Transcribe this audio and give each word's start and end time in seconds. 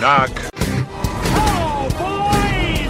knock. 0.00 0.32
Oh, 1.36 1.84
boys! 2.00 2.88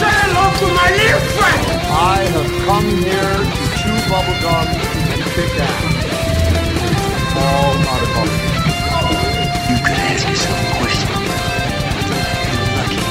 Say 0.00 0.08
hello 0.24 0.44
to 0.56 0.66
my 0.72 0.88
little 0.96 1.20
friend! 1.36 1.60
I 1.92 2.24
have 2.32 2.48
come 2.64 2.88
here 3.04 3.36
to 3.44 3.64
chew 3.76 3.92
bubblegum 4.08 4.72
and 5.12 5.20
kick 5.36 5.52
ass. 5.60 5.84
All 7.36 7.76
not 7.84 8.00
a 8.00 8.08
problem. 8.16 8.40
You 9.68 9.76
could 9.84 10.00
ask 10.08 10.24
yourself 10.24 10.56
a 10.56 10.72
question. 10.80 11.12
You're 12.56 12.72
lucky. 12.72 13.04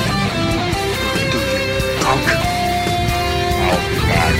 Do 1.29 1.37
you, 1.37 1.61
punk? 2.01 2.25
I'll 3.61 3.77
be 3.93 3.97
back. 4.09 4.33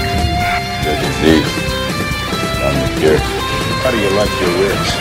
Good 0.81 0.97
indeed. 1.05 1.45
I'm 2.65 2.73
the 2.73 2.89
cure. 2.97 3.21
How 3.85 3.93
do 3.93 3.97
you 4.01 4.09
like 4.17 4.33
your 4.41 4.53
wits? 4.57 4.91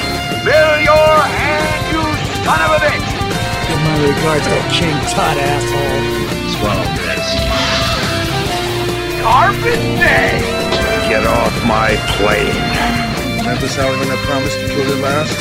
Fill 0.44 0.76
your 0.84 1.16
hand, 1.40 1.72
you 1.88 2.04
son 2.44 2.60
of 2.60 2.70
a 2.76 2.84
bitch! 2.84 3.15
My 3.86 4.02
regards 4.02 4.42
to 4.46 4.58
King 4.74 4.98
Tut, 5.14 5.38
asshole. 5.38 6.02
Swallow 6.58 6.88
this. 6.98 7.26
Carpet 9.22 9.78
Day! 10.02 10.42
Get 11.08 11.24
off 11.24 11.54
my 11.64 11.94
plane. 12.18 12.66
Memphis 13.46 13.76
Howling 13.76 14.00
when 14.00 14.10
I 14.10 14.16
promised 14.26 14.58
to 14.58 14.66
kill 14.66 14.90
it 14.90 15.00
last. 15.00 15.38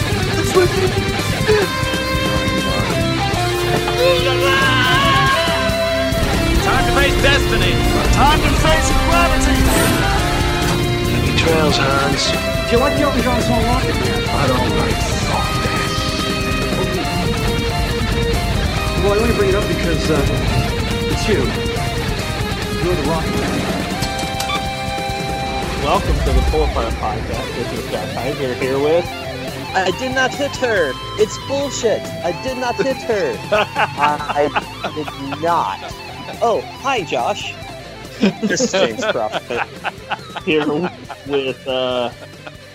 Time 6.62 6.86
to 6.86 6.94
face 7.02 7.18
destiny! 7.26 7.74
Time 8.14 8.40
to 8.46 8.52
face 8.62 8.90
gravity! 9.10 9.58
Happy 11.10 11.34
trails, 11.36 11.78
Hans. 11.78 12.30
Do 12.70 12.76
you 12.76 12.80
like 12.80 12.96
the 12.96 13.04
Elton 13.06 13.22
John 13.24 13.42
song 13.42 13.64
Rocket? 13.66 13.96
I 13.96 14.48
don't 14.48 14.70
like 14.78 15.15
Well, 19.06 19.14
I 19.14 19.22
only 19.22 19.36
bring 19.36 19.50
it 19.50 19.56
up 19.56 19.68
because 19.68 20.10
uh, 20.10 20.18
it's 21.12 21.30
you. 21.30 21.36
You're 22.84 22.96
the 22.96 23.04
Rocket 23.08 23.40
Man. 23.40 23.62
Welcome 25.84 26.18
to 26.18 26.34
the 26.34 26.42
Pull 26.50 26.64
Apart 26.64 26.92
Podcast. 26.96 27.54
This 27.54 27.72
is 27.74 27.92
Jack 27.92 28.10
Heiser 28.18 28.56
here 28.60 28.80
with. 28.80 29.06
I 29.76 29.92
did 30.00 30.16
not 30.16 30.34
hit 30.34 30.56
her. 30.56 30.92
It's 31.22 31.38
bullshit. 31.48 32.02
I 32.26 32.32
did 32.42 32.58
not 32.58 32.74
hit 32.78 32.98
her. 33.04 33.38
I 33.52 34.50
did 34.96 35.40
not. 35.40 35.78
Oh, 36.42 36.62
hi, 36.82 37.04
Josh. 37.04 37.54
This 38.42 38.62
is 38.62 38.72
James 38.72 39.06
Crawford. 39.06 39.62
Here 40.46 40.66
with 41.28 41.68
uh, 41.68 42.10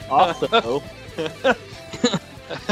also 0.08 0.80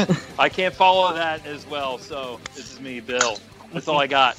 I 0.39 0.49
can't 0.49 0.73
follow 0.73 1.13
that 1.13 1.45
as 1.45 1.65
well, 1.67 1.97
so 1.97 2.39
this 2.55 2.71
is 2.71 2.79
me, 2.79 2.99
Bill. 2.99 3.37
That's 3.73 3.87
all 3.87 3.99
I 3.99 4.07
got. 4.07 4.37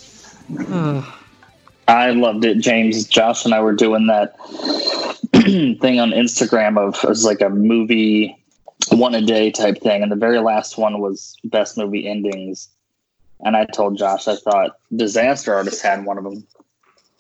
I 1.89 2.11
loved 2.11 2.45
it, 2.45 2.59
James. 2.59 3.07
Josh 3.07 3.45
and 3.45 3.55
I 3.55 3.61
were 3.61 3.75
doing 3.75 4.07
that 4.07 4.37
thing 5.33 6.01
on 6.01 6.11
Instagram 6.11 6.79
of 6.79 7.03
it 7.03 7.09
was 7.09 7.25
like 7.25 7.41
a 7.41 7.51
movie 7.51 8.37
one 8.91 9.15
a 9.15 9.21
day 9.21 9.51
type 9.51 9.81
thing, 9.83 10.03
and 10.03 10.11
the 10.11 10.17
very 10.17 10.39
last 10.41 10.79
one 10.79 11.01
was 11.01 11.37
best 11.45 11.77
movie 11.77 12.09
endings. 12.09 12.69
And 13.41 13.57
I 13.57 13.65
told 13.65 13.97
Josh 13.99 14.29
I 14.29 14.37
thought 14.37 14.77
Disaster 14.95 15.55
Artist 15.55 15.83
had 15.83 16.05
one 16.05 16.19
of 16.19 16.25
them, 16.25 16.47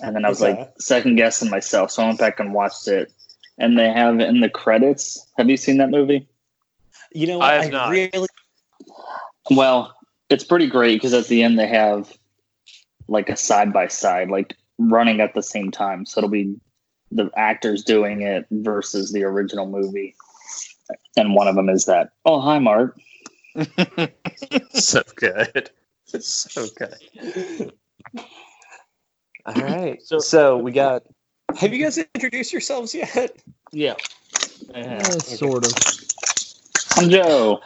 and 0.00 0.14
then 0.14 0.24
I 0.24 0.28
was 0.28 0.42
Okay. 0.42 0.56
like 0.58 0.72
second 0.78 1.16
guessing 1.16 1.50
myself, 1.50 1.90
so 1.90 2.02
I 2.02 2.06
went 2.06 2.18
back 2.18 2.40
and 2.40 2.54
watched 2.54 2.88
it. 2.88 3.12
And 3.58 3.78
they 3.78 3.90
have 3.90 4.20
in 4.20 4.40
the 4.40 4.48
credits. 4.48 5.26
Have 5.36 5.50
you 5.50 5.56
seen 5.58 5.76
that 5.78 5.90
movie? 5.90 6.26
You 7.12 7.26
know 7.26 7.40
I 7.40 7.56
what? 7.56 7.62
have 7.64 7.72
not. 7.72 7.90
really 7.90 8.26
Well, 9.50 9.94
it's 10.28 10.44
pretty 10.44 10.66
great 10.68 10.96
because 10.96 11.12
at 11.14 11.26
the 11.26 11.42
end 11.42 11.58
they 11.58 11.66
have 11.66 12.12
like 13.08 13.28
a 13.28 13.36
side 13.36 13.72
by 13.72 13.88
side, 13.88 14.30
like 14.30 14.56
running 14.78 15.20
at 15.20 15.34
the 15.34 15.42
same 15.42 15.70
time. 15.70 16.06
So 16.06 16.20
it'll 16.20 16.30
be 16.30 16.54
the 17.10 17.30
actors 17.36 17.82
doing 17.82 18.22
it 18.22 18.46
versus 18.50 19.12
the 19.12 19.24
original 19.24 19.66
movie. 19.66 20.14
And 21.16 21.34
one 21.34 21.48
of 21.48 21.56
them 21.56 21.68
is 21.68 21.84
that. 21.86 22.10
Oh, 22.24 22.40
hi, 22.40 22.58
Mark. 22.60 22.96
so 24.72 25.02
good. 25.16 25.70
So 26.06 26.66
good. 26.76 27.72
All 29.46 29.54
right. 29.54 30.00
So- 30.02 30.18
So, 30.18 30.56
we 30.56 30.70
got. 30.72 31.02
Have 31.56 31.72
you 31.72 31.82
guys 31.82 31.98
introduced 31.98 32.52
yourselves 32.52 32.94
yet? 32.94 33.36
yeah. 33.72 33.94
Uh, 34.74 35.02
sort 35.18 35.66
of. 35.66 35.72
I'm 36.96 37.08
Joe. 37.08 37.60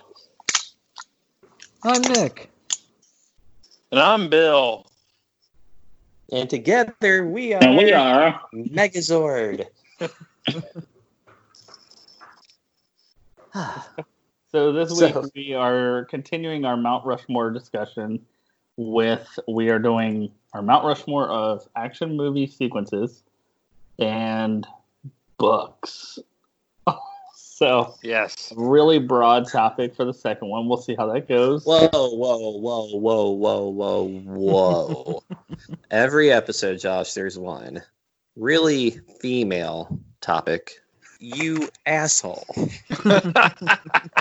I'm 1.82 2.02
Nick. 2.02 2.50
And 3.90 4.00
I'm 4.00 4.28
Bill. 4.28 4.86
And 6.32 6.48
together 6.48 7.26
we 7.26 7.52
are, 7.54 7.62
And 7.62 7.76
we 7.76 7.92
are. 7.92 8.40
Megazord. 8.54 9.66
So 14.50 14.72
this 14.72 14.96
So- 14.96 15.20
week 15.22 15.32
we 15.34 15.54
are 15.54 16.04
continuing 16.04 16.64
our 16.64 16.76
Mount 16.76 17.04
Rushmore 17.04 17.50
discussion 17.50 18.24
with 18.76 19.26
we 19.48 19.68
are 19.68 19.80
doing 19.80 20.30
our 20.52 20.62
Mount 20.62 20.84
Rushmore 20.84 21.28
of 21.28 21.66
action 21.74 22.16
movie 22.16 22.46
sequences 22.46 23.24
and 23.98 24.64
books. 25.38 26.20
So 27.54 27.94
Yes. 28.02 28.52
really 28.56 28.98
broad 28.98 29.48
topic 29.48 29.94
for 29.94 30.04
the 30.04 30.12
second 30.12 30.48
one. 30.48 30.66
We'll 30.68 30.76
see 30.76 30.96
how 30.96 31.06
that 31.12 31.28
goes. 31.28 31.64
Whoa, 31.64 31.88
whoa, 31.92 32.58
whoa, 32.58 32.98
whoa, 32.98 33.30
whoa, 33.30 33.68
whoa, 33.68 34.08
whoa. 34.08 35.22
Every 35.92 36.32
episode, 36.32 36.80
Josh, 36.80 37.14
there's 37.14 37.38
one. 37.38 37.80
Really 38.34 38.98
female 39.20 40.00
topic. 40.20 40.80
You 41.20 41.68
asshole. 41.86 42.44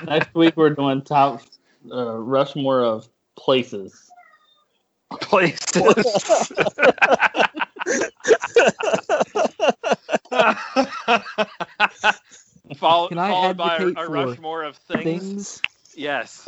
Next 0.03 0.35
week 0.35 0.55
we're 0.55 0.69
doing 0.69 1.01
top 1.01 1.41
uh, 1.91 2.17
Rushmore 2.17 2.81
of 2.81 3.09
places. 3.35 4.11
Places. 5.09 6.21
Follow, 12.77 13.09
Can 13.09 13.17
I 13.17 13.29
followed 13.29 13.57
by 13.57 13.77
a, 13.77 13.87
a 13.87 13.93
for 13.93 14.09
Rushmore 14.09 14.63
of 14.63 14.77
things. 14.77 15.03
Things. 15.03 15.61
Yes. 15.95 16.47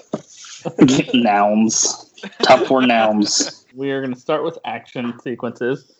nouns. 1.14 2.14
Top 2.42 2.66
four 2.68 2.82
nouns. 2.82 3.66
We 3.76 3.92
are 3.92 4.02
going 4.02 4.14
to 4.14 4.20
start 4.20 4.44
with 4.44 4.58
action 4.66 5.20
sequences. 5.20 5.94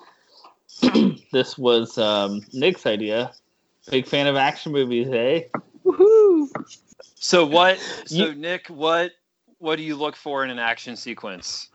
this 1.32 1.58
was 1.58 1.98
um, 1.98 2.42
Nick's 2.54 2.86
idea. 2.86 3.34
Big 3.92 4.08
fan 4.08 4.28
of 4.28 4.36
action 4.36 4.72
movies, 4.72 5.08
eh? 5.12 5.42
Woohoo! 5.86 6.48
So 7.16 7.46
what? 7.46 7.78
So 8.08 8.28
You- 8.28 8.36
Nick, 8.36 8.68
what 8.68 9.12
what 9.60 9.78
do 9.78 9.84
you 9.84 9.96
look 9.96 10.16
for 10.16 10.44
in 10.44 10.50
an 10.50 10.60
action 10.60 10.96
sequence? 10.96 11.70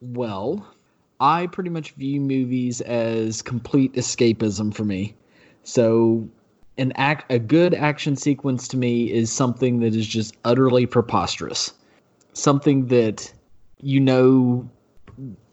Well, 0.00 0.66
I 1.20 1.46
pretty 1.46 1.70
much 1.70 1.92
view 1.92 2.20
movies 2.20 2.80
as 2.82 3.40
complete 3.40 3.94
escapism 3.94 4.74
for 4.74 4.84
me. 4.84 5.14
So, 5.62 6.28
an 6.78 6.92
act 6.96 7.30
a 7.30 7.38
good 7.38 7.74
action 7.74 8.16
sequence 8.16 8.68
to 8.68 8.76
me 8.76 9.10
is 9.12 9.30
something 9.30 9.80
that 9.80 9.94
is 9.94 10.06
just 10.06 10.36
utterly 10.44 10.86
preposterous. 10.86 11.72
Something 12.32 12.86
that 12.88 13.32
you 13.80 14.00
know 14.00 14.68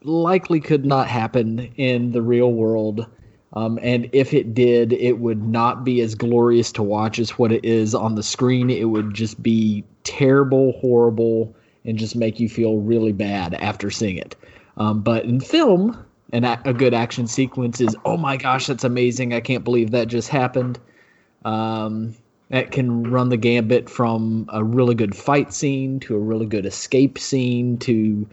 likely 0.03 0.59
could 0.59 0.85
not 0.85 1.07
happen 1.07 1.71
in 1.75 2.11
the 2.11 2.21
real 2.21 2.53
world. 2.53 3.05
Um, 3.53 3.77
and 3.81 4.09
if 4.13 4.33
it 4.33 4.53
did, 4.53 4.93
it 4.93 5.19
would 5.19 5.45
not 5.45 5.83
be 5.83 6.01
as 6.01 6.15
glorious 6.15 6.71
to 6.73 6.83
watch 6.83 7.19
as 7.19 7.31
what 7.31 7.51
it 7.51 7.63
is 7.65 7.93
on 7.93 8.15
the 8.15 8.23
screen. 8.23 8.69
It 8.69 8.85
would 8.85 9.13
just 9.13 9.43
be 9.43 9.83
terrible, 10.03 10.71
horrible, 10.79 11.53
and 11.85 11.97
just 11.97 12.15
make 12.15 12.39
you 12.39 12.47
feel 12.47 12.77
really 12.77 13.11
bad 13.11 13.53
after 13.55 13.91
seeing 13.91 14.17
it. 14.17 14.35
Um, 14.77 15.01
but 15.01 15.25
in 15.25 15.41
film, 15.41 16.03
an 16.31 16.45
a, 16.45 16.61
a 16.63 16.73
good 16.73 16.93
action 16.93 17.27
sequence 17.27 17.81
is, 17.81 17.95
oh 18.05 18.17
my 18.17 18.37
gosh, 18.37 18.67
that's 18.67 18.85
amazing! 18.85 19.33
I 19.33 19.41
can't 19.41 19.65
believe 19.65 19.91
that 19.91 20.07
just 20.07 20.29
happened. 20.29 20.79
Um, 21.43 22.15
that 22.49 22.71
can 22.71 23.03
run 23.03 23.29
the 23.29 23.37
gambit 23.37 23.89
from 23.89 24.45
a 24.51 24.61
really 24.63 24.93
good 24.93 25.15
fight 25.15 25.53
scene 25.53 26.01
to 26.01 26.15
a 26.15 26.19
really 26.19 26.45
good 26.45 26.65
escape 26.65 27.17
scene 27.17 27.77
to 27.77 28.27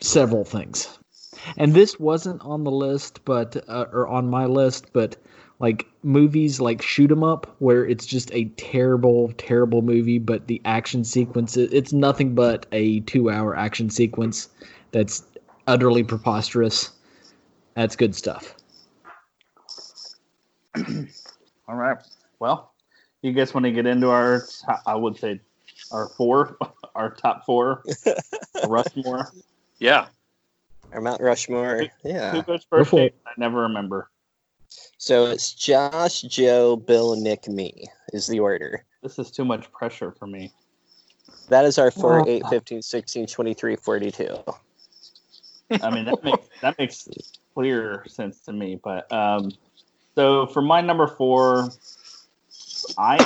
several 0.00 0.44
things. 0.44 0.98
And 1.56 1.72
this 1.72 1.98
wasn't 1.98 2.42
on 2.42 2.64
the 2.64 2.70
list, 2.70 3.24
but 3.24 3.56
uh, 3.68 3.86
or 3.90 4.06
on 4.06 4.28
my 4.28 4.44
list, 4.44 4.92
but 4.92 5.16
like 5.60 5.86
movies 6.02 6.60
like 6.60 6.82
Shoot 6.82 7.10
'Em 7.10 7.24
Up, 7.24 7.56
where 7.58 7.86
it's 7.86 8.06
just 8.06 8.30
a 8.34 8.44
terrible, 8.56 9.32
terrible 9.38 9.80
movie, 9.80 10.18
but 10.18 10.46
the 10.46 10.60
action 10.64 11.04
sequence 11.04 11.56
it's 11.56 11.92
nothing 11.92 12.34
but 12.34 12.66
a 12.70 13.00
two-hour 13.00 13.56
action 13.56 13.88
sequence 13.88 14.48
that's 14.92 15.24
utterly 15.66 16.04
preposterous. 16.04 16.90
That's 17.74 17.96
good 17.96 18.14
stuff. 18.14 18.54
All 21.68 21.76
right. 21.76 21.98
Well, 22.38 22.72
you 23.20 23.32
guys 23.32 23.52
want 23.52 23.64
to 23.64 23.72
get 23.72 23.84
into 23.86 24.08
our, 24.08 24.42
I 24.86 24.94
would 24.94 25.18
say, 25.18 25.40
our 25.92 26.08
four, 26.08 26.56
our 26.94 27.10
top 27.14 27.44
four 27.44 27.82
Rushmore. 28.66 29.30
Yeah. 29.78 30.06
Or 30.92 31.02
Mount 31.02 31.20
Rushmore. 31.20 31.86
Yeah. 32.04 32.32
Who 32.32 32.42
goes 32.42 32.64
first? 32.68 32.94
I 32.94 33.10
never 33.36 33.60
remember. 33.62 34.10
So 34.96 35.26
it's 35.26 35.52
Josh, 35.52 36.22
Joe, 36.22 36.76
Bill, 36.76 37.20
Nick, 37.20 37.48
me 37.48 37.84
is 38.12 38.26
the 38.26 38.40
order. 38.40 38.84
This 39.02 39.18
is 39.18 39.30
too 39.30 39.44
much 39.44 39.70
pressure 39.70 40.12
for 40.12 40.26
me. 40.26 40.52
That 41.48 41.64
is 41.66 41.78
our 41.78 41.90
4, 41.90 42.20
Wow. 42.20 42.24
8, 42.26 42.42
15, 42.48 42.82
16, 42.82 43.26
23, 43.26 43.76
42. 43.76 44.38
I 45.82 45.90
mean, 45.90 46.06
that 46.06 46.24
makes 46.24 46.48
that 46.62 46.78
makes 46.78 47.08
clear 47.54 48.04
sense 48.08 48.40
to 48.40 48.52
me. 48.52 48.80
But 48.82 49.10
um, 49.12 49.52
so 50.18 50.48
for 50.48 50.60
my 50.60 50.80
number 50.80 51.06
four, 51.06 51.70
I 52.98 53.18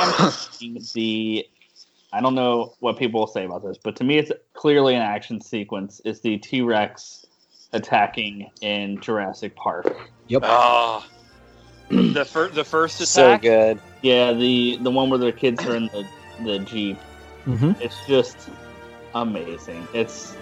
am 0.60 0.76
the. 0.92 1.48
I 2.12 2.20
don't 2.20 2.34
know 2.34 2.74
what 2.80 2.98
people 2.98 3.20
will 3.20 3.26
say 3.26 3.46
about 3.46 3.64
this, 3.64 3.78
but 3.82 3.96
to 3.96 4.04
me, 4.04 4.18
it's 4.18 4.30
clearly 4.52 4.94
an 4.94 5.00
action 5.00 5.40
sequence. 5.40 6.02
It's 6.04 6.20
the 6.20 6.36
T 6.36 6.60
Rex 6.60 7.24
attacking 7.72 8.50
in 8.60 9.00
Jurassic 9.00 9.56
Park. 9.56 10.10
Yep. 10.28 10.42
Ah. 10.44 11.08
the 11.88 12.26
first 12.26 12.54
the 12.54 12.64
first 12.64 13.00
attack. 13.00 13.40
So 13.42 13.48
good. 13.48 13.80
Yeah, 14.02 14.34
the 14.34 14.76
the 14.82 14.90
one 14.90 15.08
where 15.08 15.18
the 15.18 15.32
kids 15.32 15.64
are 15.64 15.74
in 15.74 15.86
the 15.86 16.06
the 16.44 16.58
jeep. 16.58 16.98
hmm 17.44 17.72
It's 17.80 18.06
just 18.06 18.50
amazing. 19.14 19.88
It's 19.94 20.36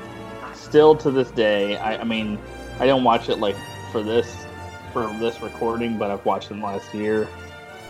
still 0.55 0.97
to 0.97 1.13
this 1.13 1.31
day. 1.31 1.77
I, 1.77 1.99
I 1.99 2.03
mean, 2.03 2.41
I 2.81 2.87
don't 2.87 3.05
watch 3.05 3.29
it 3.29 3.37
like 3.37 3.55
for 3.93 4.03
this 4.03 4.47
for 4.93 5.07
this 5.19 5.41
recording, 5.43 5.99
but 5.99 6.11
I've 6.11 6.25
watched 6.25 6.51
it 6.51 6.59
last 6.59 6.95
year, 6.95 7.29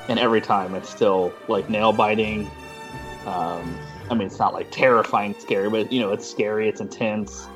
and 0.08 0.18
every 0.18 0.40
time 0.40 0.74
it's 0.74 0.88
still 0.88 1.32
like 1.48 1.68
nail 1.68 1.92
biting. 1.92 2.50
Um, 3.26 3.78
I 4.10 4.14
mean, 4.14 4.26
it's 4.26 4.38
not 4.38 4.54
like 4.54 4.70
terrifying, 4.70 5.34
scary, 5.38 5.70
but 5.70 5.92
you 5.92 6.00
know, 6.00 6.12
it's 6.12 6.28
scary. 6.28 6.68
It's 6.68 6.80
intense. 6.80 7.46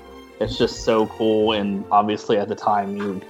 It's 0.41 0.59
just 0.59 0.85
so 0.85 1.07
cool, 1.07 1.53
and 1.53 1.85
obviously 1.91 2.39
at 2.39 2.49
the 2.49 2.55
time 2.55 2.97
you 2.97 3.21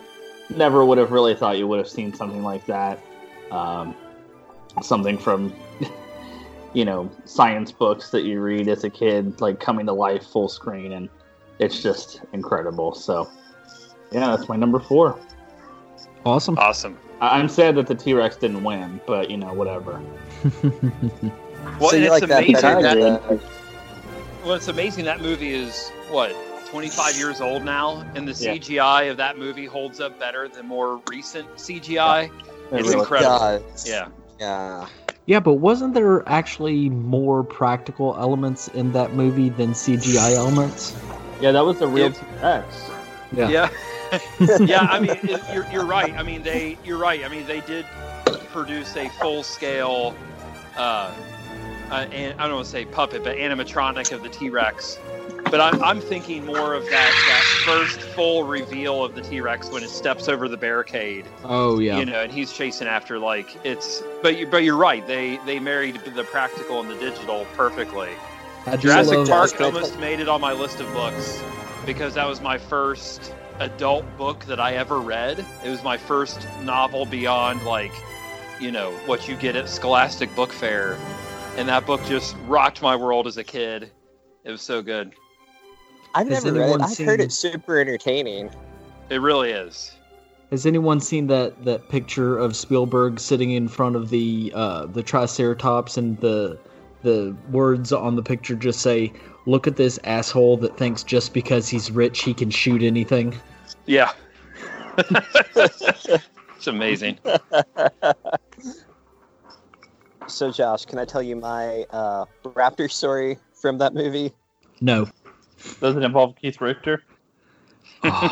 never 0.50 0.84
would 0.84 0.99
have 0.99 1.12
really 1.12 1.34
thought 1.34 1.58
you 1.58 1.66
would 1.66 1.78
have 1.78 1.88
seen 1.88 2.12
something 2.12 2.43
like 2.43 2.66
that. 2.66 3.02
Um, 3.50 3.94
something 4.82 5.19
from 5.19 5.55
you 6.72 6.84
know 6.84 7.11
science 7.25 7.70
books 7.72 8.11
that 8.11 8.22
you 8.22 8.40
read 8.40 8.69
as 8.69 8.84
a 8.84 8.90
kid 8.90 9.40
like 9.40 9.61
coming 9.61 9.87
to 9.87 9.93
life 9.93 10.26
full 10.26 10.49
screen 10.49 10.93
and 10.93 11.08
it's 11.61 11.81
just 11.81 12.22
incredible 12.32 12.93
so 12.93 13.31
yeah 14.11 14.34
that's 14.34 14.49
my 14.49 14.56
number 14.56 14.81
four 14.81 15.19
Awesome. 16.26 16.59
Awesome. 16.59 16.99
I- 17.21 17.38
i'm 17.38 17.49
sad 17.49 17.76
that 17.76 17.87
the 17.87 17.94
t-rex 17.94 18.37
didn't 18.37 18.65
win 18.65 19.00
but 19.06 19.31
you 19.31 19.37
know 19.37 19.53
whatever 19.53 20.00
Well, 21.81 21.91
so 21.91 21.97
it's 21.97 22.11
like 22.11 22.23
amazing. 22.25 22.55
better 22.55 22.82
that- 22.82 23.29
than 23.29 23.41
Well, 24.44 24.55
it's 24.55 24.69
amazing 24.69 25.05
that 25.06 25.21
movie 25.23 25.55
is 25.55 25.91
what 26.11 26.35
25 26.71 27.17
years 27.17 27.41
old 27.41 27.65
now, 27.65 28.05
and 28.17 28.26
the 28.29 28.32
Yeah. 28.32 28.55
CGI 28.55 29.11
of 29.11 29.17
that 29.19 29.38
movie 29.38 29.65
holds 29.65 30.00
up 30.00 30.19
better 30.19 30.49
than 30.49 30.67
more 30.67 31.00
recent 31.09 31.47
CGI. 31.56 32.25
It 32.25 32.31
It's 32.73 32.88
really- 32.88 32.99
incredible. 32.99 33.38
does. 33.38 33.88
Yeah. 33.88 34.09
Yeah. 34.41 34.87
Yeah, 35.26 35.41
but 35.41 35.55
wasn't 35.55 35.94
there 35.94 36.29
actually 36.29 36.91
more 36.91 37.44
practical 37.44 38.17
elements 38.19 38.69
in 38.69 38.93
that 38.93 39.15
movie 39.15 39.49
than 39.50 39.73
CGI 39.73 40.35
elements? 40.37 40.94
yeah 41.41 41.50
that 41.53 41.65
was 41.65 41.79
the 41.79 41.87
real 41.88 42.06
Yeah. 42.06 42.12
t-rex 42.12 42.91
Yeah. 43.37 43.49
Yeah. 43.49 43.69
yeah, 44.61 44.81
I 44.81 45.00
mean, 45.00 45.11
it, 45.22 45.40
you're, 45.52 45.66
you're 45.70 45.87
right. 45.87 46.12
I 46.14 46.22
mean, 46.22 46.43
they, 46.43 46.76
you're 46.84 46.99
right. 46.99 47.25
I 47.25 47.28
mean, 47.28 47.46
they 47.46 47.61
did 47.61 47.87
produce 48.52 48.96
a 48.96 49.08
full 49.20 49.43
scale, 49.43 50.14
uh, 50.76 51.12
uh, 51.90 51.94
and 52.12 52.38
I 52.40 52.46
don't 52.46 52.55
want 52.56 52.64
to 52.66 52.70
say 52.70 52.84
puppet, 52.84 53.22
but 53.25 53.37
animatronic 53.37 54.12
of 54.12 54.22
the 54.22 54.28
T 54.28 54.50
Rex. 54.50 54.99
But 55.50 55.61
I'm, 55.61 55.81
I'm 55.82 56.00
thinking 56.00 56.46
more 56.46 56.75
of 56.75 56.84
that, 56.84 56.90
that 56.90 57.62
first 57.64 58.00
full 58.00 58.44
reveal 58.44 59.05
of 59.05 59.14
the 59.14 59.20
T 59.20 59.40
Rex 59.40 59.70
when 59.70 59.82
it 59.84 59.90
steps 59.90 60.28
over 60.28 60.49
the 60.49 60.56
barricade, 60.56 61.26
Oh 61.44 61.78
yeah. 61.78 61.99
you 61.99 62.06
know, 62.06 62.22
and 62.22 62.32
he's 62.32 62.52
chasing 62.52 62.88
after 62.88 63.19
like 63.19 63.56
it's. 63.64 64.02
But 64.22 64.38
you, 64.38 64.46
but 64.46 64.64
you're 64.64 64.76
right. 64.76 65.06
They 65.06 65.37
they 65.46 65.61
married 65.61 66.00
the 66.14 66.25
practical 66.25 66.81
and 66.81 66.90
the 66.90 66.96
digital 66.96 67.46
perfectly. 67.55 68.11
I 68.66 68.76
do 68.76 68.82
Jurassic 68.88 69.19
love- 69.19 69.28
Park 69.28 69.50
Jurassic 69.50 69.58
Park. 69.58 69.75
almost 69.75 69.99
made 70.00 70.20
it 70.20 70.28
on 70.28 70.40
my 70.40 70.52
list 70.55 70.81
of 70.81 70.90
books 70.94 71.40
because 71.84 72.14
that 72.14 72.26
was 72.26 72.40
my 72.40 72.56
first 72.56 73.32
adult 73.60 74.04
book 74.16 74.44
that 74.46 74.60
I 74.60 74.74
ever 74.74 75.00
read. 75.00 75.44
It 75.64 75.70
was 75.70 75.82
my 75.82 75.96
first 75.96 76.46
novel 76.62 77.06
beyond 77.06 77.64
like, 77.64 77.92
you 78.60 78.70
know, 78.70 78.92
what 79.06 79.28
you 79.28 79.36
get 79.36 79.56
at 79.56 79.68
Scholastic 79.68 80.34
Book 80.34 80.52
Fair. 80.52 80.98
And 81.56 81.68
that 81.68 81.86
book 81.86 82.00
just 82.06 82.36
rocked 82.46 82.82
my 82.82 82.96
world 82.96 83.26
as 83.26 83.36
a 83.36 83.44
kid. 83.44 83.90
It 84.44 84.50
was 84.50 84.62
so 84.62 84.82
good. 84.82 85.12
I've 86.14 86.28
Has 86.28 86.44
never 86.44 86.58
read 86.58 86.70
it. 86.70 86.74
I've 86.74 86.80
heard 86.80 86.94
seen- 86.94 87.20
it's 87.20 87.36
super 87.36 87.78
entertaining. 87.78 88.50
It 89.10 89.20
really 89.20 89.50
is. 89.50 89.96
Has 90.50 90.66
anyone 90.66 91.00
seen 91.00 91.26
that 91.28 91.64
that 91.64 91.88
picture 91.88 92.38
of 92.38 92.54
Spielberg 92.54 93.18
sitting 93.18 93.52
in 93.52 93.66
front 93.66 93.96
of 93.96 94.10
the 94.10 94.52
uh, 94.54 94.86
the 94.86 95.02
Triceratops 95.02 95.96
and 95.96 96.18
the 96.20 96.58
the 97.02 97.34
words 97.50 97.92
on 97.92 98.14
the 98.16 98.22
picture 98.22 98.54
just 98.54 98.80
say, 98.80 99.12
"Look 99.46 99.67
at 99.67 99.76
this 99.76 99.99
asshole 100.05 100.58
that 100.58 100.76
thinks 100.76 101.02
just 101.02 101.32
because 101.32 101.69
he's 101.69 101.91
rich 101.91 102.23
he 102.23 102.35
can 102.35 102.50
shoot 102.50 102.82
anything." 102.82 103.35
Yeah. 103.87 104.12
it's 104.99 106.67
amazing. 106.67 107.19
So, 110.26 110.50
Josh, 110.50 110.87
can 110.87 110.99
I 110.99 111.05
tell 111.05 111.23
you 111.23 111.37
my 111.37 111.85
uh, 111.91 112.25
raptor 112.44 112.91
story 112.91 113.37
from 113.52 113.76
that 113.76 113.93
movie? 113.93 114.32
No. 114.81 115.06
does 115.82 115.97
it 115.97 116.02
involve 116.02 116.35
keith 116.37 116.62
richter 116.62 117.02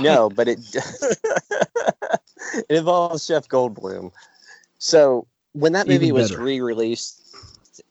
no, 0.00 0.28
but 0.28 0.48
it 0.48 0.58
it 2.54 2.66
involves 2.68 3.26
Jeff 3.26 3.48
Goldblum. 3.48 4.12
So 4.78 5.26
when 5.52 5.72
that 5.72 5.86
movie 5.86 6.12
was 6.12 6.36
re-released 6.36 7.20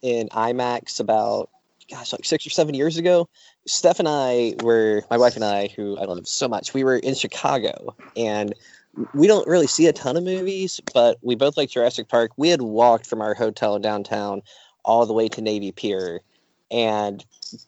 in 0.02 0.28
IMAX 0.28 1.00
about 1.00 1.50
gosh, 1.92 2.12
like 2.12 2.24
six 2.24 2.46
or 2.46 2.50
seven 2.50 2.74
years 2.74 2.96
ago, 2.96 3.28
Steph 3.66 3.98
and 3.98 4.08
I 4.08 4.54
were 4.62 5.02
my 5.10 5.18
wife 5.18 5.36
and 5.36 5.44
I, 5.44 5.68
who 5.76 5.98
I 5.98 6.04
love 6.04 6.26
so 6.26 6.48
much, 6.48 6.74
we 6.74 6.84
were 6.84 6.96
in 6.96 7.14
Chicago 7.14 7.94
and 8.16 8.54
we 9.14 9.26
don't 9.26 9.46
really 9.46 9.66
see 9.66 9.86
a 9.86 9.92
ton 9.92 10.16
of 10.16 10.24
movies, 10.24 10.80
but 10.92 11.18
we 11.22 11.34
both 11.34 11.56
like 11.56 11.70
Jurassic 11.70 12.08
Park. 12.08 12.32
We 12.36 12.48
had 12.48 12.62
walked 12.62 13.06
from 13.06 13.20
our 13.20 13.34
hotel 13.34 13.78
downtown 13.78 14.42
all 14.84 15.06
the 15.06 15.12
way 15.12 15.28
to 15.28 15.40
Navy 15.40 15.72
Pier 15.72 16.20
and 16.70 17.24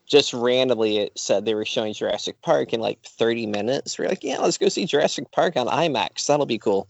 just 0.07 0.33
randomly 0.33 0.99
it 0.99 1.13
said 1.19 1.45
they 1.45 1.55
were 1.55 1.67
showing 1.67 1.93
Jurassic 1.93 2.41
Park 2.41 2.73
in 2.73 2.81
like 2.81 3.03
30 3.03 3.47
minutes. 3.47 3.99
We're 3.99 4.09
like, 4.09 4.25
yeah, 4.25 4.39
let's 4.39 4.59
go 4.59 4.69
see 4.69 4.87
Jurassic 4.87 5.31
Park 5.31 5.57
on 5.57 5.67
IMAX. 5.67 6.27
That'll 6.27 6.47
be 6.47 6.59
cool. 6.59 6.89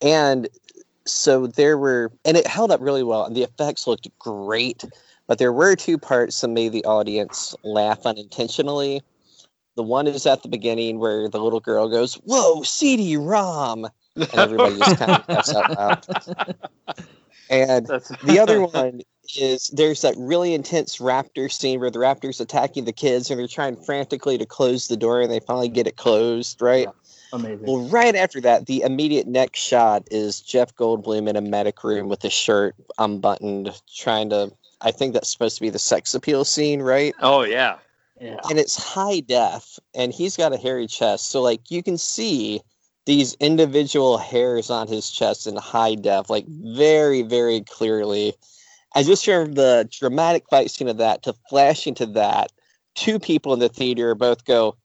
And 0.00 0.48
so 1.04 1.46
there 1.46 1.76
were, 1.76 2.10
and 2.24 2.36
it 2.36 2.46
held 2.46 2.70
up 2.70 2.80
really 2.80 3.02
well, 3.02 3.24
and 3.24 3.36
the 3.36 3.42
effects 3.42 3.86
looked 3.86 4.08
great. 4.18 4.84
But 5.26 5.38
there 5.38 5.52
were 5.52 5.76
two 5.76 5.98
parts 5.98 6.40
that 6.40 6.48
made 6.48 6.72
the 6.72 6.84
audience 6.84 7.54
laugh 7.62 8.04
unintentionally. 8.04 9.02
The 9.76 9.82
one 9.82 10.06
is 10.06 10.26
at 10.26 10.42
the 10.42 10.48
beginning 10.48 10.98
where 10.98 11.28
the 11.28 11.40
little 11.40 11.60
girl 11.60 11.88
goes, 11.88 12.14
"Whoa, 12.14 12.62
CD-ROM," 12.62 13.86
and 14.16 14.34
everybody 14.34 14.78
just 14.78 14.98
kind 14.98 15.12
of 15.12 15.28
laughs 15.28 15.54
out 15.54 15.78
loud. 15.78 16.56
And 17.48 17.86
the 18.24 18.38
other 18.38 18.66
one 18.66 19.02
is 19.36 19.68
there's 19.68 20.02
that 20.02 20.14
really 20.18 20.52
intense 20.52 20.98
raptor 20.98 21.50
scene 21.50 21.80
where 21.80 21.90
the 21.90 21.98
raptor's 21.98 22.40
attacking 22.40 22.84
the 22.84 22.92
kids 22.92 23.30
and 23.30 23.38
they're 23.38 23.46
trying 23.46 23.76
frantically 23.76 24.36
to 24.36 24.44
close 24.44 24.88
the 24.88 24.96
door 24.96 25.20
and 25.20 25.30
they 25.30 25.40
finally 25.40 25.68
get 25.68 25.86
it 25.86 25.96
closed, 25.96 26.60
right? 26.60 26.88
amazing. 27.32 27.66
Well, 27.66 27.88
right 27.88 28.14
after 28.14 28.40
that, 28.42 28.66
the 28.66 28.82
immediate 28.82 29.26
next 29.26 29.60
shot 29.60 30.06
is 30.10 30.40
Jeff 30.40 30.74
Goldblum 30.74 31.28
in 31.28 31.36
a 31.36 31.40
medic 31.40 31.82
room 31.82 32.08
with 32.08 32.22
his 32.22 32.32
shirt 32.32 32.74
unbuttoned, 32.98 33.70
trying 33.94 34.30
to. 34.30 34.52
I 34.82 34.90
think 34.90 35.14
that's 35.14 35.30
supposed 35.30 35.56
to 35.56 35.62
be 35.62 35.70
the 35.70 35.78
sex 35.78 36.14
appeal 36.14 36.44
scene, 36.44 36.82
right? 36.82 37.14
Oh 37.20 37.42
yeah. 37.42 37.78
Yeah. 38.20 38.36
and 38.48 38.58
it's 38.58 38.76
high 38.76 39.18
def 39.20 39.80
and 39.96 40.12
he's 40.12 40.36
got 40.36 40.52
a 40.52 40.56
hairy 40.56 40.86
chest 40.86 41.30
so 41.30 41.42
like 41.42 41.72
you 41.72 41.82
can 41.82 41.98
see 41.98 42.60
these 43.04 43.34
individual 43.40 44.16
hairs 44.16 44.70
on 44.70 44.86
his 44.86 45.10
chest 45.10 45.48
in 45.48 45.56
high 45.56 45.96
def 45.96 46.30
like 46.30 46.46
very 46.46 47.22
very 47.22 47.62
clearly 47.62 48.32
i 48.94 49.02
just 49.02 49.24
from 49.24 49.54
the 49.54 49.88
dramatic 49.90 50.44
fight 50.48 50.70
scene 50.70 50.86
of 50.86 50.98
that 50.98 51.24
to 51.24 51.34
flashing 51.48 51.94
to 51.94 52.06
that 52.06 52.52
two 52.94 53.18
people 53.18 53.52
in 53.52 53.58
the 53.58 53.68
theater 53.68 54.14
both 54.14 54.44
go 54.44 54.76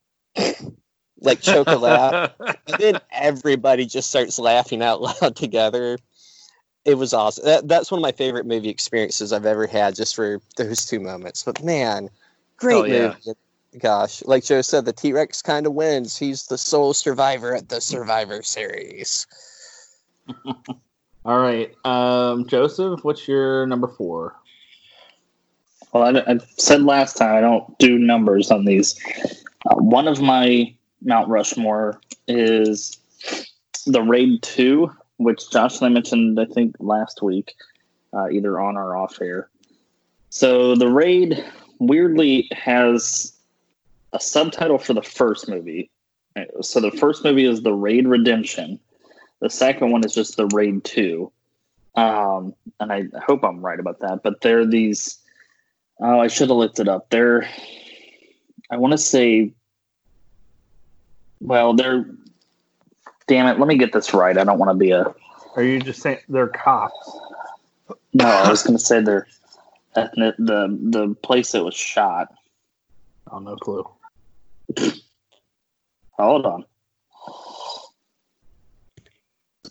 like 1.20 1.40
choke 1.40 1.68
a 1.68 1.76
laugh 1.76 2.32
and 2.40 2.78
then 2.78 3.00
everybody 3.12 3.86
just 3.86 4.08
starts 4.08 4.38
laughing 4.38 4.82
out 4.82 5.00
loud 5.00 5.36
together 5.36 5.96
it 6.88 6.96
was 6.96 7.12
awesome 7.12 7.44
that, 7.44 7.68
that's 7.68 7.90
one 7.90 7.98
of 7.98 8.02
my 8.02 8.12
favorite 8.12 8.46
movie 8.46 8.68
experiences 8.70 9.32
i've 9.32 9.46
ever 9.46 9.66
had 9.66 9.94
just 9.94 10.14
for 10.16 10.40
those 10.56 10.84
two 10.86 10.98
moments 11.00 11.42
but 11.42 11.62
man 11.62 12.08
great 12.56 12.76
Oh, 12.76 12.84
yeah. 12.84 13.14
movie 13.26 13.38
gosh 13.78 14.22
like 14.24 14.42
joe 14.44 14.62
said 14.62 14.84
the 14.84 14.92
t-rex 14.92 15.42
kind 15.42 15.66
of 15.66 15.74
wins 15.74 16.16
he's 16.16 16.46
the 16.46 16.56
sole 16.58 16.94
survivor 16.94 17.54
at 17.54 17.68
the 17.68 17.80
survivor 17.80 18.42
series 18.42 19.26
All 21.24 21.40
right, 21.40 21.74
um, 21.84 22.46
Joseph, 22.46 23.00
what's 23.04 23.28
your 23.28 23.66
number 23.66 23.86
four? 23.88 24.36
Well, 25.92 26.16
I, 26.16 26.20
I 26.32 26.38
said 26.56 26.82
last 26.84 27.16
time 27.18 27.36
I 27.36 27.40
don't 27.40 27.76
do 27.78 27.98
numbers 27.98 28.50
on 28.50 28.64
these. 28.64 28.98
Uh, 29.68 29.76
one 29.76 30.08
of 30.08 30.20
my 30.22 30.74
Mount 31.02 31.28
Rushmore 31.28 32.00
is 32.28 32.96
the 33.86 34.00
Raid 34.00 34.42
2, 34.42 34.90
which 35.18 35.50
Josh 35.50 35.78
and 35.78 35.86
I 35.86 35.88
mentioned, 35.90 36.40
I 36.40 36.46
think, 36.46 36.74
last 36.80 37.22
week, 37.22 37.54
uh, 38.12 38.28
either 38.30 38.58
on 38.58 38.76
or 38.76 38.96
off 38.96 39.20
air. 39.20 39.50
So 40.30 40.74
the 40.74 40.88
Raid 40.88 41.44
weirdly 41.78 42.48
has 42.52 43.32
a 44.12 44.20
subtitle 44.20 44.78
for 44.78 44.94
the 44.94 45.02
first 45.02 45.48
movie. 45.48 45.90
So 46.60 46.80
the 46.80 46.90
first 46.90 47.24
movie 47.24 47.44
is 47.44 47.62
The 47.62 47.74
Raid 47.74 48.06
Redemption. 48.06 48.78
The 49.40 49.50
second 49.50 49.90
one 49.90 50.04
is 50.04 50.14
just 50.14 50.36
The 50.36 50.46
Raid 50.46 50.84
2. 50.84 51.30
Um, 51.94 52.54
and 52.78 52.92
I 52.92 53.04
hope 53.26 53.44
I'm 53.44 53.60
right 53.60 53.78
about 53.78 54.00
that. 54.00 54.22
But 54.22 54.40
they're 54.40 54.64
these. 54.64 55.18
Oh, 56.00 56.20
I 56.20 56.28
should 56.28 56.48
have 56.48 56.56
looked 56.56 56.78
it 56.78 56.88
up. 56.88 57.10
They're. 57.10 57.48
I 58.70 58.76
want 58.76 58.92
to 58.92 58.98
say. 58.98 59.52
Well, 61.40 61.74
they're. 61.74 62.08
Damn 63.28 63.46
it! 63.46 63.58
Let 63.58 63.68
me 63.68 63.76
get 63.76 63.92
this 63.92 64.12
right. 64.12 64.36
I 64.36 64.44
don't 64.44 64.58
want 64.58 64.70
to 64.70 64.74
be 64.74 64.90
a. 64.90 65.14
Are 65.54 65.62
you 65.62 65.80
just 65.80 66.02
saying 66.02 66.18
they're 66.28 66.48
cops? 66.48 67.10
No, 68.14 68.26
I 68.26 68.50
was 68.50 68.62
going 68.62 68.76
to 68.76 68.84
say 68.84 69.00
they're. 69.00 69.26
Ethnic, 69.96 70.36
the 70.38 70.76
the 70.80 71.14
place 71.22 71.54
it 71.54 71.64
was 71.64 71.74
shot. 71.74 72.32
Oh, 73.30 73.38
no 73.38 73.56
clue. 73.56 73.88
Hold 76.12 76.46
on. 76.46 76.64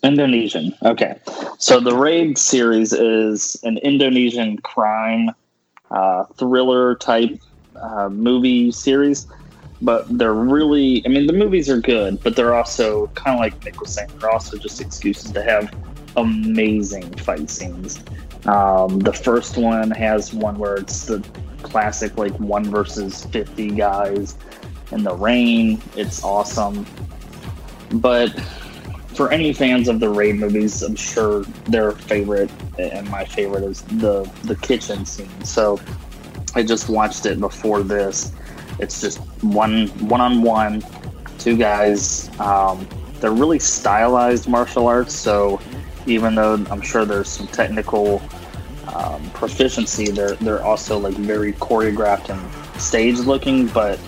Indonesian. 0.03 0.73
Okay. 0.83 1.19
So 1.59 1.79
the 1.79 1.95
Raid 1.95 2.37
series 2.37 2.93
is 2.93 3.57
an 3.63 3.77
Indonesian 3.79 4.57
crime 4.57 5.31
uh, 5.91 6.25
thriller 6.37 6.95
type 6.95 7.39
uh, 7.81 8.09
movie 8.09 8.71
series, 8.71 9.27
but 9.81 10.05
they're 10.17 10.33
really, 10.33 11.03
I 11.05 11.09
mean, 11.09 11.27
the 11.27 11.33
movies 11.33 11.69
are 11.69 11.79
good, 11.79 12.21
but 12.23 12.35
they're 12.35 12.55
also 12.55 13.07
kind 13.07 13.35
of 13.35 13.39
like 13.39 13.63
Nick 13.63 13.79
was 13.79 13.93
saying, 13.93 14.09
they're 14.19 14.31
also 14.31 14.57
just 14.57 14.81
excuses 14.81 15.31
to 15.31 15.43
have 15.43 15.73
amazing 16.15 17.11
fight 17.17 17.49
scenes. 17.49 18.03
Um, 18.45 18.99
the 18.99 19.13
first 19.13 19.57
one 19.57 19.91
has 19.91 20.33
one 20.33 20.57
where 20.57 20.75
it's 20.75 21.05
the 21.05 21.23
classic, 21.63 22.17
like 22.17 22.33
one 22.39 22.63
versus 22.63 23.25
50 23.25 23.71
guys 23.71 24.35
in 24.91 25.03
the 25.03 25.13
rain. 25.13 25.81
It's 25.95 26.23
awesome. 26.23 26.85
But 27.91 28.29
for 29.17 29.31
any 29.31 29.51
fans 29.51 29.87
of 29.87 29.99
the 29.99 30.09
Raid 30.09 30.35
movies, 30.35 30.83
I'm 30.83 30.95
sure 30.95 31.43
their 31.65 31.91
favorite 31.91 32.51
and 32.77 33.09
my 33.09 33.25
favorite 33.25 33.63
is 33.63 33.81
the 33.81 34.29
the 34.43 34.55
kitchen 34.57 35.05
scene. 35.05 35.43
So 35.43 35.79
I 36.53 36.63
just 36.63 36.87
watched 36.87 37.25
it 37.25 37.39
before 37.39 37.81
this. 37.81 38.31
It's 38.79 39.01
just 39.01 39.19
one 39.43 39.87
one 40.07 40.21
on 40.21 40.41
one, 40.41 40.83
two 41.37 41.57
guys. 41.57 42.29
Um, 42.39 42.87
they're 43.19 43.31
really 43.31 43.59
stylized 43.59 44.47
martial 44.47 44.87
arts. 44.87 45.15
So 45.15 45.59
even 46.05 46.35
though 46.35 46.53
I'm 46.69 46.81
sure 46.81 47.05
there's 47.05 47.29
some 47.29 47.47
technical 47.47 48.21
um, 48.93 49.29
proficiency, 49.31 50.11
they're 50.11 50.35
they're 50.35 50.63
also 50.63 50.97
like 50.97 51.15
very 51.15 51.53
choreographed 51.53 52.29
and 52.29 52.81
stage 52.81 53.17
looking, 53.19 53.67
but 53.67 53.99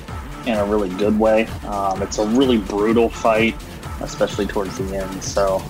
in 0.46 0.54
a 0.56 0.66
really 0.66 0.90
good 0.90 1.20
way. 1.20 1.46
Um, 1.68 2.02
it's 2.02 2.18
a 2.18 2.26
really 2.26 2.58
brutal 2.58 3.10
fight, 3.10 3.56
especially 4.02 4.46
towards 4.46 4.78
the 4.78 4.98
end. 4.98 5.24
So, 5.24 5.62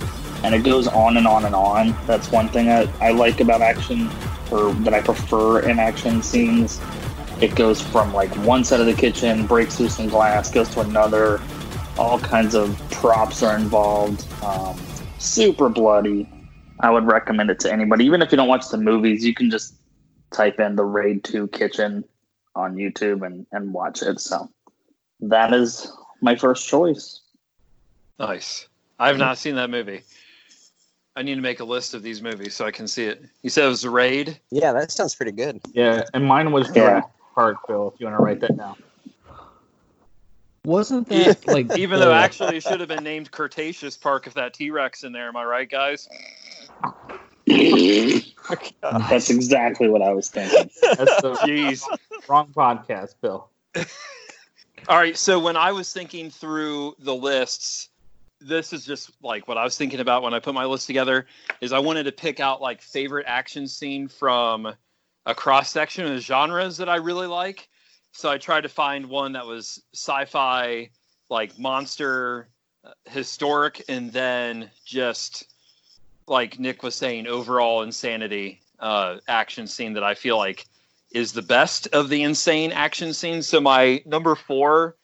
and 0.44 0.54
it 0.54 0.64
goes 0.64 0.88
on 0.88 1.18
and 1.18 1.26
on 1.26 1.46
and 1.46 1.56
on. 1.56 1.96
That's 2.06 2.32
one 2.32 2.50
thing 2.50 2.70
I, 2.70 2.88
I 3.02 3.12
like 3.12 3.40
about 3.42 3.62
action, 3.62 4.10
or 4.52 4.74
that 4.74 4.94
I 4.94 5.02
prefer 5.02 5.62
in 5.62 5.80
action 5.80 6.22
scenes. 6.22 6.80
It 7.42 7.56
goes 7.56 7.82
from 7.82 8.14
like 8.14 8.34
one 8.46 8.64
side 8.64 8.82
of 8.82 8.86
the 8.86 8.94
kitchen, 8.94 9.48
breaks 9.48 9.78
through 9.78 9.90
some 9.90 10.10
glass, 10.10 10.52
goes 10.52 10.70
to 10.70 10.82
another. 10.82 11.42
All 11.98 12.20
kinds 12.20 12.54
of 12.54 12.78
props 12.92 13.44
are 13.44 13.56
involved. 13.56 14.26
Um, 14.44 14.80
super 15.20 15.70
bloody. 15.70 16.30
I 16.82 16.90
would 16.90 17.06
recommend 17.06 17.50
it 17.50 17.60
to 17.62 17.72
anybody. 17.72 18.06
Even 18.06 18.22
if 18.22 18.32
you 18.32 18.38
don't 18.38 18.48
watch 18.48 18.70
the 18.70 18.78
movies, 18.78 19.26
you 19.26 19.34
can 19.34 19.50
just 19.50 19.76
type 20.32 20.60
in 20.60 20.76
the 20.76 20.84
Raid 20.84 21.24
2 21.24 21.48
Kitchen 21.50 22.04
on 22.56 22.76
YouTube 22.76 23.26
and, 23.26 23.46
and 23.52 23.74
watch 23.74 24.02
it. 24.02 24.20
So 24.20 24.50
that 25.22 25.54
is 25.54 25.92
my 26.22 26.36
first 26.36 26.68
choice. 26.68 27.22
Nice. 28.20 28.68
I 28.98 29.08
have 29.08 29.18
not 29.18 29.38
seen 29.38 29.56
that 29.56 29.70
movie. 29.70 30.02
I 31.16 31.22
need 31.22 31.36
to 31.36 31.42
make 31.42 31.60
a 31.60 31.66
list 31.66 31.94
of 31.94 32.04
these 32.04 32.22
movies 32.22 32.54
so 32.54 32.66
I 32.66 32.72
can 32.72 32.88
see 32.88 33.06
it. 33.06 33.24
You 33.44 33.50
said 33.50 33.66
it 33.66 33.70
was 33.70 33.86
Raid. 33.86 34.40
Yeah, 34.52 34.74
that 34.74 34.92
sounds 34.92 35.16
pretty 35.16 35.32
good. 35.32 35.62
Yeah, 35.74 36.04
and 36.14 36.26
mine 36.26 36.52
was 36.52 36.74
Yeah. 36.76 37.02
Jurassic 37.40 37.58
Park, 37.62 37.68
Phil, 37.68 37.92
if 37.94 38.00
you 38.00 38.06
want 38.08 38.18
to 38.18 38.24
write 38.24 38.40
that 38.42 38.58
down. 38.58 38.76
Wasn't 40.66 41.08
that 41.10 41.48
like 41.48 41.78
Even 41.78 42.00
the- 42.00 42.06
though 42.08 42.14
actually 42.14 42.58
it 42.58 42.64
should 42.64 42.80
have 42.80 42.90
been 42.90 43.04
named 43.04 43.32
Cretaceous 43.32 43.98
Park 43.98 44.28
if 44.28 44.34
that 44.36 44.54
T 44.54 44.72
Rex 44.72 45.04
in 45.04 45.12
there. 45.14 45.28
Am 45.30 45.36
I 45.38 45.46
right, 45.46 45.70
guys? 45.70 46.08
That's 47.48 49.30
exactly 49.30 49.90
what 49.90 50.02
I 50.02 50.12
was 50.14 50.30
thinking. 50.30 50.70
That's 50.82 51.22
the 51.22 51.34
Jeez. 51.44 51.84
wrong 52.28 52.52
podcast, 52.56 53.16
Phil. 53.22 53.50
All 54.88 54.98
right. 54.98 55.18
So 55.18 55.40
when 55.40 55.56
I 55.58 55.72
was 55.72 55.92
thinking 55.92 56.30
through 56.30 56.96
the 57.00 57.16
lists, 57.16 57.90
this 58.42 58.72
is 58.74 58.86
just 58.86 59.12
like 59.24 59.48
what 59.48 59.58
I 59.58 59.64
was 59.64 59.78
thinking 59.78 60.00
about 60.00 60.24
when 60.24 60.34
I 60.34 60.40
put 60.40 60.54
my 60.54 60.66
list 60.66 60.88
together. 60.88 61.26
Is 61.62 61.72
I 61.74 61.80
wanted 61.80 62.04
to 62.04 62.12
pick 62.12 62.40
out 62.40 62.62
like 62.62 62.82
favorite 62.82 63.26
action 63.28 63.68
scene 63.68 64.08
from 64.08 64.74
a 65.30 65.36
cross 65.36 65.70
section 65.70 66.12
of 66.12 66.20
genres 66.22 66.78
that 66.78 66.90
I 66.90 66.96
really 66.96 67.28
like. 67.28 67.70
So 68.14 68.32
I 68.32 68.40
tried 68.40 68.62
to 68.62 68.70
find 68.70 69.06
one 69.06 69.34
that 69.34 69.46
was 69.46 69.84
sci-fi, 69.94 70.90
like 71.30 71.58
monster, 71.60 72.50
uh, 72.84 72.94
historic, 73.08 73.84
and 73.88 74.12
then 74.12 74.72
just 74.84 75.48
like 76.26 76.58
Nick 76.58 76.82
was 76.82 76.96
saying, 76.96 77.28
overall 77.28 77.84
insanity 77.84 78.60
uh, 78.80 79.18
action 79.28 79.68
scene 79.68 79.94
that 79.94 80.04
I 80.04 80.16
feel 80.16 80.38
like 80.38 80.66
is 81.12 81.32
the 81.32 81.44
best 81.44 81.88
of 81.94 82.10
the 82.10 82.24
insane 82.24 82.72
action 82.72 83.14
scenes. 83.14 83.48
So 83.48 83.62
my 83.62 84.02
number 84.08 84.34
four 84.34 84.96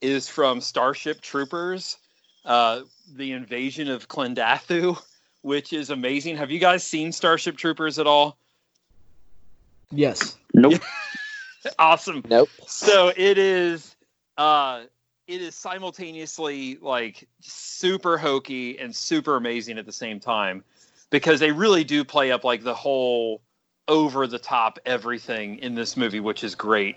is 0.00 0.30
from 0.30 0.62
Starship 0.62 1.20
Troopers, 1.20 1.98
uh, 2.46 2.80
the 3.14 3.32
invasion 3.32 3.90
of 3.90 4.08
Klendathu, 4.08 4.98
which 5.42 5.74
is 5.74 5.90
amazing. 5.90 6.38
Have 6.38 6.50
you 6.50 6.58
guys 6.58 6.86
seen 6.86 7.12
Starship 7.12 7.58
Troopers 7.58 7.98
at 7.98 8.06
all? 8.06 8.38
Yes. 9.94 10.36
Nope. 10.52 10.82
awesome. 11.78 12.22
Nope. 12.28 12.48
So 12.66 13.12
it 13.16 13.38
is 13.38 13.96
uh 14.36 14.84
it 15.26 15.40
is 15.40 15.54
simultaneously 15.54 16.78
like 16.82 17.26
super 17.40 18.18
hokey 18.18 18.78
and 18.78 18.94
super 18.94 19.36
amazing 19.36 19.78
at 19.78 19.86
the 19.86 19.92
same 19.92 20.20
time 20.20 20.64
because 21.10 21.40
they 21.40 21.52
really 21.52 21.84
do 21.84 22.04
play 22.04 22.32
up 22.32 22.44
like 22.44 22.62
the 22.62 22.74
whole 22.74 23.40
over 23.86 24.26
the 24.26 24.38
top 24.38 24.78
everything 24.84 25.58
in 25.58 25.74
this 25.74 25.96
movie 25.96 26.20
which 26.20 26.44
is 26.44 26.54
great. 26.54 26.96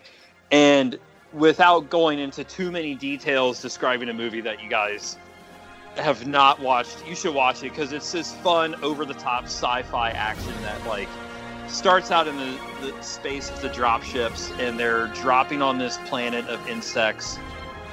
And 0.52 0.98
without 1.34 1.90
going 1.90 2.20
into 2.20 2.44
too 2.44 2.72
many 2.72 2.96
details 2.96 3.62
describing 3.62 4.10
a 4.10 4.14
movie 4.14 4.42
that 4.42 4.64
you 4.64 4.70
guys 4.70 5.18
have 5.98 6.28
not 6.28 6.60
watched, 6.60 7.06
you 7.08 7.16
should 7.16 7.34
watch 7.34 7.64
it 7.64 7.70
because 7.70 7.92
it's 7.92 8.12
this 8.12 8.34
fun 8.36 8.76
over 8.84 9.06
the 9.06 9.14
top 9.16 9.46
sci-fi 9.46 10.12
action 10.12 10.54
that 10.62 10.86
like 10.88 11.10
starts 11.68 12.12
out 12.12 12.28
in 12.28 12.38
the, 12.38 12.58
the 12.82 13.02
space 13.02 13.50
of 13.50 13.62
the 13.62 13.70
drop 13.70 14.04
ships 14.04 14.52
and 14.60 14.80
they're 14.80 15.08
dropping 15.08 15.62
on 15.62 15.78
this 15.78 15.98
planet 16.08 16.46
of 16.48 16.66
insects. 16.68 17.38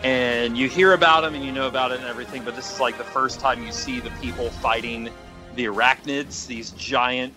And 0.02 0.56
you 0.56 0.68
hear 0.68 0.92
about 0.92 1.22
them 1.22 1.34
and 1.34 1.44
you 1.44 1.52
know 1.52 1.66
about 1.66 1.92
it 1.92 2.00
and 2.00 2.08
everything 2.08 2.44
but 2.44 2.54
this 2.56 2.72
is 2.72 2.80
like 2.80 2.96
the 2.98 3.04
first 3.04 3.40
time 3.40 3.64
you 3.64 3.72
see 3.72 4.00
the 4.00 4.10
people 4.22 4.50
fighting 4.50 5.08
the 5.56 5.64
arachnids 5.64 6.46
these 6.46 6.70
giant 6.72 7.34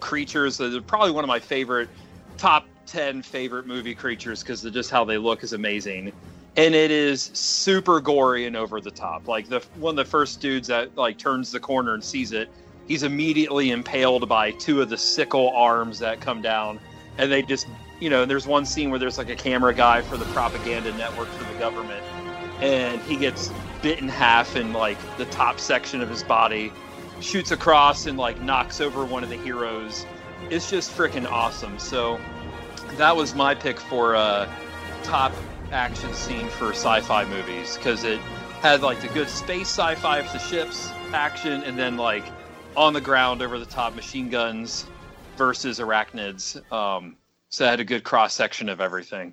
creatures. 0.00 0.56
That 0.56 0.74
are 0.74 0.80
probably 0.82 1.10
one 1.10 1.24
of 1.24 1.28
my 1.28 1.40
favorite 1.40 1.88
top 2.36 2.66
10 2.86 3.22
favorite 3.22 3.66
movie 3.66 3.94
creatures 3.94 4.42
because 4.42 4.62
just 4.62 4.90
how 4.90 5.04
they 5.04 5.18
look 5.18 5.42
is 5.42 5.52
amazing. 5.52 6.12
And 6.56 6.74
it 6.74 6.90
is 6.90 7.30
super 7.32 8.00
gory 8.00 8.46
and 8.46 8.54
over 8.56 8.80
the 8.80 8.90
top. 8.90 9.26
Like 9.26 9.48
the 9.48 9.64
one 9.76 9.92
of 9.92 9.96
the 9.96 10.08
first 10.08 10.40
dudes 10.40 10.68
that 10.68 10.96
like 10.96 11.18
turns 11.18 11.50
the 11.50 11.60
corner 11.60 11.94
and 11.94 12.04
sees 12.04 12.32
it 12.32 12.48
he's 12.86 13.02
immediately 13.02 13.70
impaled 13.70 14.28
by 14.28 14.50
two 14.52 14.80
of 14.82 14.88
the 14.88 14.98
sickle 14.98 15.50
arms 15.50 15.98
that 15.98 16.20
come 16.20 16.42
down 16.42 16.78
and 17.18 17.30
they 17.30 17.42
just 17.42 17.66
you 18.00 18.10
know 18.10 18.24
there's 18.24 18.46
one 18.46 18.64
scene 18.64 18.90
where 18.90 18.98
there's 18.98 19.18
like 19.18 19.30
a 19.30 19.36
camera 19.36 19.72
guy 19.72 20.02
for 20.02 20.16
the 20.16 20.26
propaganda 20.26 20.92
network 20.92 21.28
for 21.28 21.44
the 21.44 21.58
government 21.58 22.02
and 22.60 23.00
he 23.02 23.16
gets 23.16 23.52
bit 23.82 23.98
in 23.98 24.08
half 24.08 24.56
in 24.56 24.72
like 24.72 24.98
the 25.18 25.26
top 25.26 25.60
section 25.60 26.00
of 26.00 26.08
his 26.08 26.22
body 26.22 26.72
shoots 27.20 27.50
across 27.50 28.06
and 28.06 28.18
like 28.18 28.40
knocks 28.42 28.80
over 28.80 29.04
one 29.04 29.22
of 29.22 29.30
the 29.30 29.36
heroes. 29.36 30.06
It's 30.50 30.70
just 30.70 30.90
freaking 30.90 31.30
awesome. 31.30 31.78
So 31.78 32.18
that 32.96 33.14
was 33.16 33.34
my 33.34 33.54
pick 33.54 33.78
for 33.78 34.16
uh 34.16 34.48
top 35.02 35.34
action 35.70 36.12
scene 36.14 36.48
for 36.48 36.70
sci-fi 36.70 37.24
movies 37.24 37.76
because 37.76 38.04
it 38.04 38.18
had 38.60 38.82
like 38.82 39.00
the 39.00 39.08
good 39.08 39.28
space 39.28 39.68
sci-fi 39.68 40.18
of 40.18 40.32
the 40.32 40.38
ships 40.38 40.90
action 41.12 41.62
and 41.64 41.78
then 41.78 41.96
like 41.96 42.24
on 42.76 42.92
the 42.92 43.00
ground 43.00 43.42
over 43.42 43.58
the 43.58 43.66
top 43.66 43.94
machine 43.94 44.28
guns 44.28 44.86
versus 45.36 45.78
arachnids. 45.78 46.60
Um, 46.72 47.16
so 47.48 47.66
I 47.66 47.70
had 47.70 47.80
a 47.80 47.84
good 47.84 48.04
cross 48.04 48.34
section 48.34 48.68
of 48.68 48.80
everything. 48.80 49.32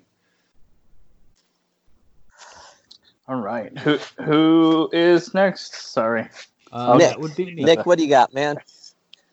All 3.28 3.36
right. 3.36 3.76
Who 3.78 3.98
who 4.22 4.90
is 4.92 5.32
next? 5.32 5.92
Sorry. 5.92 6.28
Uh, 6.72 6.96
Nick, 6.96 7.10
that 7.10 7.20
would 7.20 7.36
be 7.36 7.54
me. 7.54 7.64
Nick, 7.64 7.86
what 7.86 7.98
do 7.98 8.04
you 8.04 8.10
got, 8.10 8.34
man? 8.34 8.56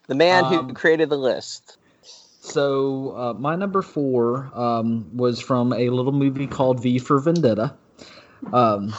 The 0.07 0.15
man 0.15 0.45
Um, 0.45 0.67
who 0.67 0.73
created 0.73 1.09
the 1.09 1.17
list. 1.17 1.77
So 2.01 3.15
uh, 3.15 3.33
my 3.33 3.55
number 3.55 3.81
four 3.81 4.49
um, 4.53 5.09
was 5.15 5.39
from 5.39 5.73
a 5.73 5.89
little 5.89 6.11
movie 6.11 6.47
called 6.47 6.81
V 6.81 6.99
for 6.99 7.19
Vendetta. 7.19 7.75
Um, 8.53 8.93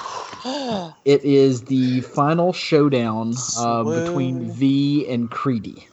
it 1.04 1.24
is 1.24 1.62
the 1.62 2.00
final 2.02 2.52
showdown 2.52 3.34
uh, 3.58 3.84
between 3.84 4.50
V 4.50 5.06
and 5.08 5.30
Creedy. 5.30 5.86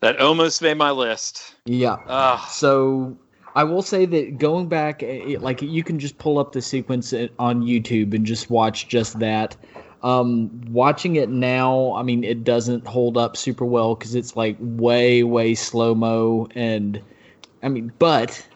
That 0.00 0.20
almost 0.20 0.62
made 0.62 0.76
my 0.76 0.90
list. 0.90 1.54
Yeah. 1.64 1.96
Ah, 2.06 2.46
So 2.50 3.16
I 3.54 3.64
will 3.64 3.82
say 3.82 4.06
that 4.06 4.38
going 4.38 4.68
back, 4.68 5.02
it, 5.02 5.42
like 5.42 5.62
you 5.62 5.82
can 5.82 5.98
just 5.98 6.18
pull 6.18 6.38
up 6.38 6.52
the 6.52 6.62
sequence 6.62 7.12
on 7.38 7.62
YouTube 7.62 8.14
and 8.14 8.24
just 8.24 8.50
watch 8.50 8.88
just 8.88 9.18
that. 9.18 9.56
Um, 10.04 10.48
watching 10.70 11.16
it 11.16 11.28
now, 11.28 11.92
I 11.94 12.02
mean, 12.04 12.22
it 12.22 12.44
doesn't 12.44 12.86
hold 12.86 13.16
up 13.16 13.36
super 13.36 13.64
well 13.64 13.96
because 13.96 14.14
it's 14.14 14.36
like 14.36 14.56
way, 14.60 15.24
way 15.24 15.56
slow 15.56 15.92
mo, 15.94 16.46
and 16.54 17.02
I 17.64 17.68
mean, 17.68 17.92
but 17.98 18.46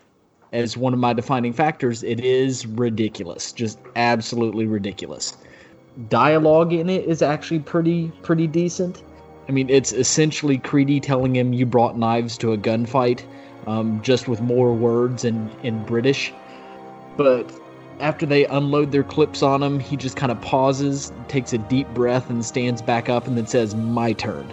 as 0.53 0.77
one 0.77 0.93
of 0.93 0.99
my 0.99 1.13
defining 1.13 1.53
factors, 1.53 2.03
it 2.03 2.21
is 2.21 2.67
ridiculous, 2.67 3.53
just 3.53 3.79
absolutely 3.97 4.67
ridiculous. 4.67 5.37
Dialogue 6.09 6.73
in 6.73 6.89
it 6.89 7.05
is 7.07 7.23
actually 7.23 7.61
pretty, 7.61 8.13
pretty 8.23 8.47
decent. 8.47 9.03
I 9.49 9.53
mean, 9.53 9.69
it's 9.69 9.93
essentially 9.93 10.59
Creedy 10.59 11.01
telling 11.01 11.35
him 11.35 11.53
you 11.53 11.67
brought 11.67 11.99
knives 11.99 12.39
to 12.39 12.53
a 12.53 12.59
gunfight, 12.59 13.23
um, 13.67 14.01
just 14.03 14.29
with 14.29 14.41
more 14.41 14.73
words 14.73 15.25
in, 15.25 15.51
in 15.63 15.85
British. 15.85 16.33
But 17.17 17.53
after 18.01 18.27
they 18.27 18.47
unload 18.47 18.93
their 18.93 19.03
clips 19.03 19.43
on 19.43 19.63
him, 19.63 19.81
he 19.81 19.97
just 19.97 20.17
kind 20.17 20.33
of 20.33 20.41
pauses, 20.41 21.13
takes 21.29 21.53
a 21.53 21.59
deep 21.59 21.89
breath, 21.95 22.31
and 22.31 22.45
stands 22.45 22.83
back 22.83 23.09
up 23.09 23.27
and 23.27 23.37
then 23.37 23.47
says, 23.47 23.75
My 23.75 24.13
turn. 24.13 24.53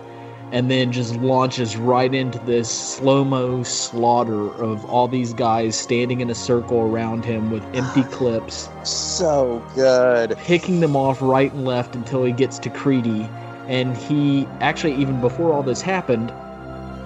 And 0.52 0.70
then 0.72 0.92
just 0.92 1.16
launches 1.18 1.78
right 1.78 2.14
into 2.14 2.40
this 2.40 2.70
slow 2.72 3.24
mo 3.24 3.62
slaughter 3.64 4.48
of 4.64 4.84
all 4.86 5.08
these 5.08 5.34
guys 5.34 5.76
standing 5.78 6.22
in 6.22 6.30
a 6.30 6.36
circle 6.36 6.80
around 6.82 7.24
him 7.24 7.52
with 7.52 7.64
empty 7.76 8.04
clips 8.12 8.70
So 8.84 9.64
good. 9.76 10.36
picking 10.40 10.80
them 10.80 10.96
off 10.96 11.22
right 11.22 11.52
and 11.54 11.66
left 11.66 11.96
until 11.96 12.24
he 12.24 12.32
gets 12.32 12.58
to 12.60 12.70
Creedy. 12.70 13.30
And 13.68 13.96
he 13.96 14.48
actually, 14.60 14.96
even 14.96 15.22
before 15.22 15.54
all 15.54 15.62
this 15.62 15.82
happened, 15.82 16.34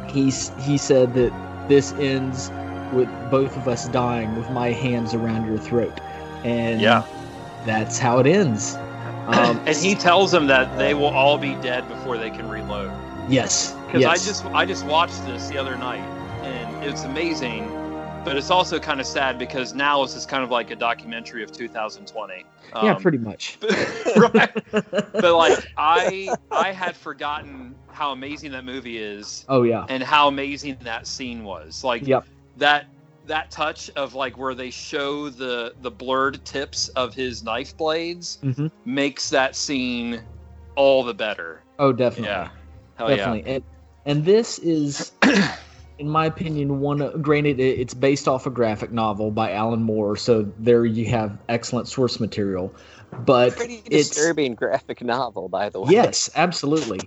he's 0.10 0.52
he 0.60 0.78
said 0.78 1.14
that 1.16 1.34
this 1.68 1.92
ends 1.94 2.50
with 2.94 3.10
both 3.30 3.58
of 3.58 3.68
us 3.68 3.88
dying 3.90 4.36
with 4.38 4.50
my 4.52 4.72
hands 4.72 5.14
around 5.14 5.46
your 5.46 5.58
throat. 5.58 6.00
And 6.46 6.80
Yeah. 6.80 7.04
that's 7.66 7.98
how 8.00 8.20
it 8.20 8.28
ends. 8.28 8.78
Um, 9.24 9.58
and 9.66 9.78
he 9.78 9.96
tells 9.96 10.32
them 10.32 10.48
that 10.48 10.78
they 10.78 10.94
will 10.94 11.06
all 11.08 11.38
be 11.38 11.56
dead 11.56 11.88
before 11.88 12.18
they 12.18 12.30
can 12.30 12.50
reload. 12.50 12.92
Yes, 13.30 13.74
Because 13.88 14.02
yes. 14.02 14.22
I 14.22 14.26
just 14.26 14.46
I 14.56 14.66
just 14.66 14.86
watched 14.86 15.26
this 15.26 15.48
the 15.50 15.58
other 15.58 15.78
night, 15.78 16.04
and 16.44 16.84
it's 16.84 17.04
amazing, 17.04 17.68
but 18.26 18.36
it's 18.38 18.50
also 18.50 18.80
kind 18.80 19.00
of 19.00 19.06
sad 19.06 19.38
because 19.38 19.74
now 19.74 20.02
this 20.04 20.16
is 20.16 20.26
kind 20.26 20.44
of 20.44 20.52
like 20.52 20.72
a 20.72 20.76
documentary 20.76 21.44
of 21.44 21.52
2020. 21.52 22.46
yeah, 22.82 22.94
Um, 22.94 23.02
pretty 23.02 23.18
much. 23.20 23.58
right. 24.16 24.52
But 25.14 25.36
like 25.36 25.60
I 25.78 26.38
I 26.52 26.72
had 26.72 26.96
forgotten 26.96 27.76
how 27.92 28.12
amazing 28.12 28.52
that 28.52 28.66
movie 28.66 28.98
is 28.98 29.46
Oh 29.48 29.64
yeah. 29.64 29.86
and 29.90 30.02
how 30.04 30.28
amazing 30.28 30.78
that 30.82 31.08
scene 31.08 31.44
was. 31.44 31.84
Like 31.84 32.08
Yep. 32.08 32.26
that 32.58 32.88
that 33.28 33.52
touch 33.52 33.90
of 33.96 34.16
like 34.16 34.38
where 34.38 34.54
they 34.56 34.70
show 34.70 35.30
the 35.30 35.74
the 35.82 35.92
blurred 35.92 36.44
tips 36.46 36.90
of 36.90 37.14
his 37.14 37.44
knife 37.44 37.78
blades 37.78 38.40
hmm 38.42 38.68
makes 38.86 39.30
that 39.30 39.56
scene 39.56 40.22
all 40.76 41.04
the 41.04 41.14
better. 41.14 41.64
Oh, 41.80 41.94
definitely. 41.94 42.30
Yeah. 42.30 42.50
Hell 43.08 43.18
yeah. 43.18 43.26
definitely. 43.26 43.52
And 43.56 43.64
and 44.06 44.26
this 44.26 44.60
is, 44.60 45.12
in 46.00 46.10
my 46.10 46.26
opinion, 46.26 46.80
one. 46.82 47.02
of- 47.02 47.22
Granted, 47.22 47.60
it- 47.60 47.80
it's 47.80 47.94
based 47.94 48.28
off 48.28 48.46
a 48.46 48.50
graphic 48.50 48.92
novel 48.92 49.32
by 49.32 49.52
Alan 49.52 49.82
Moore, 49.84 50.16
so 50.18 50.52
there 50.60 50.86
you 50.86 51.06
have 51.08 51.38
excellent 51.50 51.88
source 51.88 52.20
material. 52.20 52.74
But 53.26 53.56
Pretty 53.56 53.82
it's 53.90 54.10
disturbing 54.10 54.56
graphic 54.56 55.02
novel, 55.04 55.48
by 55.48 55.70
the 55.70 55.82
way. 55.82 55.92
yes, 55.92 56.30
absolutely. 56.36 57.00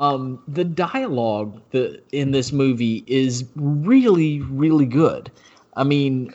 Um, 0.00 0.42
the 0.48 0.64
dialogue 0.64 1.60
the 1.70 2.02
in 2.10 2.32
this 2.32 2.50
movie 2.52 3.04
is 3.06 3.44
really, 3.54 4.40
really 4.40 4.86
good. 4.86 5.30
I 5.76 5.84
mean, 5.84 6.34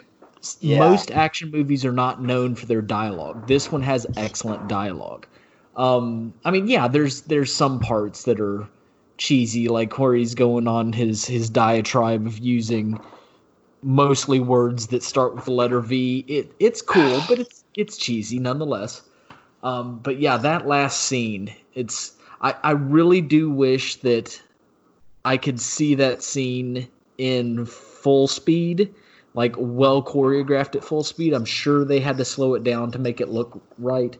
Yeah. 0.61 0.79
most 0.79 1.11
action 1.11 1.51
movies 1.51 1.83
are 1.83 1.91
not 1.91 2.23
known 2.23 2.55
for 2.55 2.65
their 2.65 2.81
dialogue. 2.81 3.45
This 3.47 3.69
one 3.71 3.81
has 3.81 4.07
excellent 4.15 4.69
dialogue. 4.69 5.27
Um, 5.75 6.33
I 6.45 6.51
mean, 6.51 6.67
yeah, 6.69 6.87
there's 6.87 7.21
there's 7.23 7.53
some 7.53 7.79
parts 7.81 8.23
that 8.23 8.39
are 8.39 8.65
cheesy, 9.19 9.67
like 9.67 9.99
where 9.99 10.15
he's 10.15 10.33
going 10.33 10.67
on 10.67 10.93
his 10.93 11.25
his 11.25 11.49
diatribe 11.49 12.25
of 12.25 12.39
using 12.39 12.99
mostly 13.83 14.39
words 14.39 14.87
that 14.87 15.03
start 15.03 15.35
with 15.35 15.45
the 15.45 15.51
letter 15.51 15.81
V. 15.81 16.25
It 16.27 16.51
it's 16.59 16.81
cool, 16.81 17.21
but 17.29 17.39
it's 17.39 17.63
it's 17.75 17.97
cheesy 17.97 18.39
nonetheless. 18.39 19.03
Um, 19.61 19.99
but 19.99 20.19
yeah, 20.19 20.37
that 20.37 20.67
last 20.67 21.01
scene, 21.01 21.53
it's 21.75 22.13
I, 22.41 22.55
I 22.63 22.71
really 22.71 23.21
do 23.21 23.51
wish 23.51 23.97
that 23.97 24.41
I 25.25 25.37
could 25.37 25.59
see 25.59 25.95
that 25.95 26.23
scene 26.23 26.87
in 27.17 27.65
full 27.65 28.27
speed, 28.27 28.93
like 29.33 29.53
well 29.57 30.01
choreographed 30.01 30.75
at 30.75 30.83
full 30.83 31.03
speed. 31.03 31.33
I'm 31.33 31.45
sure 31.45 31.83
they 31.83 31.99
had 31.99 32.17
to 32.17 32.25
slow 32.25 32.53
it 32.55 32.63
down 32.63 32.91
to 32.91 32.99
make 32.99 33.19
it 33.21 33.29
look 33.29 33.61
right. 33.77 34.17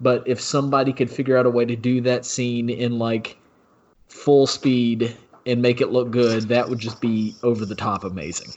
But 0.00 0.26
if 0.26 0.40
somebody 0.40 0.92
could 0.92 1.10
figure 1.10 1.36
out 1.36 1.44
a 1.44 1.50
way 1.50 1.64
to 1.64 1.76
do 1.76 2.00
that 2.02 2.24
scene 2.24 2.70
in 2.70 2.98
like 2.98 3.36
full 4.08 4.46
speed 4.46 5.16
and 5.46 5.62
make 5.62 5.80
it 5.80 5.88
look 5.88 6.10
good, 6.10 6.48
that 6.48 6.68
would 6.68 6.78
just 6.78 7.00
be 7.00 7.34
over 7.42 7.64
the 7.64 7.74
top 7.74 8.04
amazing. 8.04 8.52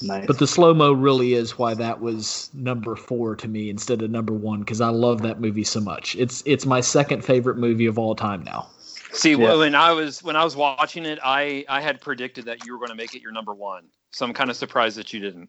Nice. 0.00 0.26
But 0.26 0.38
the 0.38 0.46
slow 0.46 0.74
mo 0.74 0.92
really 0.92 1.34
is 1.34 1.58
why 1.58 1.74
that 1.74 2.00
was 2.00 2.50
number 2.52 2.96
four 2.96 3.36
to 3.36 3.46
me 3.46 3.70
instead 3.70 4.02
of 4.02 4.10
number 4.10 4.32
one 4.32 4.60
because 4.60 4.80
I 4.80 4.88
love 4.88 5.22
that 5.22 5.40
movie 5.40 5.64
so 5.64 5.80
much. 5.80 6.16
It's 6.16 6.42
it's 6.44 6.66
my 6.66 6.80
second 6.80 7.24
favorite 7.24 7.56
movie 7.56 7.86
of 7.86 7.98
all 7.98 8.14
time 8.14 8.42
now. 8.42 8.68
See, 9.12 9.32
Yeah. 9.32 9.54
when 9.54 9.74
I 9.74 9.92
was 9.92 10.22
when 10.22 10.34
I 10.34 10.42
was 10.42 10.56
watching 10.56 11.04
it, 11.04 11.18
I 11.22 11.64
I 11.68 11.80
had 11.80 12.00
predicted 12.00 12.46
that 12.46 12.66
you 12.66 12.72
were 12.72 12.78
going 12.78 12.90
to 12.90 12.96
make 12.96 13.14
it 13.14 13.22
your 13.22 13.32
number 13.32 13.54
one. 13.54 13.84
So 14.10 14.26
I'm 14.26 14.32
kind 14.32 14.50
of 14.50 14.56
surprised 14.56 14.96
that 14.96 15.12
you 15.12 15.20
didn't. 15.20 15.48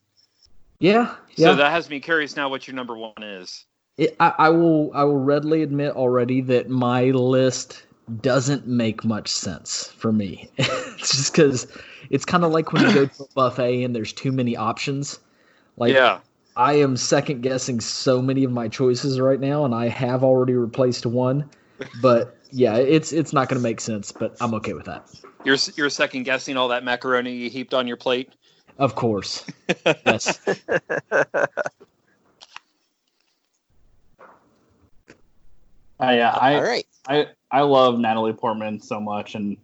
Yeah, 0.79 1.15
yeah. 1.35 1.47
So 1.47 1.55
that 1.55 1.71
has 1.71 1.89
me 1.89 1.99
curious 1.99 2.35
now 2.35 2.49
what 2.49 2.67
your 2.67 2.75
number 2.75 2.95
one 2.95 3.23
is. 3.23 3.65
It, 3.97 4.15
I, 4.19 4.33
I 4.37 4.49
will 4.49 4.91
I 4.93 5.03
will 5.03 5.19
readily 5.19 5.63
admit 5.63 5.95
already 5.95 6.41
that 6.41 6.69
my 6.69 7.05
list 7.05 7.83
doesn't 8.21 8.67
make 8.67 9.03
much 9.03 9.29
sense 9.29 9.87
for 9.97 10.11
me. 10.11 10.49
it's 10.57 11.11
just 11.11 11.33
because 11.33 11.67
it's 12.09 12.25
kind 12.25 12.43
of 12.43 12.51
like 12.51 12.73
when 12.73 12.83
you 12.83 12.93
go 12.93 13.05
to 13.05 13.23
a 13.23 13.27
buffet 13.35 13.83
and 13.83 13.95
there's 13.95 14.13
too 14.13 14.31
many 14.31 14.57
options. 14.57 15.19
Like 15.77 15.93
yeah. 15.93 16.19
I 16.55 16.73
am 16.73 16.97
second 16.97 17.41
guessing 17.41 17.79
so 17.79 18.21
many 18.21 18.43
of 18.43 18.51
my 18.51 18.67
choices 18.67 19.19
right 19.19 19.39
now, 19.39 19.65
and 19.65 19.73
I 19.73 19.87
have 19.87 20.23
already 20.23 20.53
replaced 20.53 21.05
one. 21.05 21.49
But 22.01 22.37
yeah, 22.51 22.75
it's 22.75 23.11
it's 23.11 23.33
not 23.33 23.49
going 23.49 23.59
to 23.59 23.63
make 23.63 23.81
sense, 23.81 24.11
but 24.11 24.35
I'm 24.39 24.53
okay 24.55 24.73
with 24.73 24.85
that. 24.85 25.09
You're 25.43 25.57
you're 25.75 25.89
second 25.89 26.23
guessing 26.23 26.55
all 26.57 26.67
that 26.67 26.83
macaroni 26.83 27.33
you 27.33 27.49
heaped 27.49 27.73
on 27.73 27.87
your 27.87 27.97
plate. 27.97 28.29
Of 28.77 28.95
course. 28.95 29.45
yes. 30.05 30.39
I, 35.99 36.19
uh, 36.19 36.37
I, 36.39 36.55
All 36.55 36.63
right. 36.63 36.85
I 37.07 37.27
I 37.53 37.61
love 37.61 37.99
Natalie 37.99 38.33
Portman 38.33 38.81
so 38.81 38.99
much, 38.99 39.35
and 39.35 39.55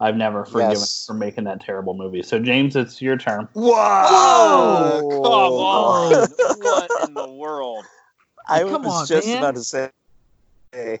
I've 0.00 0.16
never 0.16 0.44
forgiven 0.44 0.70
Yes. 0.70 1.04
her 1.08 1.12
for 1.12 1.18
making 1.18 1.44
that 1.44 1.60
terrible 1.60 1.92
movie. 1.94 2.22
So 2.22 2.38
James, 2.38 2.76
it's 2.76 3.02
your 3.02 3.16
turn. 3.16 3.48
Whoa! 3.54 5.10
Come 5.10 5.32
on! 5.32 6.28
what 6.60 6.90
in 7.08 7.14
the 7.14 7.26
world? 7.28 7.84
I 8.48 8.60
Come 8.62 8.84
was 8.84 8.94
on, 8.94 9.06
just 9.06 9.26
man. 9.26 9.38
about 9.38 9.56
to 9.56 9.64
say 9.64 9.90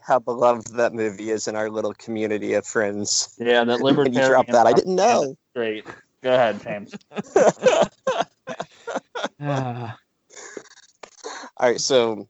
how 0.02 0.18
beloved 0.18 0.74
that 0.76 0.92
movie 0.92 1.30
is 1.30 1.46
in 1.46 1.54
our 1.54 1.70
little 1.70 1.94
community 1.94 2.54
of 2.54 2.66
friends. 2.66 3.34
Yeah, 3.38 3.62
that 3.64 3.80
When 3.80 3.94
libertarian. 3.94 4.22
you 4.22 4.28
dropped 4.28 4.50
that, 4.52 4.66
I 4.66 4.72
didn't 4.72 4.96
know. 4.96 5.36
Great. 5.54 5.84
Go 6.22 6.34
ahead, 6.34 6.60
James. 6.62 6.94
All 9.40 9.92
right, 11.60 11.80
so 11.80 12.26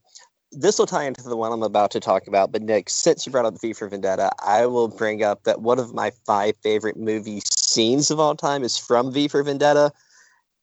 this 0.56 0.78
will 0.78 0.86
tie 0.86 1.04
into 1.04 1.22
the 1.22 1.36
one 1.36 1.52
I'm 1.52 1.62
about 1.62 1.90
to 1.92 2.00
talk 2.00 2.26
about. 2.26 2.52
But 2.52 2.62
Nick, 2.62 2.88
since 2.88 3.26
you 3.26 3.32
brought 3.32 3.46
up 3.46 3.60
V 3.60 3.72
for 3.72 3.88
Vendetta, 3.88 4.30
I 4.44 4.66
will 4.66 4.88
bring 4.88 5.22
up 5.22 5.44
that 5.44 5.62
one 5.62 5.78
of 5.78 5.94
my 5.94 6.12
five 6.26 6.54
favorite 6.62 6.96
movie 6.96 7.40
scenes 7.44 8.10
of 8.10 8.20
all 8.20 8.34
time 8.34 8.62
is 8.62 8.78
from 8.78 9.12
V 9.12 9.28
for 9.28 9.42
Vendetta. 9.42 9.92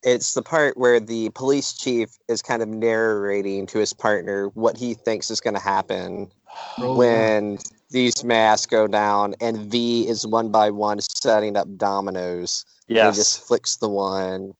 It's 0.03 0.33
the 0.33 0.41
part 0.41 0.77
where 0.77 0.99
the 0.99 1.29
police 1.31 1.73
chief 1.73 2.09
is 2.27 2.41
kind 2.41 2.63
of 2.63 2.69
narrating 2.69 3.67
to 3.67 3.77
his 3.77 3.93
partner 3.93 4.47
what 4.55 4.75
he 4.77 4.95
thinks 4.95 5.29
is 5.29 5.39
going 5.39 5.53
to 5.53 5.61
happen 5.61 6.31
Oh, 6.77 6.97
when 6.97 7.59
these 7.91 8.23
masks 8.23 8.65
go 8.65 8.87
down, 8.87 9.35
and 9.41 9.71
V 9.71 10.07
is 10.07 10.25
one 10.25 10.51
by 10.51 10.69
one 10.69 10.99
setting 11.01 11.55
up 11.55 11.77
dominoes. 11.77 12.65
And 12.87 12.97
he 13.13 13.19
just 13.19 13.45
flicks 13.47 13.77
the 13.77 13.89
one. 13.89 14.53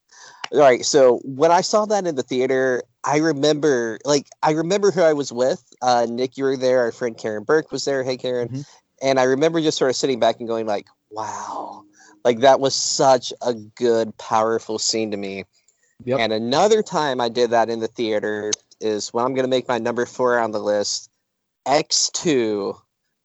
All 0.52 0.60
right. 0.60 0.86
So 0.86 1.20
when 1.24 1.52
I 1.52 1.62
saw 1.62 1.86
that 1.86 2.06
in 2.06 2.16
the 2.16 2.24
theater, 2.24 2.84
I 3.04 3.18
remember, 3.18 4.00
like, 4.06 4.28
I 4.44 4.52
remember 4.52 4.92
who 4.92 5.02
I 5.02 5.14
was 5.14 5.32
with. 5.32 5.64
Uh, 5.82 6.06
Nick, 6.10 6.38
you 6.38 6.44
were 6.44 6.58
there. 6.58 6.80
Our 6.82 6.92
friend 6.92 7.18
Karen 7.18 7.44
Burke 7.44 7.72
was 7.72 7.86
there. 7.86 8.04
Hey, 8.04 8.18
Karen. 8.18 8.50
Mhm. 8.50 8.66
And 9.02 9.20
I 9.20 9.24
remember 9.24 9.60
just 9.60 9.78
sort 9.78 9.90
of 9.90 9.96
sitting 9.96 10.20
back 10.20 10.40
and 10.40 10.48
going, 10.48 10.68
like, 10.68 10.88
wow, 11.10 11.84
like 12.24 12.40
that 12.40 12.60
was 12.60 12.76
such 12.76 13.34
a 13.42 13.54
good, 13.54 14.16
powerful 14.18 14.78
scene 14.78 15.12
to 15.12 15.18
me. 15.18 15.46
Yep. 16.06 16.20
And 16.20 16.34
another 16.34 16.84
time 16.84 17.20
I 17.20 17.30
did 17.30 17.50
that 17.52 17.70
in 17.70 17.80
the 17.80 17.88
theater 17.88 18.52
is 18.80 19.10
when 19.10 19.26
I'm 19.26 19.34
going 19.34 19.46
to 19.46 19.50
make 19.50 19.68
my 19.68 19.78
number 19.78 20.06
four 20.06 20.40
on 20.40 20.52
the 20.52 20.60
list, 20.60 21.10
X2, 21.68 22.76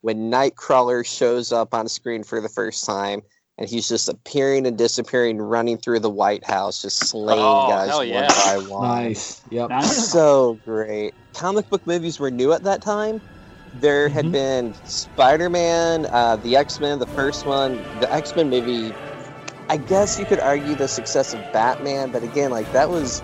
when 0.03 0.31
Nightcrawler 0.31 1.05
shows 1.05 1.53
up 1.53 1.75
on 1.75 1.89
screen 1.89 2.23
for 2.23 2.41
the 2.41 2.49
first 2.49 2.85
time. 2.85 3.23
And 3.59 3.69
he's 3.69 3.89
just 3.89 4.09
appearing 4.09 4.67
and 4.67 4.77
disappearing, 4.77 5.39
running 5.39 5.79
through 5.79 6.01
the 6.01 6.11
White 6.11 6.45
House, 6.45 6.83
just 6.83 6.99
slaying 7.09 7.41
Oh, 7.43 7.69
guys 7.69 7.89
hell 7.89 7.99
one 8.01 8.07
yeah. 8.09 8.29
by 8.45 8.59
one 8.59 8.83
Nice. 8.89 9.43
Yep. 9.51 9.71
Nice. 9.71 10.11
so 10.11 10.61
great. 10.65 11.15
Comic 11.35 11.69
book 11.71 11.87
movies 11.87 12.21
were 12.21 12.31
new 12.31 12.53
at 12.53 12.65
that 12.65 12.83
time. 12.83 13.23
There 13.81 14.09
had 14.11 14.27
Mhm. 14.27 14.33
been 14.33 14.75
Spider 14.85 15.49
Man, 15.49 16.07
uh, 16.13 16.37
the 16.37 16.57
X 16.57 16.81
Men, 16.81 16.99
the 16.99 17.07
first 17.07 17.47
one. 17.47 17.83
The 18.01 18.13
X 18.13 18.37
Men 18.37 18.51
movie, 18.51 18.93
I 19.71 19.79
guess 19.79 20.19
you 20.19 20.27
could 20.27 20.41
argue 20.41 20.75
the 20.75 20.89
success 20.89 21.33
of 21.33 21.41
Batman, 21.53 22.11
but 22.11 22.23
again, 22.23 22.51
like 22.51 22.71
that 22.73 22.91
was 22.91 23.23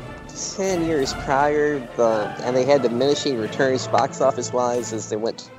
10 0.57 0.87
years 0.87 1.13
prior. 1.25 1.79
The 1.97 2.31
And 2.43 2.57
they 2.57 2.65
had 2.65 2.81
diminishing 2.83 3.37
returns 3.39 3.87
box 3.87 4.23
office 4.23 4.51
wise 4.51 4.95
as 4.95 5.11
they 5.11 5.17
went 5.17 5.51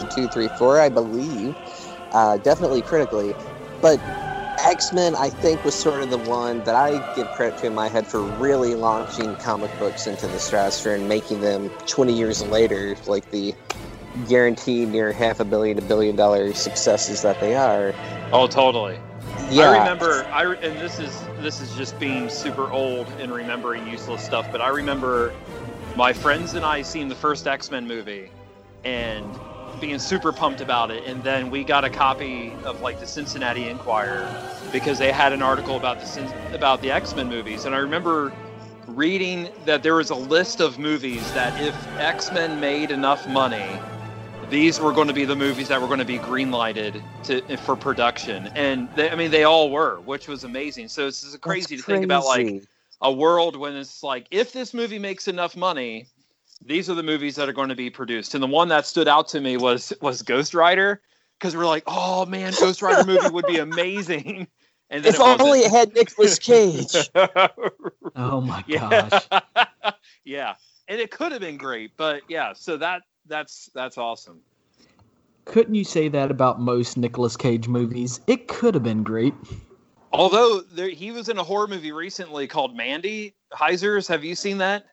to 0.00 0.08
2, 0.14 0.26
3, 0.28 0.48
4, 0.58 0.80
I 0.80 0.88
believe. 0.88 1.54
Uh, 2.12 2.36
definitely 2.38 2.82
critically. 2.82 3.34
But 3.84 4.00
X 4.64 4.94
Men, 4.94 5.14
I 5.14 5.28
think, 5.28 5.62
was 5.62 5.74
sort 5.74 6.00
of 6.00 6.08
the 6.08 6.16
one 6.16 6.64
that 6.64 6.74
I 6.74 6.92
give 7.14 7.26
credit 7.32 7.58
to 7.58 7.66
in 7.66 7.74
my 7.74 7.88
head 7.88 8.06
for 8.06 8.22
really 8.22 8.74
launching 8.74 9.36
comic 9.36 9.78
books 9.78 10.06
into 10.06 10.26
the 10.26 10.38
stratosphere 10.38 10.94
and 10.94 11.06
making 11.06 11.42
them 11.42 11.68
20 11.86 12.14
years 12.14 12.40
later 12.40 12.96
like 13.06 13.30
the 13.30 13.54
guaranteed 14.26 14.88
near 14.88 15.12
half 15.12 15.38
a 15.38 15.44
billion 15.44 15.76
to 15.76 15.82
billion 15.82 16.16
dollar 16.16 16.54
successes 16.54 17.20
that 17.20 17.38
they 17.40 17.54
are. 17.54 17.92
Oh, 18.32 18.46
totally. 18.46 18.98
Yeah, 19.50 19.68
I 19.68 19.78
remember. 19.80 20.24
I 20.32 20.46
and 20.46 20.80
this 20.80 20.98
is 20.98 21.22
this 21.40 21.60
is 21.60 21.76
just 21.76 22.00
being 22.00 22.30
super 22.30 22.70
old 22.72 23.06
and 23.20 23.30
remembering 23.30 23.86
useless 23.86 24.24
stuff. 24.24 24.50
But 24.50 24.62
I 24.62 24.68
remember 24.68 25.34
my 25.94 26.14
friends 26.14 26.54
and 26.54 26.64
I 26.64 26.80
seeing 26.80 27.08
the 27.08 27.14
first 27.14 27.46
X 27.46 27.70
Men 27.70 27.86
movie 27.86 28.30
and 28.82 29.28
being 29.80 29.98
super 29.98 30.32
pumped 30.32 30.60
about 30.60 30.90
it. 30.90 31.04
And 31.06 31.22
then 31.22 31.50
we 31.50 31.64
got 31.64 31.84
a 31.84 31.90
copy 31.90 32.52
of 32.64 32.80
like 32.80 33.00
the 33.00 33.06
Cincinnati 33.06 33.68
Enquirer 33.68 34.28
because 34.72 34.98
they 34.98 35.12
had 35.12 35.32
an 35.32 35.42
article 35.42 35.76
about 35.76 36.00
the 36.00 36.54
about 36.54 36.80
the 36.82 36.90
X 36.90 37.14
Men 37.14 37.28
movies. 37.28 37.64
And 37.64 37.74
I 37.74 37.78
remember 37.78 38.32
reading 38.86 39.48
that 39.64 39.82
there 39.82 39.94
was 39.94 40.10
a 40.10 40.14
list 40.14 40.60
of 40.60 40.78
movies 40.78 41.32
that 41.32 41.60
if 41.60 41.74
X 41.98 42.32
Men 42.32 42.60
made 42.60 42.90
enough 42.90 43.26
money, 43.28 43.78
these 44.50 44.80
were 44.80 44.92
going 44.92 45.08
to 45.08 45.14
be 45.14 45.24
the 45.24 45.36
movies 45.36 45.68
that 45.68 45.80
were 45.80 45.86
going 45.86 45.98
to 45.98 46.04
be 46.04 46.18
greenlighted 46.18 47.02
to 47.24 47.56
for 47.58 47.76
production, 47.76 48.48
and 48.54 48.88
they, 48.94 49.10
I 49.10 49.14
mean 49.14 49.30
they 49.30 49.44
all 49.44 49.70
were, 49.70 50.00
which 50.00 50.28
was 50.28 50.44
amazing. 50.44 50.88
So 50.88 51.06
it's 51.06 51.22
just 51.22 51.40
crazy 51.40 51.76
to 51.76 51.82
think 51.82 52.04
about 52.04 52.24
like 52.24 52.62
a 53.00 53.12
world 53.12 53.56
when 53.56 53.74
it's 53.76 54.02
like 54.02 54.26
if 54.30 54.52
this 54.52 54.74
movie 54.74 54.98
makes 54.98 55.28
enough 55.28 55.56
money, 55.56 56.06
these 56.64 56.88
are 56.88 56.94
the 56.94 57.02
movies 57.02 57.36
that 57.36 57.48
are 57.48 57.52
going 57.52 57.68
to 57.68 57.74
be 57.74 57.90
produced. 57.90 58.34
And 58.34 58.42
the 58.42 58.48
one 58.48 58.68
that 58.68 58.86
stood 58.86 59.08
out 59.08 59.28
to 59.28 59.40
me 59.40 59.56
was 59.56 59.92
was 60.00 60.22
Ghost 60.22 60.54
Rider 60.54 61.00
because 61.38 61.56
we're 61.56 61.66
like, 61.66 61.84
oh 61.86 62.26
man, 62.26 62.52
Ghost 62.58 62.82
Rider 62.82 63.04
movie 63.04 63.28
would 63.28 63.46
be 63.46 63.58
amazing. 63.58 64.48
And 64.90 65.02
then 65.02 65.14
If 65.14 65.20
only 65.20 65.60
it 65.60 65.70
had 65.70 65.94
Nicolas 65.94 66.38
Cage. 66.38 67.10
Oh 68.16 68.40
my 68.40 68.62
yeah. 68.68 69.08
gosh. 69.32 69.94
yeah, 70.24 70.54
and 70.86 71.00
it 71.00 71.10
could 71.10 71.32
have 71.32 71.40
been 71.40 71.56
great, 71.56 71.96
but 71.96 72.20
yeah. 72.28 72.52
So 72.52 72.76
that 72.76 73.02
that's 73.26 73.70
that's 73.74 73.98
awesome. 73.98 74.40
Couldn't 75.46 75.74
you 75.74 75.84
say 75.84 76.08
that 76.08 76.30
about 76.30 76.60
most 76.60 76.96
Nicolas 76.96 77.36
Cage 77.36 77.66
movies? 77.66 78.20
It 78.26 78.46
could 78.46 78.74
have 78.74 78.84
been 78.84 79.02
great. 79.02 79.34
Although 80.12 80.60
there, 80.60 80.90
he 80.90 81.10
was 81.10 81.28
in 81.28 81.38
a 81.38 81.42
horror 81.42 81.66
movie 81.66 81.90
recently 81.92 82.46
called 82.46 82.76
Mandy 82.76 83.34
Heisers. 83.52 84.06
Have 84.06 84.22
you 84.22 84.36
seen 84.36 84.58
that? 84.58 84.84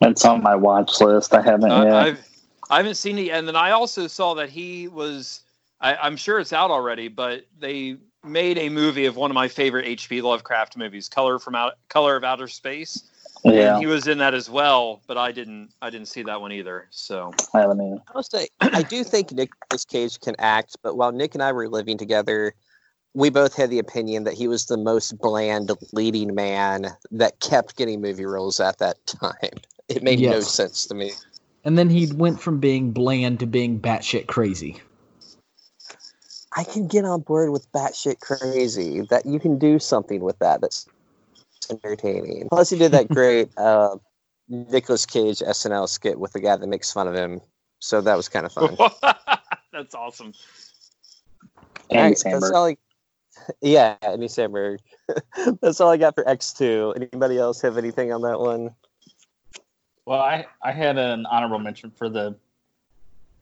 That's 0.00 0.24
on 0.24 0.42
my 0.42 0.54
watch 0.54 1.00
list. 1.00 1.34
I 1.34 1.42
haven't 1.42 1.70
Uh, 1.72 1.84
yet. 1.84 1.94
I've 1.94 2.28
I 2.70 2.76
haven't 2.78 2.96
seen 2.96 3.18
it, 3.18 3.26
yet. 3.26 3.38
and 3.38 3.48
then 3.48 3.56
I 3.56 3.70
also 3.70 4.06
saw 4.06 4.34
that 4.34 4.50
he 4.50 4.88
was. 4.88 5.40
I, 5.80 5.94
I'm 5.96 6.16
sure 6.16 6.38
it's 6.40 6.52
out 6.52 6.70
already, 6.70 7.08
but 7.08 7.44
they 7.58 7.96
made 8.24 8.58
a 8.58 8.68
movie 8.68 9.06
of 9.06 9.16
one 9.16 9.30
of 9.30 9.34
my 9.34 9.46
favorite 9.48 9.86
H.P. 9.86 10.20
Lovecraft 10.22 10.76
movies, 10.76 11.08
Color 11.08 11.38
from 11.38 11.54
Out, 11.54 11.74
Color 11.88 12.16
of 12.16 12.24
Outer 12.24 12.48
Space. 12.48 13.04
yeah, 13.44 13.74
And 13.74 13.78
he 13.80 13.86
was 13.86 14.08
in 14.08 14.18
that 14.18 14.34
as 14.34 14.50
well, 14.50 15.00
but 15.06 15.16
I 15.16 15.30
didn't. 15.32 15.70
I 15.80 15.90
didn't 15.90 16.08
see 16.08 16.22
that 16.24 16.40
one 16.40 16.52
either. 16.52 16.88
So 16.90 17.32
I 17.54 17.60
haven't 17.60 17.80
either. 17.80 18.02
I 18.08 18.12
must 18.14 18.30
say, 18.32 18.48
I 18.60 18.82
do 18.82 19.04
think 19.04 19.32
Nicolas 19.32 19.84
Cage 19.84 20.20
can 20.20 20.34
act, 20.38 20.76
but 20.82 20.96
while 20.96 21.12
Nick 21.12 21.34
and 21.34 21.42
I 21.42 21.52
were 21.52 21.68
living 21.68 21.96
together, 21.96 22.54
we 23.14 23.30
both 23.30 23.54
had 23.56 23.70
the 23.70 23.78
opinion 23.78 24.24
that 24.24 24.34
he 24.34 24.46
was 24.48 24.66
the 24.66 24.76
most 24.76 25.16
bland 25.18 25.70
leading 25.92 26.34
man 26.34 26.88
that 27.12 27.40
kept 27.40 27.76
getting 27.76 28.00
movie 28.00 28.26
roles 28.26 28.60
at 28.60 28.78
that 28.78 28.96
time. 29.06 29.58
It 29.88 30.02
made 30.02 30.20
no 30.20 30.40
sense 30.40 30.86
to 30.86 30.94
me. 30.94 31.12
And 31.64 31.76
then 31.78 31.90
he 31.90 32.12
went 32.12 32.40
from 32.40 32.60
being 32.60 32.92
bland 32.92 33.40
to 33.40 33.46
being 33.46 33.80
batshit 33.80 34.26
crazy. 34.26 34.80
I 36.56 36.64
can 36.64 36.88
get 36.88 37.04
on 37.04 37.20
board 37.20 37.50
with 37.50 37.70
batshit 37.72 38.20
crazy. 38.20 39.02
That 39.10 39.26
you 39.26 39.38
can 39.38 39.58
do 39.58 39.78
something 39.78 40.20
with 40.20 40.38
that 40.38 40.60
that's 40.60 40.86
entertaining. 41.70 42.48
Plus, 42.48 42.70
he 42.70 42.78
did 42.78 42.92
that 42.92 43.08
great 43.10 43.50
uh, 43.56 43.96
Nicolas 44.48 45.06
Cage 45.06 45.38
SNL 45.40 45.88
skit 45.88 46.18
with 46.18 46.32
the 46.32 46.40
guy 46.40 46.56
that 46.56 46.66
makes 46.66 46.92
fun 46.92 47.06
of 47.06 47.14
him. 47.14 47.40
So 47.80 48.00
that 48.00 48.16
was 48.16 48.28
kind 48.28 48.46
of 48.46 48.52
fun. 48.52 48.76
that's 49.72 49.94
awesome. 49.94 50.32
Andy 51.90 52.16
Alright, 52.16 52.22
that's 52.24 52.50
Samberg. 52.50 52.54
all 52.54 52.66
I, 52.66 52.76
yeah, 53.60 53.96
Andy 54.02 54.26
Samberg. 54.26 54.78
that's 55.60 55.80
all 55.80 55.90
I 55.90 55.96
got 55.96 56.14
for 56.14 56.24
X2. 56.24 56.96
Anybody 56.96 57.38
else 57.38 57.60
have 57.62 57.78
anything 57.78 58.12
on 58.12 58.22
that 58.22 58.40
one? 58.40 58.74
Well, 60.08 60.22
I, 60.22 60.46
I 60.62 60.72
had 60.72 60.96
an 60.96 61.26
honorable 61.26 61.58
mention 61.58 61.90
for 61.90 62.08
the 62.08 62.34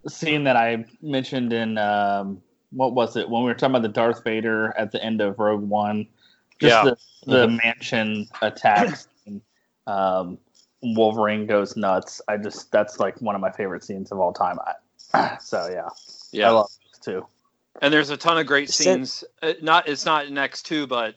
scene 0.08 0.42
that 0.44 0.56
I 0.56 0.84
mentioned 1.00 1.52
in 1.52 1.78
um, 1.78 2.42
what 2.72 2.92
was 2.92 3.14
it 3.16 3.30
when 3.30 3.42
we 3.44 3.46
were 3.46 3.54
talking 3.54 3.76
about 3.76 3.82
the 3.82 3.88
Darth 3.88 4.24
Vader 4.24 4.74
at 4.76 4.90
the 4.90 5.00
end 5.00 5.20
of 5.20 5.38
Rogue 5.38 5.62
One, 5.62 6.08
just 6.58 6.84
Yeah. 6.84 6.94
the, 7.24 7.30
the 7.30 7.60
mansion 7.64 8.28
attacks. 8.42 9.06
um, 9.86 10.38
Wolverine 10.82 11.46
goes 11.46 11.76
nuts. 11.76 12.20
I 12.26 12.36
just 12.36 12.72
that's 12.72 12.98
like 12.98 13.22
one 13.22 13.36
of 13.36 13.40
my 13.40 13.52
favorite 13.52 13.84
scenes 13.84 14.10
of 14.10 14.18
all 14.18 14.32
time. 14.32 14.58
I, 15.14 15.36
so 15.40 15.68
yeah, 15.70 15.86
I 15.86 15.90
Yeah, 16.32 16.50
love 16.50 16.68
those 16.82 17.00
too. 17.00 17.26
and 17.80 17.94
there's 17.94 18.10
a 18.10 18.16
ton 18.16 18.38
of 18.38 18.46
great 18.48 18.70
scenes. 18.70 19.22
Uh, 19.40 19.52
not 19.62 19.88
it's 19.88 20.04
not 20.04 20.26
in 20.26 20.36
X 20.36 20.64
two, 20.64 20.88
but 20.88 21.14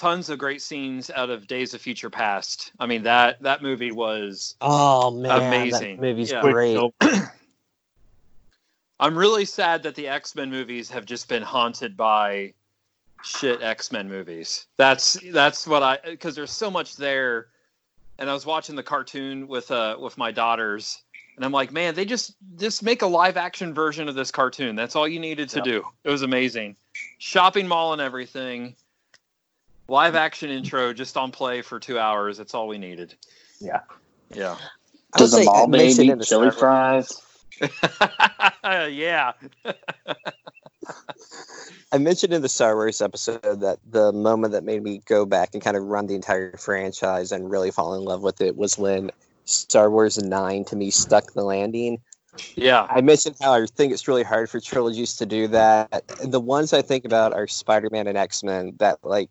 tons 0.00 0.30
of 0.30 0.38
great 0.38 0.62
scenes 0.62 1.10
out 1.10 1.28
of 1.28 1.46
Days 1.46 1.74
of 1.74 1.80
Future 1.82 2.08
Past. 2.08 2.72
I 2.80 2.86
mean 2.86 3.02
that 3.02 3.42
that 3.42 3.62
movie 3.62 3.92
was 3.92 4.56
Oh 4.62 5.10
man, 5.10 5.46
Amazing. 5.46 5.96
That 5.96 6.02
movie's 6.02 6.30
Yeah. 6.30 6.40
great. 6.40 6.80
I'm 8.98 9.16
really 9.16 9.44
sad 9.44 9.82
that 9.82 9.94
the 9.94 10.08
X 10.08 10.34
Men 10.34 10.50
movies 10.50 10.88
have 10.90 11.04
just 11.04 11.28
been 11.28 11.42
haunted 11.42 11.98
by 11.98 12.54
shit 13.22 13.60
X 13.60 13.92
Men 13.92 14.08
movies. 14.08 14.66
That's 14.78 15.18
that's 15.32 15.66
what 15.66 15.82
I 15.82 15.98
because 16.04 16.34
there's 16.34 16.50
so 16.50 16.70
much 16.70 16.96
there, 16.96 17.48
and 18.18 18.30
I 18.30 18.32
was 18.32 18.46
watching 18.46 18.76
the 18.76 18.82
cartoon 18.82 19.48
with 19.48 19.70
uh 19.70 19.96
with 20.00 20.16
my 20.16 20.30
daughters, 20.30 21.02
and 21.36 21.44
I'm 21.44 21.52
like, 21.52 21.72
man, 21.72 21.94
they 21.94 22.06
just 22.06 22.36
just 22.56 22.82
make 22.82 23.02
a 23.02 23.06
live 23.06 23.36
action 23.36 23.74
version 23.74 24.08
of 24.08 24.14
this 24.14 24.30
cartoon. 24.30 24.76
That's 24.76 24.96
all 24.96 25.06
you 25.06 25.20
needed 25.20 25.50
to 25.50 25.58
Yeah. 25.58 25.64
do. 25.64 25.84
It 26.04 26.10
was 26.10 26.22
amazing, 26.22 26.76
shopping 27.18 27.68
mall 27.68 27.92
and 27.92 28.00
everything. 28.00 28.76
Live 29.90 30.14
action 30.14 30.50
intro 30.50 30.92
just 30.92 31.16
on 31.16 31.32
play 31.32 31.62
for 31.62 31.80
two 31.80 31.98
hours. 31.98 32.38
That's 32.38 32.54
all 32.54 32.68
we 32.68 32.78
needed. 32.78 33.16
Yeah. 33.58 33.80
Yeah. 34.32 34.56
I 35.12 35.18
Does 35.18 35.32
the 35.32 35.38
say 35.38 35.44
mall 35.46 35.66
mention 35.66 35.96
baby 35.96 36.10
in 36.10 36.20
chili 36.20 36.52
Star 36.52 37.00
fries? 37.00 37.20
yeah. 38.64 39.32
I 41.92 41.98
mentioned 41.98 42.32
in 42.32 42.40
the 42.40 42.48
Star 42.48 42.76
Wars 42.76 43.02
episode 43.02 43.42
that 43.42 43.80
the 43.84 44.12
moment 44.12 44.52
that 44.52 44.62
made 44.62 44.84
me 44.84 45.02
go 45.06 45.26
back 45.26 45.54
and 45.54 45.62
kind 45.62 45.76
of 45.76 45.82
run 45.82 46.06
the 46.06 46.14
entire 46.14 46.56
franchise 46.56 47.32
and 47.32 47.50
really 47.50 47.72
fall 47.72 47.94
in 47.94 48.04
love 48.04 48.22
with 48.22 48.40
it 48.40 48.56
was 48.56 48.78
when 48.78 49.10
Star 49.44 49.90
Wars 49.90 50.18
9 50.18 50.64
to 50.66 50.76
me 50.76 50.90
stuck 50.90 51.32
the 51.32 51.42
landing. 51.42 51.98
Yeah. 52.54 52.86
I 52.88 53.00
mentioned 53.00 53.34
how 53.40 53.54
I 53.54 53.66
think 53.66 53.92
it's 53.92 54.06
really 54.06 54.22
hard 54.22 54.48
for 54.50 54.60
trilogies 54.60 55.16
to 55.16 55.26
do 55.26 55.48
that. 55.48 56.04
And 56.22 56.32
the 56.32 56.38
ones 56.38 56.72
I 56.72 56.80
think 56.80 57.04
about 57.04 57.32
are 57.32 57.48
Spider 57.48 57.88
Man 57.90 58.06
and 58.06 58.16
X 58.16 58.44
Men 58.44 58.74
that 58.78 59.00
like 59.02 59.30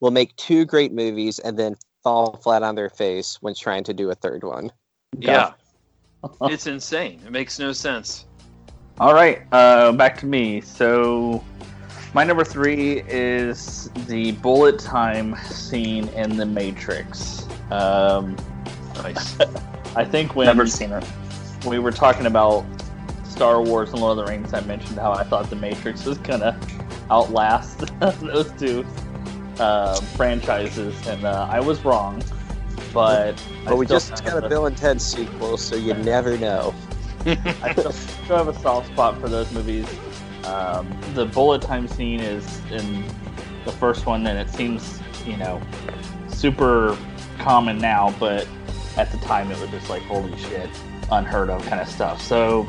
will 0.00 0.10
make 0.10 0.34
two 0.36 0.64
great 0.64 0.92
movies 0.92 1.38
and 1.40 1.58
then 1.58 1.74
fall 2.02 2.36
flat 2.42 2.62
on 2.62 2.74
their 2.74 2.88
face 2.88 3.38
when 3.40 3.54
trying 3.54 3.84
to 3.84 3.94
do 3.94 4.10
a 4.10 4.14
third 4.14 4.44
one. 4.44 4.70
Yeah. 5.18 5.52
it's 6.42 6.66
insane. 6.66 7.20
It 7.26 7.32
makes 7.32 7.58
no 7.58 7.72
sense. 7.72 8.26
All 9.00 9.14
right, 9.14 9.42
uh, 9.52 9.92
back 9.92 10.18
to 10.18 10.26
me. 10.26 10.60
So, 10.60 11.44
my 12.14 12.24
number 12.24 12.44
three 12.44 13.02
is 13.06 13.90
the 14.06 14.32
bullet 14.32 14.78
time 14.80 15.36
scene 15.50 16.08
in 16.08 16.36
The 16.36 16.46
Matrix. 16.46 17.46
Um, 17.70 18.36
Nice. 19.02 19.38
I 19.96 20.04
think 20.04 20.34
when 20.34 20.46
Never 20.46 20.66
seen 20.66 20.92
it. 20.92 21.04
we 21.66 21.78
were 21.78 21.92
talking 21.92 22.26
about 22.26 22.64
Star 23.24 23.62
Wars 23.62 23.90
and 23.90 24.00
Lord 24.00 24.18
of 24.18 24.24
the 24.26 24.30
Rings, 24.32 24.52
I 24.52 24.60
mentioned 24.62 24.98
how 24.98 25.12
I 25.12 25.22
thought 25.24 25.48
The 25.50 25.56
Matrix 25.56 26.04
was 26.04 26.18
gonna 26.18 26.58
outlast 27.10 27.84
those 28.20 28.50
two 28.58 28.84
uh, 29.58 30.00
franchises, 30.16 30.94
and 31.06 31.24
uh, 31.24 31.46
I 31.50 31.60
was 31.60 31.84
wrong. 31.84 32.22
But 32.92 33.34
I 33.64 33.70
But 33.70 33.76
we 33.76 33.86
just 33.86 34.24
got 34.24 34.42
a 34.42 34.46
a- 34.46 34.48
Bill 34.48 34.66
and 34.66 34.76
Ted 34.76 35.00
sequel, 35.00 35.56
so 35.56 35.76
you 35.76 35.94
never 35.94 36.38
know. 36.38 36.74
I 37.26 37.72
still, 37.72 37.92
still 37.92 38.36
have 38.36 38.48
a 38.48 38.58
soft 38.60 38.88
spot 38.92 39.20
for 39.20 39.28
those 39.28 39.50
movies. 39.52 39.86
Um, 40.44 40.88
the 41.14 41.26
bullet 41.26 41.60
time 41.60 41.88
scene 41.88 42.20
is 42.20 42.60
in 42.70 43.04
the 43.64 43.72
first 43.72 44.06
one, 44.06 44.26
and 44.26 44.38
it 44.38 44.52
seems, 44.54 45.00
you 45.26 45.36
know, 45.36 45.60
super 46.28 46.96
common 47.38 47.78
now, 47.78 48.14
but 48.18 48.46
at 48.96 49.10
the 49.12 49.18
time 49.18 49.50
it 49.50 49.60
was 49.60 49.70
just 49.70 49.90
like, 49.90 50.02
holy 50.02 50.36
shit, 50.38 50.70
unheard 51.10 51.50
of 51.50 51.64
kind 51.66 51.80
of 51.80 51.88
stuff. 51.88 52.22
So, 52.22 52.66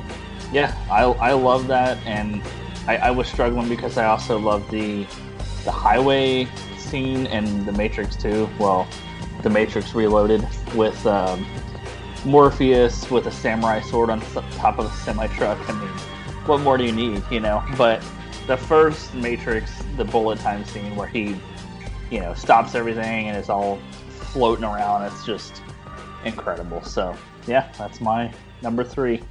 yeah, 0.51 0.75
I, 0.91 1.03
I 1.03 1.31
love 1.33 1.67
that, 1.67 1.97
and 2.05 2.41
I, 2.87 2.97
I 2.97 3.11
was 3.11 3.27
struggling 3.27 3.69
because 3.69 3.97
I 3.97 4.05
also 4.07 4.37
love 4.39 4.69
the 4.71 5.05
the 5.65 5.71
highway 5.71 6.47
scene 6.89 7.27
and 7.27 7.65
the 7.65 7.71
Matrix 7.71 8.15
2. 8.15 8.49
Well, 8.59 8.87
the 9.43 9.49
Matrix 9.49 9.93
Reloaded 9.93 10.45
with 10.75 11.05
um, 11.05 11.45
Morpheus 12.25 13.09
with 13.09 13.27
a 13.27 13.31
samurai 13.31 13.79
sword 13.81 14.09
on 14.09 14.21
top 14.51 14.79
of 14.79 14.85
a 14.85 14.95
semi 14.97 15.27
truck. 15.27 15.57
I 15.69 15.73
mean, 15.73 15.89
what 16.45 16.61
more 16.61 16.77
do 16.77 16.83
you 16.83 16.91
need, 16.91 17.23
you 17.31 17.39
know? 17.39 17.63
But 17.77 18.03
the 18.47 18.57
first 18.57 19.13
Matrix, 19.13 19.71
the 19.95 20.05
bullet 20.05 20.39
time 20.39 20.65
scene 20.65 20.95
where 20.95 21.07
he, 21.07 21.35
you 22.09 22.19
know, 22.19 22.33
stops 22.33 22.75
everything 22.75 23.27
and 23.27 23.37
it's 23.37 23.49
all 23.49 23.79
floating 24.09 24.65
around, 24.65 25.03
it's 25.03 25.25
just 25.25 25.61
incredible. 26.25 26.83
So, 26.83 27.15
yeah, 27.47 27.71
that's 27.77 28.01
my 28.01 28.33
number 28.61 28.83
three. 28.83 29.21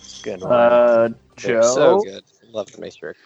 It's 0.00 0.20
good. 0.22 0.40
one. 0.40 0.52
Uh, 0.52 1.08
Joe? 1.36 1.60
so 1.60 2.02
good. 2.02 2.24
Love 2.52 2.70
the 2.72 2.80
Matrix. 2.80 3.18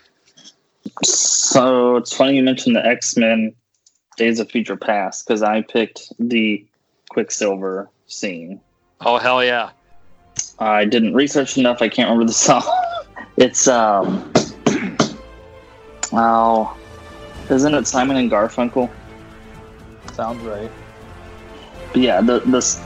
So 1.03 1.97
it's 1.97 2.15
funny 2.15 2.37
you 2.37 2.43
mentioned 2.43 2.77
the 2.77 2.85
X 2.85 3.17
Men 3.17 3.55
Days 4.17 4.41
of 4.41 4.51
Future 4.51 4.77
Past 4.77 5.27
because 5.27 5.43
I 5.43 5.63
picked 5.63 6.13
the 6.19 6.65
Quicksilver 7.11 7.89
scene. 8.07 8.61
Oh 9.01 9.19
hell 9.19 9.43
yeah! 9.43 9.71
I 10.59 10.85
didn't 10.85 11.15
research 11.15 11.59
enough. 11.59 11.83
I 11.83 11.89
can't 11.89 12.09
remember 12.09 12.27
the 12.27 12.33
song. 12.35 12.63
It's 13.37 13.67
um, 13.67 14.31
oh, 16.13 16.77
isn't 17.51 17.75
it 17.75 17.87
Simon 17.87 18.17
and 18.17 18.31
Garfunkel? 18.31 18.91
Sounds 20.13 20.43
right. 20.43 20.71
But 21.93 22.03
yeah, 22.03 22.21
the 22.21 22.41
the 22.41 22.79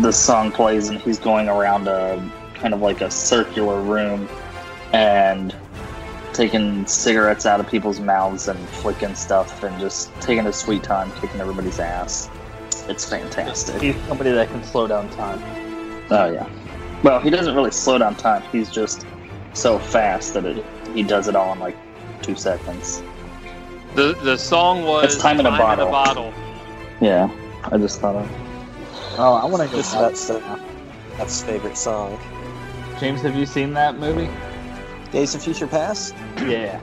the 0.00 0.12
song 0.12 0.52
plays 0.52 0.88
and 0.88 1.00
he's 1.00 1.18
going 1.18 1.48
around 1.48 1.88
a 1.88 2.22
kind 2.54 2.74
of 2.74 2.80
like 2.80 3.00
a 3.00 3.10
circular 3.10 3.80
room 3.80 4.28
and 4.92 5.54
taking 6.32 6.86
cigarettes 6.86 7.46
out 7.46 7.60
of 7.60 7.68
people's 7.68 8.00
mouths 8.00 8.48
and 8.48 8.58
flicking 8.68 9.14
stuff 9.14 9.62
and 9.62 9.78
just 9.80 10.12
taking 10.20 10.46
a 10.46 10.52
sweet 10.52 10.82
time 10.82 11.12
kicking 11.20 11.40
everybody's 11.40 11.78
ass. 11.78 12.28
It's 12.88 13.08
fantastic. 13.08 13.80
He's 13.80 13.96
somebody 14.08 14.30
that 14.32 14.48
can 14.48 14.62
slow 14.64 14.86
down 14.86 15.08
time. 15.10 15.40
Oh 16.10 16.30
yeah. 16.32 16.48
Well, 17.02 17.20
he 17.20 17.30
doesn't 17.30 17.54
really 17.54 17.70
slow 17.70 17.98
down 17.98 18.14
time. 18.16 18.42
He's 18.52 18.70
just 18.70 19.06
so 19.54 19.78
fast 19.78 20.34
that 20.34 20.44
it, 20.46 20.64
he 20.94 21.02
does 21.02 21.28
it 21.28 21.36
all 21.36 21.52
in 21.52 21.58
like 21.60 21.76
two 22.22 22.34
seconds. 22.34 23.02
The 23.94 24.14
the 24.22 24.36
song 24.38 24.84
was 24.84 25.04
It's 25.14 25.22
Time 25.22 25.38
in 25.38 25.46
a 25.46 25.50
Bottle. 25.50 25.90
bottle. 25.90 26.32
Yeah, 27.00 27.28
I 27.64 27.76
just 27.78 28.00
thought 28.00 28.16
of. 28.16 28.30
Oh, 29.18 29.34
I 29.34 29.44
want 29.44 29.62
to 29.62 29.68
go 29.68 29.76
Just 29.76 29.92
back. 29.92 30.02
that's 30.02 30.30
uh, 30.30 30.58
that's 31.18 31.40
his 31.40 31.42
favorite 31.42 31.76
song. 31.76 32.18
James, 32.98 33.20
have 33.22 33.36
you 33.36 33.44
seen 33.44 33.74
that 33.74 33.98
movie? 33.98 34.30
Days 35.12 35.34
of 35.34 35.42
Future 35.42 35.66
Past. 35.66 36.14
Yeah. 36.38 36.80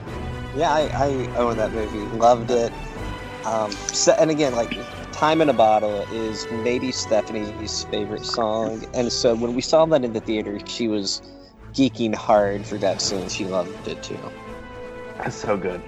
Yeah, 0.56 0.72
I, 0.72 0.88
I 0.94 1.36
own 1.36 1.56
that 1.58 1.72
movie. 1.72 1.98
Loved 2.16 2.50
it. 2.50 2.72
Um, 3.44 3.70
so, 3.70 4.12
and 4.12 4.30
again, 4.30 4.54
like 4.54 4.76
"Time 5.12 5.40
in 5.40 5.48
a 5.48 5.52
Bottle" 5.52 6.02
is 6.12 6.46
maybe 6.50 6.92
Stephanie's 6.92 7.84
favorite 7.84 8.24
song, 8.24 8.84
and 8.94 9.12
so 9.12 9.34
when 9.34 9.54
we 9.54 9.62
saw 9.62 9.86
that 9.86 10.04
in 10.04 10.12
the 10.12 10.20
theater, 10.20 10.58
she 10.66 10.88
was 10.88 11.22
geeking 11.72 12.14
hard 12.14 12.66
for 12.66 12.78
that 12.78 13.00
scene. 13.00 13.28
She 13.28 13.44
loved 13.44 13.86
it 13.88 14.02
too. 14.02 14.18
That's 15.18 15.36
so 15.36 15.56
good. 15.56 15.80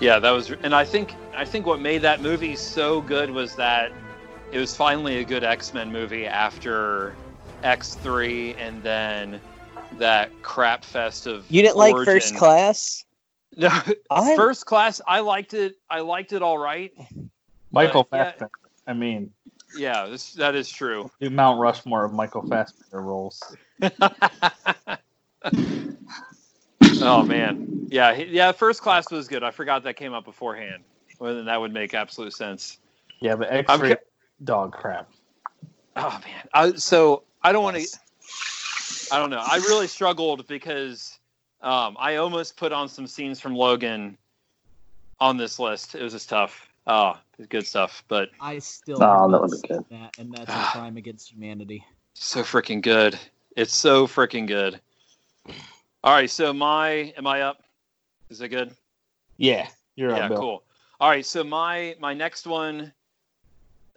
Yeah, 0.00 0.18
that 0.18 0.30
was, 0.30 0.50
and 0.50 0.74
I 0.74 0.84
think 0.84 1.14
I 1.34 1.44
think 1.44 1.64
what 1.64 1.80
made 1.80 2.02
that 2.02 2.20
movie 2.20 2.56
so 2.56 3.00
good 3.00 3.30
was 3.30 3.54
that 3.56 3.92
it 4.52 4.58
was 4.58 4.76
finally 4.76 5.18
a 5.18 5.24
good 5.24 5.44
X 5.44 5.72
Men 5.72 5.90
movie 5.90 6.26
after 6.26 7.14
X 7.62 7.94
three, 7.94 8.54
and 8.54 8.82
then 8.82 9.40
that 9.98 10.30
crap 10.42 10.84
fest 10.84 11.26
of 11.26 11.44
You 11.50 11.62
didn't 11.62 11.76
like 11.76 11.94
First 12.04 12.34
Class? 12.36 13.04
No, 13.58 13.70
I- 14.10 14.36
First 14.36 14.66
Class. 14.66 15.00
I 15.06 15.20
liked 15.20 15.54
it. 15.54 15.76
I 15.88 16.00
liked 16.00 16.34
it 16.34 16.42
all 16.42 16.58
right. 16.58 16.92
Michael 17.70 18.06
Uh, 18.12 18.16
yeah. 18.16 18.24
Fassbender. 18.24 18.50
I 18.86 18.92
mean, 18.92 19.32
Yeah, 19.76 20.04
this, 20.06 20.34
that 20.34 20.54
is 20.54 20.68
true. 20.68 21.10
do 21.20 21.30
Mount 21.30 21.58
Rushmore 21.58 22.04
of 22.04 22.12
Michael 22.12 22.46
Fassbender 22.46 23.00
roles. 23.00 23.42
oh 27.00 27.22
man, 27.24 27.86
yeah, 27.90 28.12
yeah. 28.12 28.52
First 28.52 28.82
Class 28.82 29.10
was 29.10 29.28
good. 29.28 29.42
I 29.42 29.50
forgot 29.50 29.82
that 29.84 29.94
came 29.96 30.12
up 30.12 30.24
beforehand. 30.24 30.82
Well, 31.18 31.34
then 31.34 31.46
that 31.46 31.60
would 31.60 31.72
make 31.72 31.94
absolute 31.94 32.32
sense. 32.34 32.78
Yeah, 33.20 33.36
but 33.36 33.50
I'm 33.50 33.58
X-ray 33.60 33.94
ca- 33.94 34.00
dog 34.44 34.72
crap. 34.72 35.08
Oh 35.96 36.20
man. 36.24 36.48
I, 36.52 36.72
so 36.72 37.22
I 37.42 37.52
don't 37.52 37.62
want 37.62 37.76
to. 37.78 37.98
I 39.10 39.18
don't 39.18 39.30
know. 39.30 39.38
I 39.38 39.56
really 39.56 39.86
struggled 39.86 40.46
because 40.46 41.18
um, 41.62 41.96
I 41.98 42.16
almost 42.16 42.56
put 42.56 42.72
on 42.72 42.88
some 42.88 43.06
scenes 43.06 43.40
from 43.40 43.54
Logan 43.54 44.16
on 45.20 45.36
this 45.36 45.58
list. 45.58 45.94
It 45.94 46.02
was 46.02 46.12
just 46.12 46.28
tough. 46.28 46.68
Oh, 46.86 47.18
it's 47.38 47.48
good 47.48 47.66
stuff, 47.66 48.04
but 48.08 48.30
I 48.40 48.58
still 48.58 48.98
Oh, 49.02 49.30
that 49.30 49.40
would 49.40 49.50
be 49.50 49.68
good. 49.68 49.84
that, 49.90 50.12
and 50.18 50.32
that's 50.32 50.54
a 50.54 50.72
crime 50.72 50.96
against 50.96 51.32
humanity. 51.32 51.84
so 52.14 52.42
freaking 52.42 52.80
good. 52.80 53.18
It's 53.56 53.74
so 53.74 54.06
freaking 54.06 54.46
good. 54.46 54.80
All 56.04 56.12
right, 56.14 56.30
so 56.30 56.52
my 56.52 57.12
am 57.16 57.26
I 57.26 57.42
up? 57.42 57.62
Is 58.30 58.40
it 58.40 58.48
good? 58.48 58.72
Yeah, 59.38 59.68
you're 59.96 60.10
yeah, 60.10 60.24
up, 60.24 60.28
Bill. 60.28 60.38
cool. 60.38 60.62
All 61.00 61.10
right, 61.10 61.26
so 61.26 61.42
my 61.42 61.96
my 61.98 62.14
next 62.14 62.46
one, 62.46 62.92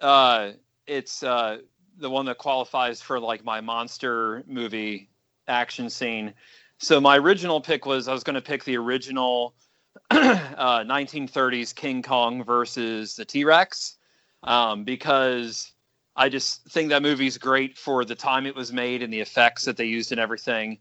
uh, 0.02 0.52
it's 0.88 1.22
uh 1.22 1.60
the 2.00 2.10
one 2.10 2.26
that 2.26 2.38
qualifies 2.38 3.02
for 3.02 3.20
like 3.20 3.44
my 3.44 3.62
monster 3.62 4.44
movie 4.48 5.10
action 5.48 5.90
scene. 5.90 6.34
So 6.78 7.02
my 7.02 7.18
original 7.18 7.60
pick 7.60 7.86
was 7.86 8.08
I 8.08 8.14
was 8.14 8.24
going 8.24 8.36
to 8.36 8.42
pick 8.42 8.64
the 8.64 8.78
original 8.78 9.54
uh, 10.12 10.84
1930s 10.86 11.76
King 11.76 12.02
Kong 12.02 12.44
versus 12.44 13.16
the 13.16 13.26
T 13.26 13.44
Rex 13.44 13.98
um, 14.44 14.84
because 14.84 15.72
I 16.16 16.30
just 16.30 16.66
think 16.70 16.90
that 16.90 17.02
movie's 17.02 17.38
great 17.38 17.78
for 17.78 18.06
the 18.06 18.16
time 18.16 18.46
it 18.46 18.56
was 18.56 18.72
made 18.72 19.04
and 19.04 19.12
the 19.12 19.20
effects 19.20 19.66
that 19.66 19.78
they 19.78 19.86
used 19.86 20.12
and 20.12 20.22
everything. 20.22 20.78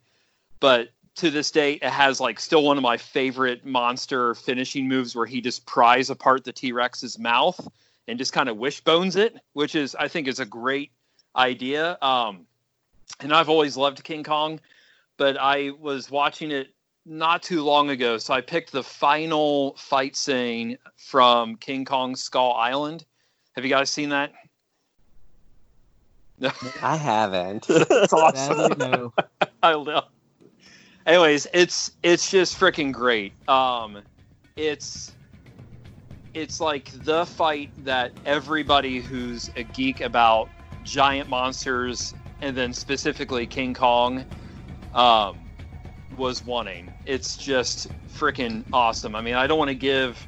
But 0.60 0.90
to 1.16 1.30
this 1.30 1.50
date, 1.50 1.82
it 1.82 1.90
has 1.90 2.20
like 2.20 2.38
still 2.38 2.62
one 2.62 2.76
of 2.76 2.82
my 2.82 2.96
favorite 2.96 3.64
monster 3.64 4.34
finishing 4.34 4.86
moves 4.86 5.16
where 5.16 5.26
he 5.26 5.40
just 5.40 5.66
pries 5.66 6.10
apart 6.10 6.44
the 6.44 6.52
T 6.52 6.70
Rex's 6.70 7.18
mouth 7.18 7.66
and 8.06 8.18
just 8.18 8.32
kind 8.32 8.48
of 8.48 8.56
wishbones 8.56 9.16
it, 9.16 9.36
which 9.52 9.74
is 9.74 9.96
I 9.96 10.08
think 10.08 10.28
is 10.28 10.40
a 10.40 10.46
great 10.46 10.92
idea. 11.38 11.96
Um, 12.02 12.46
and 13.20 13.32
I've 13.32 13.48
always 13.48 13.76
loved 13.76 14.04
King 14.04 14.24
Kong, 14.24 14.60
but 15.16 15.36
I 15.40 15.70
was 15.80 16.10
watching 16.10 16.50
it 16.50 16.68
not 17.06 17.42
too 17.42 17.64
long 17.64 17.88
ago, 17.90 18.18
so 18.18 18.34
I 18.34 18.42
picked 18.42 18.72
the 18.72 18.82
final 18.82 19.74
fight 19.78 20.14
scene 20.14 20.76
from 20.96 21.56
King 21.56 21.84
Kong 21.84 22.14
Skull 22.14 22.52
Island. 22.52 23.04
Have 23.56 23.64
you 23.64 23.70
guys 23.70 23.88
seen 23.90 24.10
that? 24.10 24.32
No. 26.38 26.50
I 26.82 26.96
haven't. 26.96 27.66
It's 27.70 28.12
awesome. 28.12 28.56
Sadly, 28.56 28.76
no. 28.90 29.12
I 29.62 29.72
know. 29.72 30.02
Anyways, 31.06 31.46
it's 31.54 31.92
it's 32.02 32.30
just 32.30 32.60
freaking 32.60 32.92
great. 32.92 33.32
Um, 33.48 34.02
it's 34.56 35.12
it's 36.34 36.60
like 36.60 36.90
the 37.04 37.24
fight 37.24 37.70
that 37.84 38.12
everybody 38.26 39.00
who's 39.00 39.50
a 39.56 39.62
geek 39.62 40.02
about 40.02 40.50
giant 40.88 41.28
monsters 41.28 42.14
and 42.40 42.56
then 42.56 42.72
specifically 42.72 43.46
King 43.46 43.74
Kong 43.74 44.26
um, 44.92 45.50
was 46.10 46.42
wanting. 46.42 46.94
It's 47.04 47.36
just 47.36 47.88
freaking 48.08 48.64
awesome. 48.72 49.14
I 49.14 49.20
mean, 49.20 49.34
I 49.34 49.46
don't 49.46 49.58
want 49.58 49.70
to 49.70 49.74
give 49.74 50.26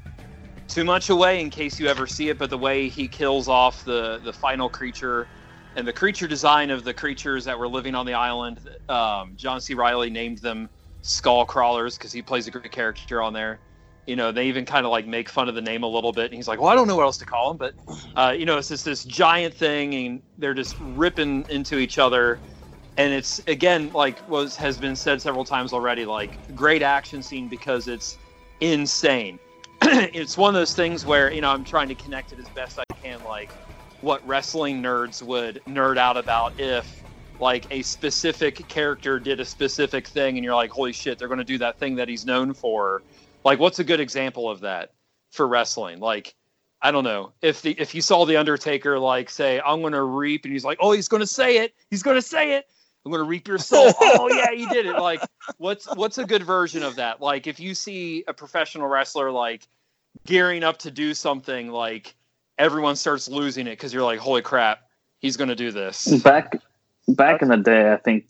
too 0.69 0.85
much 0.85 1.11
away 1.11 1.41
in 1.41 1.51
case 1.51 1.81
you 1.81 1.89
ever 1.89 2.07
see 2.07 2.29
it, 2.29 2.39
but 2.39 2.51
the 2.51 2.59
way 2.59 2.89
he 2.89 3.09
kills 3.09 3.49
off 3.49 3.85
the 3.85 4.21
the 4.25 4.33
final 4.33 4.69
creature 4.69 5.29
and 5.77 5.87
the 5.87 5.93
creature 5.93 6.29
design 6.29 6.71
of 6.71 6.85
the 6.85 6.95
creatures 6.95 7.45
that 7.45 7.59
were 7.59 7.69
living 7.69 7.95
on 7.95 8.07
the 8.07 8.15
island, 8.15 8.61
um, 8.89 9.35
John 9.37 9.61
C. 9.61 9.75
Reilly 9.75 10.11
named 10.11 10.39
them 10.39 10.69
skull 11.03 11.45
crawlers 11.47 11.97
because 11.97 12.13
he 12.13 12.23
plays 12.23 12.47
a 12.47 12.51
great 12.51 12.71
character 12.73 13.23
on 13.23 13.33
there. 13.33 13.61
You 14.07 14.17
know, 14.17 14.33
they 14.33 14.47
even 14.47 14.65
kind 14.65 14.87
of 14.87 14.93
like 14.93 15.07
make 15.07 15.29
fun 15.29 15.49
of 15.49 15.55
the 15.55 15.63
name 15.63 15.83
a 15.83 15.87
little 15.87 16.13
bit. 16.13 16.27
And 16.27 16.35
he's 16.35 16.49
like, 16.49 16.61
"Well, 16.61 16.69
I 16.71 16.75
don't 16.75 16.89
know 16.89 16.97
what 16.97 17.05
else 17.05 17.19
to 17.19 17.27
call 17.27 17.53
him," 17.53 17.57
but 17.57 17.75
uh, 18.17 18.35
you 18.37 18.45
know, 18.45 18.59
it's 18.59 18.69
just 18.69 18.85
this 18.85 19.05
giant 19.05 19.55
thing, 19.55 19.95
and 19.95 20.23
they're 20.39 20.55
just 20.55 20.75
ripping 20.81 21.45
into 21.49 21.79
each 21.79 21.99
other. 21.99 22.41
And 22.97 23.13
it's 23.13 23.41
again 23.47 23.91
like 23.93 24.27
was 24.29 24.57
has 24.57 24.79
been 24.79 24.97
said 24.97 25.23
several 25.23 25.45
times 25.45 25.73
already, 25.73 26.05
like 26.05 26.39
great 26.55 26.83
action 26.83 27.23
scene 27.23 27.49
because 27.49 27.89
it's 27.89 28.19
insane. 28.61 29.39
it's 29.83 30.37
one 30.37 30.55
of 30.55 30.61
those 30.61 30.75
things 30.75 31.05
where 31.07 31.33
you 31.33 31.41
know 31.41 31.51
I'm 31.51 31.65
trying 31.65 31.89
to 31.89 31.95
connect 31.95 32.33
it 32.33 32.39
as 32.39 32.49
best 32.51 32.79
I 32.79 32.95
can, 33.03 33.23
like 33.23 33.51
what 34.01 34.27
wrestling 34.27 34.83
nerds 34.83 35.23
would 35.23 35.63
nerd 35.69 35.99
out 35.99 36.17
about 36.17 36.59
if 36.59 37.05
like 37.39 37.67
a 37.71 37.83
specific 37.83 38.67
character 38.69 39.19
did 39.19 39.41
a 39.41 39.45
specific 39.45 40.07
thing 40.07 40.37
and 40.37 40.45
you're 40.45 40.55
like 40.55 40.71
holy 40.71 40.93
shit 40.93 41.19
they're 41.19 41.29
going 41.29 41.39
to 41.39 41.45
do 41.45 41.59
that 41.59 41.79
thing 41.79 41.97
that 41.97 42.09
he's 42.09 42.25
known 42.25 42.53
for 42.53 43.03
like 43.45 43.59
what's 43.59 43.79
a 43.79 43.85
good 43.85 44.01
example 44.01 44.51
of 44.51 44.61
that 44.61 44.93
for 45.31 45.47
wrestling? 45.47 46.01
Like 46.01 46.35
i 46.83 46.91
don't 46.91 47.05
know. 47.05 47.33
If 47.43 47.63
the 47.63 47.79
if 47.79 47.95
you 47.95 48.03
saw 48.03 48.25
the 48.25 48.37
undertaker 48.37 48.99
like 48.99 49.31
say 49.31 49.61
i'm 49.65 49.81
going 49.81 49.93
to 49.93 50.03
reap 50.03 50.45
and 50.45 50.53
he's 50.53 50.65
like 50.65 50.79
oh 50.81 50.93
he's 50.93 51.09
going 51.09 51.21
to 51.21 51.27
say 51.27 51.59
it. 51.59 51.75
He's 51.91 52.03
going 52.03 52.17
to 52.17 52.23
say 52.23 52.55
it. 52.55 52.67
I'm 53.05 53.13
going 53.13 53.25
to 53.25 53.29
reap 53.29 53.49
your 53.49 53.59
soul 53.71 53.93
oh 54.01 54.29
yeah 54.33 54.51
you 54.51 54.69
did 54.69 54.87
it. 54.87 54.99
Like 54.99 55.21
what's 55.59 55.87
what's 55.97 56.19
a 56.19 56.25
good 56.25 56.43
version 56.43 56.83
of 56.83 56.97
that? 56.97 57.21
Like 57.21 57.47
if 57.47 57.61
you 57.61 57.75
see 57.75 58.25
a 58.29 58.35
professional 58.35 58.87
wrestler 58.87 59.31
like 59.31 59.69
gearing 60.27 60.65
up 60.65 60.79
to 60.79 60.91
do 60.91 61.15
something 61.15 61.71
like 61.71 62.15
everyone 62.59 62.97
starts 62.97 63.29
losing 63.29 63.67
it 63.67 63.71
because 63.71 63.93
you're 63.93 64.03
like 64.03 64.19
holy 64.19 64.43
crap 64.43 64.81
he's 65.21 65.37
going 65.37 65.49
to 65.49 65.57
do 65.57 65.71
this. 65.71 66.09
Back 66.23 66.61
back 67.09 67.43
in 67.43 67.49
the 67.49 67.57
day, 67.57 67.93
I 67.93 67.97
think 67.97 68.27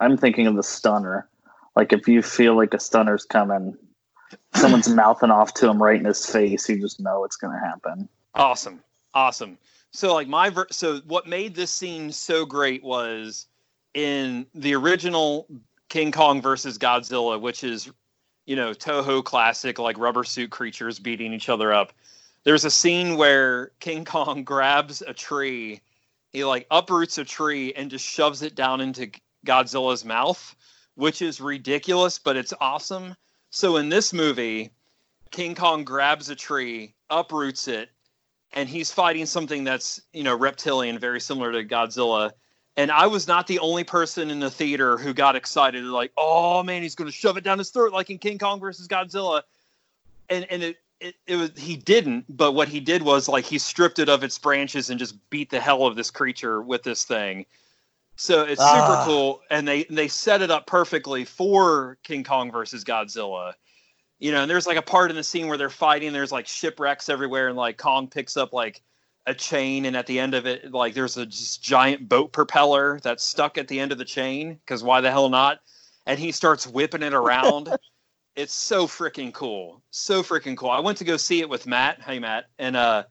I'm 0.00 0.16
thinking 0.16 0.46
of 0.46 0.56
the 0.56 0.62
stunner. 0.62 1.28
Like 1.74 1.92
if 1.92 2.06
you 2.06 2.22
feel 2.22 2.56
like 2.56 2.72
a 2.74 2.78
stunner's 2.78 3.24
coming, 3.24 3.76
someone's 4.54 4.88
mouthing 4.88 5.30
off 5.30 5.54
to 5.54 5.68
him 5.68 5.82
right 5.82 5.98
in 5.98 6.04
his 6.04 6.26
face, 6.26 6.68
you 6.68 6.80
just 6.80 7.00
know 7.00 7.24
it's 7.24 7.36
going 7.36 7.52
to 7.52 7.64
happen. 7.64 8.08
Awesome, 8.34 8.82
awesome. 9.12 9.58
So 9.92 10.12
like 10.12 10.28
my 10.28 10.50
ver- 10.50 10.66
so 10.70 10.98
what 11.06 11.26
made 11.26 11.54
this 11.54 11.70
scene 11.70 12.10
so 12.10 12.44
great 12.44 12.82
was 12.82 13.46
in 13.94 14.46
the 14.54 14.74
original 14.74 15.46
King 15.88 16.10
Kong 16.10 16.42
versus 16.42 16.78
Godzilla, 16.78 17.40
which 17.40 17.62
is 17.62 17.90
you 18.46 18.56
know 18.56 18.72
Toho 18.72 19.22
classic 19.22 19.78
like 19.78 19.96
rubber 19.98 20.24
suit 20.24 20.50
creatures 20.50 20.98
beating 20.98 21.32
each 21.32 21.48
other 21.48 21.72
up. 21.72 21.92
There's 22.42 22.64
a 22.64 22.70
scene 22.70 23.16
where 23.16 23.70
King 23.78 24.04
Kong 24.04 24.42
grabs 24.44 25.00
a 25.00 25.14
tree, 25.14 25.80
he 26.32 26.44
like 26.44 26.66
uproots 26.70 27.18
a 27.18 27.24
tree 27.24 27.72
and 27.74 27.90
just 27.90 28.04
shoves 28.04 28.42
it 28.42 28.56
down 28.56 28.80
into 28.80 29.10
Godzilla's 29.46 30.04
mouth, 30.04 30.56
which 30.96 31.22
is 31.22 31.40
ridiculous, 31.40 32.18
but 32.18 32.36
it's 32.36 32.52
awesome. 32.60 33.14
So 33.54 33.76
in 33.76 33.88
this 33.88 34.12
movie, 34.12 34.72
King 35.30 35.54
Kong 35.54 35.84
grabs 35.84 36.28
a 36.28 36.34
tree, 36.34 36.92
uproots 37.08 37.68
it, 37.68 37.88
and 38.52 38.68
he's 38.68 38.90
fighting 38.90 39.26
something 39.26 39.62
that's, 39.62 40.02
you 40.12 40.24
know, 40.24 40.36
reptilian, 40.36 40.98
very 40.98 41.20
similar 41.20 41.52
to 41.52 41.62
Godzilla. 41.62 42.32
And 42.76 42.90
I 42.90 43.06
was 43.06 43.28
not 43.28 43.46
the 43.46 43.60
only 43.60 43.84
person 43.84 44.28
in 44.28 44.40
the 44.40 44.50
theater 44.50 44.98
who 44.98 45.14
got 45.14 45.36
excited, 45.36 45.84
like, 45.84 46.10
oh 46.18 46.64
man, 46.64 46.82
he's 46.82 46.96
going 46.96 47.08
to 47.08 47.16
shove 47.16 47.36
it 47.36 47.44
down 47.44 47.58
his 47.58 47.70
throat 47.70 47.92
like 47.92 48.10
in 48.10 48.18
King 48.18 48.38
Kong 48.38 48.58
versus 48.58 48.88
Godzilla. 48.88 49.42
And 50.28 50.44
and 50.50 50.64
it, 50.64 50.78
it 50.98 51.14
it 51.28 51.36
was 51.36 51.52
he 51.56 51.76
didn't, 51.76 52.24
but 52.28 52.52
what 52.52 52.66
he 52.66 52.80
did 52.80 53.02
was 53.02 53.28
like 53.28 53.44
he 53.44 53.58
stripped 53.58 54.00
it 54.00 54.08
of 54.08 54.24
its 54.24 54.36
branches 54.36 54.90
and 54.90 54.98
just 54.98 55.14
beat 55.30 55.50
the 55.50 55.60
hell 55.60 55.86
of 55.86 55.94
this 55.94 56.10
creature 56.10 56.60
with 56.60 56.82
this 56.82 57.04
thing. 57.04 57.46
So 58.16 58.42
it's 58.42 58.60
super 58.62 58.94
Ah. 58.94 59.04
cool, 59.04 59.42
and 59.50 59.66
they 59.66 59.84
they 59.84 60.08
set 60.08 60.40
it 60.42 60.50
up 60.50 60.66
perfectly 60.66 61.24
for 61.24 61.98
King 62.02 62.24
Kong 62.24 62.50
versus 62.52 62.84
Godzilla. 62.84 63.54
You 64.20 64.32
know, 64.32 64.42
and 64.42 64.50
there's 64.50 64.66
like 64.66 64.76
a 64.76 64.82
part 64.82 65.10
in 65.10 65.16
the 65.16 65.24
scene 65.24 65.48
where 65.48 65.58
they're 65.58 65.68
fighting. 65.70 66.12
There's 66.12 66.32
like 66.32 66.46
shipwrecks 66.46 67.08
everywhere, 67.08 67.48
and 67.48 67.56
like 67.56 67.76
Kong 67.76 68.08
picks 68.08 68.36
up 68.36 68.52
like 68.52 68.82
a 69.26 69.34
chain, 69.34 69.84
and 69.86 69.96
at 69.96 70.06
the 70.06 70.20
end 70.20 70.34
of 70.34 70.46
it, 70.46 70.70
like 70.72 70.94
there's 70.94 71.16
a 71.16 71.26
just 71.26 71.62
giant 71.62 72.08
boat 72.08 72.32
propeller 72.32 73.00
that's 73.02 73.24
stuck 73.24 73.58
at 73.58 73.68
the 73.68 73.80
end 73.80 73.90
of 73.92 73.98
the 73.98 74.04
chain. 74.04 74.54
Because 74.54 74.82
why 74.84 75.00
the 75.00 75.10
hell 75.10 75.28
not? 75.28 75.60
And 76.06 76.18
he 76.18 76.30
starts 76.32 76.66
whipping 76.66 77.02
it 77.02 77.14
around. 77.14 77.76
it's 78.36 78.54
so 78.54 78.86
freaking 78.86 79.32
cool, 79.32 79.82
so 79.90 80.22
freaking 80.22 80.56
cool. 80.56 80.70
I 80.70 80.80
went 80.80 80.98
to 80.98 81.04
go 81.04 81.16
see 81.16 81.40
it 81.40 81.48
with 81.48 81.66
Matt. 81.66 82.00
Hey, 82.02 82.18
Matt, 82.18 82.46
and 82.58 82.76
uh, 82.76 83.04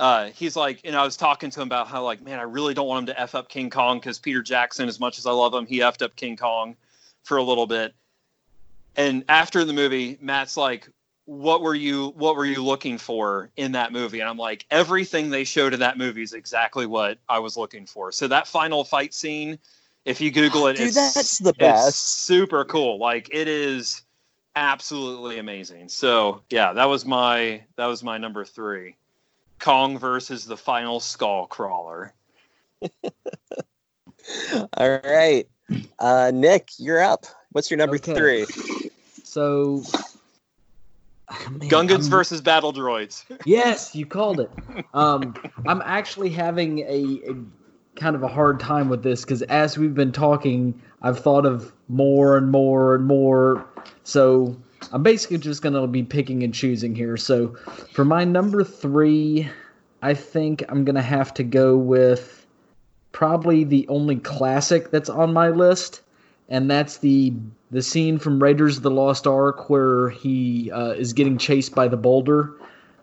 uh, 0.00 0.30
he's 0.30 0.56
like, 0.56 0.80
and 0.84 0.96
I 0.96 1.04
was 1.04 1.14
talking 1.14 1.50
to 1.50 1.60
him 1.60 1.68
about 1.68 1.86
how 1.86 2.02
like, 2.02 2.22
man, 2.22 2.38
I 2.38 2.44
really 2.44 2.72
don't 2.72 2.88
want 2.88 3.00
him 3.00 3.14
to 3.14 3.20
f 3.20 3.34
up 3.34 3.50
King 3.50 3.68
Kong 3.68 3.98
because 3.98 4.18
Peter 4.18 4.40
Jackson, 4.42 4.88
as 4.88 4.98
much 4.98 5.18
as 5.18 5.26
I 5.26 5.30
love 5.30 5.52
him, 5.52 5.66
he 5.66 5.80
effed 5.80 6.00
up 6.00 6.16
King 6.16 6.38
Kong 6.38 6.74
for 7.22 7.36
a 7.36 7.42
little 7.42 7.66
bit. 7.66 7.94
And 8.96 9.24
after 9.28 9.62
the 9.64 9.74
movie, 9.74 10.16
Matt's 10.22 10.56
like, 10.56 10.88
"What 11.26 11.60
were 11.60 11.74
you 11.74 12.14
What 12.16 12.34
were 12.34 12.46
you 12.46 12.64
looking 12.64 12.96
for 12.96 13.50
in 13.56 13.72
that 13.72 13.92
movie?" 13.92 14.20
And 14.20 14.28
I'm 14.28 14.38
like, 14.38 14.64
"Everything 14.70 15.28
they 15.28 15.44
showed 15.44 15.74
in 15.74 15.80
that 15.80 15.98
movie 15.98 16.22
is 16.22 16.32
exactly 16.32 16.86
what 16.86 17.18
I 17.28 17.38
was 17.38 17.58
looking 17.58 17.84
for." 17.84 18.10
So 18.10 18.26
that 18.28 18.48
final 18.48 18.84
fight 18.84 19.12
scene, 19.12 19.58
if 20.06 20.18
you 20.18 20.30
Google 20.30 20.66
it, 20.68 20.78
Dude, 20.78 20.88
it's, 20.88 20.96
that's 20.96 21.38
the 21.38 21.50
it's 21.50 21.58
best. 21.58 22.24
super 22.24 22.64
cool. 22.64 22.98
Like 22.98 23.28
it 23.32 23.48
is 23.48 24.00
absolutely 24.56 25.38
amazing. 25.38 25.90
So 25.90 26.40
yeah, 26.48 26.72
that 26.72 26.86
was 26.86 27.04
my 27.04 27.62
that 27.76 27.86
was 27.86 28.02
my 28.02 28.16
number 28.16 28.46
three. 28.46 28.96
Kong 29.60 29.98
versus 29.98 30.44
the 30.44 30.56
final 30.56 31.00
skull 31.00 31.46
crawler. 31.46 32.12
All 34.76 34.98
right. 35.04 35.46
Uh, 35.98 36.30
Nick, 36.34 36.70
you're 36.78 37.02
up. 37.02 37.26
What's 37.52 37.70
your 37.70 37.78
number 37.78 37.96
Okay. 37.96 38.14
three? 38.14 38.46
So, 39.24 39.82
man, 41.50 41.68
Gungans 41.70 42.02
I'm- 42.02 42.10
versus 42.10 42.40
battle 42.40 42.72
droids. 42.72 43.24
Yes, 43.46 43.94
you 43.94 44.06
called 44.06 44.40
it. 44.40 44.50
Um, 44.94 45.34
I'm 45.66 45.82
actually 45.84 46.30
having 46.30 46.80
a, 46.80 47.20
a 47.30 47.34
kind 47.96 48.14
of 48.16 48.22
a 48.22 48.28
hard 48.28 48.60
time 48.60 48.88
with 48.88 49.02
this 49.02 49.22
because 49.24 49.42
as 49.42 49.78
we've 49.78 49.94
been 49.94 50.12
talking, 50.12 50.80
I've 51.02 51.18
thought 51.20 51.46
of 51.46 51.72
more 51.88 52.36
and 52.36 52.50
more 52.50 52.94
and 52.94 53.06
more. 53.06 53.66
So 54.04 54.56
I'm 54.92 55.02
basically 55.02 55.38
just 55.38 55.62
going 55.62 55.74
to 55.74 55.86
be 55.86 56.02
picking 56.02 56.42
and 56.42 56.52
choosing 56.54 56.94
here. 56.94 57.16
So 57.16 57.56
for 57.92 58.04
my 58.04 58.24
number 58.24 58.64
three, 58.64 59.48
I 60.02 60.14
think 60.14 60.64
I'm 60.68 60.84
going 60.84 60.96
to 60.96 61.02
have 61.02 61.32
to 61.34 61.42
go 61.44 61.76
with 61.76 62.46
probably 63.12 63.64
the 63.64 63.86
only 63.88 64.16
classic 64.16 64.90
that's 64.90 65.10
on 65.10 65.32
my 65.32 65.48
list, 65.50 66.00
and 66.48 66.70
that's 66.70 66.98
the 66.98 67.32
the 67.70 67.82
scene 67.82 68.18
from 68.18 68.42
Raiders 68.42 68.78
of 68.78 68.82
the 68.82 68.90
Lost 68.90 69.26
Ark 69.26 69.70
where 69.70 70.10
he 70.10 70.72
uh, 70.72 70.90
is 70.90 71.12
getting 71.12 71.38
chased 71.38 71.74
by 71.74 71.86
the 71.86 71.96
boulder. 71.96 72.52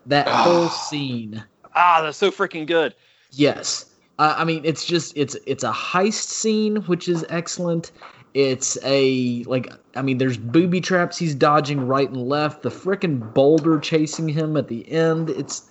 That 0.06 0.28
whole 0.28 0.68
scene, 0.68 1.42
Ah, 1.74 2.00
that's 2.02 2.18
so 2.18 2.30
freaking 2.30 2.66
good. 2.66 2.94
yes. 3.30 3.84
Uh, 4.18 4.34
I 4.36 4.44
mean, 4.44 4.62
it's 4.64 4.84
just 4.84 5.16
it's 5.16 5.36
it's 5.46 5.62
a 5.62 5.70
heist 5.72 6.28
scene, 6.28 6.76
which 6.86 7.08
is 7.08 7.24
excellent. 7.28 7.92
It's 8.34 8.78
a 8.84 9.42
like 9.44 9.72
I 9.94 10.02
mean, 10.02 10.18
there's 10.18 10.36
booby 10.36 10.80
traps 10.80 11.18
he's 11.18 11.34
dodging 11.34 11.86
right 11.86 12.08
and 12.08 12.28
left. 12.28 12.62
The 12.62 12.70
frickin' 12.70 13.34
boulder 13.34 13.78
chasing 13.78 14.28
him 14.28 14.56
at 14.56 14.68
the 14.68 14.90
end. 14.90 15.30
It's 15.30 15.68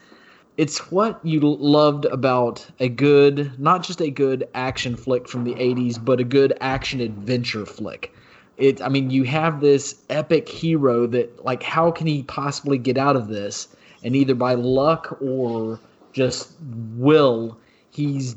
it's 0.57 0.91
what 0.91 1.23
you 1.23 1.39
loved 1.39 2.05
about 2.05 2.67
a 2.79 2.89
good, 2.89 3.57
not 3.59 3.83
just 3.83 4.01
a 4.01 4.09
good 4.09 4.47
action 4.55 4.95
flick 4.95 5.29
from 5.29 5.43
the 5.43 5.53
80s, 5.53 6.03
but 6.03 6.19
a 6.19 6.23
good 6.23 6.57
action 6.59 6.99
adventure 6.99 7.65
flick. 7.65 8.11
It, 8.57 8.81
I 8.81 8.89
mean, 8.89 9.11
you 9.11 9.23
have 9.25 9.61
this 9.61 10.01
epic 10.09 10.49
hero 10.49 11.05
that, 11.07 11.45
like, 11.45 11.61
how 11.61 11.91
can 11.91 12.07
he 12.07 12.23
possibly 12.23 12.79
get 12.79 12.97
out 12.97 13.15
of 13.15 13.27
this? 13.27 13.67
And 14.03 14.15
either 14.15 14.33
by 14.33 14.55
luck 14.55 15.15
or 15.21 15.79
just 16.11 16.53
will, 16.95 17.55
he's 17.91 18.35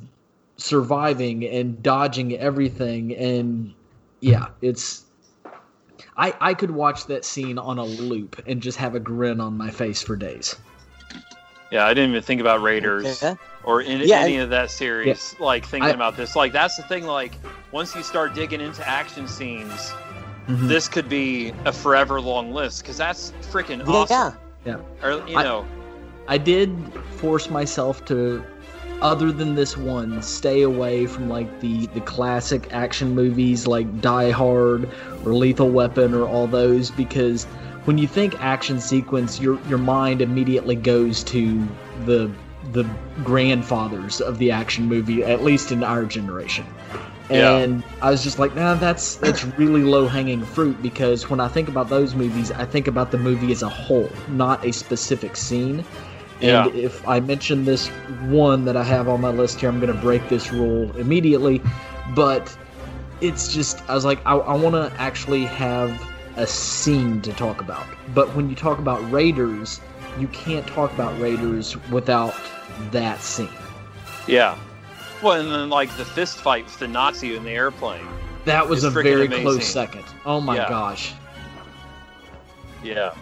surviving 0.59 1.47
and 1.47 1.83
dodging 1.83 2.37
everything. 2.37 3.17
And 3.17 3.73
yeah, 4.21 4.49
it's. 4.63 5.05
I, 6.17 6.35
I 6.41 6.55
could 6.55 6.71
watch 6.71 7.07
that 7.07 7.25
scene 7.25 7.59
on 7.59 7.79
a 7.79 7.85
loop 7.85 8.43
and 8.47 8.61
just 8.61 8.77
have 8.79 8.95
a 8.95 9.01
grin 9.01 9.41
on 9.41 9.57
my 9.57 9.71
face 9.71 10.03
for 10.03 10.17
days. 10.17 10.57
Yeah, 11.71 11.87
I 11.87 11.95
didn't 11.95 12.11
even 12.11 12.23
think 12.23 12.41
about 12.41 12.63
Raiders 12.63 13.23
Yeah. 13.23 13.37
or 13.65 13.81
in, 13.83 14.01
Yeah, 14.01 14.21
any 14.21 14.39
I- 14.39 14.43
of 14.43 14.51
that 14.51 14.71
series. 14.71 15.37
Like 15.39 15.65
thinking 15.65 15.91
I- 15.91 15.95
about 15.95 16.17
this, 16.17 16.35
like 16.37 16.53
that's 16.53 16.77
the 16.77 16.83
thing. 16.83 17.07
Like 17.07 17.33
once 17.71 17.95
you 17.95 18.03
start 18.03 18.35
digging 18.35 18.61
into 18.61 18.87
action 18.87 19.29
scenes, 19.29 19.93
Mhm. 20.49 20.69
this 20.69 20.89
could 20.89 21.09
be 21.09 21.53
a 21.65 21.73
forever 21.73 22.21
long 22.21 22.53
list 22.53 22.83
because 22.83 22.97
that's 22.97 23.33
freaking 23.53 23.87
Yeah. 23.87 23.95
awesome. 23.95 24.35
Yeah. 24.65 24.77
Or 25.03 25.23
you 25.29 25.37
I- 25.39 25.43
know, 25.45 25.65
I 26.29 26.39
did 26.39 26.77
force 27.17 27.49
myself 27.51 28.05
to, 28.07 28.43
other 29.03 29.33
than 29.33 29.55
this 29.55 29.77
one, 29.77 30.23
stay 30.23 30.63
away 30.63 31.07
from 31.07 31.29
like 31.29 31.61
the 31.61 31.87
the 31.89 32.01
classic 32.03 32.73
action 32.73 33.15
movies 33.15 33.67
like 33.67 34.01
Die 34.01 34.31
Hard 34.31 34.89
or 35.25 35.35
Lethal 35.35 35.71
Weapon 35.71 36.15
or 36.15 36.27
all 36.27 36.47
those 36.47 36.91
because 36.91 37.45
when 37.85 37.99
you 37.99 38.07
think 38.07 38.41
action 38.41 38.81
sequence, 38.81 39.41
your 39.41 39.59
your 39.69 39.79
mind 39.79 40.21
immediately 40.21 40.77
goes 40.77 41.23
to 41.25 41.67
the 42.05 42.31
the 42.73 42.85
grandfathers 43.25 44.21
of 44.21 44.39
the 44.39 44.51
action 44.51 44.85
movie, 44.85 45.25
at 45.25 45.43
least 45.43 45.73
in 45.73 45.83
our 45.83 46.05
generation. 46.05 46.67
Yeah. 47.31 47.59
And 47.59 47.85
I 48.03 48.11
was 48.11 48.23
just 48.23 48.39
like, 48.39 48.55
nah, 48.55 48.75
that's 48.75 49.17
that's 49.17 49.45
really 49.45 49.83
low 49.83 50.09
hanging 50.09 50.45
fruit 50.45 50.81
because 50.83 51.31
when 51.31 51.41
I 51.41 51.49
think 51.49 51.69
about 51.69 51.89
those 51.89 52.15
movies, 52.15 52.51
I 52.51 52.65
think 52.65 52.89
about 52.89 53.13
the 53.13 53.19
movie 53.19 53.53
as 53.53 53.63
a 53.63 53.69
whole, 53.69 54.11
not 54.29 54.65
a 54.65 54.73
specific 54.73 55.37
scene. 55.37 55.85
Yeah. 56.41 56.67
And 56.67 56.75
if 56.77 57.07
I 57.07 57.21
mention 57.21 57.65
this 57.65 57.89
one 58.29 58.65
that 58.65 58.77
I 58.77 58.85
have 58.85 59.09
on 59.09 59.21
my 59.21 59.31
list 59.31 59.61
here, 59.61 59.69
I'm 59.69 59.81
going 59.81 59.95
to 59.95 60.01
break 60.01 60.29
this 60.29 60.53
rule 60.53 60.95
immediately. 60.97 61.61
But 62.15 62.57
it's 63.21 63.53
just, 63.53 63.83
I 63.89 63.95
was 63.95 64.05
like, 64.05 64.21
I, 64.27 64.35
I 64.37 64.57
want 64.57 64.75
to 64.75 64.93
actually 65.01 65.45
have 65.47 65.91
a 66.37 66.47
scene 66.47 67.21
to 67.23 67.33
talk 67.33 67.61
about. 67.61 67.87
But 68.15 68.35
when 68.35 68.49
you 68.49 68.57
talk 68.57 68.79
about 68.79 69.09
Raiders, 69.11 69.81
you 70.19 70.29
can't 70.29 70.67
talk 70.67 70.93
about 70.93 71.19
Raiders 71.21 71.77
without 71.91 72.35
that 72.91 73.21
scene. 73.21 73.49
Yeah. 74.27 74.59
Well, 75.23 75.41
and 75.41 75.51
then 75.51 75.69
like 75.69 75.95
the 75.97 76.05
fist 76.05 76.39
fight 76.39 76.65
with 76.65 76.79
the 76.79 76.89
Nazi 76.89 77.37
in 77.37 77.45
the 77.45 77.51
airplane. 77.51 78.07
That 78.47 78.67
was 78.67 78.85
a 78.85 78.91
very 78.91 79.27
amazing. 79.27 79.45
close 79.45 79.67
second. 79.67 80.05
Oh 80.25 80.41
my 80.41 80.57
Yeah. 80.57 80.69
gosh. 80.69 81.13
Yeah. 82.83 83.15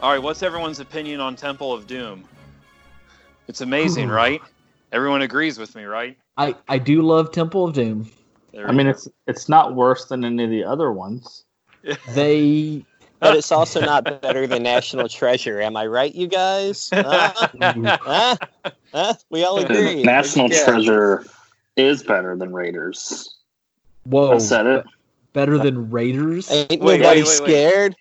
All 0.00 0.12
right. 0.12 0.22
What's 0.22 0.42
everyone's 0.42 0.78
opinion 0.78 1.20
on 1.20 1.34
Temple 1.34 1.72
of 1.72 1.86
Doom? 1.86 2.24
It's 3.48 3.62
amazing, 3.62 4.08
Ooh. 4.08 4.12
right? 4.12 4.40
Everyone 4.92 5.22
agrees 5.22 5.58
with 5.58 5.74
me, 5.74 5.84
right? 5.84 6.16
I, 6.36 6.54
I 6.68 6.78
do 6.78 7.02
love 7.02 7.32
Temple 7.32 7.64
of 7.64 7.74
Doom. 7.74 8.08
There 8.52 8.68
I 8.68 8.72
mean, 8.72 8.86
go. 8.86 8.90
it's 8.90 9.08
it's 9.26 9.48
not 9.48 9.74
worse 9.74 10.04
than 10.06 10.24
any 10.24 10.44
of 10.44 10.50
the 10.50 10.64
other 10.64 10.92
ones. 10.92 11.44
They 12.14 12.84
But 13.20 13.36
it's 13.36 13.50
also 13.50 13.80
not 13.80 14.04
better 14.22 14.46
than 14.46 14.62
National 14.62 15.08
Treasure. 15.08 15.60
Am 15.60 15.76
I 15.76 15.86
right, 15.86 16.14
you 16.14 16.28
guys? 16.28 16.90
Huh? 16.94 17.32
Huh? 18.04 18.36
Huh? 18.94 19.14
We 19.30 19.44
all 19.44 19.58
agree. 19.58 20.02
National 20.04 20.48
Yeah. 20.48 20.64
Treasure 20.64 21.24
is 21.76 22.02
better 22.02 22.36
than 22.36 22.52
Raiders. 22.52 23.36
whoa 24.04 24.34
I 24.34 24.38
said 24.38 24.66
it. 24.66 24.84
better 25.32 25.58
than 25.58 25.90
Raiders. 25.90 26.50
Ain't 26.50 26.70
Wait, 26.70 27.00
nobody 27.00 27.22
wait, 27.22 27.28
wait, 27.28 27.42
wait. 27.42 27.50
scared. 27.50 27.96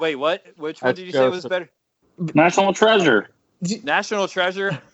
Wait, 0.00 0.16
what? 0.16 0.44
Which 0.56 0.82
one 0.82 0.94
did 0.94 1.06
you 1.06 1.12
say 1.12 1.28
was 1.28 1.44
better? 1.44 1.68
National 2.34 2.72
Treasure. 2.72 3.28
National 3.84 4.26
Treasure. 4.28 4.80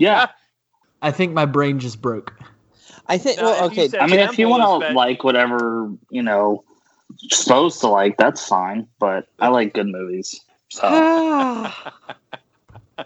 Yeah. 0.00 0.28
I 1.02 1.10
think 1.10 1.32
my 1.32 1.44
brain 1.44 1.80
just 1.80 2.00
broke. 2.00 2.32
I 3.08 3.18
think. 3.18 3.38
No, 3.40 3.46
Well, 3.46 3.64
okay. 3.64 3.88
I 3.98 4.06
mean, 4.06 4.20
if 4.20 4.38
you 4.38 4.48
want 4.48 4.84
to 4.84 4.92
like 4.92 5.24
whatever 5.24 5.90
you 6.10 6.22
know, 6.22 6.62
supposed 7.30 7.80
to 7.80 7.88
like, 7.88 8.16
that's 8.16 8.46
fine. 8.46 8.86
But 9.00 9.26
I 9.40 9.48
like 9.48 9.74
good 9.74 9.88
movies. 9.88 10.40
So 10.70 10.86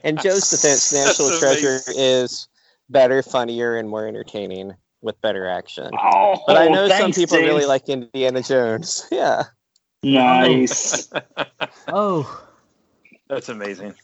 In 0.04 0.16
Joe's 0.18 0.50
defense, 0.50 0.90
That's 0.90 1.18
National 1.18 1.38
Treasure 1.38 1.80
amazing. 1.86 1.94
is 1.96 2.48
better, 2.90 3.22
funnier, 3.22 3.76
and 3.76 3.88
more 3.88 4.06
entertaining 4.06 4.74
with 5.00 5.18
better 5.22 5.46
action. 5.46 5.90
oh, 5.98 6.42
But 6.46 6.58
I 6.58 6.68
know 6.68 6.88
some 6.88 6.98
thanks, 6.98 7.18
people 7.18 7.38
really 7.38 7.64
like 7.64 7.88
Indiana 7.88 8.42
Jones. 8.42 9.06
Yeah. 9.12 9.44
Nice. 10.02 11.08
Oh, 11.88 12.44
That's 13.28 13.48
amazing. 13.48 13.94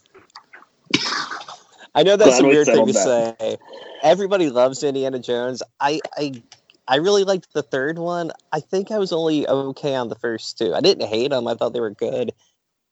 I 1.95 2.03
know 2.03 2.17
that's 2.17 2.39
Glad 2.39 2.43
a 2.43 2.47
weird 2.47 2.65
thing 2.67 2.85
to 2.85 2.93
settled 2.93 3.37
say. 3.39 3.57
Everybody 4.03 4.49
loves 4.49 4.83
Indiana 4.83 5.19
Jones. 5.19 5.63
I, 5.79 5.99
I 6.17 6.41
I 6.87 6.97
really 6.97 7.23
liked 7.23 7.53
the 7.53 7.63
third 7.63 7.99
one. 7.99 8.31
I 8.51 8.59
think 8.59 8.91
I 8.91 8.97
was 8.97 9.11
only 9.13 9.47
okay 9.47 9.95
on 9.95 10.09
the 10.09 10.15
first 10.15 10.57
two. 10.57 10.73
I 10.73 10.81
didn't 10.81 11.07
hate 11.07 11.29
them. 11.29 11.47
I 11.47 11.55
thought 11.55 11.73
they 11.73 11.79
were 11.79 11.89
good, 11.91 12.31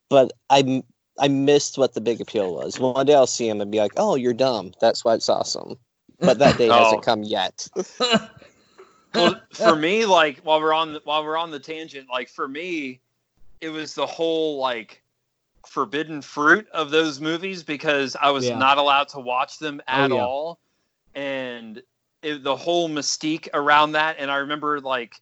but 0.10 0.32
I 0.50 0.84
I 1.20 1.28
missed 1.28 1.78
what 1.78 1.94
the 1.94 2.02
big 2.02 2.22
appeal 2.22 2.54
was. 2.56 2.80
One 2.80 3.06
day 3.06 3.16
I'll 3.16 3.28
see 3.28 3.48
him 3.50 3.62
and 3.62 3.72
be 3.72 3.80
like, 3.80 3.94
"Oh, 3.98 4.16
you're 4.16 4.34
dumb. 4.34 4.72
That's 4.80 5.04
why 5.04 5.16
it's 5.16 5.30
awesome." 5.30 5.78
But 6.20 6.40
that 6.40 6.58
day 6.58 6.70
Oh. 6.72 6.84
hasn't 6.84 7.04
come 7.04 7.24
yet. 7.24 7.68
well, 9.14 9.42
for 9.54 9.76
me, 9.76 10.06
like 10.06 10.40
while 10.40 10.60
we're 10.62 10.74
on 10.74 10.94
the, 10.94 11.02
while 11.04 11.24
we're 11.24 11.38
on 11.38 11.52
the 11.52 11.60
tangent, 11.60 12.08
like 12.10 12.30
for 12.30 12.48
me, 12.48 13.02
it 13.62 13.70
was 13.70 13.96
the 13.96 14.06
whole 14.06 14.58
like 14.60 15.02
forbidden 15.66 16.22
fruit 16.22 16.68
of 16.70 16.92
those 16.92 17.20
movies 17.20 17.64
because 17.64 18.16
I 18.20 18.30
was 18.32 18.46
Yeah. 18.46 18.58
not 18.58 18.78
allowed 18.78 19.10
to 19.10 19.20
watch 19.20 19.60
them 19.60 19.82
at 19.88 20.12
Oh, 20.12 20.16
yeah. 20.16 20.24
all, 20.24 20.60
and 21.16 21.82
it, 22.22 22.44
the 22.44 22.56
whole 22.56 22.90
mystique 22.90 23.50
around 23.54 23.94
that. 23.94 24.18
And 24.20 24.32
I 24.32 24.38
remember 24.38 24.80
like 24.80 25.16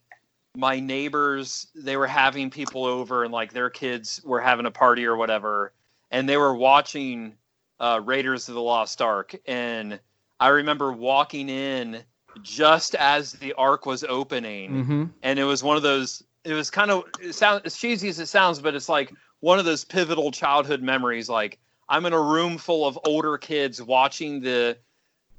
my 0.55 0.79
neighbors, 0.79 1.67
they 1.75 1.97
were 1.97 2.07
having 2.07 2.49
people 2.49 2.85
over, 2.85 3.23
and 3.23 3.33
like 3.33 3.53
their 3.53 3.69
kids 3.69 4.21
were 4.23 4.41
having 4.41 4.65
a 4.65 4.71
party 4.71 5.05
or 5.05 5.15
whatever, 5.15 5.73
and 6.11 6.29
they 6.29 6.37
were 6.37 6.53
watching 6.55 7.33
uh, 7.79 7.99
Raiders 8.03 8.47
of 8.47 8.55
the 8.55 8.61
Lost 8.61 9.01
Ark, 9.01 9.35
and 9.45 9.99
I 10.39 10.49
remember 10.49 10.91
walking 10.91 11.49
in 11.49 12.03
just 12.41 12.95
as 12.95 13.33
the 13.33 13.53
ark 13.53 13.85
was 13.85 14.03
opening. 14.03 14.85
Hmm 14.85 15.03
and 15.23 15.39
it 15.39 15.43
was 15.43 15.63
one 15.63 15.75
of 15.75 15.83
those 15.83 16.23
it 16.43 16.53
was 16.53 16.69
kind 16.69 16.91
of 16.91 17.03
it 17.19 17.33
sounds 17.33 17.61
as 17.65 17.75
cheesy 17.75 18.07
as 18.09 18.19
it 18.19 18.27
sounds 18.27 18.59
but 18.59 18.75
it's 18.75 18.87
like 18.89 19.11
one 19.39 19.59
of 19.59 19.65
those 19.65 19.83
pivotal 19.83 20.31
childhood 20.31 20.81
memories. 20.81 21.27
Like 21.29 21.59
i'm 21.89 22.05
in 22.05 22.13
a 22.13 22.21
room 22.21 22.57
full 22.57 22.87
of 22.87 22.97
older 23.05 23.37
kids 23.37 23.81
watching 23.81 24.41
the 24.41 24.77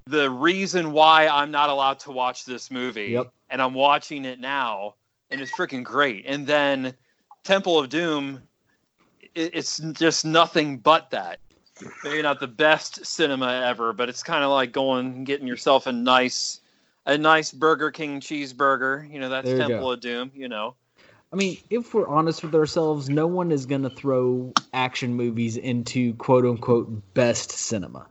the 0.06 0.30
reason 0.30 0.92
why 0.92 1.26
i'm 1.28 1.50
not 1.50 1.70
allowed 1.70 1.98
to 2.00 2.12
watch 2.12 2.44
this 2.44 2.70
movie. 2.70 3.08
Yep. 3.08 3.32
and 3.50 3.62
i'm 3.62 3.74
watching 3.74 4.24
it 4.24 4.40
now 4.40 4.94
and 5.30 5.40
it's 5.40 5.50
freaking 5.50 5.82
great. 5.82 6.24
And 6.26 6.46
then 6.46 6.94
temple 7.44 7.78
of 7.78 7.88
doom 7.88 8.42
it, 9.34 9.50
it's 9.54 9.78
just 9.78 10.24
nothing 10.24 10.78
but 10.78 11.10
that. 11.10 11.40
Maybe 12.04 12.22
not 12.22 12.40
the 12.40 12.46
best 12.46 13.04
cinema 13.04 13.62
ever 13.64 13.92
but 13.92 14.08
it's 14.08 14.22
kind 14.22 14.44
of 14.44 14.50
like 14.50 14.72
going 14.72 15.06
and 15.06 15.26
getting 15.26 15.46
yourself 15.46 15.86
a 15.86 15.92
nice 15.92 16.60
a 17.06 17.16
nice 17.16 17.52
Burger 17.52 17.90
King 17.90 18.20
cheeseburger. 18.20 19.10
You 19.10 19.20
know, 19.20 19.28
that's 19.28 19.48
you 19.48 19.56
Temple 19.56 19.80
go. 19.80 19.90
of 19.92 20.00
Doom, 20.00 20.30
you 20.34 20.48
know. 20.48 20.74
I 21.32 21.36
mean, 21.36 21.58
if 21.70 21.92
we're 21.92 22.06
honest 22.08 22.42
with 22.42 22.54
ourselves, 22.54 23.08
no 23.08 23.26
one 23.26 23.50
is 23.50 23.66
going 23.66 23.82
to 23.82 23.90
throw 23.90 24.52
action 24.72 25.14
movies 25.14 25.56
into 25.56 26.14
quote 26.14 26.44
unquote 26.44 26.88
best 27.14 27.50
cinema. 27.50 28.06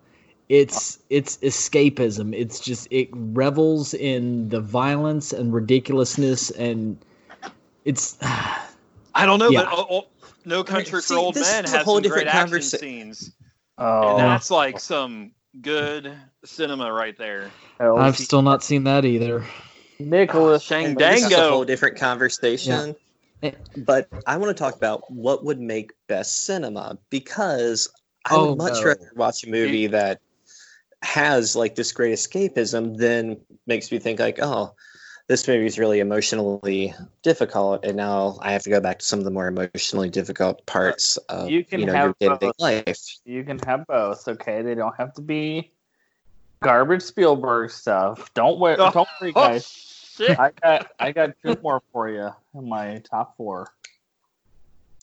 It's 0.49 0.99
it's 1.09 1.37
escapism. 1.37 2.35
It's 2.35 2.59
just 2.59 2.87
it 2.91 3.09
revels 3.11 3.93
in 3.93 4.49
the 4.49 4.59
violence 4.59 5.33
and 5.33 5.53
ridiculousness, 5.53 6.51
and 6.51 6.97
it's 7.83 8.17
I 8.21 9.25
don't 9.25 9.39
know, 9.39 9.49
Yeah. 9.49 9.63
but 9.63 9.69
oh, 9.71 9.87
oh, 9.89 10.07
No 10.43 10.63
Country 10.63 11.01
see, 11.01 11.13
for 11.13 11.19
Old 11.19 11.35
Men 11.35 11.65
is 11.65 11.73
a 11.73 11.77
has 11.77 11.85
whole 11.85 11.95
some 11.95 12.03
great 12.03 12.25
different 12.25 12.35
action 12.35 12.61
scenes. 12.61 13.31
Oh, 13.77 14.09
And 14.11 14.19
that's 14.19 14.51
like 14.51 14.79
some 14.79 15.31
good 15.61 16.13
cinema 16.43 16.91
right 16.91 17.17
there. 17.17 17.51
I've 17.79 18.17
still 18.17 18.41
not 18.41 18.63
seen 18.63 18.83
that 18.85 19.05
either. 19.05 19.43
Nicholas 19.99 20.63
Shang 20.63 20.95
This 20.95 21.25
is 21.25 21.31
a 21.31 21.49
whole 21.49 21.65
different 21.65 21.97
conversation. 21.97 22.95
Yeah. 23.41 23.51
But 23.77 24.07
I 24.25 24.37
want 24.37 24.55
to 24.55 24.61
talk 24.61 24.75
about 24.75 25.09
what 25.11 25.43
would 25.45 25.59
make 25.59 25.91
best 26.07 26.45
cinema 26.45 26.97
because 27.09 27.89
I 28.25 28.35
Oh, 28.35 28.49
would 28.49 28.57
much 28.57 28.73
no. 28.81 28.85
rather 28.85 29.11
watch 29.15 29.43
a 29.43 29.49
movie 29.49 29.87
that 29.87 30.19
has 31.01 31.55
like 31.55 31.75
this 31.75 31.91
great 31.91 32.13
escapism 32.13 32.97
than 32.97 33.37
makes 33.67 33.91
me 33.91 33.99
think 33.99 34.19
like, 34.19 34.39
oh, 34.41 34.73
this 35.27 35.47
movie 35.47 35.65
is 35.65 35.79
really 35.79 35.99
emotionally 35.99 36.93
difficult, 37.23 37.83
and 37.83 37.97
now 37.97 38.37
I 38.41 38.51
have 38.51 38.63
to 38.63 38.69
go 38.69 38.79
back 38.79 38.99
to 38.99 39.05
some 39.05 39.19
of 39.19 39.25
the 39.25 39.31
more 39.31 39.47
emotionally 39.47 40.09
difficult 40.09 40.65
parts 40.65 41.17
of 41.29 41.49
You 41.49 41.65
you, 41.71 41.85
know 41.85 41.93
have 41.93 42.03
your 42.03 42.13
day-to-day 42.19 42.47
both. 42.47 42.59
life. 42.59 43.17
you 43.25 43.43
can 43.43 43.57
have 43.65 43.85
both. 43.87 44.27
Okay, 44.27 44.61
they 44.61 44.75
don't 44.75 44.95
have 44.97 45.13
to 45.15 45.21
be 45.21 45.71
garbage 46.61 47.01
Spielberg 47.01 47.71
stuff. 47.71 48.31
Don't 48.33 48.59
worry, 48.59 48.75
Oh, 48.79 48.91
don't 48.91 49.09
worry, 49.19 49.33
Oh, 49.35 49.47
guys. 49.49 49.67
shit. 49.67 50.39
I 50.39 50.51
got 50.61 50.91
I 50.99 51.11
got 51.11 51.31
two 51.43 51.57
more 51.61 51.81
for 51.91 52.07
you 52.09 52.29
in 52.53 52.69
my 52.69 52.99
top 53.09 53.35
four. 53.35 53.67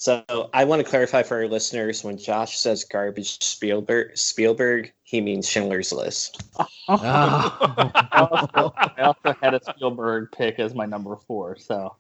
So 0.03 0.51
I 0.53 0.65
want 0.65 0.83
to 0.83 0.91
clarify 0.91 1.23
for 1.23 1.37
our 1.37 1.47
listeners: 1.47 2.03
when 2.03 2.19
Josh 2.19 2.59
says 2.59 2.83
garbage 2.83 3.41
Spielberg, 3.41 4.19
Spielberg, 4.19 4.93
he 5.05 5.21
means 5.21 5.49
Schindler's 5.49 5.93
List. 5.93 6.43
Ah. 6.89 8.09
I 8.11 8.19
also, 8.19 8.75
I 8.77 9.03
also 9.03 9.37
had 9.41 9.55
a 9.55 9.61
Spielberg 9.63 10.33
pick 10.33 10.59
as 10.59 10.75
my 10.75 10.87
number 10.87 11.15
four. 11.15 11.57
So 11.57 11.95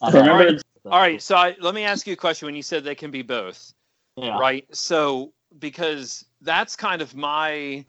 uh, 0.00 0.10
Remember, 0.14 0.60
All 0.84 1.00
right, 1.00 1.20
so 1.20 1.34
I, 1.34 1.56
let 1.58 1.74
me 1.74 1.82
ask 1.82 2.06
you 2.06 2.12
a 2.12 2.16
question. 2.16 2.46
When 2.46 2.54
you 2.54 2.62
said 2.62 2.84
they 2.84 2.94
can 2.94 3.10
be 3.10 3.22
both, 3.22 3.74
yeah. 4.16 4.38
right? 4.38 4.64
So 4.70 5.32
because 5.58 6.26
that's 6.42 6.76
kind 6.76 7.02
of 7.02 7.16
my 7.16 7.84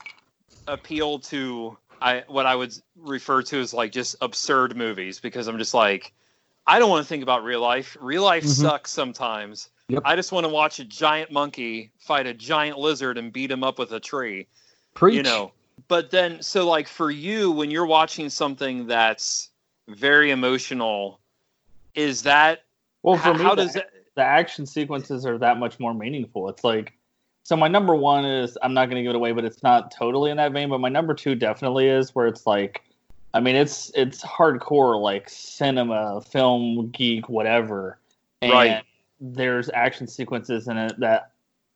appeal 0.67 1.20
to 1.20 1.78
I 2.01 2.24
what 2.28 2.47
I 2.47 2.55
would 2.55 2.74
refer 2.97 3.43
to 3.43 3.59
as 3.59 3.72
like 3.72 3.91
just 3.91 4.15
absurd 4.22 4.76
movies 4.76 5.20
because 5.20 5.45
I'm 5.45 5.59
just 5.59 5.76
like 5.76 6.11
I 6.70 6.78
don't 6.78 6.89
want 6.89 7.03
to 7.03 7.09
think 7.09 7.24
about 7.24 7.43
real 7.43 7.61
life. 7.61 7.97
Real 7.99 8.24
life 8.24 8.43
Mhm. 8.43 8.61
sucks 8.61 8.91
sometimes. 8.91 9.70
Yep. 9.88 10.03
I 10.05 10.15
just 10.15 10.32
want 10.32 10.45
to 10.45 10.51
watch 10.51 10.80
a 10.80 10.86
giant 10.86 11.32
monkey 11.32 11.91
fight 11.97 12.28
a 12.28 12.34
giant 12.34 12.78
lizard 12.78 13.17
and 13.17 13.34
beat 13.34 13.49
him 13.49 13.63
up 13.63 13.80
with 13.80 13.91
a 13.91 13.99
tree. 13.99 14.45
Preach. 14.93 15.15
You 15.15 15.24
know. 15.24 15.51
But 15.88 16.11
then 16.11 16.43
so 16.43 16.67
like 16.70 16.88
for 16.88 17.09
you 17.09 17.49
when 17.51 17.72
you're 17.72 17.88
watching 17.88 18.30
something 18.30 18.86
that's 18.86 19.49
very 19.88 20.30
emotional 20.30 21.20
is 21.95 22.22
that 22.24 22.65
Well, 23.01 23.17
for 23.17 23.24
how, 23.24 23.34
me, 23.34 23.43
how 23.43 23.55
the, 23.55 23.63
does 23.63 23.74
that 23.74 23.89
the 24.15 24.22
action 24.24 24.67
sequences 24.67 25.26
are 25.26 25.39
that 25.39 25.57
much 25.57 25.80
more 25.80 25.95
meaningful. 25.95 26.49
It's 26.49 26.63
like 26.63 26.93
so. 27.41 27.55
My 27.55 27.67
number 27.67 27.95
one 27.95 28.26
is 28.26 28.59
I'm 28.61 28.76
not 28.76 28.86
going 28.86 28.97
to 28.97 29.01
give 29.01 29.11
it 29.11 29.15
away, 29.15 29.32
but 29.32 29.43
it's 29.43 29.63
not 29.63 29.89
totally 29.89 30.30
in 30.30 30.38
that 30.38 30.51
vein. 30.51 30.70
But 30.70 30.82
my 30.82 30.89
number 30.89 31.15
two 31.15 31.34
definitely 31.34 31.88
is 31.88 32.13
where 32.13 32.28
it's 32.28 32.45
like 32.45 32.84
I 33.34 33.39
mean, 33.39 33.55
it's 33.55 33.91
it's 33.95 34.23
hardcore 34.23 34.99
like 35.01 35.30
cinema, 35.30 36.21
film 36.21 36.89
geek, 36.89 37.30
whatever. 37.30 37.99
And 38.41 38.51
Right. 38.51 38.84
There's 39.21 39.69
action 39.73 40.07
sequences 40.07 40.67
in 40.67 40.77
it 40.77 40.99
that 40.99 41.32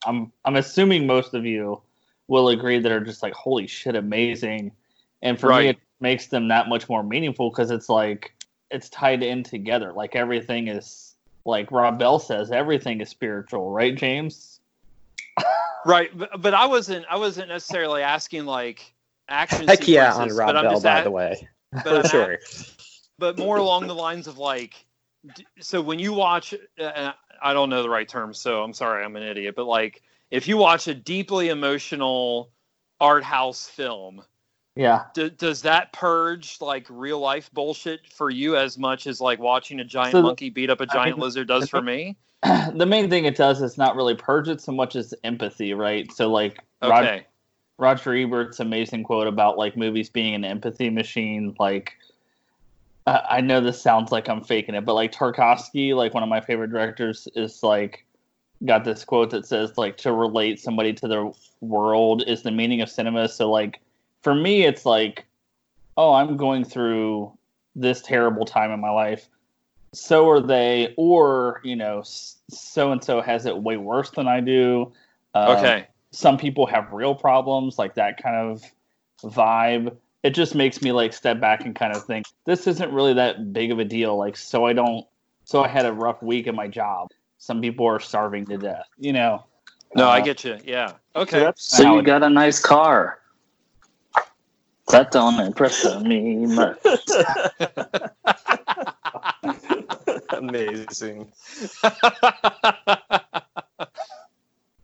I'm 0.06 0.32
I'm 0.45 0.56
assuming 0.56 1.06
most 1.06 1.34
of 1.34 1.45
you 1.45 1.82
will 2.28 2.49
agree 2.49 2.80
that 2.80 2.91
are 2.91 3.01
just 3.01 3.22
like 3.22 3.34
holy 3.34 3.68
shit, 3.68 3.95
amazing. 3.95 4.72
And 5.22 5.39
for 5.39 5.49
me, 5.49 5.70
it 5.70 5.78
makes 5.99 6.28
them 6.28 6.47
that 6.49 6.70
much 6.70 6.89
more 6.89 7.04
meaningful 7.04 7.49
because 7.49 7.70
it's 7.70 7.89
like 7.89 8.34
it's 8.72 8.89
tied 8.89 9.24
in 9.24 9.43
together. 9.43 9.93
Like 9.93 10.16
everything 10.16 10.68
is 10.68 11.16
like 11.45 11.72
Rob 11.72 11.99
Bell 11.99 12.20
says, 12.20 12.51
everything 12.51 13.01
is 13.01 13.10
spiritual, 13.10 13.72
right, 13.72 13.95
James? 13.95 14.60
Right, 15.86 16.18
but, 16.18 16.41
but 16.41 16.54
I 16.54 16.66
wasn't 16.66 17.06
I 17.10 17.18
wasn't 17.18 17.49
necessarily 17.49 18.04
asking 18.04 18.45
like 18.45 18.93
action 19.34 19.68
Heck 19.68 19.88
yeah, 19.88 20.08
on 20.08 20.14
sequences, 20.14 20.38
Rob 20.38 20.48
but 20.48 20.56
I'm 20.58 20.64
Bell, 20.66 20.72
just 20.74 20.84
by 20.84 20.98
at- 21.00 21.04
the 21.04 21.12
way. 21.12 21.48
but 21.72 21.84
For 21.84 21.96
I'm 21.98 22.04
sure. 22.06 22.40
but 23.20 23.38
more 23.38 23.58
along 23.58 23.88
the 23.88 23.96
lines 23.96 24.28
of 24.28 24.38
like 24.38 24.86
so 25.60 25.82
when 25.82 25.98
you 26.00 26.14
watch 26.14 26.54
uh, 26.80 27.12
i 27.42 27.54
don't 27.54 27.70
know 27.70 27.82
the 27.82 27.90
right 27.90 28.08
term 28.08 28.34
so 28.34 28.62
i'm 28.62 28.74
sorry 28.74 29.04
i'm 29.04 29.16
an 29.16 29.24
idiot 29.24 29.56
but 29.56 29.66
like 29.66 30.02
if 30.32 30.48
you 30.48 30.58
watch 30.58 30.88
a 30.88 30.94
deeply 30.94 31.48
emotional 31.50 32.52
art 33.00 33.24
house 33.24 33.68
film 33.68 34.22
Yeah. 34.76 35.06
d- 35.14 35.30
does 35.32 35.62
that 35.64 35.94
purge 35.94 36.58
like 36.62 36.86
real 36.90 37.20
life 37.20 37.50
bullshit 37.54 38.02
for 38.12 38.30
you 38.30 38.58
as 38.58 38.78
much 38.78 39.08
as 39.08 39.20
like 39.22 39.40
watching 39.40 39.80
a 39.80 39.86
giant 39.86 40.12
So 40.12 40.22
monkey 40.22 40.50
beat 40.50 40.70
up 40.70 40.82
a 40.82 40.86
giant 40.86 41.18
mean, 41.18 41.24
lizard 41.24 41.48
does 41.48 41.70
for 41.70 41.82
me 41.82 42.18
the 42.44 42.86
main 42.86 43.10
thing 43.10 43.26
it 43.26 43.36
does 43.38 43.62
is 43.62 43.78
not 43.78 43.96
really 43.96 44.16
purge 44.16 44.50
it 44.50 44.60
so 44.62 44.72
much 44.74 44.96
as 44.98 45.14
empathy, 45.24 45.74
right? 45.74 46.12
So 46.12 46.30
like 46.30 46.62
Rod- 46.82 47.06
okay 47.06 47.26
Roger 47.78 48.13
Ebert's 48.15 48.59
amazing 48.59 49.03
quote 49.03 49.28
about 49.28 49.57
like 49.57 49.76
movies 49.76 50.09
being 50.09 50.36
an 50.36 50.45
empathy 50.45 50.89
machine. 50.89 51.55
Like, 51.59 51.93
I 53.05 53.41
know 53.41 53.59
this 53.59 53.82
sounds 53.82 54.11
like 54.11 54.30
I'm 54.30 54.43
faking 54.43 54.76
it, 54.76 54.86
but 54.86 54.93
like 54.93 55.11
Tarkovsky, 55.11 55.95
like 55.95 56.13
one 56.13 56.24
of 56.24 56.30
my 56.30 56.39
favorite 56.39 56.69
directors, 56.69 57.28
is 57.36 57.63
like 57.63 58.05
got 58.65 58.86
this 58.86 59.03
quote 59.03 59.32
that 59.32 59.45
says 59.45 59.78
like 59.78 59.97
to 59.97 60.13
relate 60.13 60.59
somebody 60.59 60.93
to 60.93 61.07
their 61.07 61.30
world 61.59 62.24
is 62.28 62.43
the 62.43 62.51
meaning 62.51 62.82
of 62.82 62.89
cinema. 62.89 63.28
So 63.28 63.51
like 63.51 63.82
for 64.21 64.34
me, 64.34 64.65
it's 64.65 64.86
like, 64.86 65.26
oh, 65.97 66.13
I'm 66.13 66.38
going 66.38 66.63
through 66.63 67.36
this 67.76 68.01
terrible 68.01 68.45
time 68.45 68.71
in 68.71 68.80
my 68.80 68.91
life. 68.91 69.28
So 69.93 70.30
are 70.30 70.39
they, 70.39 70.93
or 70.95 71.59
you 71.63 71.76
know, 71.76 72.03
so 72.03 72.91
and 72.91 73.03
so 73.03 73.21
has 73.21 73.45
it 73.45 73.57
way 73.57 73.78
worse 73.78 74.11
than 74.11 74.28
I 74.28 74.39
do. 74.39 74.93
Uh, 75.36 75.55
okay 75.57 75.88
some 76.14 76.38
people 76.38 76.66
have 76.68 76.93
real 76.93 77.16
problems, 77.16 77.78
like 77.78 77.95
that 77.95 78.22
kind 78.22 78.36
of 78.36 78.64
vibe. 79.24 79.95
It 80.24 80.30
just 80.32 80.55
makes 80.55 80.82
me 80.82 80.91
like 80.93 81.11
step 81.11 81.41
back 81.41 81.66
and 81.66 81.76
kind 81.76 81.93
of 81.93 82.05
think 82.05 82.26
this 82.45 82.66
isn't 82.68 82.91
really 82.93 83.14
that 83.16 83.51
big 83.51 83.72
of 83.72 83.80
a 83.80 83.86
deal. 83.86 84.16
Like, 84.18 84.38
so 84.38 84.66
I 84.66 84.74
don't, 84.74 85.05
so 85.43 85.64
I 85.64 85.68
had 85.68 85.86
a 85.86 85.91
rough 85.91 86.22
week 86.24 86.47
at 86.47 86.55
my 86.55 86.68
job. 86.68 87.09
Some 87.39 87.59
people 87.61 87.86
are 87.88 87.99
starving 87.99 88.45
to 88.45 88.57
death, 88.57 88.88
you 88.97 89.11
know. 89.11 89.43
no 89.95 90.07
i 90.07 90.20
Uh, 90.20 90.24
get 90.24 90.43
you 90.45 90.57
yeah 90.64 90.93
okay 91.16 91.39
that's 91.39 91.66
So 91.66 91.84
how 91.84 91.95
you 91.97 92.03
got 92.03 92.24
a 92.24 92.30
nice 92.30 92.59
car. 92.59 93.20
That 94.91 95.11
don't 95.11 95.39
impress 95.39 95.84
me 96.01 96.45
much. 96.45 96.78
Amazing. 100.32 101.32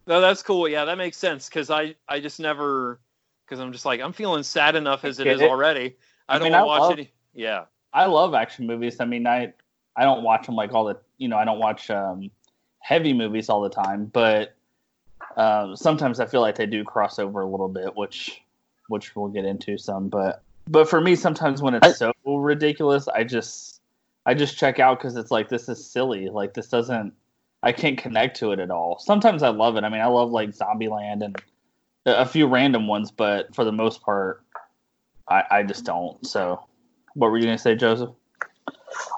no, 0.09 0.19
that's 0.19 0.41
cool. 0.43 0.67
Yeah, 0.67 0.85
that 0.85 0.97
makes 0.97 1.15
sense 1.17 1.47
because 1.47 1.69
I 1.69 1.95
I 2.09 2.19
just 2.19 2.39
never 2.39 2.99
because 3.45 3.59
I'm 3.61 3.71
just 3.71 3.85
like 3.85 4.01
I'm 4.01 4.11
feeling 4.11 4.43
sad 4.43 4.75
enough 4.75 5.05
as 5.05 5.19
it 5.19 5.27
is 5.27 5.39
it. 5.39 5.49
already. 5.49 5.95
I, 6.27 6.35
I 6.35 6.39
don't 6.39 6.45
mean, 6.47 6.55
I 6.55 6.63
watch 6.63 6.81
love- 6.81 6.91
any. 6.93 7.11
Yeah. 7.33 7.65
I 7.93 8.05
love 8.05 8.33
action 8.33 8.67
movies. 8.67 8.99
I 8.99 9.05
mean, 9.05 9.25
I 9.27 9.53
I 9.95 10.03
don't 10.03 10.23
watch 10.23 10.47
them 10.47 10.55
like 10.55 10.73
all 10.73 10.85
the 10.85 10.97
you 11.19 11.27
know 11.27 11.37
I 11.37 11.45
don't 11.45 11.59
watch 11.59 11.89
um, 11.91 12.29
heavy 12.79 13.13
movies 13.13 13.49
all 13.49 13.61
the 13.61 13.69
time, 13.69 14.05
but 14.05 14.55
um, 15.37 15.75
sometimes 15.75 16.19
I 16.19 16.25
feel 16.25 16.41
like 16.41 16.55
they 16.55 16.65
do 16.65 16.83
cross 16.83 17.19
over 17.19 17.41
a 17.41 17.47
little 17.47 17.69
bit, 17.69 17.95
which 17.95 18.41
which 18.87 19.15
we'll 19.15 19.27
get 19.29 19.45
into 19.45 19.77
some. 19.77 20.09
But 20.09 20.41
but 20.67 20.89
for 20.89 20.99
me, 21.01 21.15
sometimes 21.15 21.61
when 21.61 21.75
it's 21.75 21.87
I- 21.87 21.91
so 21.91 22.13
ridiculous, 22.25 23.07
I 23.07 23.23
just 23.23 23.79
I 24.25 24.33
just 24.33 24.57
check 24.57 24.79
out 24.79 24.99
because 24.99 25.15
it's 25.15 25.31
like 25.31 25.49
this 25.49 25.69
is 25.69 25.83
silly. 25.85 26.29
Like 26.29 26.53
this 26.55 26.67
doesn't 26.67 27.13
I 27.61 27.71
can't 27.71 27.97
connect 27.97 28.37
to 28.37 28.51
it 28.51 28.59
at 28.59 28.71
all. 28.71 28.99
Sometimes 28.99 29.43
I 29.43 29.49
love 29.49 29.75
it. 29.75 29.83
I 29.83 29.89
mean, 29.89 30.01
I 30.01 30.07
love 30.07 30.31
like 30.31 30.49
Zombieland 30.51 31.23
and 31.23 31.41
a 32.05 32.25
few 32.25 32.47
random 32.47 32.87
ones, 32.87 33.11
but 33.11 33.53
for 33.53 33.65
the 33.65 33.71
most 33.71 34.01
part, 34.01 34.43
I, 35.27 35.43
I 35.51 35.63
just 35.63 35.85
don't. 35.85 36.25
So, 36.25 36.63
what 37.13 37.31
were 37.31 37.37
you 37.37 37.45
gonna 37.45 37.57
say, 37.57 37.75
Joseph? 37.75 38.11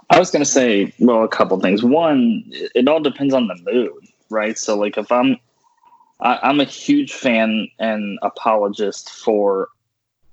I 0.10 0.20
was 0.20 0.32
gonna 0.32 0.46
say, 0.46 0.94
well, 1.00 1.24
a 1.24 1.28
couple 1.28 1.60
things. 1.60 1.84
One, 1.84 2.44
it 2.50 2.88
all 2.88 3.00
depends 3.00 3.34
on 3.34 3.48
the 3.48 3.58
mood, 3.72 4.08
right? 4.30 4.58
So, 4.58 4.78
like, 4.78 4.98
if 4.98 5.12
I'm, 5.12 5.38
I, 6.20 6.40
I'm 6.42 6.60
a 6.60 6.66
huge 6.66 7.14
fan 7.14 7.70
and 7.80 8.20
apologist 8.22 9.10
for 9.10 9.70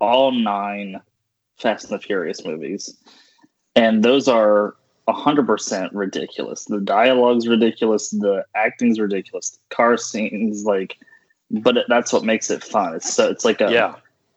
all 0.01 0.33
nine 0.33 1.01
Fast 1.59 1.91
and 1.91 1.99
the 1.99 2.03
Furious 2.03 2.45
movies, 2.45 2.97
and 3.77 4.03
those 4.03 4.29
are 4.29 4.77
hundred 5.13 5.47
percent 5.47 5.93
ridiculous. 5.93 6.65
The 6.65 6.81
dialogue's 6.81 7.49
ridiculous, 7.49 8.11
the 8.11 8.45
acting's 8.55 9.01
ridiculous, 9.01 9.51
the 9.51 9.75
car 9.75 9.97
scenes, 9.97 10.65
like, 10.65 10.97
but 11.51 11.77
it, 11.79 11.87
that's 11.89 12.13
what 12.13 12.25
makes 12.25 12.51
it 12.51 12.63
fun. 12.63 12.95
It's 12.95 13.13
so 13.13 13.29
it's 13.31 13.45
like 13.45 13.61
a 13.61 13.71
Yeah. 13.73 13.95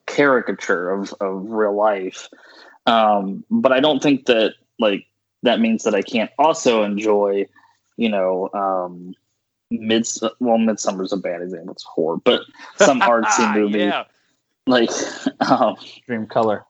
caricature 0.08 0.90
of, 0.90 1.14
of 1.20 1.50
real 1.50 1.74
life. 1.76 2.30
Um, 2.86 3.44
but 3.52 3.72
I 3.72 3.80
don't 3.80 4.02
think 4.02 4.26
that 4.26 4.56
like 4.80 5.06
that 5.44 5.60
means 5.60 5.84
that 5.84 5.96
I 5.96 6.02
can't 6.02 6.32
also 6.38 6.84
enjoy, 6.84 7.48
you 7.98 8.10
know, 8.10 8.50
um, 8.54 9.14
mids. 9.70 10.24
Well, 10.40 10.58
Midsummer's 10.58 11.14
a 11.14 11.18
bad 11.18 11.42
example; 11.42 11.74
it's 11.74 11.84
horror, 11.84 12.18
but 12.24 12.42
some 12.78 13.02
artsy 13.02 13.54
movie 13.56 13.80
yeah. 13.80 14.06
like 14.68 14.90
um, 15.50 15.76
Dream 16.08 16.28
Color. 16.28 16.66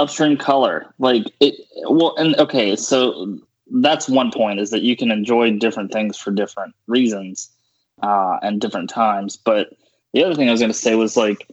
Upstream 0.00 0.36
color. 0.36 0.92
Like 0.98 1.32
it 1.40 1.54
well 1.84 2.14
and 2.16 2.34
okay 2.38 2.76
so 2.76 3.38
that's 3.82 4.08
one 4.08 4.32
point 4.32 4.58
is 4.58 4.70
that 4.70 4.82
you 4.82 4.96
can 4.96 5.10
enjoy 5.10 5.56
different 5.56 5.92
things 5.92 6.16
for 6.16 6.30
different 6.32 6.74
reasons 6.86 7.50
uh 8.02 8.38
and 8.42 8.60
different 8.60 8.90
times. 8.90 9.36
But 9.36 9.76
the 10.12 10.24
other 10.24 10.34
thing 10.34 10.48
i 10.48 10.52
was 10.52 10.60
going 10.60 10.72
to 10.72 10.78
say 10.78 10.94
was 10.94 11.16
like 11.16 11.46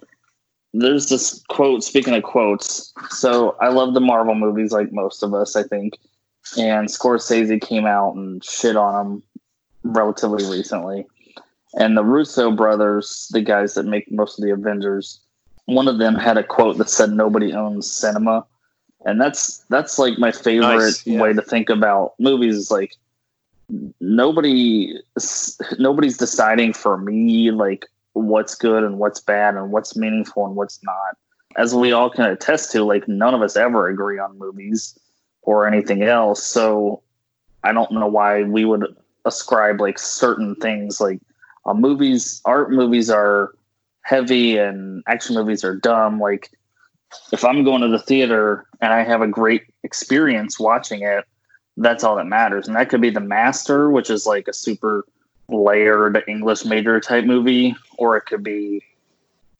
there's 0.74 1.10
this 1.10 1.44
quote 1.50 1.84
speaking 1.84 2.14
of 2.14 2.24
quotes 2.24 2.94
so 3.10 3.56
i 3.62 3.68
love 3.70 3.94
the 3.94 4.02
marvel 4.02 4.36
movies 4.36 4.72
like 4.72 4.92
most 4.92 5.24
of 5.24 5.34
us 5.34 5.56
i 5.56 5.64
think. 5.64 5.98
And 6.58 6.88
scorsese 6.88 7.60
came 7.62 7.86
out 7.86 8.16
and 8.16 8.44
shit 8.44 8.78
on 8.78 8.94
them 8.94 9.24
relatively 9.84 10.50
recently. 10.50 11.06
And 11.74 11.98
the 11.98 12.06
russo 12.06 12.52
brothers 12.52 13.28
the 13.32 13.42
guys 13.42 13.74
that 13.74 13.84
make 13.84 14.10
most 14.12 14.40
of 14.40 14.46
the 14.46 14.54
avengers 14.54 15.20
one 15.68 15.88
of 15.88 16.00
them 16.00 16.16
had 16.16 16.38
a 16.38 16.44
quote 16.44 16.78
that 16.78 16.90
said 16.90 17.12
nobody 17.12 17.54
owns 17.54 17.92
cinema. 17.92 18.46
And 19.06 19.22
that's 19.22 19.60
that's 19.70 20.00
like 20.00 20.18
my 20.18 20.32
favorite 20.32 20.78
Nice, 20.78 21.06
yeah. 21.06 21.22
way 21.22 21.34
to 21.34 21.42
think 21.42 21.70
about 21.70 22.14
movies 22.20 22.56
is 22.56 22.72
like 22.72 22.96
nobody 24.00 25.00
nobody's 25.78 26.18
deciding 26.18 26.74
for 26.74 26.98
me 26.98 27.52
like 27.52 27.86
what's 28.14 28.56
good 28.56 28.84
and 28.84 28.98
what's 28.98 29.20
bad 29.20 29.56
and 29.56 29.72
what's 29.72 29.96
meaningful 29.96 30.46
and 30.46 30.56
what's 30.56 30.84
not. 30.84 31.18
As 31.56 31.76
we 31.76 31.92
all 31.92 32.10
can 32.10 32.26
attest 32.26 32.72
to 32.72 32.84
like 32.84 33.08
none 33.08 33.34
of 33.34 33.42
us 33.42 33.56
ever 33.56 33.88
agree 33.88 34.20
on 34.20 34.38
movies 34.38 34.98
or 35.44 35.68
anything 35.68 36.04
else. 36.04 36.44
So 36.44 37.04
i 37.64 37.74
don't 37.74 37.92
know 37.92 38.08
why 38.08 38.44
we 38.44 38.66
would 38.66 38.96
ascribe 39.26 39.82
like 39.82 40.00
certain 40.00 40.56
things 40.56 41.02
like 41.02 41.20
uh, 41.66 41.74
movies 41.74 42.42
art 42.46 42.72
movies 42.72 43.10
are 43.10 43.54
heavy 44.08 44.58
and 44.58 45.04
action 45.06 45.36
movies 45.36 45.66
are 45.66 45.76
dumb 45.76 46.18
like 46.18 46.50
if 47.34 47.44
i'm 47.44 47.66
going 47.66 47.82
to 47.82 47.90
the 47.90 48.00
theater 48.00 48.66
and 48.80 48.94
i 48.94 49.04
have 49.04 49.22
a 49.22 49.28
great 49.28 49.64
experience 49.84 50.58
watching 50.58 51.02
it 51.02 51.26
that's 51.76 52.06
all 52.06 52.16
that 52.16 52.26
matters 52.26 52.68
and 52.68 52.78
that 52.78 52.88
could 52.88 53.02
be 53.02 53.10
the 53.10 53.20
master 53.20 53.92
which 53.92 54.10
is 54.10 54.26
like 54.26 54.48
a 54.48 54.54
super 54.54 55.06
layered 55.50 56.24
english 56.28 56.64
major 56.64 57.02
type 57.02 57.26
movie 57.26 57.76
or 57.98 58.16
it 58.16 58.22
could 58.26 58.44
be 58.44 58.82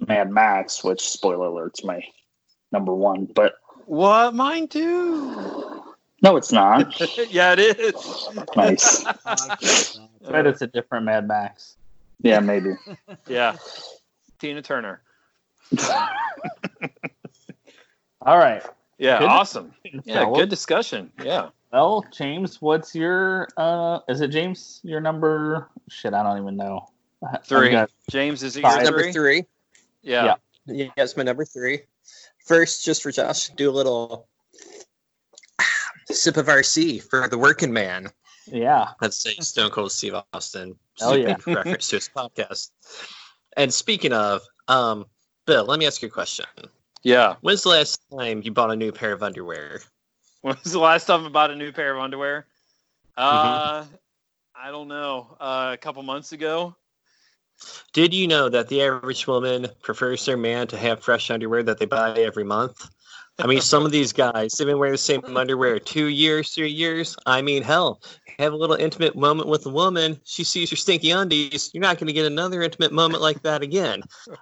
mad 0.08 0.30
max 0.32 0.82
which 0.82 1.02
spoiler 1.10 1.48
alert, 1.48 1.52
alert's 1.64 1.84
my 1.84 2.02
number 2.72 2.94
one 2.94 3.26
but 3.26 3.56
What 3.86 4.34
mine 4.34 4.70
too? 4.70 5.84
no 6.24 6.38
it's 6.38 6.54
not 6.54 6.98
yeah, 7.30 7.54
it 7.58 7.60
is. 7.60 8.30
nice 8.56 9.06
I 9.26 10.32
bet 10.32 10.48
it's 10.48 10.62
a 10.62 10.68
different 10.68 11.06
Mad 11.06 11.28
Max. 11.28 11.76
yeah 12.22 12.40
maybe 12.40 12.72
Yeah. 13.28 13.58
Tina 14.40 14.62
Turner. 14.62 15.02
All 18.22 18.38
right. 18.38 18.64
Yeah, 18.98 19.20
Good. 19.20 19.28
awesome. 19.30 19.74
Yeah, 19.84 20.02
Yeah, 20.06 20.26
well- 20.26 20.36
good 20.36 20.50
discussion. 20.50 21.12
Yeah. 21.24 21.50
Well, 21.72 22.06
James, 22.12 22.62
what's 22.62 22.96
your 22.96 23.48
uh 23.58 24.00
is 24.08 24.22
it 24.22 24.30
James 24.30 24.80
your 24.84 25.02
number 25.02 25.68
shit, 25.90 26.14
I 26.14 26.24
don't 26.24 26.42
even 26.42 26.56
know. 26.56 26.88
I've 27.28 27.44
3 27.46 27.72
got- 27.72 27.92
James, 28.10 28.42
is 28.44 28.56
it 28.58 28.62
your 28.64 28.84
Number 28.84 29.04
three? 29.04 29.12
three. 29.12 29.46
Yeah. 30.02 30.36
Yeah. 30.66 30.90
Yes, 30.98 31.18
my 31.18 31.24
number 31.24 31.46
three. 31.46 31.82
First, 32.46 32.86
just 32.86 33.04
for 33.04 33.12
Josh, 33.12 33.50
do 33.50 33.70
a 33.70 33.72
little 33.72 34.28
sip 36.12 36.38
of 36.38 36.48
RC 36.48 37.04
for 37.04 37.28
the 37.28 37.38
working 37.38 37.74
man. 37.74 38.10
Yeah. 38.46 38.90
Let's 39.02 39.18
say 39.18 39.34
Stone 39.36 39.72
Cold 39.72 39.92
Steve 39.92 40.16
Austin. 40.34 40.76
Oh, 41.02 41.14
yeah. 41.16 41.36
reference 41.46 41.90
to 41.90 41.98
his 41.98 42.10
podcast. 42.16 42.72
And 43.58 43.74
speaking 43.74 44.14
of, 44.14 44.44
um, 44.68 45.06
Bill, 45.46 45.66
let 45.66 45.80
me 45.80 45.88
ask 45.88 46.02
you 46.02 46.08
a 46.08 46.12
question. 46.12 46.46
Yeah. 47.04 47.36
When's 47.42 47.64
the 47.64 47.70
last 47.70 48.00
time 48.18 48.42
you 48.44 48.52
bought 48.52 48.72
a 48.72 48.76
new 48.76 48.92
pair 48.92 49.12
of 49.12 49.24
underwear? 49.24 49.82
When's 50.42 50.72
the 50.72 50.80
last 50.80 51.06
time 51.06 51.26
I 51.26 51.30
bought 51.30 51.52
a 51.52 51.56
new 51.56 51.72
pair 51.72 51.96
of 51.96 52.00
underwear? 52.00 52.46
Uh, 53.18 53.84
I 54.56 54.72
don't 54.72 54.88
know. 54.88 55.36
Uh, 55.40 55.72
a 55.74 55.78
couple 55.78 56.04
months 56.04 56.32
ago. 56.32 56.76
Did 57.92 58.14
you 58.14 58.28
know 58.28 58.48
that 58.50 58.68
the 58.68 58.84
average 58.84 59.26
woman 59.26 59.68
prefers 59.82 60.24
their 60.26 60.38
man 60.38 60.68
to 60.68 60.78
have 60.78 61.04
fresh 61.04 61.32
underwear 61.32 61.64
that 61.64 61.80
they 61.80 61.86
buy 61.86 62.12
every 62.12 62.44
month? 62.44 62.88
I 63.40 63.46
mean, 63.46 63.62
some 63.62 63.86
of 63.86 63.92
these 63.92 64.12
guys, 64.12 64.54
they've 64.54 64.66
been 64.66 64.80
wearing 64.80 64.94
the 64.94 64.98
same 64.98 65.22
underwear 65.36 65.80
two 65.80 66.08
years, 66.08 66.50
three 66.52 66.72
years. 66.72 67.16
I 67.28 67.42
mean, 67.42 67.62
hell, 67.62 68.02
have 68.40 68.54
a 68.54 68.56
little 68.56 68.76
intimate 68.76 69.16
moment 69.16 69.48
with 69.48 69.66
a 69.68 69.70
woman. 69.70 70.20
She 70.24 70.44
sees 70.44 70.72
your 70.72 70.78
stinky 70.78 71.12
undies. 71.12 71.70
You're 71.74 71.82
not 71.82 72.00
going 72.00 72.08
to 72.08 72.14
get 72.14 72.26
another 72.26 72.64
intimate 72.64 72.92
moment 72.92 73.22
like 73.22 73.44
that 73.44 73.62
again. 73.62 74.02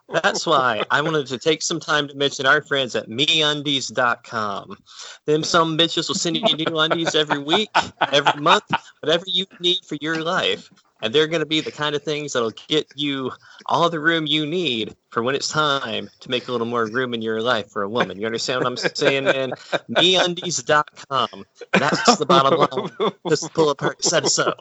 That's 0.10 0.46
why 0.46 0.84
I 0.92 1.02
wanted 1.02 1.28
to 1.28 1.38
take 1.38 1.62
some 1.62 1.80
time 1.80 2.08
to 2.08 2.16
mention 2.16 2.46
our 2.46 2.62
friends 2.62 2.96
at 2.96 3.10
meundies.com. 3.10 4.78
Them 5.26 5.44
some 5.44 5.78
bitches 5.78 6.08
will 6.08 6.16
send 6.16 6.38
you 6.38 6.56
new 6.56 6.80
undies 6.80 7.16
every 7.16 7.40
week, 7.40 7.70
every 8.14 8.42
month, 8.42 8.72
whatever 9.02 9.26
you 9.28 9.46
need 9.60 9.80
for 9.86 9.98
your 10.00 10.24
life. 10.24 10.70
And 11.02 11.14
they're 11.14 11.28
going 11.28 11.42
to 11.42 11.46
be 11.46 11.62
the 11.62 11.72
kind 11.72 11.94
of 11.96 12.04
things 12.04 12.34
that'll 12.34 12.54
get 12.68 12.88
you 12.96 13.32
all 13.66 13.90
the 13.90 14.00
room 14.00 14.26
you 14.26 14.46
need 14.46 14.96
for 15.10 15.22
when 15.22 15.36
it's 15.36 15.50
time 15.50 16.10
to 16.22 16.30
make 16.30 16.48
a 16.48 16.52
little 16.52 16.68
more 16.68 16.86
room 16.88 17.14
in 17.14 17.22
your 17.22 17.42
life 17.42 17.70
for 17.70 17.84
a 17.84 17.90
woman. 17.90 18.20
You 18.20 18.26
understand 18.26 18.64
what 18.64 18.68
I'm 18.68 18.78
saying, 18.78 19.26
man? 19.26 19.52
MeUndies.com. 19.92 21.46
That's 21.74 22.18
the 22.18 22.26
bottom 22.26 22.60
line. 22.60 23.12
Just 23.30 23.54
pull 23.54 23.70
apart 23.70 24.04
set 24.04 24.24
of 24.24 24.32
soap. 24.32 24.56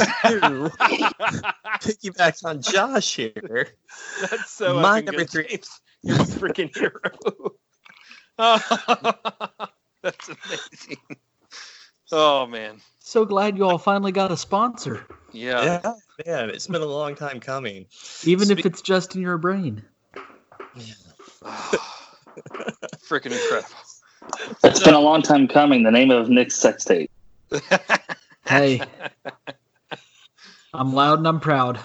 to 0.00 0.70
piggyback 1.80 2.44
on 2.44 2.60
Josh 2.62 3.16
here. 3.16 3.68
That's 4.20 4.50
so 4.50 4.80
My 4.80 5.00
number 5.00 5.24
three- 5.24 5.46
James. 5.48 5.80
You're 6.02 6.16
a 6.16 6.20
freaking 6.20 6.74
hero. 6.76 7.00
That's 10.02 10.28
amazing. 10.28 10.96
Oh 12.12 12.46
man. 12.46 12.80
So 12.98 13.24
glad 13.24 13.56
you 13.56 13.64
all 13.64 13.78
finally 13.78 14.12
got 14.12 14.30
a 14.30 14.36
sponsor, 14.36 15.06
Yeah. 15.32 15.80
Yeah, 15.82 15.94
man, 16.26 16.50
it's 16.50 16.66
been 16.66 16.82
a 16.82 16.86
long 16.86 17.14
time 17.14 17.40
coming. 17.40 17.86
even 18.24 18.50
if 18.50 18.64
it's 18.66 18.82
just 18.82 19.16
in 19.16 19.22
your 19.22 19.38
brain. 19.38 19.82
Yeah. 20.76 20.94
Freaking 23.08 23.32
incredible. 23.32 23.68
It's 24.62 24.82
been 24.82 24.94
a 24.94 25.00
long 25.00 25.22
time 25.22 25.48
coming. 25.48 25.82
The 25.82 25.90
name 25.90 26.10
of 26.10 26.28
Nick's 26.28 26.56
sex 26.56 26.84
tape. 26.84 27.10
Hey, 28.46 28.80
I'm 30.74 30.92
loud 30.92 31.18
and 31.18 31.28
I'm 31.28 31.38
proud. 31.38 31.78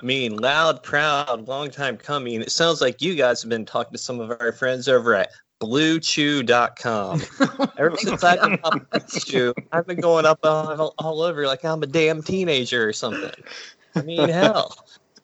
I 0.00 0.06
mean, 0.06 0.36
loud, 0.36 0.82
proud, 0.82 1.46
long 1.46 1.70
time 1.70 1.98
coming. 1.98 2.40
It 2.40 2.50
sounds 2.52 2.80
like 2.80 3.02
you 3.02 3.14
guys 3.14 3.42
have 3.42 3.50
been 3.50 3.66
talking 3.66 3.92
to 3.92 3.98
some 3.98 4.18
of 4.18 4.30
our 4.40 4.52
friends 4.52 4.88
over 4.88 5.14
at 5.14 5.28
bluechew.com. 5.60 7.22
Ever 7.78 7.96
since 7.96 8.24
I've 8.24 8.40
been 8.40 8.58
on 8.64 8.86
Blue 8.90 9.54
I've 9.72 9.86
been 9.86 10.00
going 10.00 10.26
up 10.26 10.40
all, 10.42 10.94
all 10.98 11.22
over 11.22 11.46
like 11.46 11.64
I'm 11.64 11.82
a 11.82 11.86
damn 11.86 12.22
teenager 12.22 12.88
or 12.88 12.92
something. 12.92 13.44
I 13.94 14.02
mean, 14.02 14.28
hell, 14.28 14.76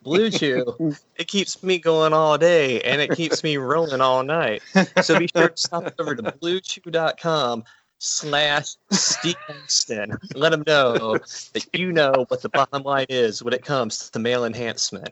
Blue 0.02 0.30
Chew, 0.30 0.94
it 1.16 1.28
keeps 1.28 1.62
me 1.62 1.78
going 1.78 2.12
all 2.12 2.38
day 2.38 2.80
and 2.82 3.00
it 3.00 3.10
keeps 3.16 3.42
me 3.42 3.56
rolling 3.56 4.00
all 4.00 4.22
night. 4.22 4.62
So 5.02 5.18
be 5.18 5.28
sure 5.34 5.48
to 5.48 5.56
stop 5.56 5.92
over 5.98 6.14
to 6.14 6.22
bluechew.com 6.22 7.64
slash 7.98 8.76
Steve 8.92 9.36
Austin. 9.48 10.16
Let 10.34 10.50
them 10.50 10.64
know 10.66 11.18
that 11.18 11.66
you 11.72 11.92
know 11.92 12.26
what 12.28 12.42
the 12.42 12.48
bottom 12.48 12.82
line 12.82 13.06
is 13.08 13.42
when 13.42 13.54
it 13.54 13.64
comes 13.64 14.10
to 14.10 14.18
male 14.18 14.44
enhancement. 14.44 15.10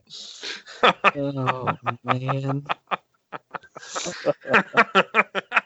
Oh 0.83 1.77
man, 2.05 2.67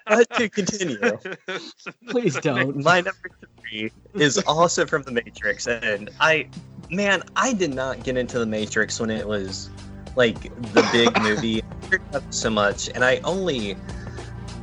But 0.06 0.30
to 0.36 0.48
continue, 0.48 0.98
please 2.08 2.34
don't. 2.36 2.76
my 2.82 3.00
number 3.00 3.30
three 3.60 3.92
is 4.14 4.38
also 4.38 4.86
from 4.86 5.02
The 5.02 5.12
Matrix, 5.12 5.66
and 5.66 6.10
I, 6.18 6.48
man, 6.90 7.22
I 7.36 7.52
did 7.52 7.74
not 7.74 8.02
get 8.04 8.16
into 8.16 8.38
The 8.38 8.46
Matrix 8.46 8.98
when 9.00 9.10
it 9.10 9.26
was 9.26 9.68
like 10.16 10.40
the 10.72 10.88
big 10.92 11.20
movie. 11.22 11.62
I 11.62 11.86
heard 11.86 12.02
about 12.08 12.34
so 12.34 12.48
much, 12.50 12.88
and 12.94 13.04
I 13.04 13.18
only 13.18 13.76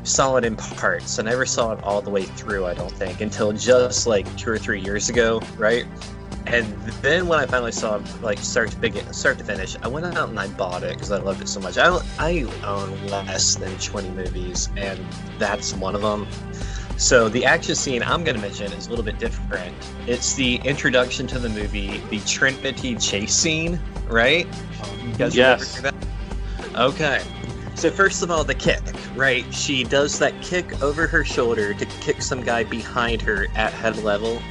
saw 0.04 0.36
it 0.38 0.46
in 0.46 0.56
parts. 0.56 1.20
I 1.20 1.24
never 1.24 1.46
saw 1.46 1.74
it 1.74 1.84
all 1.84 2.02
the 2.02 2.10
way 2.12 2.24
through. 2.24 2.66
I 2.66 2.74
don't 2.74 2.92
think 2.92 3.22
until 3.22 3.52
just 3.52 4.08
like 4.08 4.26
two 4.38 4.50
or 4.50 4.58
three 4.58 4.82
years 4.82 5.10
ago, 5.10 5.42
right? 5.58 5.86
And 6.48 6.66
then 7.02 7.28
when 7.28 7.40
I 7.40 7.46
finally 7.46 7.72
saw 7.72 8.02
like 8.22 8.38
start 8.40 8.72
to 8.72 8.78
begin, 8.78 9.12
start 9.14 9.38
to 9.40 9.44
finish, 9.44 9.76
I 9.82 9.88
went 9.88 10.06
out 10.06 10.30
and 10.30 10.40
I 10.40 10.48
bought 10.50 10.84
it 10.84 10.94
because 10.94 11.12
I 11.12 11.18
loved 11.18 11.42
it 11.42 11.48
so 11.48 11.60
much. 11.60 11.78
I 11.78 11.88
I 12.20 12.46
own 12.64 13.08
less 13.08 13.56
than 13.56 13.76
20 13.78 14.10
movies, 14.12 14.70
and 14.78 15.00
that's 15.40 15.74
one 15.74 15.96
of 15.96 16.02
them. 16.02 16.28
So 16.98 17.28
the 17.28 17.46
action 17.46 17.76
scene 17.76 18.02
I'm 18.04 18.24
going 18.24 18.36
to 18.36 18.42
mention 18.42 18.72
is 18.72 18.88
a 18.88 18.90
little 18.90 19.04
bit 19.04 19.20
different. 19.20 19.76
It's 20.08 20.34
the 20.36 20.58
introduction 20.64 21.28
to 21.28 21.40
the 21.40 21.50
movie, 21.50 22.02
the 22.10 22.20
Trinity 22.22 22.96
chase 22.96 23.34
scene, 23.34 23.80
right? 24.08 24.48
You 25.04 25.14
guys 25.18 25.36
Yes. 25.36 25.82
that? 25.82 25.94
Okay. 26.76 27.22
So 27.76 27.92
first 27.92 28.24
of 28.24 28.32
all, 28.32 28.46
the 28.46 28.56
kick, 28.56 28.82
right? 29.16 29.44
She 29.54 29.84
does 29.84 30.18
that 30.20 30.42
kick 30.42 30.82
over 30.82 31.08
her 31.08 31.26
shoulder 31.26 31.74
to 31.74 31.86
kick 31.86 32.22
some 32.22 32.42
guy 32.42 32.64
behind 32.64 33.22
her 33.24 33.48
at 33.56 33.74
head 33.74 33.98
level. 34.02 34.42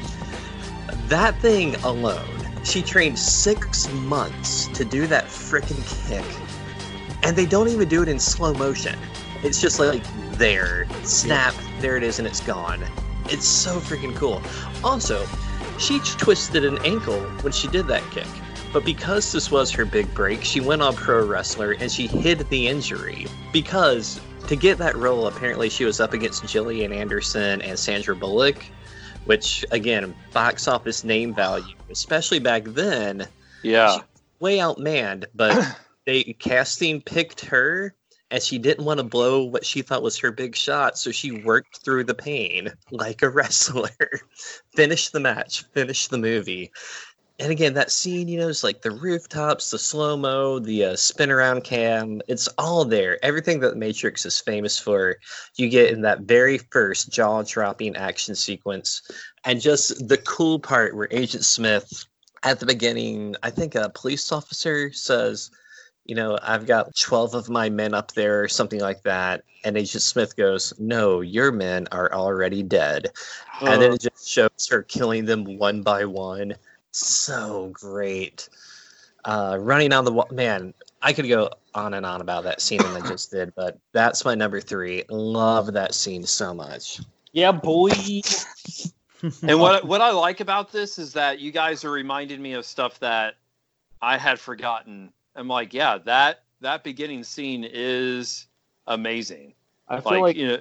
That 1.09 1.38
thing 1.40 1.74
alone, 1.76 2.24
she 2.64 2.80
trained 2.80 3.18
six 3.18 3.92
months 3.92 4.68
to 4.68 4.84
do 4.84 5.07
that 5.09 5.26
freaking 5.26 5.84
kick, 6.09 6.24
and 7.22 7.36
they 7.36 7.44
don't 7.44 7.68
even 7.68 7.88
do 7.88 8.02
it 8.02 8.09
in 8.09 8.18
slow 8.18 8.55
motion. 8.55 8.98
It's 9.42 9.61
just 9.61 9.78
like 9.78 10.02
there, 10.32 10.86
snap, 11.02 11.55
there 11.80 11.98
it 11.98 12.02
is, 12.02 12.18
and 12.18 12.26
it's 12.26 12.40
gone. 12.40 12.82
It's 13.26 13.46
so 13.46 13.80
freaking 13.80 14.16
cool. 14.16 14.42
Also, 14.82 15.26
she 15.78 16.00
twisted 16.18 16.64
an 16.64 16.78
ankle 16.84 17.20
when 17.42 17.52
she 17.52 17.68
did 17.68 17.86
that 17.88 18.02
kick. 18.11 18.26
But 18.72 18.84
because 18.84 19.30
this 19.30 19.50
was 19.50 19.70
her 19.72 19.84
big 19.84 20.12
break, 20.14 20.42
she 20.42 20.61
went 20.61 20.80
on 20.80 20.94
pro 20.94 21.24
wrestler 21.26 21.72
and 21.72 21.92
she 21.92 22.07
hid 22.07 22.40
the 22.48 22.66
injury. 22.66 23.26
Because 23.52 24.20
to 24.46 24.57
get 24.57 24.78
that 24.78 24.96
role, 24.96 25.26
apparently 25.26 25.68
she 25.68 25.84
was 25.84 26.00
up 26.00 26.12
against 26.12 26.46
Gillian 26.46 26.92
Anderson 26.92 27.62
and 27.62 27.78
Sandra 27.78 28.16
Bullock, 28.16 28.64
which 29.26 29.64
again, 29.70 30.14
box 30.32 30.68
office 30.68 31.04
name 31.04 31.34
value, 31.34 31.74
especially 31.90 32.38
back 32.38 32.64
then, 32.64 33.26
Yeah. 33.62 33.98
way 34.40 34.58
outmanned. 34.58 35.26
But 35.34 35.76
they 36.06 36.22
casting 36.38 37.00
picked 37.00 37.44
her 37.46 37.94
and 38.30 38.42
she 38.42 38.58
didn't 38.58 38.84
want 38.84 38.98
to 38.98 39.04
blow 39.04 39.44
what 39.44 39.64
she 39.64 39.82
thought 39.82 40.02
was 40.02 40.18
her 40.18 40.32
big 40.32 40.56
shot, 40.56 40.98
so 40.98 41.12
she 41.12 41.30
worked 41.30 41.84
through 41.84 42.04
the 42.04 42.14
pain 42.14 42.72
like 42.90 43.22
a 43.22 43.28
wrestler. 43.28 43.90
finished 44.74 45.12
the 45.12 45.20
match, 45.20 45.64
finished 45.72 46.10
the 46.10 46.18
movie. 46.18 46.70
And 47.41 47.51
again, 47.51 47.74
that 47.74 47.91
scene, 47.91 48.28
you 48.28 48.39
know, 48.39 48.49
is 48.49 48.62
like 48.62 48.82
the 48.82 48.93
rooftops, 48.93 49.70
the 49.70 49.78
slow 49.78 50.16
mo, 50.16 50.61
the 50.61 50.85
uh, 50.85 50.97
spin 50.97 51.32
around 51.32 51.64
cam. 51.64 52.22
It's 52.28 52.47
all 52.59 52.85
there. 52.85 53.22
Everything 53.24 53.59
that 53.61 53.76
Matrix 53.76 54.24
is 54.24 54.41
famous 54.41 54.78
for, 54.78 55.16
you 55.57 55.68
get 55.68 55.91
in 55.91 56.01
that 56.03 56.20
very 56.20 56.59
first 56.59 57.11
jaw 57.11 57.43
dropping 57.43 57.97
action 57.97 58.37
sequence. 58.37 59.03
And 59.45 59.61
just 59.61 60.09
the 60.09 60.18
cool 60.18 60.61
part 60.61 60.95
where 60.95 61.09
Agent 61.11 61.45
Smith, 61.45 62.05
at 62.45 62.61
the 62.61 62.66
beginning, 62.66 63.35
I 63.43 63.51
think 63.51 63.74
a 63.74 63.91
police 63.91 64.30
officer 64.30 64.93
says, 64.93 65.51
you 66.05 66.14
know, 66.14 66.39
I've 66.43 66.66
got 66.66 66.95
12 66.95 67.35
of 67.35 67.49
my 67.49 67.68
men 67.68 67.95
up 67.95 68.12
there, 68.12 68.43
or 68.43 68.49
something 68.49 68.80
like 68.80 69.03
that. 69.03 69.43
And 69.64 69.76
Agent 69.76 70.03
Smith 70.03 70.37
goes, 70.37 70.74
No, 70.78 71.22
your 71.22 71.51
men 71.51 71.89
are 71.91 72.12
already 72.12 72.62
dead. 72.62 73.11
And 73.62 73.80
then 73.80 73.93
it 73.93 74.03
just 74.03 74.28
shows 74.28 74.68
her 74.70 74.82
killing 74.82 75.24
them 75.24 75.59
one 75.59 75.82
by 75.82 76.05
one. 76.05 76.55
So 76.95 77.70
great. 77.72 78.49
Uh, 79.24 79.59
running 79.61 79.92
on 79.92 80.05
the 80.05 80.12
wall. 80.12 80.28
Man, 80.30 80.72
I 81.03 81.12
could 81.12 81.28
go 81.28 81.51
on 81.74 81.95
and 81.95 82.07
on 82.07 82.20
about 82.20 82.45
that 82.45 82.61
scene 82.61 82.78
that 82.78 83.03
I 83.03 83.09
just 83.09 83.32
did, 83.32 83.53
but 83.57 83.78
that's 83.92 84.24
my 84.24 84.36
number 84.36 84.61
three. 84.61 85.03
Love 85.09 85.72
that 85.72 85.92
scene 85.92 86.24
so 86.24 86.55
much. 86.55 87.01
Yeah, 87.32 87.51
boy. 87.51 87.90
and 89.42 89.59
what 89.59 89.84
what 89.84 90.01
I 90.01 90.12
like 90.12 90.38
about 90.38 90.70
this 90.70 90.99
is 90.99 91.12
that 91.14 91.40
you 91.40 91.51
guys 91.51 91.84
are 91.84 91.90
reminding 91.90 92.40
me 92.40 92.53
of 92.53 92.64
stuff 92.64 93.01
that 93.01 93.34
I 94.01 94.16
had 94.16 94.38
forgotten. 94.38 95.12
I'm 95.34 95.49
like, 95.49 95.74
yeah, 95.74 95.99
that 95.99 96.45
that 96.61 96.84
beginning 96.84 97.24
scene 97.24 97.68
is 97.68 98.47
amazing. 98.86 99.55
I 99.88 100.01
feel 100.01 100.20
like, 100.20 100.36
you 100.36 100.47
know, 100.47 100.59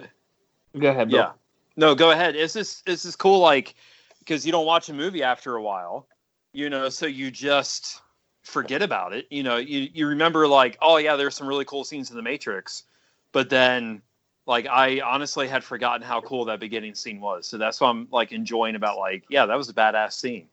go 0.79 0.89
ahead. 0.89 1.09
Bill. 1.09 1.19
yeah. 1.19 1.31
No, 1.75 1.93
go 1.93 2.09
ahead. 2.09 2.35
It's 2.35 2.53
just 2.53 2.89
it's 2.89 3.03
just 3.03 3.19
cool, 3.19 3.37
like 3.39 3.75
because 4.17 4.47
you 4.47 4.51
don't 4.51 4.65
watch 4.65 4.89
a 4.89 4.93
movie 4.93 5.21
after 5.21 5.55
a 5.57 5.61
while, 5.61 6.07
you 6.53 6.69
know, 6.69 6.89
so 6.89 7.05
you 7.05 7.31
just 7.31 8.01
forget 8.43 8.81
about 8.81 9.13
it. 9.13 9.25
You 9.29 9.43
know, 9.43 9.57
you 9.57 9.89
you 9.93 10.07
remember 10.07 10.47
like, 10.47 10.77
oh 10.81 10.97
yeah, 10.97 11.15
there's 11.15 11.35
some 11.35 11.47
really 11.47 11.65
cool 11.65 11.83
scenes 11.83 12.09
in 12.09 12.15
the 12.15 12.21
Matrix, 12.21 12.83
but 13.31 13.49
then 13.49 14.01
like 14.45 14.67
I 14.67 15.01
honestly 15.01 15.47
had 15.47 15.63
forgotten 15.63 16.01
how 16.01 16.21
cool 16.21 16.45
that 16.45 16.59
beginning 16.59 16.95
scene 16.95 17.19
was. 17.19 17.47
So 17.47 17.57
that's 17.57 17.81
what 17.81 17.89
I'm 17.89 18.07
like 18.11 18.31
enjoying 18.31 18.75
about 18.75 18.97
like, 18.97 19.23
yeah, 19.29 19.45
that 19.45 19.55
was 19.55 19.69
a 19.69 19.73
badass 19.73 20.13
scene. 20.13 20.47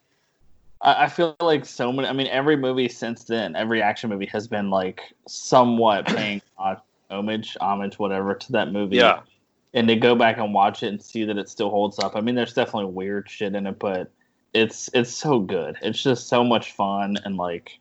I 0.81 1.05
I 1.05 1.09
feel 1.09 1.37
like 1.41 1.67
so 1.67 1.93
many. 1.93 2.09
I 2.09 2.13
mean, 2.13 2.29
every 2.29 2.57
movie 2.57 2.89
since 2.89 3.25
then, 3.25 3.55
every 3.55 3.83
action 3.83 4.11
movie 4.11 4.27
has 4.27 4.49
been 4.49 4.71
like 4.71 5.03
somewhat 5.29 6.07
paying 6.07 6.41
homage, 7.11 7.57
homage, 7.61 7.99
whatever, 7.99 8.35
to 8.35 8.53
that 8.53 8.73
movie. 8.73 8.97
Yeah. 8.97 9.21
And 9.73 9.87
to 9.87 9.95
go 9.95 10.17
back 10.17 10.39
and 10.39 10.53
watch 10.53 10.83
it 10.83 10.89
and 10.89 11.01
see 11.01 11.25
that 11.25 11.39
it 11.39 11.49
still 11.49 11.71
holds 11.71 12.01
up. 12.01 12.17
I 12.17 12.21
mean, 12.21 12.35
there's 12.35 12.55
definitely 12.55 12.93
weird 12.93 13.31
shit 13.31 13.55
in 13.55 13.69
it, 13.69 13.79
but 13.79 14.11
it's 14.53 14.91
it's 14.95 15.13
so 15.13 15.41
good. 15.41 15.77
It's 15.83 16.03
just 16.03 16.29
so 16.29 16.45
much 16.45 16.73
fun 16.73 17.17
and 17.25 17.37
like 17.37 17.79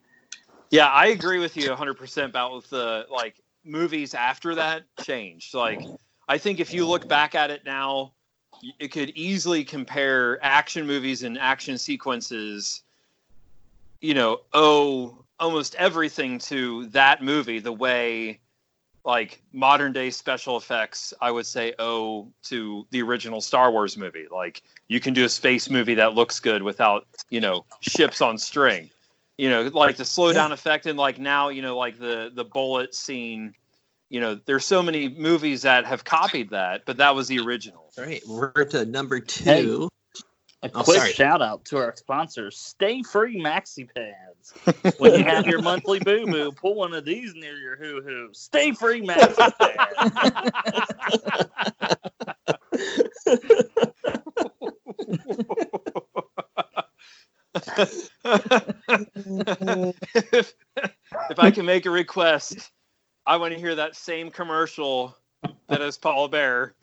Yeah, 0.70 0.88
I 0.88 1.08
agree 1.08 1.40
with 1.40 1.58
you 1.58 1.70
100% 1.70 2.26
about 2.26 2.64
the 2.70 3.06
like 3.10 3.36
movies 3.64 4.14
after 4.14 4.56
that 4.56 4.84
changed. 5.04 5.54
Like 5.54 5.82
I 6.28 6.38
think 6.38 6.60
if 6.60 6.74
you 6.74 6.86
look 6.88 7.08
back 7.08 7.36
at 7.36 7.52
it 7.52 7.66
now, 7.66 8.14
it 8.80 8.90
could 8.90 9.10
easily 9.12 9.64
compare 9.64 10.44
action 10.44 10.86
movies 10.86 11.24
and 11.24 11.38
action 11.38 11.78
sequences 11.78 12.84
you 14.02 14.14
know, 14.14 14.40
owe 14.54 15.26
almost 15.40 15.76
everything 15.76 16.40
to 16.40 16.86
that 16.88 17.24
movie 17.24 17.60
the 17.60 17.72
way 17.72 18.40
like 19.06 19.42
modern 19.54 19.94
day 19.94 20.10
special 20.10 20.58
effects 20.58 21.14
I 21.22 21.32
would 21.32 21.46
say 21.46 21.74
owe 21.80 22.28
to 22.44 22.86
the 22.92 23.02
original 23.02 23.42
Star 23.42 23.72
Wars 23.72 23.98
movie. 23.98 24.28
Like 24.32 24.62
you 24.88 25.00
can 25.00 25.14
do 25.14 25.26
a 25.26 25.30
space 25.30 25.70
movie 25.70 25.96
that 25.96 26.14
looks 26.14 26.40
good 26.40 26.64
without, 26.64 27.08
you 27.30 27.40
know, 27.42 27.66
ships 27.82 28.22
on 28.22 28.38
string. 28.38 28.90
You 29.38 29.50
know, 29.50 29.62
like 29.74 29.96
the 29.96 30.06
slow 30.06 30.34
down 30.34 30.52
effect 30.52 30.86
and 30.86 31.00
like 31.00 31.18
now, 31.18 31.50
you 31.50 31.62
know, 31.62 31.78
like 31.78 31.98
the 31.98 32.30
the 32.34 32.44
bullet 32.44 32.94
scene, 32.94 33.56
you 34.10 34.20
know, 34.20 34.40
there's 34.46 34.66
so 34.66 34.82
many 34.84 35.08
movies 35.08 35.62
that 35.62 35.86
have 35.86 36.04
copied 36.04 36.50
that, 36.50 36.86
but 36.86 36.98
that 36.98 37.16
was 37.16 37.30
the 37.30 37.40
original. 37.40 37.90
All 37.98 38.04
right, 38.04 38.22
we're 38.28 38.66
to 38.66 38.86
number 38.86 39.20
two. 39.20 39.88
A 40.62 40.70
Oh, 40.74 40.84
quick 40.84 40.98
sorry. 40.98 41.14
shout 41.14 41.42
out 41.42 41.64
to 41.66 41.78
our 41.78 41.96
sponsors, 41.96 42.58
Stay 42.58 43.02
Free 43.02 43.42
Maxi 43.42 43.90
Pads. 44.66 44.96
when 44.98 45.14
you 45.14 45.24
have 45.24 45.48
your 45.48 45.62
monthly 45.62 46.00
boo 46.00 46.26
boo, 46.26 46.52
pull 46.52 46.76
one 46.76 46.94
of 46.94 47.06
these 47.06 47.34
near 47.36 47.58
your 47.58 47.76
hoo 47.76 48.02
hoo. 48.02 48.30
Stay 48.34 48.72
Free 48.72 49.02
Maxi 49.02 49.52
if, 60.16 60.54
if 61.30 61.40
I 61.40 61.52
can 61.52 61.66
make 61.66 61.86
a 61.86 61.90
request, 61.90 62.72
I 63.26 63.38
want 63.38 63.54
to 63.54 63.60
hear 63.60 63.76
that 63.76 63.96
same 63.96 64.32
commercial 64.32 65.16
that 65.68 65.82
is 65.82 65.98
Paul 65.98 66.28
Bear. 66.28 66.74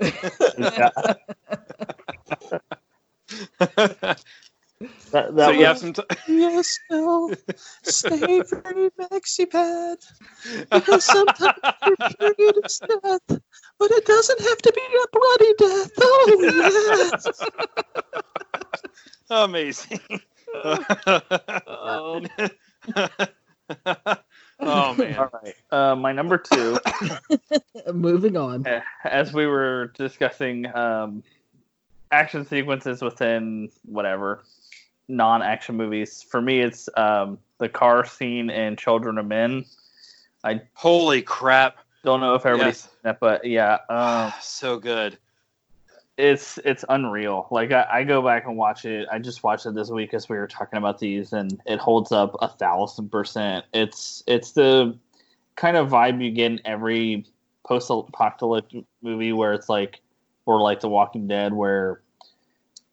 That, 5.10 5.28
so 5.28 5.32
that 5.32 5.54
you 5.56 5.64
have 5.64 5.78
some. 5.78 5.92
T- 5.92 6.02
yes, 6.28 6.78
no. 6.90 7.32
Stay 7.82 8.42
free, 8.42 8.90
Maxi 8.98 9.50
Pad. 9.50 9.98
Because 10.70 11.04
sometimes 11.04 11.58
your 11.86 11.96
period 12.18 12.56
is 12.64 12.80
death, 12.80 13.40
but 13.78 13.90
it 13.90 14.06
doesn't 14.06 14.40
have 14.40 14.58
to 14.58 14.72
be 14.72 14.80
a 15.02 15.06
bloody 15.12 15.54
death. 15.58 15.90
Oh, 16.00 17.12
yes. 17.14 17.40
Amazing. 19.30 20.00
Oh. 21.66 22.20
oh 24.60 24.94
man. 24.94 25.16
all 25.16 25.30
right. 25.42 25.54
Uh, 25.70 25.96
my 25.96 26.12
number 26.12 26.38
two, 26.38 26.78
Moving 27.92 28.36
on. 28.36 28.66
as 29.04 29.32
we 29.32 29.46
were 29.46 29.92
discussing 29.96 30.66
um, 30.76 31.22
action 32.10 32.44
sequences 32.46 33.02
within 33.02 33.70
whatever 33.84 34.44
non-action 35.08 35.76
movies, 35.76 36.22
for 36.22 36.40
me 36.40 36.60
it's 36.60 36.88
um, 36.96 37.38
the 37.58 37.68
car 37.68 38.04
scene 38.04 38.50
in 38.50 38.76
Children 38.76 39.18
of 39.18 39.26
Men. 39.26 39.64
I 40.42 40.62
Holy 40.74 41.22
crap. 41.22 41.76
don't 42.04 42.20
know 42.20 42.34
if 42.34 42.44
everybody's 42.44 42.76
Yes. 42.76 42.82
seen 42.82 42.90
that, 43.04 43.20
but 43.20 43.44
yeah, 43.44 43.78
um, 43.88 44.32
so 44.40 44.78
good. 44.78 45.18
it's 46.16 46.58
it's 46.64 46.84
unreal. 46.88 47.48
Like 47.50 47.72
I, 47.72 47.86
I 47.90 48.04
go 48.04 48.22
back 48.22 48.46
and 48.46 48.56
watch 48.56 48.84
it. 48.84 49.08
I 49.10 49.18
just 49.18 49.42
watched 49.42 49.66
it 49.66 49.74
this 49.74 49.90
week 49.90 50.14
as 50.14 50.28
we 50.28 50.36
were 50.36 50.46
talking 50.46 50.76
about 50.76 50.98
these, 50.98 51.32
and 51.32 51.60
it 51.66 51.78
holds 51.80 52.12
up 52.12 52.36
a 52.40 52.48
thousand 52.48 53.08
percent. 53.10 53.64
It's 53.72 54.22
it's 54.26 54.52
the 54.52 54.96
kind 55.56 55.76
of 55.76 55.88
vibe 55.88 56.22
you 56.22 56.30
get 56.30 56.52
in 56.52 56.60
every 56.64 57.24
post-apocalyptic 57.66 58.84
movie 59.02 59.32
where 59.32 59.54
it's 59.54 59.68
like, 59.68 60.00
or 60.46 60.60
like 60.60 60.80
The 60.80 60.88
Walking 60.88 61.26
Dead, 61.26 61.52
where 61.54 62.02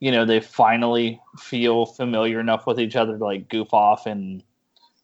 you 0.02 0.10
know 0.10 0.24
they 0.24 0.40
finally 0.40 1.20
feel 1.38 1.86
familiar 1.86 2.40
enough 2.40 2.66
with 2.66 2.80
each 2.80 2.96
other 2.96 3.16
to 3.16 3.24
like 3.24 3.48
goof 3.48 3.72
off 3.72 4.04
and 4.06 4.42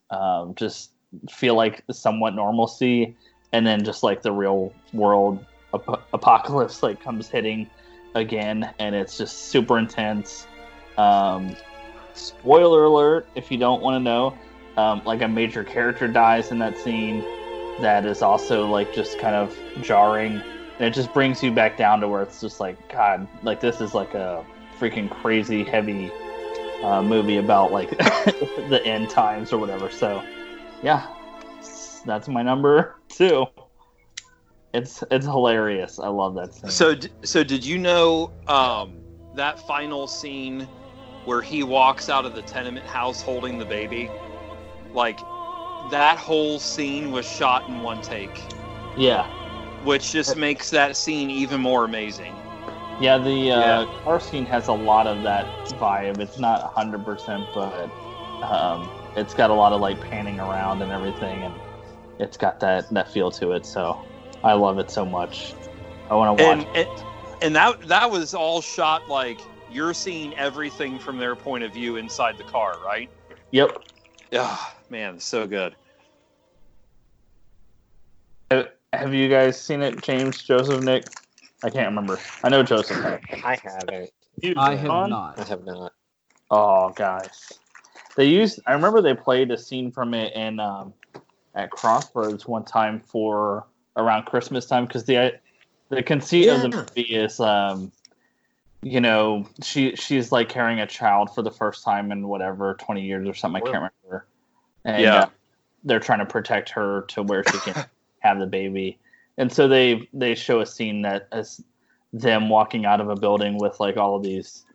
um, 0.09 0.53
just 0.55 0.91
feel 1.29 1.55
like 1.55 1.85
somewhat 1.89 2.35
normalcy, 2.35 3.15
and 3.53 3.65
then 3.65 3.85
just 3.85 4.03
like 4.03 4.21
the 4.23 4.31
real 4.33 4.73
world 4.91 5.45
ap- 5.73 6.03
apocalypse 6.11 6.83
like 6.83 7.01
comes 7.01 7.29
hitting 7.29 7.69
again, 8.13 8.73
and 8.77 8.93
it's 8.93 9.17
just 9.17 9.47
super 9.47 9.79
intense. 9.79 10.45
Um, 10.97 11.55
spoiler 12.13 12.83
alert: 12.83 13.25
if 13.35 13.49
you 13.49 13.57
don't 13.57 13.81
want 13.81 13.95
to 13.95 14.01
know, 14.01 14.37
um, 14.75 15.01
like 15.05 15.21
a 15.21 15.29
major 15.29 15.63
character 15.63 16.09
dies 16.09 16.51
in 16.51 16.59
that 16.59 16.77
scene. 16.77 17.21
That 17.79 18.05
is 18.05 18.21
also 18.21 18.67
like 18.67 18.93
just 18.93 19.17
kind 19.17 19.35
of 19.35 19.57
jarring, 19.81 20.41
and 20.77 20.81
it 20.81 20.93
just 20.93 21.13
brings 21.13 21.41
you 21.41 21.53
back 21.53 21.77
down 21.77 22.01
to 22.01 22.09
where 22.09 22.21
it's 22.21 22.41
just 22.41 22.59
like 22.59 22.91
God, 22.91 23.25
like 23.43 23.61
this 23.61 23.79
is 23.79 23.93
like 23.93 24.13
a 24.13 24.45
freaking 24.79 25.09
crazy 25.09 25.63
heavy 25.63 26.11
uh, 26.83 27.01
movie 27.01 27.37
about 27.37 27.71
like 27.71 27.89
the 27.97 28.81
end 28.85 29.09
times 29.09 29.51
or 29.51 29.57
whatever. 29.57 29.89
So, 29.89 30.23
yeah, 30.81 31.07
that's 32.05 32.27
my 32.27 32.41
number 32.41 32.95
two. 33.09 33.45
It's 34.73 35.03
it's 35.11 35.25
hilarious. 35.25 35.99
I 35.99 36.07
love 36.07 36.35
that 36.35 36.53
scene. 36.53 36.69
So, 36.69 36.95
so 37.23 37.43
did 37.43 37.65
you 37.65 37.77
know 37.77 38.31
um, 38.47 39.01
that 39.35 39.59
final 39.67 40.07
scene 40.07 40.67
where 41.25 41.41
he 41.41 41.63
walks 41.63 42.09
out 42.09 42.25
of 42.25 42.35
the 42.35 42.43
tenement 42.43 42.85
house 42.85 43.21
holding 43.21 43.57
the 43.57 43.65
baby? 43.65 44.09
Like 44.93 45.19
that 45.91 46.17
whole 46.17 46.59
scene 46.59 47.11
was 47.11 47.27
shot 47.27 47.67
in 47.67 47.81
one 47.81 48.01
take, 48.01 48.43
yeah, 48.95 49.25
which 49.83 50.11
just 50.11 50.37
makes 50.37 50.69
that 50.69 50.95
scene 50.95 51.31
even 51.31 51.59
more 51.59 51.85
amazing. 51.85 52.35
Yeah. 53.01 53.17
The 53.17 53.51
uh, 53.51 53.85
Yeah. 53.85 53.85
car 54.03 54.19
scene 54.19 54.45
has 54.45 54.67
a 54.67 54.73
lot 54.73 55.07
of 55.07 55.23
that 55.23 55.45
vibe. 55.79 56.19
It's 56.19 56.39
not 56.39 56.73
hundred 56.73 57.05
percent, 57.05 57.45
but 57.53 57.89
um, 58.43 58.89
it's 59.15 59.33
got 59.33 59.49
a 59.49 59.53
lot 59.53 59.73
of 59.73 59.81
like 59.81 59.99
panning 60.01 60.39
around 60.39 60.81
and 60.81 60.91
everything, 60.91 61.43
and 61.43 61.53
it's 62.19 62.37
got 62.37 62.59
that 62.61 62.89
that 62.93 63.11
feel 63.11 63.31
to 63.31 63.51
it. 63.53 63.65
So 63.65 63.99
I 64.43 64.53
love 64.53 64.79
it 64.79 64.91
so 64.91 65.05
much. 65.05 65.53
I 66.09 66.15
want 66.15 66.37
to 66.37 66.43
watch. 66.43 66.67
And, 66.73 66.75
and 66.75 66.87
and 67.41 67.55
that 67.55 67.87
that 67.87 68.09
was 68.11 68.33
all 68.33 68.61
shot 68.61 69.09
like 69.09 69.39
you're 69.71 69.93
seeing 69.93 70.35
everything 70.35 70.99
from 70.99 71.17
their 71.17 71.35
point 71.35 71.63
of 71.63 71.73
view 71.73 71.97
inside 71.97 72.37
the 72.37 72.43
car, 72.43 72.75
right? 72.85 73.09
Yep. 73.51 73.83
Yeah, 74.31 74.57
man, 74.89 75.19
so 75.19 75.47
good. 75.47 75.75
Have 78.93 79.13
you 79.13 79.29
guys 79.29 79.59
seen 79.61 79.81
it, 79.81 80.01
James, 80.01 80.41
Joseph, 80.43 80.83
Nick? 80.83 81.05
I 81.63 81.69
can't 81.69 81.87
remember. 81.87 82.19
I 82.43 82.49
know 82.49 82.63
Joseph. 82.63 82.97
has. 83.03 83.19
I 83.43 83.55
haven't. 83.61 84.09
I 84.57 84.75
have 84.75 84.87
Fun? 84.87 85.09
not. 85.09 85.39
I 85.39 85.43
have 85.43 85.65
not. 85.65 85.93
Oh, 86.51 86.89
guys, 86.89 87.59
they 88.15 88.25
used. 88.25 88.59
I 88.65 88.73
remember 88.73 89.01
they 89.01 89.13
played 89.13 89.51
a 89.51 89.57
scene 89.57 89.91
from 89.91 90.13
it 90.13 90.33
in 90.35 90.59
um, 90.59 90.93
at 91.55 91.69
Crossroads 91.71 92.47
one 92.47 92.65
time 92.65 92.99
for 92.99 93.65
around 93.97 94.25
Christmas 94.25 94.65
time 94.65 94.85
because 94.85 95.03
the 95.05 95.39
the 95.89 96.01
conceit 96.01 96.47
of 96.49 96.61
the 96.61 96.69
movie 96.69 97.01
is, 97.01 97.39
um, 97.39 97.91
you 98.81 99.01
know, 99.01 99.45
she 99.63 99.95
she's 99.95 100.31
like 100.31 100.49
carrying 100.49 100.79
a 100.79 100.87
child 100.87 101.33
for 101.35 101.41
the 101.41 101.51
first 101.51 101.83
time 101.83 102.11
in 102.11 102.27
whatever 102.27 102.75
twenty 102.75 103.01
years 103.05 103.27
or 103.27 103.33
something. 103.33 103.61
I 103.61 103.65
can't 103.65 103.91
remember. 104.03 104.25
And, 104.85 105.03
Yeah. 105.03 105.15
uh, 105.15 105.29
they're 105.83 105.99
trying 105.99 106.19
to 106.19 106.25
protect 106.25 106.69
her 106.71 107.03
to 107.09 107.23
where 107.23 107.43
she 107.43 107.59
can 107.59 107.75
have 108.19 108.39
the 108.39 108.47
baby, 108.47 108.97
and 109.39 109.51
so 109.51 109.67
they 109.67 110.07
they 110.13 110.35
show 110.35 110.59
a 110.59 110.65
scene 110.65 111.01
that 111.01 111.27
is 111.33 111.63
them 112.13 112.49
walking 112.49 112.85
out 112.85 113.01
of 113.01 113.09
a 113.09 113.15
building 113.15 113.57
with 113.57 113.79
like 113.79 113.97
all 113.97 114.15
of 114.15 114.21
these 114.23 114.65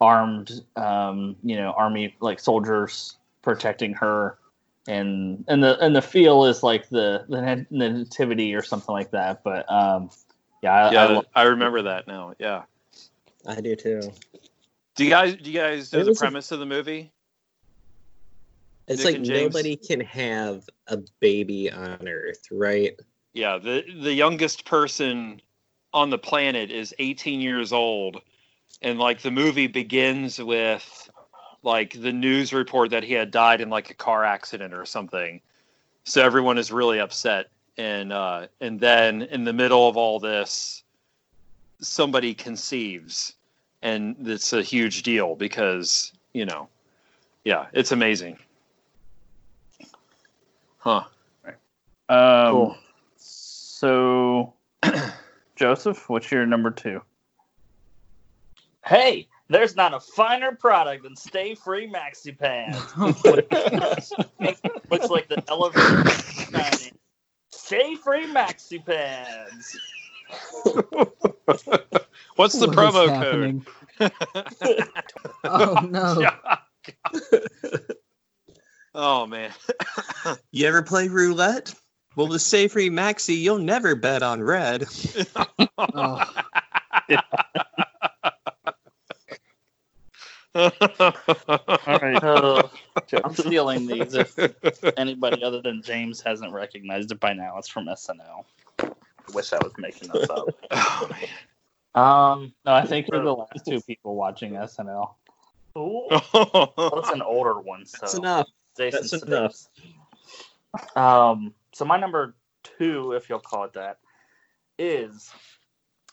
armed 0.00 0.50
um 0.76 1.34
you 1.42 1.56
know 1.56 1.72
army 1.76 2.14
like 2.20 2.38
soldiers 2.38 3.16
protecting 3.42 3.92
her 3.94 4.36
and 4.88 5.44
and 5.48 5.62
the 5.62 5.78
and 5.80 5.94
the 5.96 6.02
feel 6.02 6.44
is 6.44 6.62
like 6.62 6.88
the 6.88 7.24
the 7.28 7.66
nativity 7.70 8.54
or 8.54 8.62
something 8.62 8.92
like 8.92 9.10
that 9.12 9.42
but 9.44 9.70
um 9.70 10.10
yeah 10.62 10.72
I, 10.72 10.92
Yeah, 10.92 11.02
I 11.02 11.06
lo- 11.12 11.24
I 11.34 11.42
remember 11.42 11.82
that 11.82 12.06
now. 12.06 12.34
Yeah. 12.38 12.62
I 13.46 13.60
do 13.60 13.74
too. 13.74 14.12
Do 14.94 15.04
you 15.04 15.10
guys 15.10 15.34
do 15.34 15.50
you 15.50 15.58
guys 15.58 15.92
know 15.92 16.00
It 16.00 16.04
the 16.04 16.10
was 16.10 16.18
a- 16.18 16.20
premise 16.20 16.52
of 16.52 16.58
the 16.60 16.66
movie? 16.66 17.12
It's 18.88 19.04
Nick 19.04 19.14
like 19.14 19.20
nobody 19.22 19.76
can 19.76 20.00
have 20.00 20.68
a 20.88 20.98
baby 21.20 21.70
on 21.70 22.06
Earth, 22.08 22.42
right? 22.50 22.98
Yeah, 23.32 23.58
the 23.58 23.84
the 24.02 24.12
youngest 24.12 24.64
person 24.64 25.40
on 25.94 26.10
the 26.10 26.18
planet 26.18 26.70
is 26.70 26.94
18 26.98 27.40
years 27.40 27.72
old, 27.72 28.20
and 28.82 28.98
like 28.98 29.22
the 29.22 29.30
movie 29.30 29.66
begins 29.66 30.38
with 30.38 31.10
like 31.62 32.00
the 32.00 32.12
news 32.12 32.52
report 32.52 32.90
that 32.90 33.04
he 33.04 33.14
had 33.14 33.30
died 33.30 33.60
in 33.60 33.70
like 33.70 33.90
a 33.90 33.94
car 33.94 34.24
accident 34.24 34.74
or 34.74 34.84
something. 34.84 35.40
So 36.04 36.22
everyone 36.22 36.58
is 36.58 36.72
really 36.72 36.98
upset, 36.98 37.48
and 37.78 38.12
uh, 38.12 38.48
and 38.60 38.78
then 38.78 39.22
in 39.22 39.44
the 39.44 39.52
middle 39.52 39.88
of 39.88 39.96
all 39.96 40.18
this, 40.18 40.82
somebody 41.80 42.34
conceives, 42.34 43.34
and 43.80 44.16
it's 44.28 44.52
a 44.52 44.62
huge 44.62 45.04
deal 45.04 45.36
because 45.36 46.12
you 46.34 46.44
know, 46.44 46.68
yeah, 47.44 47.66
it's 47.72 47.92
amazing. 47.92 48.38
Huh. 50.78 51.04
Um, 52.08 52.50
Cool. 52.50 52.76
So, 53.82 54.54
Joseph, 55.56 56.08
what's 56.08 56.30
your 56.30 56.46
number 56.46 56.70
two? 56.70 57.02
Hey, 58.84 59.26
there's 59.48 59.74
not 59.74 59.92
a 59.92 59.98
finer 59.98 60.52
product 60.52 61.02
than 61.02 61.16
Stay 61.16 61.56
Free 61.56 61.90
Maxi 61.90 62.38
Pads. 62.38 62.80
Oh 62.96 63.12
Looks 64.88 65.10
like 65.10 65.26
the 65.28 65.42
elevator. 65.48 66.04
shining. 66.52 66.96
Stay 67.50 67.96
Free 67.96 68.28
Maxi 68.28 68.86
Pads. 68.86 69.80
What's 72.36 72.54
the 72.60 72.68
What 72.68 72.78
is 72.78 72.94
promo 72.94 73.20
code? 73.20 73.62
Oh 75.44 75.88
no! 75.90 76.30
oh 78.94 79.26
man. 79.26 79.50
You 80.52 80.68
ever 80.68 80.82
play 80.82 81.08
roulette? 81.08 81.74
Well, 82.16 82.28
with 82.28 82.42
Stay 82.42 82.68
Free 82.68 82.90
Maxi, 82.90 83.38
you'll 83.38 83.58
never 83.58 83.94
bet 83.94 84.22
on 84.22 84.42
red. 84.42 84.84
Oh, 85.78 86.32
All 90.54 90.70
right. 91.86 92.22
Uh, 92.22 92.68
I'm 93.24 93.34
stealing 93.34 93.86
these. 93.86 94.14
If 94.14 94.38
anybody 94.98 95.42
other 95.42 95.62
than 95.62 95.80
James 95.82 96.20
hasn't 96.20 96.52
recognized 96.52 97.10
it 97.10 97.20
by 97.20 97.32
now, 97.32 97.56
it's 97.56 97.68
from 97.68 97.86
SNL. 97.86 98.44
I 98.80 98.90
Wish 99.32 99.54
I 99.54 99.58
was 99.62 99.72
making 99.78 100.10
this 100.12 100.28
up. 100.28 100.48
oh. 100.70 101.10
Um, 101.94 102.52
no, 102.66 102.74
I 102.74 102.84
think 102.84 103.08
you're 103.10 103.22
the 103.22 103.34
last 103.34 103.64
two 103.66 103.80
people 103.80 104.14
watching 104.14 104.52
SNL. 104.52 105.14
Ooh. 105.78 106.06
Well, 106.10 106.98
it's 106.98 107.10
an 107.10 107.22
older 107.22 107.58
one, 107.58 107.86
so 107.86 107.98
That's 108.02 108.14
enough. 108.14 108.48
Jason 108.76 109.20
That's 109.30 109.68
enough. 110.96 110.96
Um, 110.96 111.54
so 111.72 111.84
my 111.84 111.98
number 111.98 112.34
two, 112.78 113.12
if 113.12 113.28
you'll 113.28 113.38
call 113.40 113.64
it 113.64 113.72
that, 113.74 113.98
is 114.78 115.30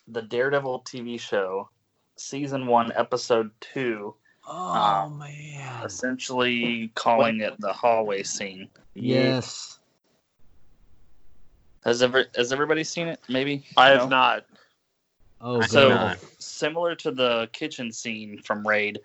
the 0.07 0.22
Daredevil 0.22 0.82
TV 0.82 1.20
show, 1.20 1.70
season 2.18 2.68
one, 2.68 2.91
episode 2.95 3.51
two. 3.60 4.16
oh 4.47 5.10
man! 5.10 5.86
essentially 5.86 6.91
calling 6.95 7.41
it 7.41 7.53
the 7.60 7.72
hallway 7.74 8.24
scene. 8.24 8.70
Yes. 8.95 9.80
Has 11.86 12.01
ever 12.03 12.26
has 12.36 12.51
everybody 12.51 12.84
seen 12.84 13.07
it? 13.07 13.20
Maybe 13.30 13.64
I 13.78 13.93
No? 13.93 13.99
have 13.99 14.10
not. 14.10 14.45
Oh 15.41 15.62
So 15.62 15.89
god. 15.89 16.18
similar 16.39 16.95
to 16.95 17.12
the 17.12 17.49
kitchen 17.53 17.91
scene 17.91 18.41
from 18.41 18.68
Raid. 18.68 18.99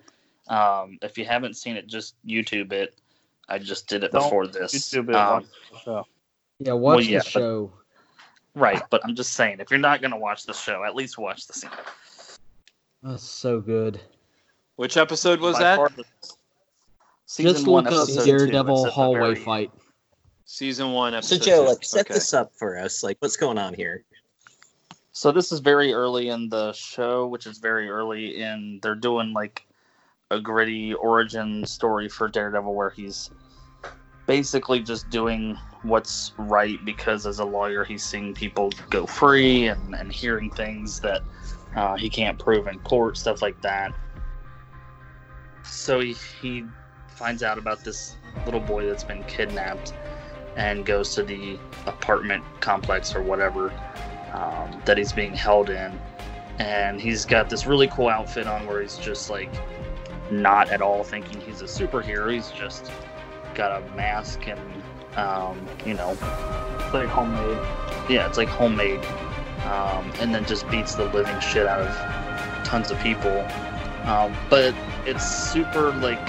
Um, 0.49 0.99
if 1.01 1.17
you 1.17 1.25
haven't 1.25 1.55
seen 1.55 1.77
it, 1.77 1.87
just 1.87 2.15
YouTube 2.27 2.71
it. 2.73 2.93
I 3.47 3.57
just 3.59 3.87
did 3.87 4.03
it 4.03 4.11
Don't 4.11 4.23
before 4.23 4.47
this. 4.47 4.73
YouTube 4.73 5.09
it, 5.09 5.15
Um, 5.15 5.33
watch 5.33 5.45
the 5.71 5.79
show. 5.79 6.07
Yeah, 6.59 6.73
watch 6.73 6.97
well, 6.97 7.01
yeah, 7.05 7.19
the 7.19 7.23
but- 7.25 7.29
show. 7.31 7.73
right, 8.55 8.81
but 8.89 9.01
I'm 9.05 9.15
just 9.15 9.33
saying, 9.33 9.57
if 9.59 9.69
you're 9.71 9.79
not 9.79 10.01
gonna 10.01 10.17
watch 10.17 10.45
the 10.45 10.53
show, 10.53 10.83
at 10.83 10.95
least 10.95 11.17
watch 11.17 11.47
the 11.47 11.53
scene. 11.53 11.69
That's 13.03 13.23
so 13.23 13.59
good. 13.59 13.99
Which 14.77 14.97
episode 14.97 15.39
was 15.39 15.57
By 15.57 15.75
that? 15.77 15.91
season 17.25 17.53
Just 17.53 17.67
one, 17.67 17.83
look 17.85 17.93
up 17.93 17.99
episode 18.03 18.25
two, 18.25 18.37
Daredevil 18.37 18.89
hallway 18.91 19.19
very- 19.19 19.35
fight. 19.35 19.71
Season 20.47 20.91
one, 20.91 21.13
episode. 21.15 21.37
So, 21.39 21.45
Joe, 21.45 21.63
like, 21.63 21.83
set 21.83 22.05
Okay. 22.05 22.13
this 22.13 22.33
up 22.33 22.53
for 22.55 22.77
us. 22.77 23.03
Like, 23.03 23.17
what's 23.19 23.35
going 23.35 23.57
on 23.57 23.73
here? 23.73 24.03
So 25.11 25.31
this 25.31 25.51
is 25.51 25.59
very 25.59 25.91
early 25.93 26.29
in 26.29 26.49
the 26.49 26.71
show, 26.73 27.25
which 27.27 27.47
is 27.47 27.57
very 27.57 27.89
early 27.89 28.41
in 28.41 28.79
they're 28.83 28.95
doing 28.95 29.33
like 29.33 29.65
a 30.29 30.39
gritty 30.39 30.93
origin 30.93 31.65
story 31.65 32.09
for 32.09 32.27
Daredevil 32.27 32.73
where 32.75 32.89
he's 32.89 33.31
basically 34.25 34.79
just 34.79 35.09
doing 35.09 35.57
what's 35.83 36.33
right 36.37 36.83
because 36.83 37.27
as 37.27 37.39
a 37.39 37.45
lawyer 37.45 37.83
he's 37.83 38.03
seeing 38.03 38.33
people 38.33 38.71
go 38.89 39.05
free 39.05 39.67
and, 39.67 39.93
and 39.93 40.11
hearing 40.11 40.49
things 40.49 40.99
that 40.99 41.21
uh, 41.75 41.95
he 41.95 42.09
can't 42.09 42.39
prove 42.39 42.67
in 42.67 42.79
court, 42.79 43.17
stuff 43.17 43.41
like 43.41 43.61
that. 43.61 43.93
So 45.63 45.99
he, 45.99 46.15
he 46.41 46.65
finds 47.09 47.43
out 47.43 47.57
about 47.57 47.83
this 47.83 48.15
little 48.45 48.59
boy 48.59 48.85
that's 48.85 49.03
been 49.03 49.23
kidnapped 49.23 49.93
and 50.55 50.85
goes 50.85 51.13
to 51.15 51.23
the 51.23 51.59
apartment 51.85 52.43
complex 52.61 53.13
or 53.13 53.21
whatever 53.21 53.71
um, 54.31 54.81
that 54.85 54.97
he's 54.97 55.11
being 55.11 55.33
held 55.33 55.69
in. 55.69 55.99
And 56.59 57.01
he's 57.01 57.25
got 57.25 57.49
this 57.49 57.65
really 57.65 57.87
cool 57.87 58.07
outfit 58.07 58.47
on 58.47 58.65
where 58.65 58.81
he's 58.81 58.97
just 58.97 59.29
like 59.29 59.51
not 60.31 60.69
at 60.69 60.81
all 60.81 61.03
thinking 61.03 61.41
he's 61.41 61.61
a 61.61 61.65
superhero. 61.65 62.31
He's 62.31 62.51
just 62.51 62.89
got 63.55 63.81
a 63.81 63.95
mask 63.95 64.47
and, 64.47 64.59
um, 65.17 65.65
you 65.85 65.93
know, 65.93 66.09
like 66.93 67.07
homemade. 67.07 67.57
yeah, 68.09 68.27
it's 68.27 68.37
like 68.37 68.49
homemade. 68.49 69.03
Um, 69.65 70.11
and 70.19 70.35
then 70.35 70.45
just 70.45 70.69
beats 70.69 70.95
the 70.95 71.05
living 71.05 71.39
shit 71.39 71.65
out 71.65 71.81
of 71.81 72.65
tons 72.65 72.91
of 72.91 72.99
people. 72.99 73.39
Um, 74.03 74.35
but 74.49 74.75
it's 75.05 75.25
super, 75.25 75.91
like, 75.93 76.23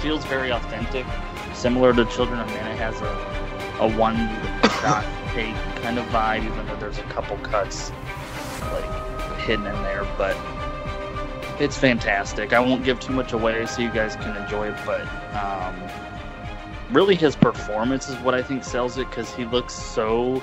feels 0.00 0.24
very 0.24 0.50
authentic. 0.50 1.06
Similar 1.54 1.92
to 1.94 2.04
Children 2.06 2.40
of 2.40 2.48
Men, 2.48 2.72
it 2.72 2.78
has 2.78 3.00
a, 3.00 3.84
a 3.84 3.96
one 3.96 4.16
shot 4.80 5.04
take 5.32 5.54
kind 5.82 5.98
of 5.98 6.04
vibe, 6.06 6.44
even 6.44 6.66
though 6.66 6.76
there's 6.76 6.98
a 6.98 7.02
couple 7.04 7.36
cuts, 7.38 7.92
like, 8.72 9.38
hidden 9.38 9.66
in 9.66 9.82
there. 9.82 10.04
But 10.18 10.36
it's 11.60 11.76
fantastic. 11.76 12.52
I 12.52 12.60
won't 12.60 12.84
give 12.84 13.00
too 13.00 13.12
much 13.12 13.32
away 13.32 13.66
so 13.66 13.82
you 13.82 13.90
guys 13.90 14.16
can 14.16 14.36
enjoy 14.36 14.68
it, 14.68 14.76
but 14.84 15.06
um, 15.34 15.76
really 16.90 17.14
his 17.14 17.36
performance 17.36 18.08
is 18.08 18.16
what 18.18 18.34
I 18.34 18.42
think 18.42 18.64
sells 18.64 18.98
it 18.98 19.08
because 19.08 19.32
he 19.34 19.44
looks 19.44 19.74
so 19.74 20.42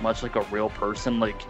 much 0.00 0.22
like 0.22 0.36
a 0.36 0.42
real 0.42 0.70
person. 0.70 1.20
Like, 1.20 1.40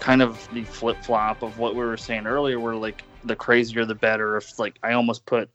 kind 0.00 0.22
of 0.22 0.48
the 0.52 0.64
flip 0.64 0.96
flop 1.02 1.42
of 1.42 1.58
what 1.58 1.74
we 1.74 1.80
were 1.84 1.96
saying 1.96 2.26
earlier, 2.26 2.58
where 2.60 2.74
like 2.74 3.02
the 3.24 3.36
crazier 3.36 3.84
the 3.84 3.94
better. 3.94 4.36
If 4.36 4.58
like 4.58 4.78
I 4.82 4.92
almost 4.92 5.26
put 5.26 5.50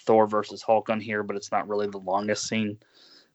Thor 0.00 0.26
versus 0.26 0.62
Hulk 0.62 0.90
on 0.90 1.00
here, 1.00 1.22
but 1.22 1.36
it's 1.36 1.52
not 1.52 1.68
really 1.68 1.88
the 1.88 1.98
longest 1.98 2.48
scene. 2.48 2.78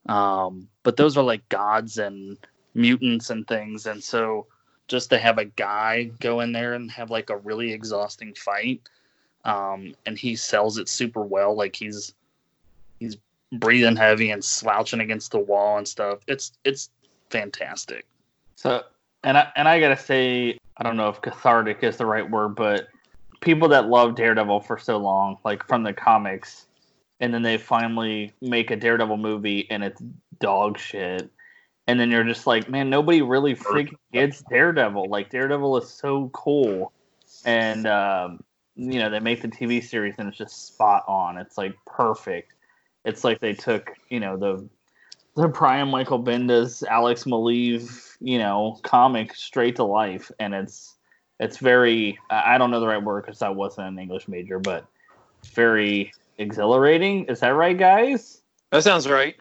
Um, 0.08 0.68
but 0.84 0.98
those 0.98 1.18
are 1.18 1.24
like 1.24 1.48
gods 1.50 1.98
and 1.98 2.38
mutants 2.74 3.30
and 3.30 3.48
things, 3.48 3.86
and 3.86 4.04
so 4.04 4.48
just 4.88 5.10
to 5.10 5.18
have 5.18 5.38
a 5.38 5.46
guy 5.46 6.06
go 6.20 6.42
in 6.42 6.52
there 6.52 6.74
and 6.74 6.92
have 6.92 7.10
like 7.10 7.30
a 7.30 7.38
really 7.38 7.72
exhausting 7.72 8.34
fight, 8.34 8.82
um, 9.46 9.96
and 10.06 10.18
he 10.18 10.36
sells 10.36 10.78
it 10.78 10.90
super 10.90 11.22
well. 11.22 11.56
Like 11.56 11.76
he's 11.76 12.14
he's 13.00 13.18
breathing 13.54 13.96
heavy 13.96 14.32
and 14.32 14.44
slouching 14.44 15.00
against 15.00 15.32
the 15.32 15.40
wall 15.40 15.78
and 15.78 15.88
stuff. 15.88 16.20
It's 16.28 16.54
it's 16.64 16.90
fantastic. 17.30 18.06
So, 18.56 18.84
and 19.24 19.38
I 19.38 19.52
and 19.56 19.68
I 19.68 19.80
gotta 19.80 19.98
say, 19.98 20.58
I 20.78 20.84
don't 20.84 20.98
know 20.98 21.10
if 21.10 21.22
cathartic 21.22 21.84
is 21.84 21.98
the 21.98 22.06
right 22.06 22.30
word, 22.30 22.56
but 22.56 22.90
people 23.42 23.68
that 23.70 23.90
love 23.90 24.16
Daredevil 24.16 24.62
for 24.62 24.78
so 24.78 24.98
long, 24.98 25.38
like 25.44 25.66
from 25.68 25.84
the 25.84 25.94
comics, 25.94 26.68
and 27.20 27.34
then 27.34 27.42
they 27.42 27.58
finally 27.58 28.34
make 28.42 28.72
a 28.72 28.76
Daredevil 28.76 29.18
movie 29.18 29.68
and 29.70 29.84
it's 29.84 30.02
dog 30.40 30.78
shit, 30.78 31.30
and 31.88 32.00
then 32.00 32.10
you're 32.10 32.24
just 32.24 32.48
like, 32.48 32.70
man, 32.70 32.90
nobody 32.90 33.22
really 33.22 33.56
freaking 33.56 33.98
gets 34.12 34.42
Daredevil. 34.50 35.10
Like 35.10 35.30
Daredevil 35.30 35.78
is 35.78 35.90
so 35.90 36.30
cool, 36.34 36.92
and 37.46 37.86
um, 37.88 38.44
you 38.76 39.00
know 39.00 39.10
they 39.10 39.20
make 39.20 39.42
the 39.42 39.48
TV 39.48 39.84
series 39.84 40.16
and 40.18 40.30
it's 40.30 40.38
just 40.38 40.68
spot 40.68 41.04
on. 41.08 41.38
It's 41.38 41.58
like 41.58 41.76
perfect. 41.86 42.54
It's 43.06 43.24
like 43.24 43.40
they 43.40 43.54
took 43.54 43.92
you 44.10 44.20
know 44.20 44.38
the 44.38 44.68
the 45.36 45.48
Brian 45.48 45.90
Michael 45.90 46.24
Bendis, 46.24 46.84
Alex 46.86 47.24
Maleev, 47.24 48.16
you 48.20 48.38
know, 48.38 48.80
comic 48.84 49.34
straight 49.36 49.76
to 49.78 49.84
life, 49.84 50.32
and 50.40 50.54
it's 50.54 50.96
it's 51.40 51.58
very 51.58 52.18
I 52.30 52.56
I 52.56 52.58
don't 52.58 52.72
know 52.72 52.80
the 52.80 52.88
right 52.88 53.04
word 53.04 53.26
because 53.26 53.42
I 53.42 53.50
wasn't 53.50 53.88
an 53.88 54.00
English 54.00 54.28
major, 54.28 54.60
but 54.60 54.86
very 55.54 56.14
exhilarating. 56.38 57.26
Is 57.26 57.42
that 57.42 57.50
right, 57.50 57.78
guys? 57.78 58.42
That 58.72 58.84
sounds 58.84 59.08
right. 59.08 59.36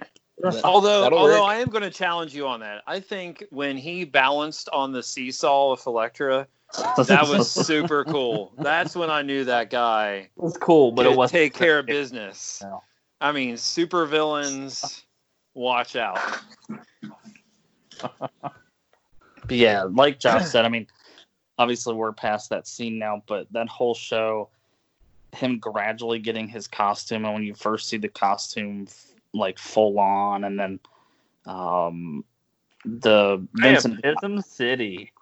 Although, 0.64 1.02
that'll 1.02 1.18
although 1.18 1.42
work. 1.42 1.50
I 1.50 1.56
am 1.56 1.68
going 1.68 1.82
to 1.82 1.90
challenge 1.90 2.34
you 2.34 2.46
on 2.46 2.60
that. 2.60 2.82
I 2.86 3.00
think 3.00 3.44
when 3.50 3.76
he 3.76 4.04
balanced 4.04 4.68
on 4.70 4.92
the 4.92 5.02
seesaw 5.02 5.70
with 5.70 5.86
Elektra, 5.86 6.48
that 6.96 7.28
was 7.28 7.50
super 7.66 8.04
cool. 8.04 8.52
That's 8.58 8.96
when 8.96 9.10
I 9.10 9.22
knew 9.22 9.44
that 9.44 9.70
guy 9.70 10.30
It 10.36 10.42
was 10.42 10.56
cool, 10.56 10.90
but 10.92 11.06
it 11.06 11.16
wasn't 11.16 11.38
take 11.38 11.54
care 11.54 11.78
of 11.78 11.86
business. 11.86 12.60
No. 12.62 12.82
I 13.20 13.30
mean, 13.30 13.54
supervillains, 13.54 15.02
watch 15.54 15.96
out. 15.96 16.18
Yeah, 19.48 19.84
like 19.90 20.18
Josh 20.18 20.46
said, 20.46 20.64
I 20.64 20.68
mean, 20.68 20.86
obviously 21.58 21.94
we're 21.94 22.12
past 22.12 22.50
that 22.50 22.66
scene 22.66 22.98
now, 22.98 23.22
but 23.26 23.46
that 23.52 23.68
whole 23.68 23.94
show, 23.94 24.48
him 25.32 25.58
gradually 25.58 26.18
getting 26.18 26.46
his 26.46 26.68
costume, 26.68 27.24
and 27.24 27.34
when 27.34 27.42
you 27.42 27.54
first 27.54 27.88
see 27.88 27.96
the 27.96 28.08
costume 28.08 28.86
like 29.34 29.58
full 29.58 29.98
on, 29.98 30.44
and 30.44 30.58
then 30.58 30.80
um 31.46 32.24
the 32.84 33.46
Vincent, 33.54 34.02
Priapism 34.02 34.44
City. 34.44 35.12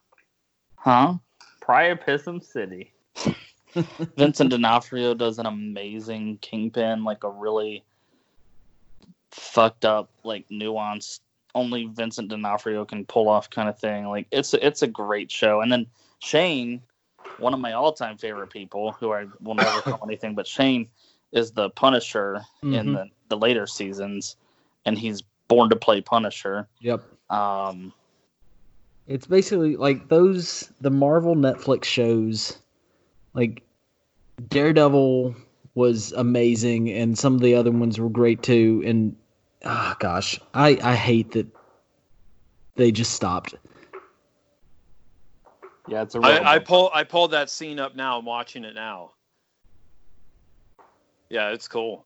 huh? 0.77 1.15
Priapism 1.61 2.43
City. 2.43 2.93
Vincent 4.17 4.51
D'Onofrio 4.51 5.15
does 5.15 5.39
an 5.39 5.47
amazing 5.47 6.39
Kingpin, 6.39 7.05
like 7.05 7.23
a 7.23 7.31
really 7.31 7.85
fucked 9.31 9.85
up, 9.85 10.11
like 10.25 10.49
nuanced, 10.49 11.21
only 11.55 11.87
Vincent 11.87 12.29
D'Onofrio 12.29 12.85
can 12.85 13.05
pull 13.05 13.29
off 13.29 13.51
kind 13.51 13.69
of 13.69 13.79
thing. 13.79 14.07
Like 14.07 14.27
it's 14.31 14.55
it's 14.55 14.83
a 14.83 14.87
great 14.87 15.31
show. 15.31 15.61
And 15.61 15.71
then 15.71 15.87
Shane, 16.21 16.83
one 17.39 17.55
of 17.55 17.61
my 17.61 17.73
all 17.73 17.93
time 17.93 18.17
favorite 18.17 18.51
people, 18.51 18.93
who 18.93 19.13
I 19.13 19.27
will 19.41 19.55
never 19.55 19.81
call 19.83 20.01
anything 20.05 20.35
but 20.35 20.47
Shane, 20.47 20.89
is 21.33 21.53
the 21.53 21.71
Punisher 21.71 22.45
in 22.63 22.71
Mhm. 22.71 22.95
the 22.95 23.11
the 23.29 23.37
later 23.37 23.67
seasons, 23.67 24.37
and 24.85 24.99
he's 24.99 25.23
born 25.47 25.71
to 25.71 25.77
play 25.77 26.01
Punisher. 26.01 26.67
Yep. 26.81 27.03
Um, 27.31 27.93
It's 29.07 29.27
basically 29.27 29.77
like 29.77 30.09
those 30.09 30.73
the 30.81 30.91
Marvel 30.91 31.35
Netflix 31.35 31.85
shows, 31.85 32.59
like 33.35 33.63
Daredevil 34.49 35.35
was 35.75 36.13
amazing, 36.13 36.91
and 36.91 37.19
some 37.19 37.35
of 37.35 37.41
the 37.41 37.55
other 37.55 37.71
ones 37.71 37.99
were 37.99 38.09
great 38.09 38.43
too. 38.43 38.83
And 38.85 39.17
ah, 39.65 39.97
gosh, 39.99 40.41
I 40.55 40.79
I 40.83 40.95
hate 40.95 41.33
that 41.33 41.47
they 42.77 42.91
just 42.93 43.13
stopped. 43.13 43.55
Yeah, 45.87 46.03
it's 46.03 46.15
a 46.15 46.21
real 46.21 46.31
I, 46.31 46.55
I 46.55 46.59
pull 46.59 46.91
I 46.95 47.05
pulled 47.05 47.33
that 47.33 47.51
scene 47.51 47.79
up 47.79 47.97
now. 47.97 48.19
I'm 48.19 48.25
watching 48.25 48.65
it 48.65 48.75
now. 48.75 49.13
Yeah, 51.31 51.51
it's 51.51 51.69
cool. 51.69 52.05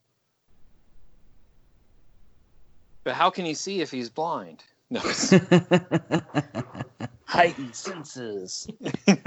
But 3.05 3.14
how 3.14 3.31
can 3.31 3.45
he 3.45 3.55
see 3.55 3.81
if 3.81 3.91
he's 3.91 4.11
blind? 4.11 4.62
No. 4.91 5.01
heightened 7.25 7.75
senses. 7.75 8.68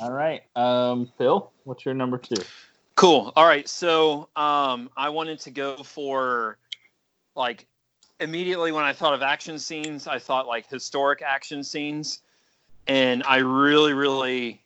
All 0.00 0.12
right. 0.12 0.42
Um, 0.54 1.10
Phil, 1.18 1.50
what's 1.64 1.84
your 1.84 1.94
number 1.94 2.18
two? 2.18 2.42
Cool. 2.94 3.32
All 3.36 3.46
right. 3.46 3.68
So 3.68 4.28
um, 4.36 4.90
I 4.96 5.10
wanted 5.10 5.40
to 5.40 5.50
go 5.50 5.76
for 5.76 6.58
like 7.34 7.66
immediately 8.20 8.72
when 8.72 8.84
I 8.84 8.92
thought 8.92 9.14
of 9.14 9.22
action 9.22 9.58
scenes, 9.58 10.06
I 10.06 10.18
thought 10.18 10.46
like 10.46 10.68
historic 10.68 11.22
action 11.22 11.62
scenes. 11.62 12.22
And 12.86 13.22
I 13.24 13.38
really, 13.38 13.92
really 13.92 14.62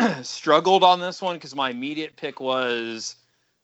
struggled 0.22 0.84
on 0.84 1.00
this 1.00 1.20
one 1.22 1.36
because 1.36 1.54
my 1.54 1.70
immediate 1.70 2.16
pick 2.16 2.40
was 2.40 3.16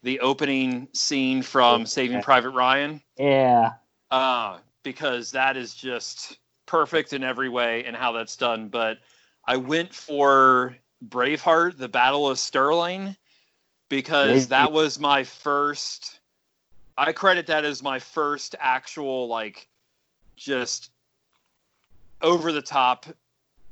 the 0.03 0.21
opening 0.21 0.89
scene 0.93 1.43
from 1.43 1.87
Saving 1.87 2.23
Private 2.23 2.51
Ryan. 2.51 3.01
Yeah. 3.17 3.73
uh, 4.11 4.59
because 4.83 5.33
that 5.33 5.57
is 5.57 5.75
just 5.75 6.39
perfect 6.67 7.13
in 7.13 7.23
every 7.25 7.49
way 7.49 7.85
and 7.85 7.97
how 7.97 8.13
that's 8.13 8.37
done. 8.37 8.69
But 8.69 8.99
I 9.45 9.57
went 9.57 9.93
for 9.93 10.77
Braveheart, 11.09 11.77
the 11.79 11.89
Battle 11.89 12.29
of 12.29 12.39
Stirling, 12.39 13.17
because 13.89 14.49
that 14.49 14.73
was 14.73 14.99
my 14.99 15.25
first. 15.25 16.21
I 16.97 17.13
credit 17.13 17.47
that 17.47 17.65
as 17.65 17.83
my 17.83 17.99
first 17.99 18.55
actual, 18.59 19.29
like, 19.29 19.69
just 20.37 20.91
over 22.23 22.51
the 22.51 22.63
top 22.63 23.07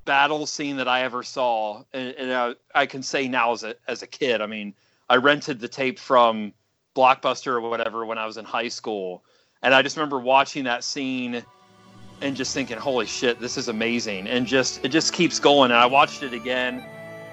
battle 0.07 0.47
scene 0.47 0.77
that 0.77 0.89
I 0.89 1.03
ever 1.03 1.23
saw. 1.23 1.83
And, 1.93 2.15
and 2.15 2.33
I, 2.33 2.55
I 2.75 2.87
can 2.87 3.03
say 3.03 3.29
now 3.29 3.53
as 3.53 3.63
a, 3.63 3.75
as 3.87 4.03
a 4.03 4.07
kid, 4.07 4.41
I 4.41 4.47
mean, 4.47 4.75
I 5.11 5.17
rented 5.17 5.61
the 5.61 5.69
tape 5.69 5.99
from 5.99 6.55
Blockbuster 6.95 7.49
or 7.49 7.61
whatever 7.61 8.07
when 8.07 8.17
I 8.17 8.25
was 8.25 8.39
in 8.39 8.47
high 8.47 8.69
school. 8.69 9.23
And 9.63 9.75
I 9.75 9.83
just 9.83 9.97
remember 9.97 10.19
watching 10.19 10.65
that 10.65 10.83
scene 10.83 11.43
and 12.23 12.35
just 12.37 12.55
thinking, 12.55 12.79
"Holy 12.79 13.05
shit, 13.07 13.41
this 13.41 13.59
is 13.59 13.69
amazing!" 13.69 14.27
And 14.27 14.47
just 14.47 14.83
it 14.85 14.89
just 14.89 15.13
keeps 15.13 15.39
going. 15.39 15.71
And 15.71 15.79
I 15.79 15.87
watched 15.87 16.23
it 16.23 16.33
again, 16.33 16.85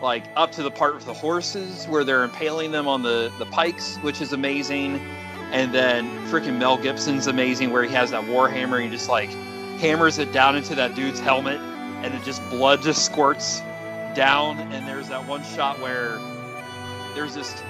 like 0.02 0.26
up 0.36 0.52
to 0.54 0.64
the 0.64 0.72
part 0.72 0.96
with 0.96 1.06
the 1.06 1.14
horses 1.14 1.86
where 1.86 2.04
they're 2.04 2.24
impaling 2.24 2.72
them 2.72 2.88
on 2.88 3.02
the 3.02 3.32
the 3.40 3.46
pikes, 3.46 3.98
which 3.98 4.22
is 4.22 4.34
amazing. 4.34 5.00
And 5.52 5.74
then 5.74 6.10
freaking 6.28 6.58
Mel 6.58 6.78
Gibson's 6.78 7.28
amazing, 7.28 7.72
where 7.72 7.84
he 7.84 7.94
has 7.94 8.12
that 8.12 8.28
war 8.28 8.50
hammer 8.50 8.78
and 8.78 8.92
just 8.92 9.08
like 9.08 9.30
hammers 9.80 10.18
it 10.18 10.32
down 10.32 10.56
into 10.56 10.76
that 10.76 10.96
dude's 10.96 11.20
helmet, 11.20 11.60
and 12.04 12.14
it 12.14 12.24
just 12.24 12.48
blood 12.50 12.82
just 12.82 13.06
squirts 13.06 13.62
down. 14.14 14.60
And 14.60 14.88
there's 14.88 15.10
that 15.10 15.28
one 15.28 15.44
shot 15.44 15.80
where 15.80 16.20
there's 17.16 17.34
this 17.34 17.62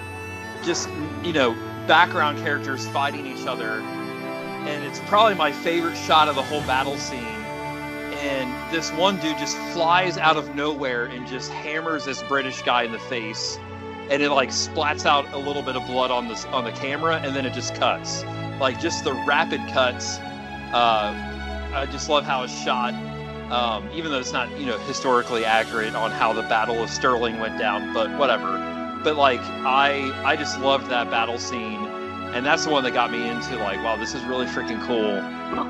just 0.63 0.89
you 1.23 1.33
know 1.33 1.53
background 1.87 2.37
characters 2.39 2.87
fighting 2.87 3.25
each 3.25 3.45
other 3.45 3.81
and 4.65 4.83
it's 4.85 4.99
probably 5.01 5.35
my 5.35 5.51
favorite 5.51 5.95
shot 5.95 6.29
of 6.29 6.35
the 6.35 6.41
whole 6.41 6.61
battle 6.61 6.97
scene. 6.97 7.19
And 8.23 8.73
this 8.73 8.91
one 8.91 9.19
dude 9.19 9.37
just 9.37 9.57
flies 9.73 10.17
out 10.17 10.37
of 10.37 10.55
nowhere 10.55 11.05
and 11.05 11.27
just 11.27 11.51
hammers 11.51 12.05
this 12.05 12.23
British 12.23 12.61
guy 12.61 12.83
in 12.83 12.93
the 12.93 12.99
face, 12.99 13.59
and 14.09 14.23
it 14.23 14.29
like 14.29 14.49
splats 14.49 15.05
out 15.05 15.31
a 15.33 15.37
little 15.37 15.61
bit 15.61 15.75
of 15.75 15.85
blood 15.85 16.11
on 16.11 16.29
this 16.29 16.45
on 16.45 16.63
the 16.63 16.71
camera, 16.71 17.17
and 17.17 17.35
then 17.35 17.45
it 17.45 17.53
just 17.53 17.75
cuts. 17.75 18.23
Like 18.61 18.79
just 18.79 19.03
the 19.03 19.13
rapid 19.27 19.59
cuts. 19.73 20.17
Uh, 20.73 21.71
I 21.73 21.85
just 21.91 22.07
love 22.07 22.23
how 22.23 22.43
it's 22.43 22.63
shot. 22.63 22.93
Um, 23.51 23.89
even 23.93 24.11
though 24.11 24.19
it's 24.19 24.33
not 24.33 24.49
you 24.59 24.65
know 24.65 24.77
historically 24.79 25.45
accurate 25.45 25.95
on 25.95 26.11
how 26.11 26.33
the 26.33 26.43
Battle 26.43 26.81
of 26.81 26.89
Stirling 26.89 27.39
went 27.39 27.59
down, 27.59 27.93
but 27.93 28.09
whatever. 28.17 28.57
But 29.03 29.15
like 29.15 29.41
I 29.41 30.11
I 30.23 30.35
just 30.35 30.59
loved 30.59 30.89
that 30.89 31.09
battle 31.09 31.37
scene 31.37 31.85
and 32.33 32.43
that's 32.43 32.65
the 32.65 32.71
one 32.71 32.83
that 32.83 32.93
got 32.95 33.11
me 33.11 33.29
into 33.29 33.55
like 33.57 33.77
wow 33.83 33.95
this 33.95 34.15
is 34.15 34.23
really 34.23 34.47
freaking 34.47 34.83
cool 34.87 35.19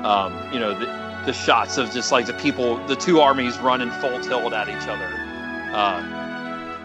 um, 0.06 0.32
you 0.50 0.58
know 0.58 0.72
the, 0.78 0.86
the 1.26 1.32
shots 1.32 1.76
of 1.76 1.90
just 1.90 2.10
like 2.10 2.24
the 2.24 2.32
people 2.34 2.78
the 2.86 2.96
two 2.96 3.20
armies 3.20 3.58
running 3.58 3.90
full 3.90 4.18
tilt 4.20 4.52
at 4.54 4.66
each 4.66 4.88
other 4.88 5.04
uh, 5.74 6.00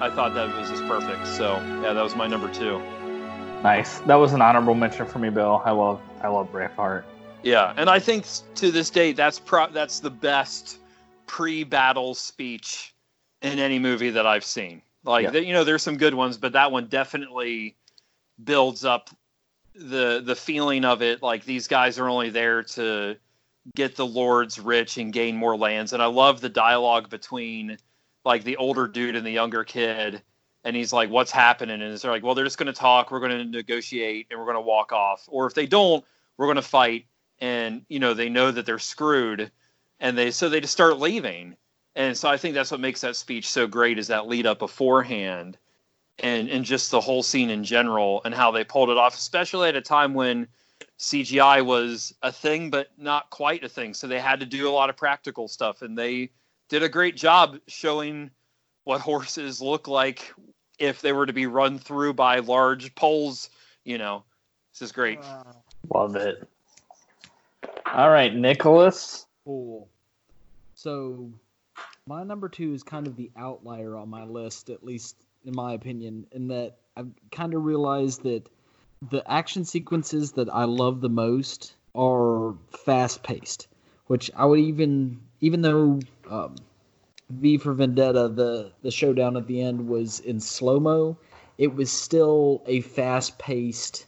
i 0.01 0.11
thought 0.13 0.33
that 0.33 0.53
was 0.57 0.69
just 0.69 0.85
perfect 0.85 1.25
so 1.25 1.55
yeah 1.81 1.93
that 1.93 2.03
was 2.03 2.13
my 2.15 2.27
number 2.27 2.51
two 2.51 2.81
Nice. 3.63 3.99
That 3.99 4.15
was 4.15 4.31
an 4.31 4.41
honorable 4.41 4.73
mention 4.73 5.05
for 5.05 5.19
me, 5.19 5.29
Bill. 5.29 5.61
I 5.65 5.71
love 5.71 6.01
I 6.21 6.29
love 6.29 6.51
Braveheart. 6.51 7.03
Yeah 7.43 7.73
and 7.77 7.89
i 7.89 7.99
think 7.99 8.25
to 8.55 8.71
this 8.71 8.89
day 8.89 9.11
that's 9.13 9.39
pro- 9.39 9.69
that's 9.71 9.99
the 9.99 10.09
best 10.09 10.79
pre-battle 11.27 12.13
speech 12.15 12.93
in 13.41 13.59
any 13.59 13.79
movie 13.79 14.09
that 14.09 14.25
i've 14.25 14.43
seen. 14.43 14.81
Like 15.03 15.23
Yeah. 15.23 15.29
there- 15.31 15.43
you 15.43 15.53
know 15.53 15.63
there's 15.63 15.83
some 15.83 15.97
good 15.97 16.13
ones 16.13 16.37
but 16.37 16.53
that 16.53 16.71
one 16.71 16.87
definitely 16.87 17.75
builds 18.43 18.83
up 18.83 19.09
the 19.75 20.21
the 20.25 20.35
feeling 20.35 20.83
of 20.83 21.01
it. 21.01 21.21
Like 21.23 21.45
these 21.45 21.67
guys 21.67 21.97
are 21.99 22.09
only 22.09 22.29
there 22.31 22.63
to 22.63 23.15
get 23.75 23.95
the 23.95 24.05
lords 24.05 24.59
rich 24.59 24.97
and 24.97 25.13
gain 25.13 25.35
more 25.37 25.55
lands. 25.55 25.93
And 25.93 26.01
i 26.01 26.07
love 26.07 26.41
the 26.41 26.49
dialogue 26.49 27.09
between 27.09 27.77
like 28.25 28.43
the 28.43 28.57
older 28.57 28.87
dude 28.87 29.15
and 29.15 29.25
the 29.25 29.31
younger 29.31 29.63
kid. 29.63 30.21
And 30.65 30.75
he's 30.75 30.91
like 30.91 31.09
what's 31.09 31.31
happening? 31.31 31.81
And 31.81 31.97
they're 31.97 32.11
like 32.11 32.23
well 32.23 32.35
they're 32.35 32.43
just 32.43 32.57
going 32.57 32.67
to 32.67 32.73
talk. 32.73 33.11
We're 33.11 33.19
going 33.21 33.37
to 33.37 33.45
negotiate 33.45 34.27
and 34.31 34.39
we're 34.39 34.45
going 34.45 34.57
to 34.57 34.61
walk 34.61 34.91
off. 34.91 35.23
Or 35.29 35.45
if 35.45 35.53
they 35.53 35.67
don't 35.67 36.03
we're 36.37 36.47
going 36.47 36.55
to 36.57 36.61
fight 36.61 37.05
and 37.41 37.83
you 37.89 37.99
know 37.99 38.13
they 38.13 38.29
know 38.29 38.51
that 38.51 38.65
they're 38.65 38.79
screwed 38.79 39.51
and 39.99 40.17
they 40.17 40.31
so 40.31 40.49
they 40.49 40.59
just 40.59 40.73
start 40.73 40.99
leaving 40.99 41.55
and 41.95 42.17
so 42.17 42.29
i 42.29 42.37
think 42.37 42.53
that's 42.53 42.71
what 42.71 42.79
makes 42.79 43.01
that 43.01 43.15
speech 43.15 43.47
so 43.47 43.67
great 43.67 43.97
is 43.97 44.07
that 44.07 44.27
lead 44.27 44.45
up 44.45 44.59
beforehand 44.59 45.57
and 46.21 46.49
and 46.49 46.65
just 46.65 46.91
the 46.91 46.99
whole 46.99 47.23
scene 47.23 47.49
in 47.49 47.63
general 47.63 48.21
and 48.25 48.33
how 48.33 48.51
they 48.51 48.63
pulled 48.63 48.89
it 48.89 48.97
off, 48.97 49.15
especially 49.15 49.69
at 49.69 49.75
a 49.75 49.81
time 49.81 50.13
when 50.13 50.47
CGI 50.97 51.65
was 51.65 52.13
a 52.21 52.31
thing 52.31 52.69
but 52.69 52.89
not 52.97 53.29
quite 53.29 53.63
a 53.63 53.69
thing. 53.69 53.93
So 53.93 54.07
they 54.07 54.19
had 54.19 54.39
to 54.39 54.45
do 54.45 54.67
a 54.67 54.71
lot 54.71 54.89
of 54.89 54.97
practical 54.97 55.47
stuff, 55.47 55.81
and 55.81 55.97
they 55.97 56.31
did 56.67 56.83
a 56.83 56.89
great 56.89 57.15
job 57.15 57.57
showing 57.67 58.31
what 58.83 59.01
horses 59.01 59.61
look 59.61 59.87
like 59.87 60.33
if 60.77 61.01
they 61.01 61.13
were 61.13 61.25
to 61.25 61.33
be 61.33 61.47
run 61.47 61.79
through 61.79 62.13
by 62.13 62.39
large 62.39 62.93
poles. 62.95 63.49
You 63.85 63.97
know, 63.97 64.23
this 64.73 64.81
is 64.81 64.91
great. 64.91 65.19
Love 65.93 66.15
it. 66.15 66.47
All 67.85 68.09
right, 68.09 68.33
Nicholas. 68.33 69.25
Cool. 69.45 69.87
So, 70.75 71.31
my 72.05 72.23
number 72.23 72.49
two 72.49 72.73
is 72.73 72.83
kind 72.83 73.07
of 73.07 73.15
the 73.15 73.31
outlier 73.35 73.95
on 73.95 74.09
my 74.09 74.23
list, 74.23 74.69
at 74.69 74.83
least 74.83 75.15
in 75.45 75.55
my 75.55 75.73
opinion, 75.73 76.25
in 76.31 76.47
that 76.49 76.77
I've 76.95 77.11
kind 77.31 77.53
of 77.53 77.63
realized 77.63 78.23
that 78.23 78.47
the 79.09 79.23
action 79.31 79.63
sequences 79.63 80.33
that 80.33 80.49
I 80.53 80.65
love 80.65 81.01
the 81.01 81.09
most 81.09 81.75
are 81.95 82.55
fast 82.85 83.23
paced, 83.23 83.67
which 84.07 84.29
I 84.35 84.45
would 84.45 84.59
even, 84.59 85.19
even 85.41 85.61
though 85.61 85.99
um, 86.29 86.55
V 87.29 87.57
for 87.57 87.73
Vendetta, 87.73 88.27
the, 88.27 88.71
the 88.81 88.91
showdown 88.91 89.37
at 89.37 89.47
the 89.47 89.61
end 89.61 89.87
was 89.87 90.19
in 90.19 90.39
slow 90.39 90.79
mo, 90.79 91.17
it 91.57 91.73
was 91.73 91.91
still 91.91 92.63
a 92.65 92.81
fast 92.81 93.37
paced 93.37 94.05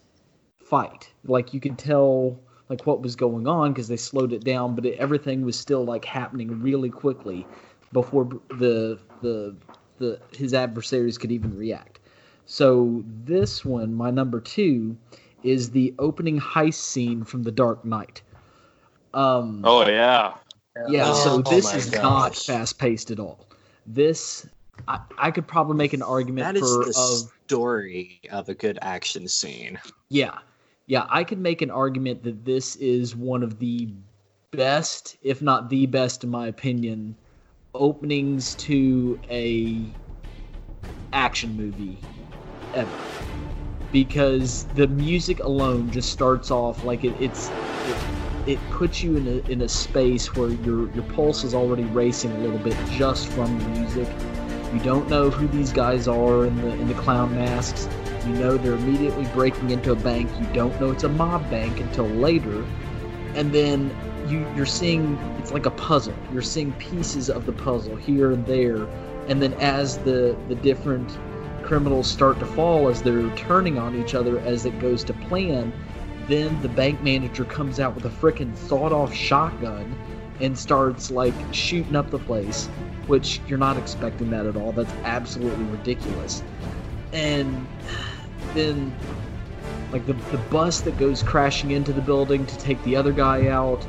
fight. 0.58 1.10
Like 1.24 1.54
you 1.54 1.60
could 1.60 1.78
tell 1.78 2.38
like 2.68 2.86
what 2.86 3.02
was 3.02 3.16
going 3.16 3.46
on 3.46 3.72
because 3.72 3.88
they 3.88 3.96
slowed 3.96 4.32
it 4.32 4.44
down, 4.44 4.74
but 4.74 4.86
it, 4.86 4.98
everything 4.98 5.44
was 5.44 5.58
still 5.58 5.84
like 5.84 6.04
happening 6.04 6.60
really 6.62 6.90
quickly 6.90 7.46
before 7.92 8.24
the 8.50 8.98
the 9.20 9.54
the 9.98 10.18
his 10.36 10.54
adversaries 10.54 11.18
could 11.18 11.32
even 11.32 11.56
react. 11.56 11.98
So 12.46 13.04
this 13.24 13.64
one, 13.64 13.94
my 13.94 14.10
number 14.10 14.40
two, 14.40 14.96
is 15.42 15.70
the 15.70 15.94
opening 15.98 16.40
heist 16.40 16.74
scene 16.74 17.24
from 17.24 17.42
The 17.42 17.52
Dark 17.52 17.84
Knight. 17.84 18.22
Um, 19.14 19.60
Oh 19.64 19.86
yeah. 19.86 20.34
yeah, 20.88 21.10
Oh, 21.10 21.14
so 21.14 21.38
this 21.50 21.72
my 21.72 21.78
is 21.78 21.90
gosh. 21.90 22.02
not 22.02 22.36
fast 22.36 22.78
paced 22.78 23.10
at 23.10 23.20
all. 23.20 23.46
This 23.86 24.46
I, 24.88 25.00
I 25.18 25.30
could 25.30 25.46
probably 25.46 25.76
make 25.76 25.92
an 25.92 26.02
argument 26.02 26.46
That 26.46 26.56
is 26.56 26.60
for 26.60 26.84
the 26.84 26.98
of 26.98 27.32
story 27.46 28.20
of 28.30 28.48
a 28.48 28.54
good 28.54 28.78
action 28.82 29.28
scene. 29.28 29.78
yeah. 30.08 30.38
Yeah, 30.86 31.06
I 31.08 31.24
could 31.24 31.38
make 31.38 31.62
an 31.62 31.70
argument 31.70 32.22
that 32.24 32.44
this 32.44 32.76
is 32.76 33.14
one 33.14 33.42
of 33.42 33.58
the 33.58 33.88
best, 34.50 35.16
if 35.22 35.40
not 35.40 35.70
the 35.70 35.86
best 35.86 36.24
in 36.24 36.30
my 36.30 36.48
opinion, 36.48 37.16
openings 37.74 38.54
to 38.56 39.18
a 39.30 39.86
action 41.12 41.56
movie 41.56 41.98
ever. 42.74 42.90
Because 43.92 44.64
the 44.74 44.88
music 44.88 45.40
alone 45.40 45.90
just 45.90 46.10
starts 46.10 46.50
off 46.50 46.82
like 46.84 47.04
it, 47.04 47.14
it's 47.20 47.48
it, 47.48 47.96
it 48.46 48.70
puts 48.70 49.02
you 49.02 49.16
in 49.16 49.26
a 49.28 49.50
in 49.50 49.62
a 49.62 49.68
space 49.68 50.34
where 50.34 50.48
your 50.48 50.90
your 50.92 51.04
pulse 51.14 51.44
is 51.44 51.54
already 51.54 51.84
racing 51.84 52.32
a 52.32 52.38
little 52.38 52.58
bit 52.58 52.76
just 52.90 53.28
from 53.28 53.58
the 53.58 53.80
music. 53.80 54.08
You 54.72 54.80
don't 54.80 55.08
know 55.08 55.30
who 55.30 55.46
these 55.48 55.72
guys 55.72 56.08
are 56.08 56.46
in 56.46 56.56
the 56.56 56.68
in 56.72 56.88
the 56.88 56.94
clown 56.94 57.34
masks. 57.34 57.86
You 58.26 58.34
know 58.34 58.56
they're 58.56 58.74
immediately 58.74 59.24
breaking 59.34 59.70
into 59.70 59.92
a 59.92 59.96
bank. 59.96 60.30
You 60.40 60.46
don't 60.52 60.78
know 60.80 60.90
it's 60.90 61.04
a 61.04 61.08
mob 61.08 61.48
bank 61.50 61.80
until 61.80 62.06
later. 62.06 62.64
And 63.34 63.52
then 63.52 63.90
you 64.28 64.46
you're 64.54 64.66
seeing 64.66 65.18
it's 65.38 65.52
like 65.52 65.66
a 65.66 65.70
puzzle. 65.70 66.14
You're 66.32 66.42
seeing 66.42 66.72
pieces 66.74 67.28
of 67.30 67.46
the 67.46 67.52
puzzle 67.52 67.96
here 67.96 68.32
and 68.32 68.46
there. 68.46 68.86
And 69.28 69.42
then 69.42 69.54
as 69.54 69.98
the 69.98 70.36
the 70.48 70.54
different 70.56 71.18
criminals 71.62 72.08
start 72.08 72.38
to 72.40 72.46
fall 72.46 72.88
as 72.88 73.02
they're 73.02 73.28
turning 73.36 73.78
on 73.78 73.94
each 73.94 74.14
other 74.14 74.38
as 74.40 74.66
it 74.66 74.78
goes 74.78 75.04
to 75.04 75.14
plan, 75.14 75.72
then 76.28 76.60
the 76.62 76.68
bank 76.68 77.02
manager 77.02 77.44
comes 77.44 77.80
out 77.80 77.94
with 77.94 78.04
a 78.04 78.08
frickin' 78.10 78.56
sawed-off 78.56 79.14
shotgun 79.14 79.96
and 80.40 80.58
starts 80.58 81.10
like 81.10 81.34
shooting 81.52 81.96
up 81.96 82.10
the 82.10 82.18
place, 82.18 82.66
which 83.06 83.40
you're 83.46 83.58
not 83.58 83.76
expecting 83.76 84.30
that 84.30 84.46
at 84.46 84.56
all. 84.56 84.72
That's 84.72 84.92
absolutely 85.04 85.64
ridiculous. 85.66 86.42
And 87.12 87.66
then 88.54 88.94
like 89.92 90.06
the, 90.06 90.14
the 90.14 90.38
bus 90.50 90.80
that 90.80 90.96
goes 90.96 91.22
crashing 91.22 91.70
into 91.72 91.92
the 91.92 92.00
building 92.00 92.46
to 92.46 92.58
take 92.58 92.82
the 92.84 92.96
other 92.96 93.12
guy 93.12 93.48
out. 93.48 93.84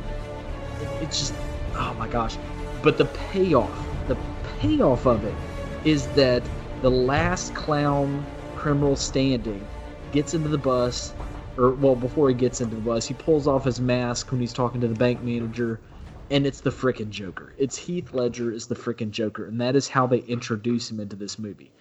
It- 0.81 1.03
it's 1.03 1.19
just 1.19 1.33
oh 1.75 1.95
my 1.97 2.07
gosh. 2.07 2.37
But 2.81 2.97
the 2.97 3.05
payoff 3.05 3.87
the 4.07 4.17
payoff 4.59 5.05
of 5.05 5.23
it 5.23 5.35
is 5.85 6.07
that 6.07 6.43
the 6.81 6.91
last 6.91 7.53
clown 7.55 8.25
criminal 8.55 8.95
standing 8.95 9.65
gets 10.11 10.33
into 10.33 10.49
the 10.49 10.57
bus 10.57 11.13
or 11.57 11.71
well 11.71 11.95
before 11.95 12.29
he 12.29 12.35
gets 12.35 12.61
into 12.61 12.75
the 12.75 12.81
bus 12.81 13.05
he 13.07 13.13
pulls 13.13 13.47
off 13.47 13.65
his 13.65 13.79
mask 13.79 14.31
when 14.31 14.41
he's 14.41 14.53
talking 14.53 14.81
to 14.81 14.87
the 14.87 14.95
bank 14.95 15.21
manager 15.21 15.79
and 16.31 16.45
it's 16.47 16.61
the 16.61 16.71
frickin' 16.71 17.09
joker. 17.09 17.53
It's 17.57 17.77
heath 17.77 18.13
ledger 18.13 18.51
is 18.51 18.67
the 18.67 18.75
frickin' 18.75 19.11
joker 19.11 19.45
and 19.45 19.59
that 19.61 19.75
is 19.75 19.87
how 19.87 20.07
they 20.07 20.19
introduce 20.19 20.89
him 20.89 20.99
into 20.99 21.15
this 21.15 21.37
movie. 21.37 21.71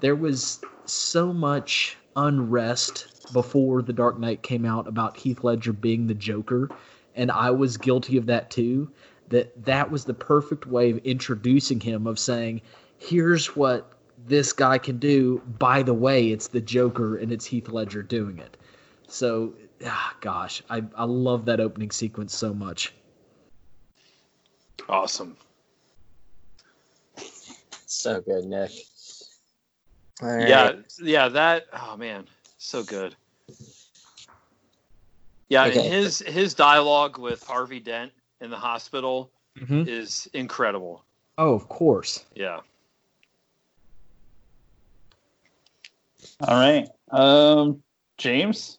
There 0.00 0.16
was 0.16 0.60
so 0.86 1.32
much 1.32 1.96
unrest 2.16 3.32
before 3.32 3.82
The 3.82 3.92
Dark 3.92 4.18
Knight 4.18 4.42
came 4.42 4.64
out 4.64 4.86
about 4.86 5.16
Heath 5.16 5.44
Ledger 5.44 5.72
being 5.72 6.06
the 6.06 6.14
Joker, 6.14 6.68
and 7.14 7.30
I 7.30 7.50
was 7.50 7.76
guilty 7.76 8.16
of 8.16 8.26
that 8.26 8.50
too. 8.50 8.90
That 9.28 9.64
that 9.64 9.90
was 9.90 10.04
the 10.04 10.14
perfect 10.14 10.66
way 10.66 10.90
of 10.90 10.98
introducing 10.98 11.80
him, 11.80 12.06
of 12.06 12.18
saying, 12.18 12.60
"Here's 12.98 13.56
what 13.56 13.92
this 14.26 14.52
guy 14.52 14.78
can 14.78 14.98
do." 14.98 15.40
By 15.58 15.82
the 15.82 15.94
way, 15.94 16.30
it's 16.30 16.48
the 16.48 16.60
Joker, 16.60 17.16
and 17.16 17.32
it's 17.32 17.46
Heath 17.46 17.68
Ledger 17.68 18.02
doing 18.02 18.38
it. 18.38 18.56
So, 19.08 19.54
ah, 19.86 20.16
gosh, 20.20 20.62
I 20.68 20.82
I 20.94 21.04
love 21.04 21.46
that 21.46 21.60
opening 21.60 21.90
sequence 21.90 22.34
so 22.34 22.52
much. 22.52 22.92
Awesome. 24.88 25.36
So 27.86 28.20
good, 28.20 28.44
Nick. 28.44 28.72
All 30.22 30.28
right. 30.28 30.48
Yeah, 30.48 30.72
yeah, 31.00 31.28
that 31.28 31.66
oh 31.72 31.96
man, 31.96 32.26
so 32.58 32.82
good. 32.84 33.16
Yeah, 35.48 35.64
Okay. 35.66 35.78
and 35.84 35.86
his 35.92 36.20
his 36.20 36.54
dialogue 36.54 37.18
with 37.18 37.42
Harvey 37.42 37.80
Dent 37.80 38.12
in 38.40 38.48
the 38.50 38.56
hospital 38.56 39.30
Mhm. 39.58 39.86
is 39.88 40.28
incredible. 40.32 41.04
Oh, 41.38 41.54
of 41.54 41.68
course. 41.68 42.24
Yeah. 42.34 42.60
All 46.40 46.54
right. 46.56 46.88
Um, 47.10 47.82
James, 48.18 48.78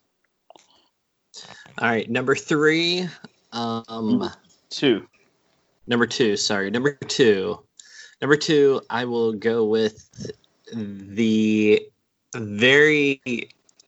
All 1.80 1.88
right, 1.90 2.10
number 2.10 2.36
three. 2.36 3.08
Um, 3.52 4.30
two. 4.70 5.08
number 5.88 6.08
two. 6.08 6.38
Sorry, 6.38 6.70
number 6.72 6.94
two. 6.94 7.60
Number 8.22 8.38
two. 8.38 8.82
I 8.90 9.06
will 9.06 9.34
go 9.34 9.66
with 9.66 10.32
the 10.74 11.82
very 12.36 13.22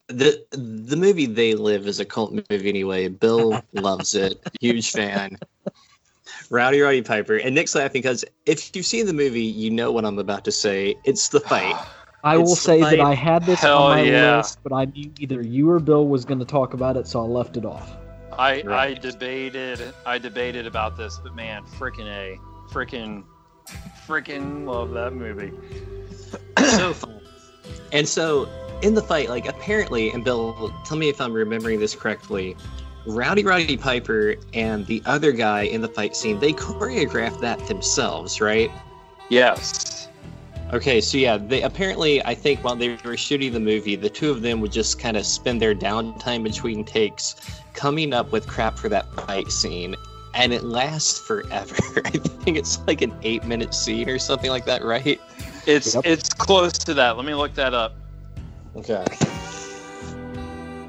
the 0.07 0.45
the 0.51 0.95
movie 0.95 1.25
They 1.25 1.55
Live 1.55 1.87
is 1.87 1.99
a 1.99 2.05
cult 2.05 2.33
movie 2.33 2.69
anyway. 2.69 3.07
Bill 3.07 3.61
loves 3.73 4.15
it. 4.15 4.39
Huge 4.61 4.91
fan. 4.91 5.37
Rowdy 6.49 6.79
Roddy 6.81 7.01
Piper 7.01 7.37
and 7.37 7.55
Nick's 7.55 7.75
laughing 7.75 8.01
because 8.01 8.23
if 8.45 8.75
you've 8.75 8.85
seen 8.85 9.05
the 9.05 9.13
movie, 9.13 9.41
you 9.43 9.71
know 9.71 9.91
what 9.91 10.05
I'm 10.05 10.19
about 10.19 10.45
to 10.45 10.51
say. 10.51 10.95
It's 11.03 11.29
the 11.29 11.39
fight. 11.39 11.75
I 12.23 12.37
will 12.37 12.51
It's 12.53 12.61
the 12.61 12.61
say 12.61 12.79
that. 12.81 12.99
I 12.99 13.13
had 13.13 13.45
this 13.45 13.61
Hell 13.61 13.83
on 13.83 13.97
my 13.97 14.03
yeah. 14.03 14.37
list, 14.37 14.59
but 14.63 14.73
I 14.73 14.85
knew 14.85 15.11
either 15.19 15.41
you 15.41 15.69
or 15.69 15.79
Bill 15.79 16.07
was 16.07 16.25
going 16.25 16.39
to 16.39 16.45
talk 16.45 16.73
about 16.73 16.97
it, 16.97 17.07
so 17.07 17.19
I 17.23 17.27
left 17.27 17.57
it 17.57 17.65
off. 17.65 17.95
I 18.37 18.63
I 18.67 18.93
debated 18.93 19.93
I 20.05 20.17
debated 20.17 20.65
about 20.67 20.97
this, 20.97 21.19
but 21.23 21.35
man, 21.35 21.63
freaking 21.63 22.07
a, 22.07 22.37
freaking, 22.69 23.23
freaking 24.07 24.65
love 24.65 24.91
that 24.91 25.13
movie. 25.13 25.51
So 26.57 26.93
fun. 26.93 27.19
And 27.91 28.07
so 28.07 28.47
in 28.81 28.93
the 28.93 29.01
fight, 29.01 29.29
like 29.29 29.47
apparently, 29.47 30.11
and 30.11 30.23
Bill, 30.23 30.73
tell 30.85 30.97
me 30.97 31.09
if 31.09 31.19
I'm 31.21 31.33
remembering 31.33 31.79
this 31.79 31.95
correctly. 31.95 32.55
Rowdy 33.07 33.43
Roddy 33.43 33.77
Piper 33.77 34.35
and 34.53 34.85
the 34.87 35.01
other 35.05 35.31
guy 35.31 35.63
in 35.63 35.81
the 35.81 35.87
fight 35.87 36.15
scene, 36.15 36.39
they 36.39 36.53
choreographed 36.53 37.39
that 37.41 37.59
themselves, 37.67 38.41
right? 38.41 38.71
Yes. 39.29 40.07
Okay, 40.73 40.99
so 40.99 41.17
yeah, 41.17 41.37
they 41.37 41.61
apparently 41.61 42.23
I 42.25 42.33
think 42.33 42.63
while 42.63 42.75
they 42.75 42.97
were 43.05 43.15
shooting 43.15 43.53
the 43.53 43.59
movie, 43.59 43.95
the 43.95 44.09
two 44.09 44.31
of 44.31 44.41
them 44.41 44.59
would 44.61 44.71
just 44.71 44.99
kind 44.99 45.15
of 45.15 45.25
spend 45.25 45.61
their 45.61 45.75
downtime 45.75 46.43
between 46.43 46.83
takes 46.83 47.35
coming 47.73 48.13
up 48.13 48.31
with 48.31 48.47
crap 48.47 48.77
for 48.77 48.89
that 48.89 49.11
fight 49.13 49.51
scene. 49.51 49.95
And 50.33 50.51
it 50.51 50.63
lasts 50.63 51.19
forever. 51.19 51.75
I 52.05 52.09
think 52.09 52.57
it's 52.57 52.79
like 52.87 53.01
an 53.01 53.15
eight 53.21 53.45
minute 53.45 53.73
scene 53.73 54.09
or 54.09 54.19
something 54.19 54.49
like 54.49 54.65
that, 54.65 54.83
right? 54.83 55.21
It's 55.65 55.95
Yep. 55.95 56.05
it's 56.05 56.29
close 56.29 56.73
to 56.73 56.93
that. 56.93 57.17
Let 57.17 57.25
me 57.25 57.33
look 57.33 57.53
that 57.55 57.73
up. 57.73 57.95
Okay. 58.75 59.05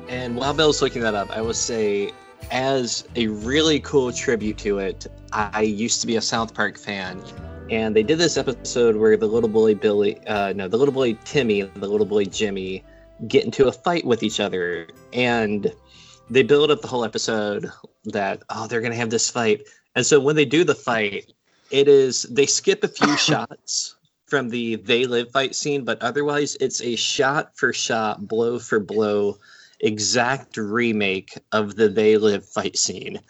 And 0.09 0.37
while 0.37 0.55
Bill's 0.55 0.83
looking 0.83 1.03
that 1.03 1.15
up, 1.15 1.31
I 1.31 1.41
will 1.41 1.55
say, 1.55 2.13
as 2.51 3.07
a 3.17 3.27
really 3.27 3.81
cool 3.81 4.13
tribute 4.13 4.59
to 4.59 4.79
it, 4.79 5.07
I 5.33 5.63
used 5.63 6.01
to 6.03 6.07
be 6.07 6.17
a 6.17 6.21
South 6.21 6.55
Park 6.55 6.79
fan, 6.79 7.21
and 7.71 7.97
they 7.97 8.03
did 8.03 8.19
this 8.19 8.37
episode 8.37 8.97
where 8.97 9.17
the 9.17 9.27
little 9.27 9.49
boy 9.49 9.75
Billy, 9.75 10.25
uh, 10.27 10.53
no, 10.53 10.69
the 10.69 10.77
little 10.77 10.95
boy 10.95 11.15
Timmy 11.25 11.63
and 11.63 11.75
the 11.75 11.89
little 11.89 12.07
boy 12.07 12.25
Jimmy 12.25 12.85
get 13.27 13.45
into 13.45 13.67
a 13.67 13.73
fight 13.73 14.05
with 14.05 14.23
each 14.23 14.39
other, 14.39 14.87
and 15.13 15.73
they 16.31 16.43
build 16.43 16.71
up 16.71 16.83
the 16.83 16.89
whole 16.89 17.05
episode 17.05 17.71
that 18.05 18.43
oh 18.51 18.67
they're 18.69 18.81
gonna 18.81 18.95
have 18.95 19.11
this 19.11 19.29
fight, 19.29 19.63
and 19.97 20.07
so 20.07 20.21
when 20.21 20.37
they 20.37 20.45
do 20.45 20.63
the 20.63 20.75
fight, 20.75 21.33
it 21.73 21.89
is 21.89 22.23
they 22.31 22.47
skip 22.47 22.85
a 22.85 22.89
few 22.89 23.17
shots 23.29 23.96
from 24.27 24.49
the 24.49 24.77
they 24.77 25.07
live 25.07 25.31
fight 25.31 25.55
scene, 25.55 25.85
but 25.85 26.03
otherwise 26.03 26.57
it's 26.61 26.83
a 26.83 26.97
shot 26.97 27.57
for 27.57 27.73
shot, 27.73 28.27
blow 28.27 28.59
for 28.59 28.81
blow, 28.81 29.39
exact 29.81 30.57
remake 30.57 31.39
of 31.53 31.77
the 31.77 31.89
they 31.89 32.17
live 32.17 32.45
fight 32.45 32.77
scene. 32.77 33.21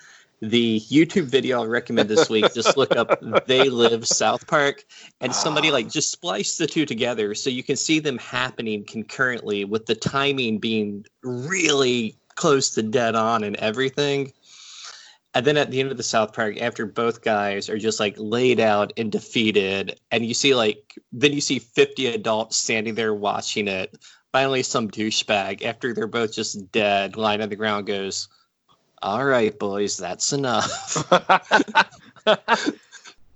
The 0.43 0.81
YouTube 0.81 1.25
video 1.25 1.63
I 1.63 1.67
recommend 1.67 2.11
this 2.11 2.29
week, 2.29 2.53
just 2.53 2.77
look 2.77 2.95
up 2.95 3.23
They 3.47 3.71
Live 3.71 4.07
South 4.07 4.47
Park 4.47 4.85
and 5.23 5.35
somebody 5.35 5.71
like 5.71 5.89
just 5.89 6.11
splice 6.11 6.59
the 6.59 6.67
two 6.67 6.85
together 6.85 7.35
so 7.35 7.49
you 7.49 7.63
can 7.63 7.77
see 7.77 8.01
them 8.01 8.19
happening 8.19 8.85
concurrently 8.85 9.65
with 9.65 9.87
the 9.87 9.95
timing 9.95 10.59
being 10.59 11.07
really 11.23 12.19
close 12.35 12.69
to 12.75 12.83
dead 12.83 13.15
on 13.15 13.45
and 13.45 13.57
everything. 13.57 14.33
And 15.37 15.45
then 15.47 15.59
at 15.59 15.71
the 15.71 15.81
end 15.81 15.91
of 15.91 15.99
the 15.99 16.03
South 16.03 16.33
Park, 16.33 16.63
after 16.63 16.87
both 16.87 17.21
guys 17.21 17.69
are 17.69 17.77
just 17.77 18.01
like 18.01 18.15
laid 18.17 18.59
out 18.59 18.95
and 18.97 19.13
defeated, 19.13 20.01
and 20.11 20.25
you 20.25 20.33
see 20.33 20.55
like 20.55 20.95
then 21.13 21.35
you 21.35 21.43
see 21.43 21.59
50 21.59 22.07
adults 22.07 22.57
standing 22.57 22.95
there 22.95 23.15
watching 23.15 23.69
it. 23.69 23.99
finally 24.33 24.63
some 24.63 24.91
douchebag 24.91 25.63
after 25.63 25.93
they're 25.93 26.07
both 26.07 26.33
just 26.33 26.73
dead, 26.73 27.17
lying 27.19 27.43
on 27.43 27.51
the 27.51 27.57
ground, 27.57 27.87
goes, 27.87 28.29
"All 29.03 29.27
right, 29.27 29.57
boys, 29.59 29.99
that's 29.99 30.33
enough." 30.33 31.05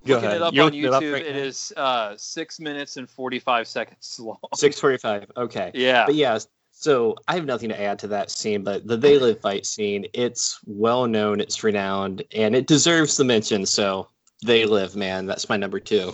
Go 0.03 0.15
Looking 0.15 0.29
ahead. 0.29 0.35
it 0.37 0.41
up 0.41 0.53
You're 0.55 0.65
on 0.65 0.71
looking 0.71 0.83
it 0.83 0.93
up 0.93 1.03
YouTube, 1.03 1.13
right 1.13 1.25
it 1.25 1.35
now? 1.35 1.39
is 1.43 1.73
uh, 1.77 2.15
six 2.17 2.59
minutes 2.59 2.97
and 2.97 3.07
forty-five 3.07 3.67
seconds 3.67 4.19
long. 4.19 4.37
Six 4.55 4.79
forty-five. 4.79 5.31
Okay. 5.37 5.71
Yeah. 5.75 6.05
But 6.07 6.15
yeah, 6.15 6.39
so 6.81 7.15
I 7.27 7.35
have 7.35 7.45
nothing 7.45 7.69
to 7.69 7.79
add 7.79 7.99
to 7.99 8.07
that 8.07 8.31
scene, 8.31 8.63
but 8.63 8.87
the 8.87 8.97
They 8.97 9.19
Live 9.19 9.39
fight 9.39 9.67
scene, 9.67 10.07
it's 10.13 10.59
well 10.65 11.05
known, 11.05 11.39
it's 11.39 11.63
renowned, 11.63 12.23
and 12.33 12.55
it 12.55 12.65
deserves 12.65 13.17
the 13.17 13.23
mention. 13.23 13.67
So 13.67 14.07
They 14.43 14.65
Live, 14.65 14.95
man, 14.95 15.27
that's 15.27 15.47
my 15.47 15.57
number 15.57 15.79
two. 15.79 16.13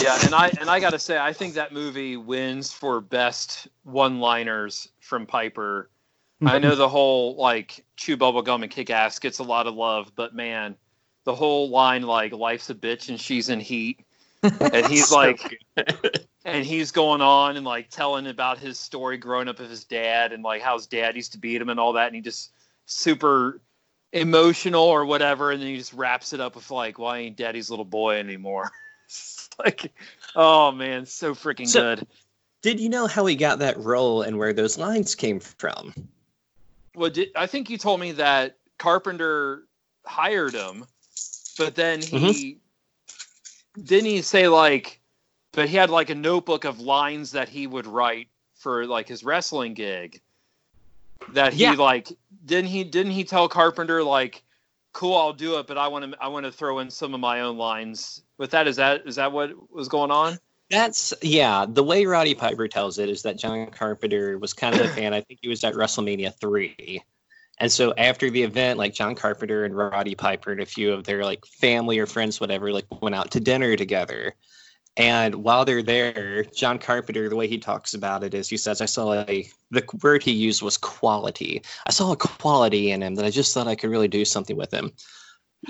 Yeah, 0.00 0.18
and 0.24 0.34
I 0.34 0.50
and 0.58 0.70
I 0.70 0.80
gotta 0.80 0.98
say, 0.98 1.18
I 1.18 1.34
think 1.34 1.52
that 1.54 1.72
movie 1.72 2.16
wins 2.16 2.72
for 2.72 3.02
best 3.02 3.68
one-liners 3.84 4.88
from 5.00 5.26
Piper. 5.26 5.90
I 6.44 6.58
know 6.58 6.74
the 6.74 6.88
whole 6.88 7.36
like 7.36 7.84
chew 7.96 8.16
bubble 8.16 8.42
gum 8.42 8.62
and 8.62 8.72
kick 8.72 8.88
ass 8.88 9.18
gets 9.18 9.38
a 9.38 9.42
lot 9.42 9.66
of 9.66 9.74
love, 9.74 10.12
but 10.16 10.34
man, 10.34 10.76
the 11.24 11.34
whole 11.34 11.68
line 11.68 12.02
like 12.02 12.32
life's 12.32 12.70
a 12.70 12.74
bitch 12.74 13.10
and 13.10 13.20
she's 13.20 13.50
in 13.50 13.60
heat, 13.60 14.00
and 14.42 14.86
he's 14.86 15.08
So 15.08 15.16
like, 15.16 15.60
and 16.46 16.64
he's 16.64 16.92
going 16.92 17.20
on 17.20 17.56
and 17.56 17.66
like 17.66 17.90
telling 17.90 18.28
about 18.28 18.58
his 18.58 18.78
story 18.78 19.18
growing 19.18 19.48
up 19.48 19.58
with 19.58 19.68
his 19.68 19.82
dad 19.82 20.32
and 20.32 20.44
like 20.44 20.62
how 20.62 20.74
his 20.74 20.86
dad 20.86 21.16
used 21.16 21.32
to 21.32 21.38
beat 21.38 21.60
him 21.60 21.68
and 21.68 21.80
all 21.80 21.94
that, 21.94 22.06
and 22.06 22.14
he 22.14 22.22
just 22.22 22.52
super 22.86 23.60
emotional 24.12 24.84
or 24.84 25.04
whatever, 25.04 25.50
and 25.50 25.60
then 25.60 25.68
he 25.68 25.76
just 25.76 25.92
wraps 25.92 26.32
it 26.32 26.40
up 26.40 26.54
with 26.54 26.70
like, 26.70 26.98
"Why 26.98 27.18
ain't 27.18 27.36
daddy's 27.36 27.68
little 27.68 27.84
boy 27.84 28.18
anymore?" 28.18 28.70
Like, 29.58 29.94
oh 30.34 30.70
man, 30.70 31.06
so 31.06 31.34
freaking 31.34 31.66
So- 31.66 31.96
good. 31.96 32.06
Did 32.60 32.78
you 32.78 32.90
know 32.90 33.06
how 33.06 33.24
he 33.24 33.36
got 33.36 33.60
that 33.60 33.78
role 33.78 34.20
and 34.20 34.36
where 34.36 34.52
those 34.52 34.76
lines 34.76 35.14
came 35.14 35.40
from? 35.40 35.94
Well, 36.94 37.08
did, 37.08 37.30
I 37.36 37.46
think 37.46 37.70
you 37.70 37.78
told 37.78 38.00
me 38.00 38.12
that 38.12 38.58
Carpenter 38.76 39.62
hired 40.04 40.52
him, 40.52 40.84
but 41.56 41.74
then 41.74 42.02
he 42.02 42.18
mm-hmm. 42.18 43.82
didn't 43.82 44.06
he 44.06 44.20
say 44.20 44.48
like, 44.48 45.00
but 45.56 45.70
he 45.70 45.76
had 45.76 45.88
like 45.88 46.10
a 46.10 46.14
notebook 46.14 46.64
of 46.64 46.80
lines 46.80 47.32
that 47.32 47.48
he 47.48 47.66
would 47.66 47.86
write 47.86 48.28
for 48.54 48.86
like 48.86 49.08
his 49.08 49.24
wrestling 49.24 49.72
gig. 49.72 50.20
That 51.32 51.54
he 51.54 51.62
Yeah. 51.62 51.72
like 51.72 52.12
didn't 52.44 52.68
he 52.68 52.84
didn't 52.84 53.12
he 53.12 53.24
tell 53.24 53.48
Carpenter 53.48 54.04
like, 54.04 54.44
cool, 54.92 55.16
I'll 55.16 55.32
do 55.32 55.58
it, 55.58 55.66
but 55.66 55.78
I 55.78 55.88
want 55.88 56.12
to 56.12 56.22
I 56.22 56.28
want 56.28 56.44
to 56.44 56.52
throw 56.52 56.78
in 56.80 56.90
some 56.90 57.14
of 57.14 57.20
my 57.20 57.40
own 57.40 57.56
lines 57.56 58.22
with 58.36 58.50
that. 58.50 58.68
Is 58.68 58.76
that 58.76 59.06
is 59.06 59.16
that 59.16 59.32
what 59.32 59.72
was 59.72 59.88
going 59.88 60.10
on? 60.10 60.38
That's 60.68 61.14
yeah. 61.22 61.64
The 61.66 61.82
way 61.82 62.04
Roddy 62.04 62.34
Piper 62.34 62.68
tells 62.68 62.98
it 62.98 63.08
is 63.08 63.22
that 63.22 63.38
John 63.38 63.66
Carpenter 63.68 64.38
was 64.38 64.52
kind 64.52 64.74
of 64.74 64.82
a 64.82 64.88
fan. 64.90 65.14
I 65.14 65.22
think 65.22 65.40
he 65.40 65.48
was 65.48 65.64
at 65.64 65.72
WrestleMania 65.72 66.38
three, 66.38 67.02
and 67.60 67.72
so 67.72 67.94
after 67.96 68.28
the 68.28 68.42
event, 68.42 68.78
like 68.78 68.92
John 68.92 69.14
Carpenter 69.14 69.64
and 69.64 69.74
Roddy 69.74 70.14
Piper 70.14 70.52
and 70.52 70.60
a 70.60 70.66
few 70.66 70.92
of 70.92 71.04
their 71.04 71.24
like 71.24 71.46
family 71.46 71.98
or 71.98 72.04
friends, 72.04 72.40
whatever, 72.40 72.72
like 72.72 72.86
went 73.00 73.14
out 73.14 73.30
to 73.30 73.40
dinner 73.40 73.74
together. 73.74 74.34
And 74.96 75.34
while 75.36 75.64
they're 75.64 75.82
there, 75.82 76.44
John 76.44 76.78
Carpenter, 76.78 77.28
the 77.28 77.36
way 77.36 77.46
he 77.46 77.58
talks 77.58 77.92
about 77.92 78.24
it 78.24 78.32
is 78.32 78.48
he 78.48 78.56
says, 78.56 78.80
I 78.80 78.86
saw 78.86 79.12
a, 79.12 79.48
the 79.70 79.84
word 80.02 80.22
he 80.22 80.32
used 80.32 80.62
was 80.62 80.78
quality. 80.78 81.62
I 81.86 81.92
saw 81.92 82.12
a 82.12 82.16
quality 82.16 82.92
in 82.92 83.02
him 83.02 83.14
that 83.16 83.26
I 83.26 83.30
just 83.30 83.52
thought 83.52 83.68
I 83.68 83.74
could 83.74 83.90
really 83.90 84.08
do 84.08 84.24
something 84.24 84.56
with 84.56 84.72
him. 84.72 84.92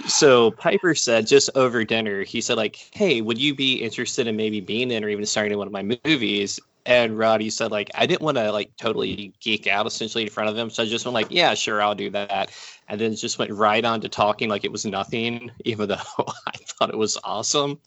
So 0.06 0.50
Piper 0.52 0.94
said 0.94 1.26
just 1.26 1.50
over 1.54 1.84
dinner, 1.84 2.22
he 2.22 2.40
said 2.40 2.56
like, 2.56 2.76
"Hey, 2.92 3.20
would 3.20 3.38
you 3.38 3.54
be 3.54 3.76
interested 3.76 4.26
in 4.26 4.36
maybe 4.36 4.60
being 4.60 4.90
in 4.90 5.02
or 5.02 5.08
even 5.08 5.24
starring 5.24 5.52
in 5.52 5.58
one 5.58 5.66
of 5.66 5.72
my 5.72 5.96
movies?" 6.04 6.60
And 6.86 7.18
Roddy 7.18 7.50
said 7.50 7.72
like, 7.72 7.90
"I 7.94 8.06
didn't 8.06 8.22
want 8.22 8.36
to 8.38 8.52
like 8.52 8.76
totally 8.76 9.34
geek 9.40 9.66
out 9.66 9.86
essentially 9.86 10.24
in 10.24 10.30
front 10.30 10.48
of 10.48 10.56
him, 10.56 10.70
so 10.70 10.84
I 10.84 10.86
just 10.86 11.04
went 11.04 11.14
like, 11.14 11.26
yeah, 11.30 11.52
sure, 11.54 11.82
I'll 11.82 11.94
do 11.96 12.10
that." 12.10 12.52
And 12.88 13.00
then 13.00 13.14
just 13.16 13.38
went 13.40 13.50
right 13.50 13.84
on 13.84 14.00
to 14.02 14.08
talking 14.08 14.48
like 14.48 14.64
it 14.64 14.70
was 14.70 14.86
nothing, 14.86 15.50
even 15.64 15.88
though 15.88 15.96
I 16.46 16.56
thought 16.56 16.90
it 16.90 16.98
was 16.98 17.18
awesome. 17.24 17.80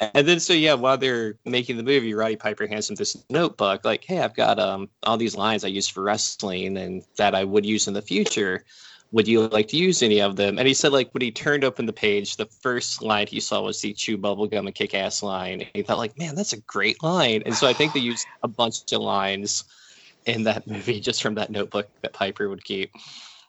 And 0.00 0.26
then 0.26 0.40
so 0.40 0.54
yeah, 0.54 0.74
while 0.74 0.96
they're 0.96 1.36
making 1.44 1.76
the 1.76 1.82
movie, 1.82 2.14
Roddy 2.14 2.36
Piper 2.36 2.66
hands 2.66 2.88
him 2.88 2.96
this 2.96 3.22
notebook 3.28 3.84
like, 3.84 4.04
"Hey, 4.04 4.20
I've 4.20 4.34
got 4.34 4.58
um 4.58 4.88
all 5.02 5.18
these 5.18 5.36
lines 5.36 5.64
I 5.64 5.68
use 5.68 5.86
for 5.86 6.02
wrestling 6.02 6.78
and 6.78 7.04
that 7.16 7.34
I 7.34 7.44
would 7.44 7.66
use 7.66 7.86
in 7.86 7.94
the 7.94 8.02
future." 8.02 8.64
Would 9.10 9.26
you 9.26 9.48
like 9.48 9.68
to 9.68 9.76
use 9.76 10.02
any 10.02 10.20
of 10.20 10.36
them? 10.36 10.58
And 10.58 10.68
he 10.68 10.74
said, 10.74 10.92
like, 10.92 11.12
when 11.14 11.22
he 11.22 11.30
turned 11.30 11.64
open 11.64 11.86
the 11.86 11.92
page, 11.92 12.36
the 12.36 12.46
first 12.46 13.00
line 13.00 13.26
he 13.26 13.40
saw 13.40 13.62
was 13.62 13.80
the 13.80 13.94
chew 13.94 14.18
bubblegum 14.18 14.66
and 14.66 14.74
kick 14.74 14.94
ass 14.94 15.22
line. 15.22 15.60
And 15.60 15.70
he 15.72 15.82
thought, 15.82 15.98
like, 15.98 16.18
man, 16.18 16.34
that's 16.34 16.52
a 16.52 16.60
great 16.62 17.02
line. 17.02 17.42
And 17.46 17.54
so 17.54 17.66
I 17.66 17.72
think 17.72 17.94
they 17.94 18.00
used 18.00 18.26
a 18.42 18.48
bunch 18.48 18.92
of 18.92 19.00
lines 19.00 19.64
in 20.26 20.42
that 20.44 20.66
movie 20.66 21.00
just 21.00 21.22
from 21.22 21.34
that 21.36 21.50
notebook 21.50 21.88
that 22.02 22.12
Piper 22.12 22.48
would 22.48 22.64
keep. 22.64 22.92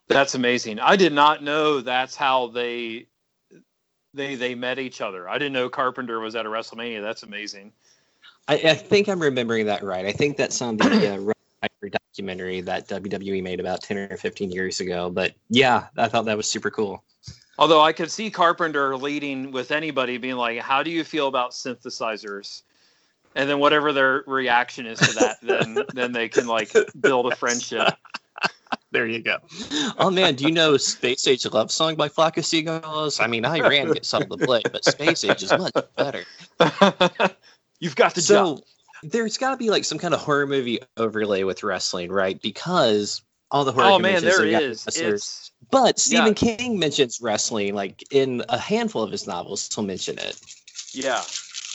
That's 0.08 0.34
amazing. 0.34 0.80
I 0.80 0.96
did 0.96 1.14
not 1.14 1.44
know 1.44 1.82
that's 1.82 2.16
how 2.16 2.48
they 2.48 3.08
they 4.14 4.36
they 4.36 4.56
met 4.56 4.80
each 4.80 5.02
other. 5.02 5.30
I 5.30 5.38
didn't 5.38 5.54
know 5.54 5.70
Carpenter 5.70 6.20
was 6.20 6.36
at 6.36 6.46
a 6.46 6.50
WrestleMania. 6.50 7.02
That's 7.02 7.24
amazing. 7.24 7.74
I, 8.48 8.56
I 8.56 8.74
think 8.74 9.08
I'm 9.08 9.22
remembering 9.22 9.68
that 9.68 9.84
right. 9.84 10.06
I 10.06 10.12
think 10.12 10.38
that's 10.38 10.62
on 10.62 10.78
the 10.78 11.14
uh, 11.14 11.34
Roddy 11.82 11.98
documentary 12.14 12.62
that 12.62 12.88
WWE 12.88 13.42
made 13.44 13.60
about 13.60 13.82
10 13.82 13.98
or 13.98 14.18
15 14.18 14.52
years 14.52 14.80
ago. 14.80 15.10
But 15.10 15.34
yeah, 15.50 15.88
I 15.98 16.08
thought 16.08 16.26
that 16.26 16.38
was 16.38 16.50
super 16.50 16.72
cool. 16.72 17.04
Although 17.58 17.82
I 17.82 17.92
could 17.92 18.10
see 18.10 18.32
Carpenter 18.32 18.96
leading 18.96 19.52
with 19.52 19.72
anybody 19.72 20.18
being 20.18 20.38
like, 20.38 20.60
"How 20.60 20.82
do 20.82 20.90
you 20.90 21.04
feel 21.04 21.28
about 21.28 21.52
synthesizers?" 21.52 22.64
And 23.36 23.50
then 23.50 23.60
whatever 23.60 23.92
their 23.92 24.24
reaction 24.28 24.86
is 24.86 24.98
to 25.00 25.14
that, 25.20 25.38
then 25.42 25.78
then 25.94 26.14
they 26.14 26.30
can 26.30 26.48
like 26.48 26.74
build 27.00 27.32
a 27.32 27.36
friendship. 27.36 27.96
There 28.92 29.06
you 29.06 29.22
go. 29.22 29.38
Oh 29.98 30.10
man, 30.10 30.36
do 30.36 30.46
you 30.46 30.52
know 30.52 30.78
Space 30.78 31.28
Age 31.28 31.46
Love 31.46 31.70
Song 31.70 31.96
by 31.96 32.08
Flock 32.08 32.38
of 32.38 32.46
Seagulls? 32.46 33.20
I 33.20 33.28
mean, 33.28 33.46
I 33.46 33.60
ran 33.60 33.92
gets 33.92 34.08
something 34.08 34.30
the 34.30 34.46
play, 34.46 34.62
but 34.72 34.84
Space 34.86 35.24
Age 35.26 35.44
is 35.44 35.52
much 35.52 35.74
better. 35.96 36.24
You've 37.80 37.96
got 37.96 38.16
the 38.16 38.22
so 38.22 38.56
job. 38.56 38.64
There's 39.04 39.38
got 39.38 39.52
to 39.52 39.58
be 39.58 39.70
like 39.70 39.86
some 39.86 39.98
kind 39.98 40.14
of 40.14 40.20
horror 40.20 40.48
movie 40.48 40.80
overlay 40.98 41.44
with 41.44 41.64
wrestling, 41.64 42.12
right? 42.12 42.42
Because 42.42 43.22
all 43.52 43.66
the 43.66 43.72
horror 43.72 43.86
Oh 43.88 44.00
man, 44.00 44.24
there 44.24 44.46
is. 44.46 44.86
It's 44.88 45.52
But 45.72 46.00
Stephen 46.00 46.28
yeah. 46.28 46.34
King 46.34 46.80
mentions 46.80 47.20
wrestling 47.22 47.74
like 47.76 48.04
in 48.12 48.44
a 48.50 48.58
handful 48.58 49.04
of 49.04 49.12
his 49.12 49.28
novels. 49.28 49.70
He'll 49.74 49.84
mention 49.84 50.18
it. 50.20 50.40
Yeah. 50.94 51.22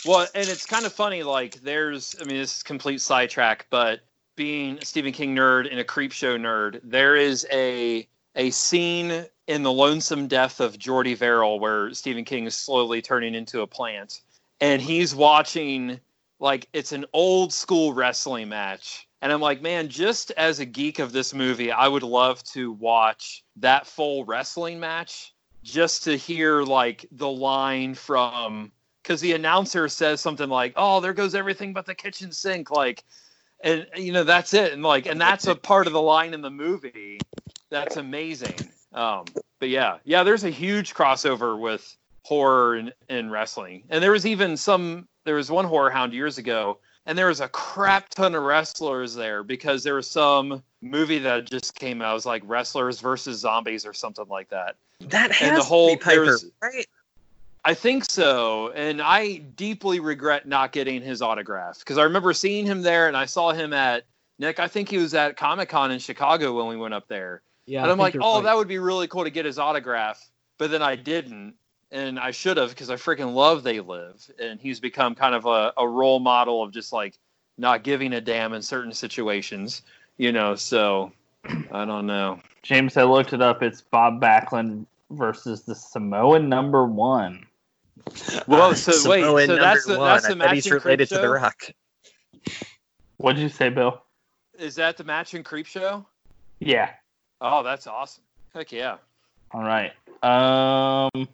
Well, 0.04 0.26
and 0.34 0.48
it's 0.48 0.66
kind 0.66 0.84
of 0.84 0.92
funny. 0.92 1.22
Like, 1.22 1.54
there's, 1.62 2.14
I 2.20 2.24
mean, 2.24 2.36
this 2.36 2.58
is 2.58 2.62
complete 2.62 3.00
sidetrack, 3.00 3.66
but 3.70 4.00
being 4.36 4.78
a 4.78 4.84
Stephen 4.84 5.12
King 5.12 5.34
nerd 5.34 5.70
and 5.70 5.80
a 5.80 5.84
Creepshow 5.84 6.38
nerd, 6.38 6.80
there 6.82 7.16
is 7.16 7.46
a 7.50 8.06
a 8.36 8.50
scene 8.50 9.24
in 9.46 9.62
the 9.62 9.72
Lonesome 9.72 10.26
Death 10.26 10.60
of 10.60 10.78
Jordy 10.78 11.14
Verrill 11.14 11.60
where 11.60 11.92
Stephen 11.94 12.24
King 12.24 12.46
is 12.46 12.56
slowly 12.56 13.00
turning 13.00 13.34
into 13.34 13.60
a 13.60 13.66
plant, 13.66 14.22
and 14.60 14.82
he's 14.82 15.14
watching 15.14 16.00
like 16.40 16.68
it's 16.72 16.92
an 16.92 17.06
old 17.12 17.52
school 17.52 17.92
wrestling 17.92 18.48
match. 18.48 19.08
And 19.22 19.32
I'm 19.32 19.40
like, 19.40 19.62
man, 19.62 19.88
just 19.88 20.32
as 20.32 20.60
a 20.60 20.66
geek 20.66 20.98
of 20.98 21.12
this 21.12 21.32
movie, 21.32 21.72
I 21.72 21.88
would 21.88 22.02
love 22.02 22.42
to 22.52 22.72
watch 22.72 23.42
that 23.56 23.86
full 23.86 24.24
wrestling 24.24 24.78
match 24.78 25.32
just 25.62 26.04
to 26.04 26.16
hear 26.16 26.62
like 26.62 27.06
the 27.10 27.28
line 27.28 27.94
from 27.94 28.70
because 29.02 29.20
the 29.20 29.32
announcer 29.32 29.88
says 29.88 30.20
something 30.20 30.48
like, 30.48 30.72
"Oh, 30.76 31.00
there 31.00 31.12
goes 31.12 31.34
everything 31.34 31.72
but 31.72 31.86
the 31.86 31.94
kitchen 31.94 32.32
sink," 32.32 32.70
like, 32.70 33.04
and 33.60 33.86
you 33.96 34.12
know 34.12 34.24
that's 34.24 34.54
it, 34.54 34.72
and 34.72 34.82
like, 34.82 35.06
and 35.06 35.20
that's 35.20 35.46
a 35.46 35.54
part 35.54 35.86
of 35.86 35.92
the 35.92 36.00
line 36.00 36.34
in 36.34 36.40
the 36.40 36.50
movie. 36.50 37.18
That's 37.70 37.96
amazing. 37.96 38.56
Um, 38.92 39.24
but 39.58 39.68
yeah, 39.68 39.98
yeah, 40.04 40.22
there's 40.22 40.44
a 40.44 40.50
huge 40.50 40.94
crossover 40.94 41.58
with 41.58 41.96
horror 42.22 42.76
and, 42.76 42.92
and 43.08 43.30
wrestling, 43.30 43.84
and 43.90 44.02
there 44.02 44.12
was 44.12 44.26
even 44.26 44.56
some. 44.56 45.08
There 45.24 45.34
was 45.34 45.50
one 45.50 45.64
horror 45.64 45.90
hound 45.90 46.12
years 46.12 46.38
ago, 46.38 46.78
and 47.06 47.16
there 47.16 47.28
was 47.28 47.40
a 47.40 47.48
crap 47.48 48.10
ton 48.10 48.34
of 48.34 48.42
wrestlers 48.42 49.14
there 49.14 49.42
because 49.42 49.82
there 49.82 49.94
was 49.94 50.10
some 50.10 50.62
movie 50.82 51.18
that 51.20 51.46
just 51.50 51.74
came 51.78 52.02
out. 52.02 52.10
It 52.12 52.14
was 52.14 52.26
like 52.26 52.42
wrestlers 52.46 53.00
versus 53.00 53.38
zombies 53.40 53.86
or 53.86 53.94
something 53.94 54.26
like 54.28 54.50
that. 54.50 54.76
That 55.00 55.32
has 55.32 55.48
And 55.48 55.56
the 55.56 55.60
to 55.62 55.66
whole- 55.66 55.88
be 55.88 55.96
Piper, 55.96 56.24
there's- 56.26 56.44
right? 56.62 56.86
I 57.66 57.72
think 57.72 58.04
so, 58.04 58.72
and 58.72 59.00
I 59.00 59.36
deeply 59.38 59.98
regret 59.98 60.46
not 60.46 60.72
getting 60.72 61.00
his 61.00 61.22
autograph 61.22 61.78
because 61.78 61.96
I 61.96 62.02
remember 62.02 62.34
seeing 62.34 62.66
him 62.66 62.82
there, 62.82 63.08
and 63.08 63.16
I 63.16 63.24
saw 63.24 63.52
him 63.52 63.72
at 63.72 64.04
Nick. 64.38 64.60
I 64.60 64.68
think 64.68 64.90
he 64.90 64.98
was 64.98 65.14
at 65.14 65.38
Comic 65.38 65.70
Con 65.70 65.90
in 65.90 65.98
Chicago 65.98 66.52
when 66.58 66.66
we 66.66 66.76
went 66.76 66.92
up 66.92 67.08
there, 67.08 67.40
Yeah, 67.64 67.80
and 67.80 67.88
I 67.88 67.92
I'm 67.92 67.98
like, 67.98 68.16
oh, 68.20 68.34
right. 68.36 68.44
that 68.44 68.56
would 68.56 68.68
be 68.68 68.78
really 68.78 69.08
cool 69.08 69.24
to 69.24 69.30
get 69.30 69.46
his 69.46 69.58
autograph, 69.58 70.22
but 70.58 70.70
then 70.70 70.82
I 70.82 70.94
didn't, 70.94 71.54
and 71.94 72.18
I 72.18 72.32
should 72.32 72.56
have 72.56 72.70
because 72.70 72.90
I 72.90 72.96
freaking 72.96 73.34
love 73.34 73.62
They 73.62 73.80
Live, 73.80 74.30
and 74.38 74.60
he's 74.60 74.80
become 74.80 75.14
kind 75.14 75.34
of 75.34 75.46
a, 75.46 75.72
a 75.78 75.88
role 75.88 76.18
model 76.18 76.62
of 76.62 76.72
just 76.72 76.92
like 76.92 77.16
not 77.56 77.84
giving 77.84 78.12
a 78.12 78.20
damn 78.20 78.52
in 78.52 78.60
certain 78.60 78.92
situations, 78.92 79.82
you 80.18 80.32
know. 80.32 80.56
So 80.56 81.12
I 81.72 81.84
don't 81.84 82.06
know. 82.06 82.40
James, 82.62 82.96
I 82.96 83.04
looked 83.04 83.32
it 83.32 83.40
up. 83.40 83.62
It's 83.62 83.80
Bob 83.80 84.20
Backlund 84.20 84.86
versus 85.10 85.62
the 85.62 85.74
Samoan 85.74 86.48
number 86.48 86.84
one. 86.84 87.46
Well, 88.48 88.74
so 88.74 88.90
wait, 89.08 89.22
Samoan 89.22 89.46
so 89.46 89.56
that's 89.56 89.86
the 89.86 89.98
one. 89.98 90.08
that's 90.08 90.26
I 90.26 90.30
the 90.30 90.36
bet 90.36 90.54
he's 90.54 90.70
related 90.70 91.08
to 91.08 91.14
The 91.14 91.20
show? 91.22 91.32
Rock. 91.32 91.62
What'd 93.18 93.40
you 93.40 93.48
say, 93.48 93.68
Bill? 93.70 94.02
is 94.58 94.74
that 94.76 94.96
the 94.96 95.04
match 95.04 95.34
and 95.34 95.44
Creepshow? 95.44 96.04
Yeah. 96.58 96.90
Oh, 97.40 97.62
that's 97.62 97.86
awesome. 97.86 98.22
Heck 98.52 98.72
yeah. 98.72 98.96
All 99.52 99.62
right. 99.62 99.92
Um, 100.22 101.28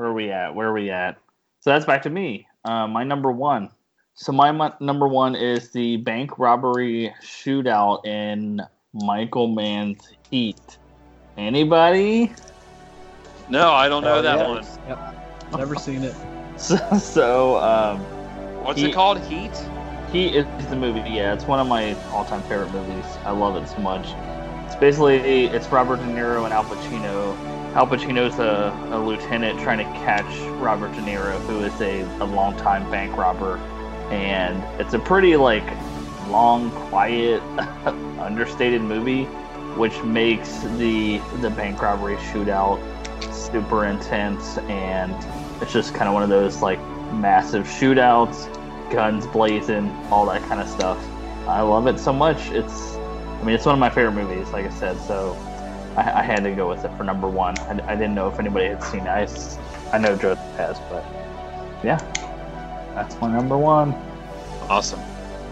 where 0.00 0.08
are 0.08 0.14
we 0.14 0.30
at? 0.32 0.54
Where 0.54 0.68
are 0.68 0.72
we 0.72 0.90
at? 0.90 1.18
So 1.60 1.68
that's 1.68 1.84
back 1.84 2.00
to 2.02 2.10
me. 2.10 2.46
Uh, 2.64 2.86
my 2.86 3.04
number 3.04 3.30
one. 3.30 3.68
So 4.14 4.32
my 4.32 4.50
mo- 4.50 4.74
number 4.80 5.06
one 5.06 5.34
is 5.36 5.72
the 5.72 5.98
bank 5.98 6.38
robbery 6.38 7.12
shootout 7.22 8.06
in 8.06 8.62
Michael 8.94 9.48
Mann's 9.48 10.08
Heat. 10.30 10.78
Anybody? 11.36 12.32
No, 13.50 13.72
I 13.72 13.90
don't 13.90 14.02
know 14.02 14.16
Oh, 14.16 14.22
that 14.22 14.38
yeah. 14.38 14.48
one. 14.48 14.66
Yep. 14.88 15.58
Never 15.58 15.74
seen 15.76 16.02
it. 16.02 16.14
So, 16.56 16.76
so 16.98 17.56
um, 17.58 18.00
What's 18.64 18.80
Heat. 18.80 18.88
it 18.88 18.94
called? 18.94 19.18
Heat? 19.20 19.52
Heat 20.12 20.34
is 20.34 20.46
the 20.68 20.76
movie. 20.76 21.00
Yeah, 21.08 21.32
it's 21.32 21.44
one 21.44 21.58
of 21.58 21.66
my 21.66 21.94
all-time 22.10 22.42
favorite 22.42 22.70
movies. 22.72 23.06
I 23.24 23.30
love 23.30 23.56
it 23.56 23.66
so 23.66 23.78
much. 23.78 24.08
It's 24.66 24.76
basically 24.76 25.46
it's 25.46 25.68
Robert 25.68 26.00
De 26.00 26.04
Niro 26.04 26.44
and 26.44 26.52
Al 26.52 26.64
Pacino. 26.64 27.59
Al 27.74 27.86
Pacino's 27.86 28.38
a, 28.38 28.76
a 28.90 28.98
lieutenant 28.98 29.60
trying 29.60 29.78
to 29.78 29.84
catch 30.00 30.38
Robert 30.60 30.92
De 30.92 31.00
Niro, 31.00 31.38
who 31.46 31.60
is 31.60 31.80
a, 31.80 32.02
a 32.20 32.24
longtime 32.24 32.90
bank 32.90 33.16
robber, 33.16 33.58
and 34.10 34.62
it's 34.80 34.94
a 34.94 34.98
pretty 34.98 35.36
like 35.36 35.64
long, 36.28 36.70
quiet, 36.88 37.40
understated 38.18 38.82
movie, 38.82 39.24
which 39.76 40.02
makes 40.02 40.60
the 40.78 41.18
the 41.40 41.50
bank 41.50 41.80
robbery 41.80 42.16
shootout 42.16 42.80
super 43.32 43.84
intense, 43.86 44.58
and 44.58 45.14
it's 45.62 45.72
just 45.72 45.94
kind 45.94 46.08
of 46.08 46.14
one 46.14 46.24
of 46.24 46.28
those 46.28 46.62
like 46.62 46.80
massive 47.12 47.66
shootouts 47.66 48.48
guns 48.90 49.26
blazing, 49.26 49.88
all 50.10 50.26
that 50.26 50.42
kind 50.42 50.60
of 50.60 50.68
stuff. 50.68 50.98
I 51.46 51.62
love 51.62 51.86
it 51.86 51.98
so 51.98 52.12
much. 52.12 52.50
It's, 52.50 52.96
I 52.96 53.42
mean, 53.44 53.54
it's 53.54 53.64
one 53.64 53.74
of 53.74 53.78
my 53.78 53.90
favorite 53.90 54.12
movies, 54.12 54.50
like 54.50 54.66
I 54.66 54.70
said. 54.70 55.00
So 55.00 55.36
I, 55.96 56.20
I 56.20 56.22
had 56.22 56.44
to 56.44 56.52
go 56.52 56.68
with 56.68 56.84
it 56.84 56.96
for 56.96 57.04
number 57.04 57.28
one. 57.28 57.58
I, 57.60 57.92
I 57.92 57.96
didn't 57.96 58.14
know 58.14 58.28
if 58.28 58.38
anybody 58.38 58.66
had 58.66 58.82
seen 58.84 59.06
it. 59.06 59.58
I 59.92 59.98
know 59.98 60.16
Joseph 60.16 60.56
has, 60.56 60.78
but 60.88 61.04
yeah, 61.82 61.98
that's 62.94 63.20
my 63.20 63.30
number 63.30 63.58
one. 63.58 63.92
Awesome. 64.68 65.00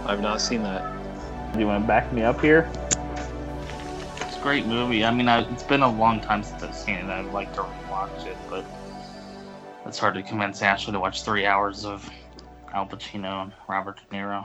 I've 0.06 0.20
not 0.20 0.40
seen 0.40 0.62
that. 0.62 0.82
Do 1.52 1.60
you 1.60 1.66
want 1.66 1.82
to 1.82 1.86
back 1.88 2.12
me 2.12 2.22
up 2.22 2.40
here? 2.40 2.70
It's 4.20 4.36
a 4.36 4.40
great 4.40 4.66
movie. 4.66 5.04
I 5.04 5.10
mean, 5.10 5.28
I, 5.28 5.50
it's 5.52 5.62
been 5.62 5.82
a 5.82 5.90
long 5.90 6.20
time 6.20 6.42
since 6.42 6.62
I've 6.62 6.74
seen 6.74 6.96
it. 6.96 7.06
I'd 7.06 7.32
like 7.32 7.52
to 7.54 7.62
rewatch 7.62 8.26
it, 8.26 8.36
but 8.48 8.64
it's 9.86 9.98
hard 9.98 10.14
to 10.14 10.22
convince 10.22 10.62
Ashley 10.62 10.92
to 10.92 11.00
watch 11.00 11.22
three 11.22 11.46
hours 11.46 11.84
of 11.84 12.08
Al 12.72 12.86
Pacino 12.86 13.42
and 13.42 13.52
Robert 13.68 14.00
De 14.10 14.16
Niro. 14.16 14.44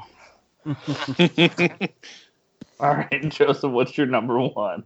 All 2.80 2.96
right, 2.96 3.30
Joseph, 3.30 3.72
what's 3.72 3.98
your 3.98 4.08
number 4.08 4.40
one? 4.40 4.84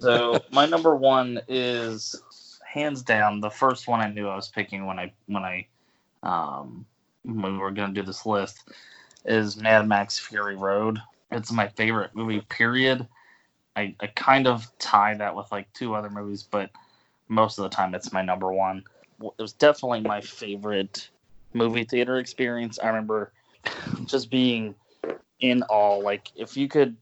So 0.00 0.42
my 0.50 0.66
number 0.66 0.94
one 0.94 1.40
is 1.48 2.60
hands 2.66 3.02
down 3.02 3.40
the 3.40 3.50
first 3.50 3.86
one 3.88 4.00
I 4.00 4.08
knew 4.08 4.28
I 4.28 4.36
was 4.36 4.48
picking 4.48 4.84
when 4.86 4.98
I 4.98 5.12
when 5.26 5.44
I 5.44 5.66
um 6.22 6.84
when 7.22 7.52
we 7.52 7.58
were 7.58 7.70
gonna 7.70 7.92
do 7.92 8.02
this 8.02 8.26
list 8.26 8.68
is 9.24 9.56
Mad 9.56 9.88
Max 9.88 10.18
Fury 10.18 10.56
Road. 10.56 11.00
It's 11.30 11.50
my 11.50 11.68
favorite 11.68 12.14
movie, 12.14 12.42
period. 12.42 13.06
I, 13.76 13.94
I 14.00 14.06
kind 14.08 14.46
of 14.46 14.66
tie 14.78 15.14
that 15.14 15.34
with 15.34 15.50
like 15.50 15.72
two 15.72 15.94
other 15.94 16.10
movies, 16.10 16.42
but 16.42 16.70
most 17.28 17.58
of 17.58 17.62
the 17.64 17.70
time 17.70 17.94
it's 17.94 18.12
my 18.12 18.22
number 18.22 18.52
one. 18.52 18.84
It 19.20 19.42
was 19.42 19.52
definitely 19.52 20.02
my 20.02 20.20
favorite 20.20 21.08
movie 21.54 21.84
theater 21.84 22.18
experience. 22.18 22.78
I 22.78 22.88
remember 22.88 23.32
just 24.04 24.30
being 24.30 24.74
in 25.40 25.62
awe. 25.64 25.96
Like 25.98 26.30
if 26.36 26.56
you 26.56 26.68
could, 26.68 26.96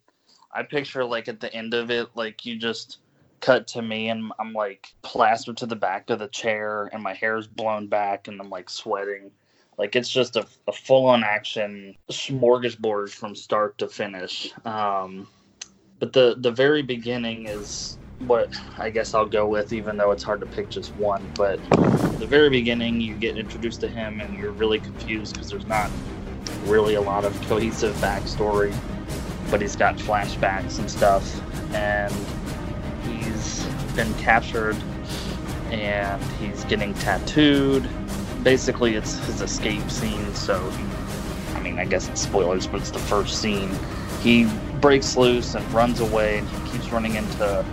I 0.52 0.62
picture 0.62 1.04
like 1.04 1.28
at 1.28 1.40
the 1.40 1.52
end 1.54 1.74
of 1.74 1.90
it, 1.90 2.08
like 2.14 2.44
you 2.44 2.56
just 2.56 2.98
cut 3.40 3.66
to 3.68 3.82
me 3.82 4.08
and 4.08 4.32
I'm 4.38 4.52
like 4.52 4.94
plastered 5.02 5.56
to 5.58 5.66
the 5.66 5.76
back 5.76 6.10
of 6.10 6.18
the 6.18 6.28
chair 6.28 6.88
and 6.92 7.02
my 7.02 7.14
hair's 7.14 7.46
blown 7.46 7.88
back 7.88 8.28
and 8.28 8.40
I'm 8.40 8.50
like 8.50 8.70
sweating. 8.70 9.30
Like 9.78 9.96
it's 9.96 10.08
just 10.08 10.36
a, 10.36 10.46
a 10.68 10.72
full 10.72 11.06
on 11.06 11.24
action 11.24 11.96
smorgasbord 12.10 13.10
from 13.10 13.34
start 13.34 13.78
to 13.78 13.88
finish. 13.88 14.52
Um, 14.64 15.26
but 15.98 16.12
the 16.12 16.34
the 16.38 16.50
very 16.50 16.82
beginning 16.82 17.46
is 17.46 17.98
what 18.26 18.54
I 18.78 18.90
guess 18.90 19.14
I'll 19.14 19.26
go 19.26 19.46
with, 19.46 19.72
even 19.72 19.96
though 19.96 20.10
it's 20.10 20.22
hard 20.22 20.40
to 20.40 20.46
pick 20.46 20.68
just 20.68 20.94
one. 20.96 21.24
But 21.34 21.58
the 22.18 22.26
very 22.28 22.50
beginning, 22.50 23.00
you 23.00 23.14
get 23.14 23.36
introduced 23.36 23.80
to 23.80 23.88
him, 23.88 24.20
and 24.20 24.36
you're 24.38 24.52
really 24.52 24.78
confused 24.78 25.34
because 25.34 25.50
there's 25.50 25.66
not 25.66 25.90
really 26.64 26.94
a 26.94 27.00
lot 27.00 27.24
of 27.24 27.40
cohesive 27.42 27.94
backstory. 27.96 28.74
But 29.52 29.60
he's 29.60 29.76
got 29.76 29.96
flashbacks 29.98 30.78
and 30.80 30.90
stuff, 30.90 31.40
and 31.74 32.12
he's 33.06 33.64
been 33.94 34.12
captured, 34.14 34.76
and 35.70 36.20
he's 36.40 36.64
getting 36.64 36.94
tattooed. 36.94 37.88
Basically, 38.42 38.94
it's 38.94 39.18
his 39.26 39.42
escape 39.42 39.88
scene. 39.90 40.34
So, 40.34 40.58
he, 40.70 40.84
I 41.54 41.60
mean, 41.60 41.78
I 41.78 41.84
guess 41.84 42.08
it's 42.08 42.22
spoilers, 42.22 42.66
but 42.66 42.80
it's 42.80 42.90
the 42.90 42.98
first 42.98 43.40
scene. 43.40 43.70
He 44.22 44.48
breaks 44.80 45.16
loose 45.18 45.54
and 45.54 45.70
runs 45.72 46.00
away, 46.00 46.38
and 46.38 46.48
he 46.48 46.70
keeps 46.70 46.90
running 46.90 47.16
into 47.16 47.64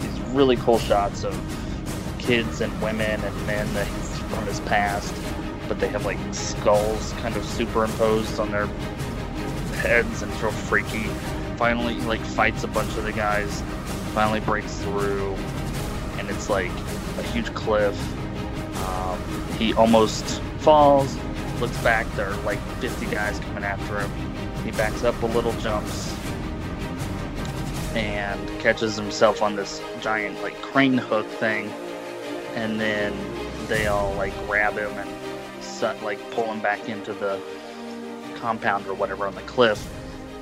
these 0.00 0.20
really 0.32 0.56
cool 0.56 0.80
shots 0.80 1.24
of 1.24 1.38
kids 2.18 2.60
and 2.60 2.72
women 2.82 3.20
and 3.20 3.46
men 3.46 3.72
that 3.74 3.86
he's 3.86 4.18
from 4.18 4.46
his 4.46 4.60
past, 4.60 5.14
but 5.68 5.78
they 5.78 5.88
have 5.88 6.04
like 6.04 6.18
skulls 6.32 7.12
kind 7.14 7.36
of 7.36 7.44
superimposed 7.44 8.38
on 8.40 8.50
their 8.50 8.68
heads 9.80 10.22
and 10.22 10.32
feel 10.34 10.50
freaky. 10.50 11.04
Finally, 11.56 11.94
he 11.94 12.00
like 12.02 12.20
fights 12.20 12.64
a 12.64 12.68
bunch 12.68 12.96
of 12.96 13.04
the 13.04 13.12
guys, 13.12 13.62
finally 14.14 14.40
breaks 14.40 14.78
through, 14.80 15.34
and 16.18 16.28
it's 16.30 16.48
like 16.48 16.70
a 17.18 17.22
huge 17.22 17.52
cliff. 17.54 17.96
Um, 18.86 19.20
he 19.58 19.74
almost 19.74 20.40
falls, 20.58 21.16
looks 21.60 21.76
back, 21.82 22.06
there 22.16 22.30
are 22.30 22.36
like 22.42 22.60
50 22.80 23.06
guys 23.06 23.38
coming 23.40 23.64
after 23.64 24.00
him. 24.00 24.10
He 24.64 24.70
backs 24.70 25.04
up 25.04 25.20
a 25.22 25.26
little, 25.26 25.52
jumps, 25.54 26.14
and 27.94 28.48
catches 28.60 28.96
himself 28.96 29.42
on 29.42 29.56
this 29.56 29.82
giant 30.00 30.40
like 30.42 30.60
crane 30.62 30.96
hook 30.96 31.26
thing 31.26 31.70
and 32.54 32.80
then 32.80 33.12
they 33.68 33.86
all 33.86 34.12
like 34.14 34.34
grab 34.46 34.74
him 34.74 34.92
and 34.92 35.08
like 36.02 36.18
pull 36.32 36.44
him 36.44 36.60
back 36.60 36.90
into 36.90 37.12
the 37.14 37.40
compound 38.40 38.86
or 38.86 38.94
whatever 38.94 39.26
on 39.26 39.34
the 39.34 39.42
cliff 39.42 39.86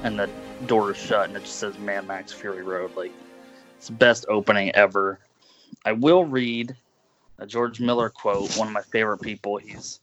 and 0.04 0.18
the 0.18 0.28
door 0.66 0.92
is 0.92 0.96
shut 0.96 1.28
and 1.28 1.36
it 1.36 1.42
just 1.44 1.56
says 1.56 1.78
Mad 1.78 2.06
Max 2.06 2.32
Fury 2.32 2.62
Road 2.62 2.94
like 2.96 3.12
it's 3.76 3.86
the 3.88 3.92
best 3.92 4.24
opening 4.28 4.70
ever 4.74 5.18
I 5.84 5.92
will 5.92 6.24
read 6.24 6.74
a 7.38 7.46
George 7.46 7.80
Miller 7.80 8.08
quote 8.10 8.56
one 8.56 8.68
of 8.68 8.72
my 8.74 8.82
favorite 8.82 9.18
people 9.18 9.56
he's 9.56 10.00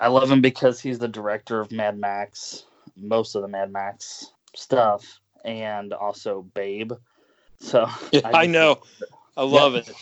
I 0.00 0.08
love 0.08 0.30
him 0.30 0.40
because 0.40 0.80
he's 0.80 0.98
the 0.98 1.08
director 1.08 1.60
of 1.60 1.70
Mad 1.72 1.98
Max 1.98 2.64
most 2.96 3.34
of 3.34 3.42
the 3.42 3.48
Mad 3.48 3.72
Max 3.72 4.32
stuff 4.56 5.20
and 5.44 5.92
also 5.92 6.42
Babe. 6.54 6.92
So 7.60 7.86
Yeah, 8.12 8.20
I 8.24 8.44
just- 8.44 8.50
know. 8.50 8.78
I 9.36 9.44
love 9.44 9.74
Yeah. 9.74 9.80
it. 9.80 9.92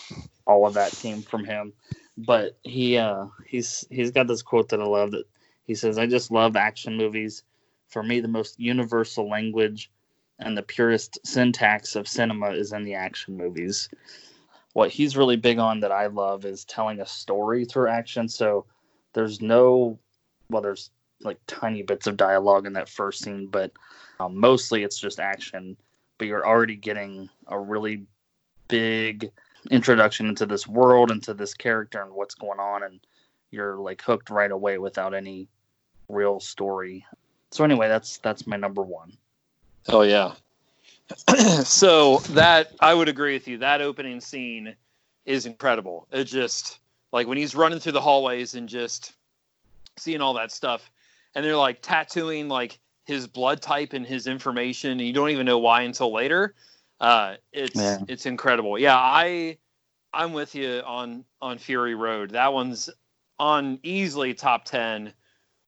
All 0.47 0.67
of 0.67 0.75
that 0.75 0.91
came 0.93 1.23
from 1.23 1.45
him. 1.45 1.73
But 2.17 2.59
he 2.65 2.97
uh 2.97 3.27
he's 3.47 3.85
he's 3.91 4.11
got 4.11 4.27
this 4.27 4.43
quote 4.43 4.71
that 4.71 4.81
I 4.81 4.85
love 4.85 5.13
that 5.13 5.25
he 5.69 5.75
says, 5.75 5.99
I 5.99 6.07
just 6.07 6.31
love 6.31 6.57
action 6.57 6.97
movies. 6.97 7.45
For 7.89 8.03
me 8.03 8.21
the 8.21 8.27
most 8.27 8.59
universal 8.59 9.29
language 9.29 9.91
and 10.39 10.57
the 10.57 10.63
purest 10.63 11.19
syntax 11.27 11.95
of 11.95 12.09
cinema 12.09 12.51
is 12.53 12.73
in 12.73 12.85
the 12.85 12.95
action 12.95 13.37
movies. 13.37 13.91
What 14.73 14.91
he's 14.91 15.17
really 15.17 15.37
big 15.37 15.59
on 15.59 15.81
that 15.81 15.93
I 15.93 16.07
love 16.07 16.47
is 16.47 16.65
telling 16.65 17.01
a 17.01 17.07
story 17.07 17.67
through 17.67 17.89
action. 17.89 18.29
So 18.29 18.65
there's 19.13 19.43
no 19.43 19.99
well 20.49 20.63
there's 20.63 20.91
like 21.21 21.39
tiny 21.47 21.83
bits 21.83 22.07
of 22.07 22.17
dialogue 22.17 22.65
in 22.65 22.73
that 22.73 22.89
first 22.89 23.23
scene, 23.23 23.47
but 23.47 23.71
um, 24.21 24.39
mostly 24.39 24.85
it's 24.85 24.99
just 24.99 25.21
action. 25.21 25.77
But 26.17 26.29
you're 26.29 26.47
already 26.47 26.77
getting 26.77 27.29
a 27.47 27.59
really 27.59 28.07
big 28.69 29.31
introduction 29.71 30.29
into 30.29 30.47
this 30.47 30.67
world, 30.67 31.11
into 31.11 31.35
this 31.35 31.53
character, 31.53 32.01
and 32.01 32.13
what's 32.13 32.35
going 32.35 32.59
on, 32.59 32.85
and 32.85 33.01
you're 33.51 33.77
like 33.77 34.01
hooked 34.01 34.31
right 34.31 34.51
away 34.51 34.79
without 34.79 35.13
any 35.13 35.49
real 36.09 36.41
story. 36.41 37.05
So 37.51 37.65
anyway, 37.65 37.89
that's 37.89 38.19
that's 38.19 38.47
my 38.47 38.57
number 38.57 38.83
one. 38.83 39.13
Oh 39.89 40.03
yeah. 40.03 40.35
so 41.65 42.19
that 42.31 42.73
I 42.81 42.93
would 42.95 43.09
agree 43.09 43.35
with 43.35 43.49
you. 43.49 43.59
That 43.59 43.81
opening 43.81 44.21
scene 44.21 44.75
is 45.25 45.47
incredible. 45.47 46.07
It 46.13 46.25
just 46.25 46.79
like 47.13 47.27
when 47.27 47.39
he's 47.39 47.55
running 47.55 47.79
through 47.79 47.93
the 47.93 48.01
hallways 48.01 48.55
and 48.55 48.69
just 48.69 49.13
seeing 49.97 50.21
all 50.21 50.35
that 50.35 50.53
stuff, 50.53 50.91
and 51.35 51.45
they're 51.45 51.57
like 51.57 51.81
tattooing 51.81 52.49
like 52.49 52.79
his 53.07 53.27
blood 53.27 53.63
type 53.63 53.95
and 53.95 54.07
his 54.07 54.27
information, 54.27 54.93
and 54.93 55.01
you 55.01 55.13
don't 55.13 55.31
even 55.31 55.47
know 55.47 55.59
why 55.59 55.83
until 55.83 56.13
later. 56.13 56.55
Uh, 57.01 57.37
it's 57.53 57.77
Yeah. 57.77 57.99
it's 58.09 58.27
incredible. 58.27 58.79
Yeah, 58.79 58.97
I 58.97 59.57
I'm 60.13 60.33
with 60.33 60.55
you 60.55 60.83
on 60.85 61.25
on 61.41 61.59
Fury 61.59 61.95
Road. 61.95 62.31
That 62.31 62.53
one's 62.53 62.91
on 63.39 63.79
easily 63.83 64.35
top 64.35 64.65
ten 64.65 65.15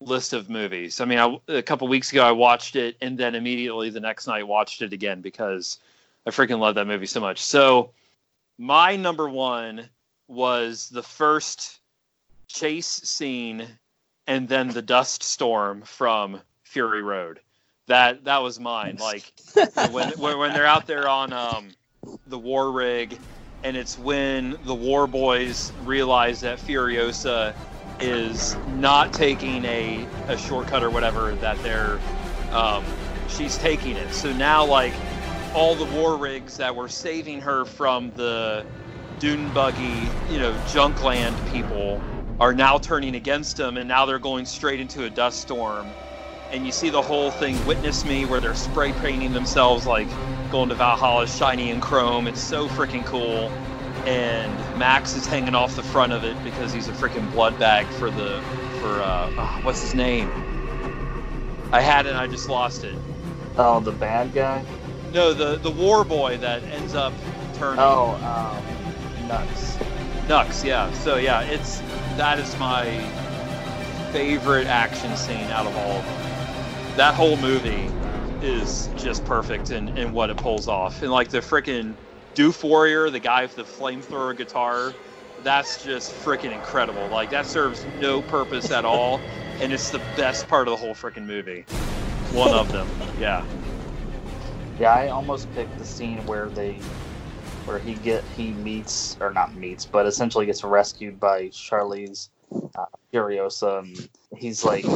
list 0.01 0.32
of 0.32 0.48
movies. 0.48 1.01
I 1.01 1.05
mean, 1.05 1.18
I, 1.18 1.39
a 1.48 1.62
couple 1.62 1.86
weeks 1.89 2.10
ago 2.10 2.24
I 2.24 2.32
watched 2.32 2.77
it, 2.77 2.97
and 3.01 3.16
then 3.18 3.35
immediately 3.35 3.90
the 3.90 4.01
next 4.01 4.27
night 4.27 4.47
watched 4.47 4.82
it 4.82 4.93
again 4.93 5.20
because 5.20 5.78
I 6.27 6.31
freaking 6.31 6.59
love 6.59 6.74
that 6.77 6.86
movie 6.86 7.06
so 7.06 7.20
much. 7.20 7.40
So 7.40 7.90
my 8.59 8.97
number 8.97 9.28
one 9.28 9.89
was 10.28 10.89
the 10.89 11.02
first 11.02 11.81
chase 12.47 12.86
scene 12.86 13.66
and 14.27 14.48
then 14.48 14.68
the 14.68 14.82
dust 14.82 15.22
storm 15.22 15.82
from 15.82 16.40
Fury 16.62 17.02
Road. 17.02 17.40
That 17.86 18.24
that 18.24 18.39
was 18.43 18.60
mine. 18.60 18.97
Like 19.01 19.32
when 19.90 20.10
when, 20.10 20.39
when 20.39 20.52
they're 20.52 20.66
out 20.66 20.86
there 20.86 21.09
on 21.09 21.32
um, 21.32 21.70
the 22.28 22.39
war 22.39 22.70
rig, 22.70 23.18
and 23.64 23.77
it's 23.77 23.98
when 23.98 24.56
the 24.64 24.74
war 24.74 25.06
boys 25.06 25.72
realize 25.85 26.40
that 26.43 26.59
Furiosa 26.59 27.55
is 28.01 28.56
not 28.77 29.12
taking 29.12 29.64
a, 29.64 30.06
a 30.28 30.39
shortcut 30.39 30.82
or 30.82 30.90
whatever 30.90 31.35
that 31.36 31.62
they're 31.62 31.98
um, 32.52 32.85
she's 33.28 33.56
taking 33.59 33.97
it. 33.97 34.12
So 34.12 34.32
now 34.32 34.64
like 34.64 34.93
all 35.55 35.74
the 35.74 35.85
war 35.97 36.16
rigs 36.16 36.56
that 36.56 36.74
were 36.74 36.89
saving 36.89 37.40
her 37.40 37.64
from 37.64 38.12
the 38.16 38.64
dune 39.18 39.52
buggy, 39.52 40.09
you 40.31 40.39
know, 40.39 40.52
junkland 40.68 41.52
people 41.52 42.01
are 42.40 42.55
now 42.55 42.78
turning 42.78 43.14
against 43.14 43.56
them 43.56 43.77
and 43.77 43.86
now 43.89 44.06
they're 44.06 44.18
going 44.18 44.47
straight 44.47 44.81
into 44.81 45.05
a 45.05 45.10
dust 45.10 45.40
storm. 45.40 45.86
And 46.52 46.66
you 46.66 46.72
see 46.72 46.90
the 46.90 47.02
whole 47.02 47.31
thing 47.31 47.64
witness 47.66 48.05
me 48.05 48.24
where 48.24 48.40
they're 48.40 48.55
spray 48.55 48.93
painting 48.94 49.32
themselves 49.32 49.86
like 49.86 50.09
going 50.51 50.68
to 50.70 50.74
Valhalla 50.74 51.27
shiny 51.27 51.70
and 51.70 51.81
chrome. 51.81 52.27
It's 52.27 52.40
so 52.40 52.66
freaking 52.68 53.05
cool. 53.05 53.52
And 54.06 54.52
Max 54.78 55.14
is 55.14 55.27
hanging 55.27 55.55
off 55.55 55.77
the 55.77 55.82
front 55.82 56.12
of 56.12 56.24
it 56.24 56.43
because 56.43 56.72
he's 56.72 56.89
a 56.89 56.93
freaking 56.93 57.31
blood 57.32 57.59
bag 57.59 57.86
for 57.86 58.10
the 58.10 58.40
for 58.81 59.02
uh 59.02 59.31
oh, 59.36 59.60
what's 59.62 59.82
his 59.82 59.94
name? 59.94 60.31
I 61.72 61.81
had 61.81 62.06
it, 62.06 62.16
I 62.16 62.27
just 62.27 62.48
lost 62.48 62.85
it. 62.85 62.94
Oh, 63.56 63.81
the 63.81 63.93
bad 63.93 64.32
guy. 64.32 64.64
No, 65.12 65.32
the 65.32 65.56
the 65.56 65.70
war 65.70 66.05
boy 66.05 66.39
that 66.39 66.62
ends 66.64 66.94
up 66.94 67.12
turning. 67.55 67.81
Oh, 67.81 68.14
um, 68.24 69.28
nuts. 69.28 69.77
Nux, 70.28 70.64
yeah. 70.64 70.93
So 70.94 71.16
yeah, 71.16 71.43
it's 71.43 71.81
that 72.16 72.39
is 72.39 72.56
my 72.59 72.86
favorite 74.12 74.66
action 74.66 75.14
scene 75.16 75.47
out 75.51 75.66
of 75.66 75.77
all 75.77 75.93
of 75.93 76.05
them. 76.05 76.97
That 76.97 77.14
whole 77.14 77.36
movie 77.36 77.90
is 78.43 78.89
just 78.97 79.24
perfect 79.24 79.70
in, 79.70 79.97
in 79.97 80.12
what 80.12 80.31
it 80.31 80.36
pulls 80.36 80.68
off. 80.68 81.02
And 81.02 81.10
like 81.10 81.28
the 81.28 81.39
freaking 81.39 81.94
Doof 82.35 82.62
Warrior, 82.62 83.11
the 83.11 83.20
guy 83.20 83.43
with 83.43 83.57
the 83.57 83.65
flamethrower 83.65 84.36
guitar, 84.36 84.94
that's 85.43 85.82
just 85.85 86.12
freaking 86.12 86.52
incredible. 86.52 87.07
Like 87.09 87.31
that 87.31 87.47
serves 87.47 87.85
no 87.98 88.23
purpose 88.23 88.70
at 88.70 88.85
all, 88.85 89.20
and 89.61 89.73
it's 89.73 89.90
the 89.90 90.01
best 90.16 90.48
part 90.48 90.69
of 90.69 90.73
the 90.73 90.77
whole 90.77 90.94
freaking 90.94 91.27
movie. 91.27 91.62
One 92.32 92.55
of 92.55 92.70
them, 92.70 92.89
yeah. 93.19 93.44
Yeah, 94.78 94.94
I 94.94 95.09
almost 95.09 95.52
picked 95.55 95.77
the 95.78 95.85
scene 95.85 96.24
where 96.27 96.48
they, 96.48 96.74
where 97.65 97.78
he 97.78 97.94
get 97.94 98.24
he 98.36 98.52
meets 98.52 99.16
or 99.20 99.32
not 99.32 99.55
meets, 99.55 99.85
but 99.85 100.07
essentially 100.07 100.47
gets 100.47 100.65
rescued 100.65 101.19
by 101.19 101.48
Charlize 101.48 102.28
uh, 102.77 102.86
Furiosa. 103.12 103.81
And 103.81 104.09
he's 104.36 104.65
like 104.65 104.86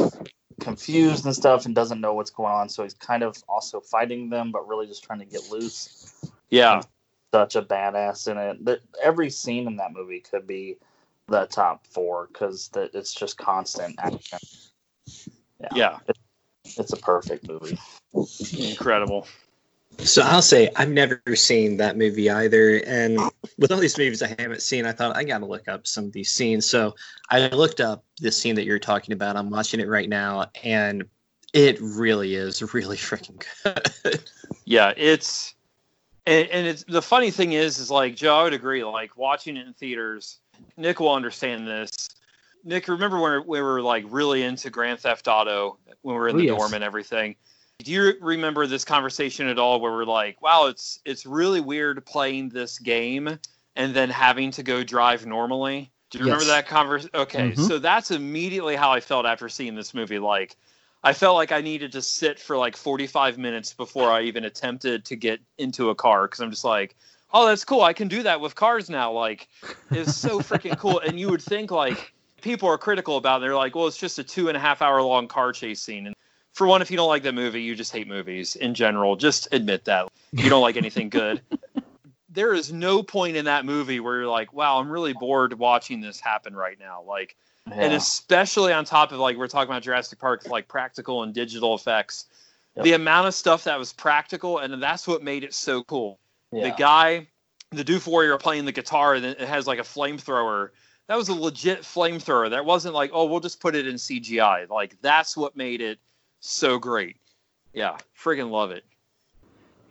confused 0.59 1.25
and 1.25 1.35
stuff 1.35 1.65
and 1.65 1.75
doesn't 1.75 2.01
know 2.01 2.13
what's 2.13 2.31
going 2.31 2.51
on, 2.51 2.69
so 2.69 2.83
he's 2.83 2.93
kind 2.93 3.23
of 3.23 3.35
also 3.47 3.79
fighting 3.81 4.29
them, 4.29 4.51
but 4.51 4.67
really 4.67 4.87
just 4.87 5.03
trying 5.03 5.19
to 5.19 5.25
get 5.25 5.51
loose. 5.51 6.13
Yeah, 6.49 6.81
such 7.33 7.55
a 7.55 7.61
badass 7.61 8.29
in 8.29 8.37
it. 8.37 8.65
The, 8.65 8.79
every 9.01 9.29
scene 9.29 9.67
in 9.67 9.77
that 9.77 9.93
movie 9.93 10.19
could 10.19 10.47
be 10.47 10.77
the 11.27 11.45
top 11.45 11.85
four 11.87 12.27
because 12.27 12.69
it's 12.75 13.13
just 13.13 13.37
constant 13.37 13.95
action. 13.99 14.39
Yeah, 15.59 15.67
yeah. 15.75 15.99
It, 16.07 16.17
it's 16.77 16.93
a 16.93 16.97
perfect 16.97 17.47
movie. 17.47 17.77
Incredible. 18.57 19.27
So 19.99 20.21
I'll 20.21 20.41
say 20.41 20.69
I've 20.75 20.89
never 20.89 21.21
seen 21.35 21.77
that 21.77 21.97
movie 21.97 22.29
either, 22.29 22.81
and 22.85 23.17
with 23.57 23.71
all 23.71 23.79
these 23.79 23.97
movies 23.97 24.21
I 24.21 24.35
haven't 24.39 24.61
seen, 24.61 24.85
I 24.85 24.91
thought 24.91 25.15
I 25.15 25.23
got 25.23 25.39
to 25.39 25.45
look 25.45 25.67
up 25.67 25.87
some 25.87 26.05
of 26.05 26.11
these 26.11 26.29
scenes. 26.29 26.65
So 26.65 26.95
I 27.29 27.47
looked 27.47 27.79
up 27.79 28.03
the 28.19 28.31
scene 28.31 28.55
that 28.55 28.65
you're 28.65 28.79
talking 28.79 29.13
about. 29.13 29.37
I'm 29.37 29.49
watching 29.49 29.79
it 29.79 29.87
right 29.87 30.09
now, 30.09 30.47
and 30.63 31.05
it 31.53 31.77
really 31.81 32.35
is 32.35 32.61
really 32.73 32.97
freaking 32.97 33.43
good. 33.63 34.23
yeah, 34.65 34.93
it's 34.97 35.54
and, 36.25 36.47
and 36.49 36.67
it's 36.67 36.83
the 36.83 37.01
funny 37.01 37.31
thing 37.31 37.53
is, 37.53 37.79
is 37.79 37.91
like 37.91 38.15
Joe, 38.15 38.35
I 38.37 38.43
would 38.43 38.53
agree. 38.53 38.83
Like 38.83 39.15
watching 39.17 39.57
it 39.57 39.67
in 39.67 39.73
theaters, 39.73 40.39
Nick 40.77 40.99
will 40.99 41.13
understand 41.13 41.67
this. 41.67 41.91
Nick, 42.63 42.87
remember 42.87 43.19
when 43.19 43.45
we 43.45 43.61
were 43.61 43.81
like 43.81 44.05
really 44.09 44.43
into 44.43 44.69
Grand 44.69 44.99
Theft 44.99 45.27
Auto 45.27 45.77
when 46.01 46.15
we 46.15 46.19
were 46.19 46.29
in 46.29 46.35
Oh, 46.35 46.39
the 46.39 46.45
yes. 46.45 46.57
dorm 46.57 46.73
and 46.73 46.83
everything? 46.83 47.35
Do 47.79 47.91
you 47.91 48.13
remember 48.21 48.65
this 48.65 48.85
conversation 48.85 49.47
at 49.47 49.59
all? 49.59 49.79
Where 49.79 49.91
we're 49.91 50.05
like, 50.05 50.41
"Wow, 50.41 50.67
it's 50.67 50.99
it's 51.05 51.25
really 51.25 51.61
weird 51.61 52.03
playing 52.05 52.49
this 52.49 52.79
game 52.79 53.37
and 53.75 53.93
then 53.93 54.09
having 54.09 54.51
to 54.51 54.63
go 54.63 54.83
drive 54.83 55.25
normally." 55.25 55.91
Do 56.09 56.19
you 56.19 56.25
remember 56.25 56.45
that 56.45 56.67
conversation? 56.67 57.11
Okay, 57.13 57.51
Mhm. 57.51 57.57
so 57.67 57.77
that's 57.77 58.11
immediately 58.11 58.75
how 58.75 58.91
I 58.91 59.01
felt 59.01 59.25
after 59.25 59.49
seeing 59.49 59.75
this 59.75 59.93
movie. 59.93 60.19
Like, 60.19 60.55
I 61.05 61.13
felt 61.13 61.35
like 61.35 61.51
I 61.51 61.61
needed 61.61 61.91
to 61.91 62.01
sit 62.01 62.39
for 62.39 62.57
like 62.57 62.75
45 62.75 63.37
minutes 63.37 63.73
before 63.73 64.11
I 64.11 64.23
even 64.23 64.43
attempted 64.43 65.05
to 65.05 65.15
get 65.15 65.39
into 65.59 65.91
a 65.91 65.95
car 65.95 66.27
because 66.27 66.39
I'm 66.39 66.49
just 66.49 66.65
like, 66.65 66.95
oh, 67.31 67.45
that's 67.45 67.63
cool. 67.63 67.83
I 67.83 67.93
can 67.93 68.07
do 68.07 68.23
that 68.23 68.41
with 68.41 68.55
cars 68.55 68.89
now. 68.89 69.11
Like, 69.11 69.47
it's 69.91 70.15
so 70.15 70.39
freaking 70.41 70.75
cool. 70.79 70.99
And 70.99 71.19
you 71.19 71.29
would 71.29 71.43
think 71.43 71.69
like 71.69 72.11
people 72.41 72.67
are 72.69 72.79
critical 72.79 73.17
about 73.17 73.37
it. 73.37 73.41
They're 73.41 73.55
like, 73.55 73.75
well, 73.75 73.85
it's 73.85 73.97
just 73.97 74.17
a 74.17 74.23
two 74.23 74.47
and 74.47 74.57
a 74.57 74.59
half 74.59 74.81
hour 74.81 74.99
long 75.03 75.27
car 75.27 75.51
chase 75.51 75.79
scene. 75.79 76.07
And 76.07 76.15
for 76.53 76.65
one, 76.65 76.81
if 76.81 76.89
you 76.89 76.97
don't 76.97 77.07
like 77.07 77.21
that 77.21 77.35
movie, 77.35 77.61
you 77.61 77.75
just 77.75 77.93
hate 77.93 78.07
movies 78.07 78.55
in 78.55 78.73
general. 78.73 79.15
Just 79.15 79.47
admit 79.51 79.85
that 79.85 80.07
you 80.31 80.49
don't 80.49 80.63
like 80.63 80.75
anything 80.75 81.09
good. 81.09 81.41
There 82.29 82.53
is 82.53 82.69
no 82.69 83.01
point 83.01 83.37
in 83.37 83.45
that 83.45 83.63
movie 83.63 84.01
where 84.01 84.17
you're 84.17 84.27
like, 84.27 84.51
wow, 84.51 84.81
I'm 84.81 84.89
really 84.89 85.13
bored 85.13 85.57
watching 85.57 86.01
this 86.01 86.19
happen 86.19 86.53
right 86.53 86.77
now. 86.77 87.01
Like, 87.01 87.37
and 87.71 87.93
especially 87.93 88.71
on 88.71 88.85
top 88.85 89.11
of 89.11 89.19
like 89.19 89.37
we're 89.37 89.47
talking 89.47 89.69
about 89.69 89.83
Jurassic 89.83 90.19
Park, 90.19 90.47
like 90.47 90.67
practical 90.67 91.23
and 91.23 91.33
digital 91.33 91.75
effects. 91.75 92.25
Yep. 92.75 92.83
The 92.83 92.93
amount 92.93 93.27
of 93.27 93.33
stuff 93.33 93.63
that 93.63 93.79
was 93.79 93.93
practical, 93.93 94.59
and 94.59 94.81
that's 94.81 95.07
what 95.07 95.23
made 95.23 95.43
it 95.43 95.53
so 95.53 95.83
cool. 95.83 96.19
The 96.51 96.73
guy, 96.77 97.27
the 97.71 97.83
Doof 97.83 98.07
Warrior 98.07 98.37
playing 98.37 98.63
the 98.63 98.71
guitar, 98.71 99.15
and 99.15 99.25
it 99.25 99.41
has 99.41 99.67
like 99.67 99.79
a 99.79 99.83
flamethrower. 99.83 100.69
That 101.07 101.17
was 101.17 101.27
a 101.27 101.33
legit 101.33 101.81
flamethrower. 101.81 102.49
That 102.49 102.65
wasn't 102.65 102.93
like, 102.93 103.11
oh, 103.13 103.25
we'll 103.25 103.41
just 103.41 103.59
put 103.59 103.75
it 103.75 103.87
in 103.87 103.95
CGI. 103.95 104.69
Like 104.69 104.95
that's 105.01 105.35
what 105.35 105.57
made 105.57 105.81
it 105.81 105.99
so 106.39 106.77
great. 106.79 107.17
Yeah, 107.73 107.97
friggin' 108.17 108.51
love 108.51 108.71
it. 108.71 108.85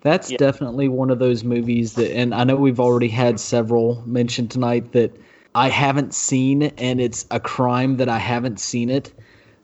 That's 0.01 0.31
Yeah. 0.31 0.39
definitely 0.39 0.89
one 0.89 1.11
of 1.11 1.19
those 1.19 1.45
movies 1.45 1.95
that, 1.95 2.15
and 2.15 2.35
I 2.35 2.45
know 2.45 2.57
we've 2.57 2.81
already 2.81 3.09
had 3.09 3.41
several 3.41 4.03
mentioned 4.07 4.51
tonight 4.51 4.93
that 4.93 5.15
I 5.55 5.69
haven't 5.69 6.15
seen, 6.15 6.63
and 6.63 7.01
it's 7.01 7.27
a 7.31 7.39
crime 7.39 7.97
that 7.99 8.09
I 8.09 8.19
haven't 8.19 8.59
seen 8.59 8.91
it. 8.91 9.13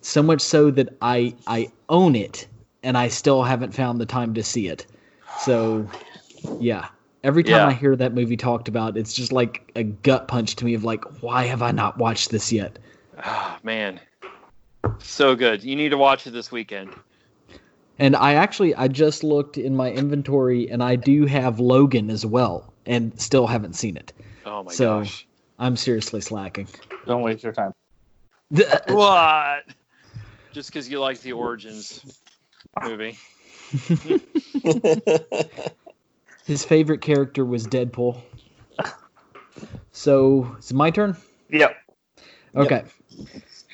So 0.03 0.23
much 0.23 0.41
so 0.41 0.71
that 0.71 0.97
I 1.03 1.35
I 1.47 1.71
own 1.89 2.15
it, 2.15 2.47
and 2.83 2.97
I 2.97 3.09
still 3.09 3.43
haven't 3.43 3.75
found 3.75 4.01
the 4.01 4.07
time 4.07 4.35
to 4.35 4.43
see 4.43 4.69
it. 4.69 4.87
So, 5.41 5.89
yeah. 6.59 6.89
Every 7.23 7.43
time 7.43 7.53
Yeah. 7.53 7.67
I 7.67 7.73
hear 7.75 7.95
that 7.97 8.15
movie 8.15 8.37
talked 8.37 8.67
about, 8.69 8.97
it's 8.97 9.13
just 9.13 9.31
like 9.31 9.71
a 9.77 9.83
gut 9.83 10.27
punch 10.27 10.57
to 10.57 10.65
me 10.65 10.73
of 10.73 10.85
like, 10.85 11.05
why 11.23 11.45
have 11.45 11.61
I 11.61 11.71
not 11.71 11.99
watched 11.99 12.31
this 12.31 12.51
yet? 12.51 12.79
Ah, 13.23 13.59
man, 13.63 14.01
so 15.01 15.37
good. 15.37 15.63
You 15.63 15.77
need 15.77 15.91
to 15.91 15.99
watch 15.99 16.27
it 16.27 16.31
this 16.31 16.51
weekend. 16.51 16.95
And 17.99 18.17
I 18.17 18.35
actually 18.35 18.75
I 18.75 18.89
just 18.89 19.23
looked 19.23 19.59
in 19.59 19.77
my 19.77 19.91
inventory 19.91 20.71
and 20.71 20.83
I 20.83 20.97
do 20.97 21.27
have 21.27 21.61
Logan 21.61 22.09
as 22.09 22.25
well 22.25 22.73
and 22.87 23.19
still 23.21 23.47
haven't 23.47 23.75
seen 23.75 23.99
it. 23.99 24.15
Oh 24.47 24.63
my 24.63 24.73
so 24.73 25.01
gosh. 25.01 25.27
I'm 25.61 25.77
seriously 25.77 26.21
slacking. 26.23 26.67
Don't 27.07 27.23
waste 27.23 27.45
your 27.45 27.53
time. 27.53 27.73
What? 28.89 29.65
Just 30.53 30.71
because 30.71 30.89
you 30.89 30.99
like 30.99 31.21
the 31.21 31.33
Origins 31.33 32.05
movie. 32.83 33.17
His 36.47 36.65
favorite 36.65 37.03
character 37.03 37.45
was 37.45 37.67
Deadpool. 37.69 38.21
So 39.93 40.57
it's 40.59 40.73
my 40.73 40.91
turn? 40.91 41.17
Yep. 41.51 41.77
Okay. 42.57 42.83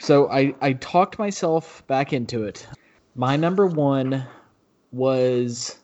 So 0.01 0.29
I, 0.31 0.55
I 0.61 0.75
talked 0.75 1.19
myself 1.19 1.87
back 1.87 2.13
into 2.13 2.45
it. 2.45 2.67
My 3.15 3.37
number 3.37 3.67
one 3.67 4.27
was 4.93 5.79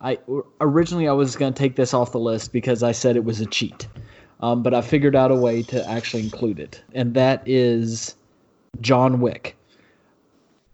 I 0.00 0.18
originally 0.60 1.06
I 1.08 1.12
was 1.12 1.36
going 1.36 1.52
to 1.52 1.58
take 1.58 1.76
this 1.76 1.94
off 1.94 2.10
the 2.10 2.18
list 2.18 2.52
because 2.52 2.82
I 2.82 2.92
said 2.92 3.16
it 3.16 3.24
was 3.24 3.40
a 3.40 3.46
cheat, 3.46 3.86
um, 4.42 4.62
but 4.62 4.74
I 4.74 4.82
figured 4.82 5.16
out 5.16 5.30
a 5.30 5.36
way 5.36 5.62
to 5.62 5.88
actually 5.88 6.22
include 6.22 6.58
it, 6.58 6.82
and 6.94 7.14
that 7.14 7.42
is 7.46 8.16
John 8.80 9.20
Wick. 9.20 9.56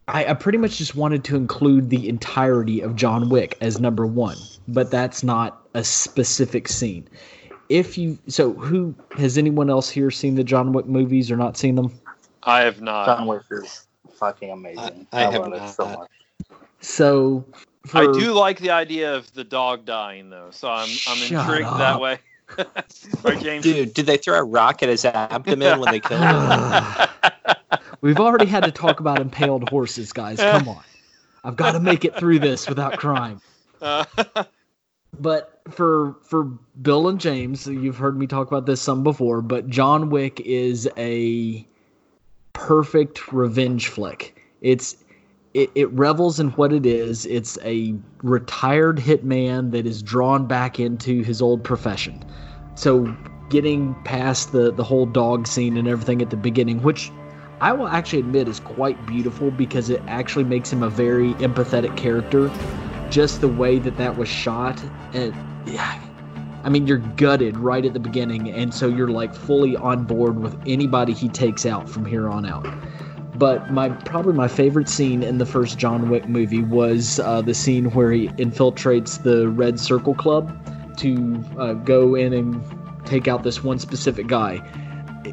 I, 0.09 0.24
I 0.27 0.35
pretty 0.35 0.57
much 0.57 0.78
just 0.78 0.95
wanted 0.95 1.23
to 1.24 1.36
include 1.36 1.90
the 1.90 2.09
entirety 2.09 2.81
of 2.81 2.97
John 2.97 3.28
Wick 3.28 3.59
as 3.61 3.78
number 3.78 4.07
one, 4.07 4.39
but 4.66 4.90
that's 4.90 5.23
not 5.23 5.69
a 5.74 5.85
specific 5.85 6.66
scene. 6.66 7.07
If 7.69 7.99
you 7.99 8.19
so, 8.27 8.55
who 8.55 8.95
has 9.19 9.36
anyone 9.36 9.69
else 9.69 9.90
here 9.90 10.11
seen 10.11 10.35
the 10.35 10.45
John 10.45 10.73
Wick 10.73 10.86
movies 10.86 11.31
or 11.31 11.36
not 11.36 11.59
seen 11.59 11.74
them? 11.74 11.93
I 12.45 12.61
have 12.61 12.81
not. 12.81 13.05
John 13.05 13.27
Wick 13.27 13.43
is 13.51 13.86
fucking 14.15 14.51
amazing. 14.51 15.07
I- 15.12 15.27
I 15.27 15.31
have 15.31 15.47
love 15.47 15.53
it 15.53 15.69
so 15.69 15.85
not. 15.85 15.99
much. 15.99 16.11
So 16.81 17.45
for, 17.85 17.99
I 17.99 18.19
do 18.19 18.32
like 18.32 18.61
the 18.61 18.70
idea 18.70 19.15
of 19.15 19.31
the 19.35 19.45
dog 19.45 19.85
dying 19.85 20.31
though, 20.31 20.49
so 20.51 20.70
I'm 20.70 20.89
I'm 21.07 21.23
intrigued 21.23 21.66
up. 21.66 21.78
that 21.78 22.01
way. 22.01 22.19
Right, 22.57 23.41
James? 23.41 23.62
Dude, 23.62 23.95
did 23.95 24.07
they 24.07 24.16
throw 24.16 24.39
a 24.39 24.45
rock 24.45 24.83
at 24.83 24.89
his 24.89 25.05
abdomen 25.05 25.81
when 25.81 25.93
they 25.93 26.01
killed 26.01 26.23
him? 26.23 27.09
We've 28.01 28.20
already 28.20 28.47
had 28.47 28.65
to 28.65 28.73
talk 28.73 29.01
about 29.01 29.20
impaled 29.20 29.69
horses, 29.69 30.12
guys. 30.12 30.39
Come 30.39 30.69
on. 30.69 30.83
I've 31.45 31.57
got 31.57 31.73
to 31.73 31.81
make 31.81 32.05
it 32.05 32.16
through 32.16 32.39
this 32.41 32.69
without 32.69 32.99
crying. 32.99 33.41
Uh, 33.81 34.05
But 35.20 35.61
for 35.70 36.16
for 36.23 36.45
Bill 36.81 37.09
and 37.09 37.20
James, 37.20 37.66
you've 37.66 37.97
heard 37.97 38.19
me 38.19 38.27
talk 38.27 38.47
about 38.47 38.66
this 38.66 38.81
some 38.81 39.03
before, 39.03 39.43
but 39.43 39.69
John 39.69 40.11
Wick 40.11 40.41
is 40.41 40.89
a 40.97 41.66
perfect 42.53 43.33
revenge 43.33 43.89
flick. 43.89 44.41
It's 44.61 44.97
it, 45.55 45.70
it 45.75 45.91
revels 45.93 46.39
in 46.39 46.51
what 46.51 46.73
it 46.73 46.87
is. 46.87 47.27
It's 47.27 47.59
a 47.65 47.95
retired 48.23 48.99
hitman 48.99 49.70
that 49.73 49.87
is 49.87 50.03
drawn 50.03 50.47
back 50.47 50.79
into 50.79 51.23
his 51.23 51.41
old 51.41 51.65
profession. 51.65 52.25
So 52.75 53.15
getting 53.49 53.95
past 54.05 54.53
the 54.53 54.70
the 54.73 54.85
whole 54.85 55.07
dog 55.07 55.47
scene 55.47 55.77
and 55.77 55.89
everything 55.89 56.23
at 56.23 56.31
the 56.31 56.37
beginning, 56.37 56.83
which 56.83 57.11
I 57.61 57.73
will 57.73 57.89
actually 57.89 58.20
admit 58.20 58.47
is 58.47 58.61
quite 58.61 59.05
beautiful 59.07 59.51
because 59.51 59.91
it 59.91 60.03
actually 60.07 60.45
makes 60.45 60.73
him 60.73 60.83
a 60.83 60.91
very 60.91 61.35
empathetic 61.35 61.97
character. 61.97 62.51
Just 63.11 63.41
the 63.41 63.49
way 63.49 63.79
that 63.79 63.97
that 63.97 64.19
was 64.19 64.29
shot, 64.29 64.81
and 65.15 65.35
yeah, 65.66 65.99
I 66.62 66.69
mean, 66.69 66.87
you're 66.87 66.99
gutted 66.99 67.57
right 67.57 67.85
at 67.85 67.95
the 67.95 68.01
beginning, 68.01 68.51
and 68.51 68.73
so 68.75 68.87
you're 68.87 69.09
like 69.09 69.35
fully 69.35 69.77
on 69.77 70.05
board 70.05 70.39
with 70.39 70.57
anybody 70.66 71.15
he 71.15 71.29
takes 71.29 71.65
out 71.65 71.89
from 71.89 72.05
here 72.05 72.29
on 72.29 72.45
out. 72.45 72.66
But 73.39 73.73
my 73.73 73.90
probably 73.90 74.32
my 74.32 74.48
favorite 74.48 74.89
scene 74.89 75.23
in 75.23 75.39
the 75.39 75.47
first 75.47 75.78
John 75.78 76.10
Wick 76.10 76.28
movie 76.28 76.62
was 76.62 77.20
uh, 77.20 77.40
the 77.40 77.55
scene 77.55 77.93
where 77.93 78.10
he 78.10 78.28
infiltrates 78.31 79.23
the 79.23 79.48
Red 79.48 79.78
Circle 79.78 80.16
Club 80.16 80.52
to 80.98 81.44
uh, 81.56 81.74
go 81.74 82.16
in 82.16 82.32
and 82.32 82.60
take 83.06 83.28
out 83.28 83.44
this 83.44 83.62
one 83.62 83.78
specific 83.78 84.27
guy. 84.27 84.60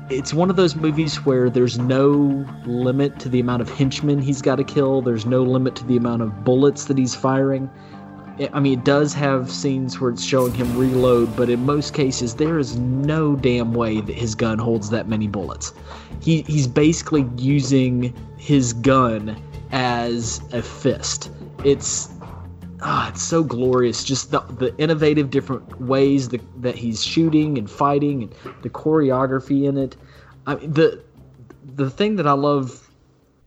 It's 0.10 0.34
one 0.34 0.52
of 0.52 0.56
those 0.56 0.76
movies 0.76 1.26
where 1.26 1.49
there's 1.49 1.80
no 1.80 2.45
limit 2.65 3.19
to 3.19 3.30
the 3.30 3.40
amount 3.40 3.64
of 3.64 3.69
henchmen 3.69 4.19
he's 4.19 4.41
got 4.41 4.57
to 4.57 4.64
kill. 4.64 5.02
There's 5.02 5.26
no 5.26 5.41
limit 5.41 5.76
to 5.77 5.86
the 5.86 5.98
amount 5.98 6.22
of 6.22 6.44
bullets 6.44 6.86
that 6.86 6.98
he's 6.98 7.15
firing. 7.15 7.69
I- 8.53 8.60
mean, 8.60 8.80
it 8.80 8.86
does 8.86 9.14
have 9.14 9.52
scenes 9.52 9.99
where 9.99 10.12
it's 10.12 10.24
showing 10.24 10.53
him 10.53 10.78
reload, 10.78 11.36
but 11.36 11.49
in 11.49 11.66
most 11.66 11.94
cases, 11.94 12.36
there 12.36 12.60
is 12.60 12.78
no 12.78 13.36
damn 13.36 13.74
way 13.74 14.02
that 14.02 14.16
his 14.16 14.36
gun 14.36 14.57
holds 14.60 14.90
that 14.90 15.07
many 15.07 15.28
bullets. 15.28 15.74
He, 16.22 16.41
he's 16.41 16.68
basically 16.68 17.28
using 17.38 18.14
his 18.38 18.74
gun 18.74 19.41
as 19.72 20.41
a 20.52 20.62
fist. 20.62 21.32
It's 21.64 22.10
ah, 22.82 23.10
it's 23.10 23.24
so 23.24 23.44
glorious. 23.44 24.03
Just 24.03 24.32
the, 24.32 24.40
the 24.41 24.76
innovative 24.78 25.30
different 25.30 25.82
ways 25.82 26.30
that, 26.30 26.41
that 26.62 26.76
he's 26.76 27.03
shooting 27.03 27.57
and 27.57 27.70
fighting 27.70 28.24
and 28.24 28.36
the 28.62 28.70
choreography 28.70 29.66
in 29.68 29.78
it. 29.78 29.95
I 30.48 30.56
the 30.56 31.02
the 31.76 31.90
thing 31.90 32.16
that 32.18 32.28
I 32.28 32.34
love 32.34 32.90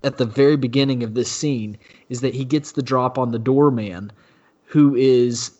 at 0.04 0.18
the 0.18 0.24
very 0.24 0.56
beginning 0.56 1.02
of 1.02 1.14
this 1.14 1.30
scene 1.30 1.78
is 2.08 2.20
that 2.20 2.34
he 2.34 2.44
gets 2.44 2.72
the 2.72 2.82
drop 2.82 3.18
on 3.18 3.32
the 3.32 3.38
doorman, 3.38 4.12
who 4.68 4.94
is 4.94 5.50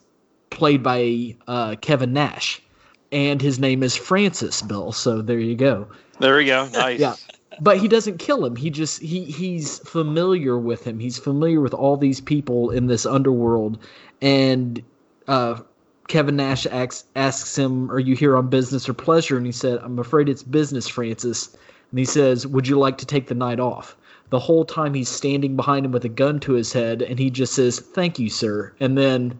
played 0.50 0.82
by 0.82 1.34
uh, 1.46 1.76
Kevin 1.80 2.12
Nash, 2.12 2.62
and 3.10 3.40
his 3.40 3.58
name 3.58 3.82
is 3.82 3.96
Francis 3.96 4.62
Bill. 4.62 4.92
So 4.92 5.22
there 5.22 5.38
you 5.40 5.56
go. 5.56 5.88
there 6.20 6.36
we 6.36 6.44
go. 6.44 6.68
Nice. 6.72 7.00
Yeah. 7.00 7.14
But 7.60 7.78
he 7.78 7.88
doesn't 7.88 8.18
kill 8.18 8.44
him. 8.44 8.54
He 8.54 8.70
just 8.70 9.00
he 9.00 9.24
he's 9.24 9.78
familiar 9.80 10.58
with 10.58 10.84
him. 10.84 11.00
He's 11.00 11.18
familiar 11.18 11.60
with 11.60 11.74
all 11.74 11.96
these 11.96 12.20
people 12.20 12.70
in 12.70 12.86
this 12.86 13.04
underworld, 13.04 13.78
and 14.22 14.80
uh, 15.26 15.60
Kevin 16.06 16.36
Nash 16.36 16.66
asks 16.66 17.04
asks 17.16 17.58
him, 17.58 17.90
"Are 17.90 17.98
you 17.98 18.14
here 18.14 18.36
on 18.36 18.48
business 18.48 18.88
or 18.88 18.94
pleasure?" 18.94 19.36
And 19.36 19.44
he 19.44 19.50
said, 19.52 19.80
"I'm 19.82 19.98
afraid 19.98 20.28
it's 20.28 20.42
business, 20.44 20.86
Francis." 20.86 21.56
And 21.90 21.98
he 21.98 22.04
says, 22.04 22.46
"Would 22.46 22.68
you 22.68 22.78
like 22.78 22.98
to 22.98 23.06
take 23.06 23.26
the 23.26 23.34
night 23.34 23.58
off?" 23.58 23.96
The 24.30 24.38
whole 24.38 24.64
time 24.64 24.94
he's 24.94 25.08
standing 25.08 25.56
behind 25.56 25.86
him 25.86 25.92
with 25.92 26.04
a 26.04 26.10
gun 26.10 26.40
to 26.40 26.52
his 26.52 26.72
head, 26.72 27.02
and 27.02 27.18
he 27.18 27.30
just 27.30 27.54
says, 27.54 27.80
"Thank 27.80 28.18
you, 28.18 28.28
sir." 28.28 28.72
And 28.80 28.96
then 28.98 29.38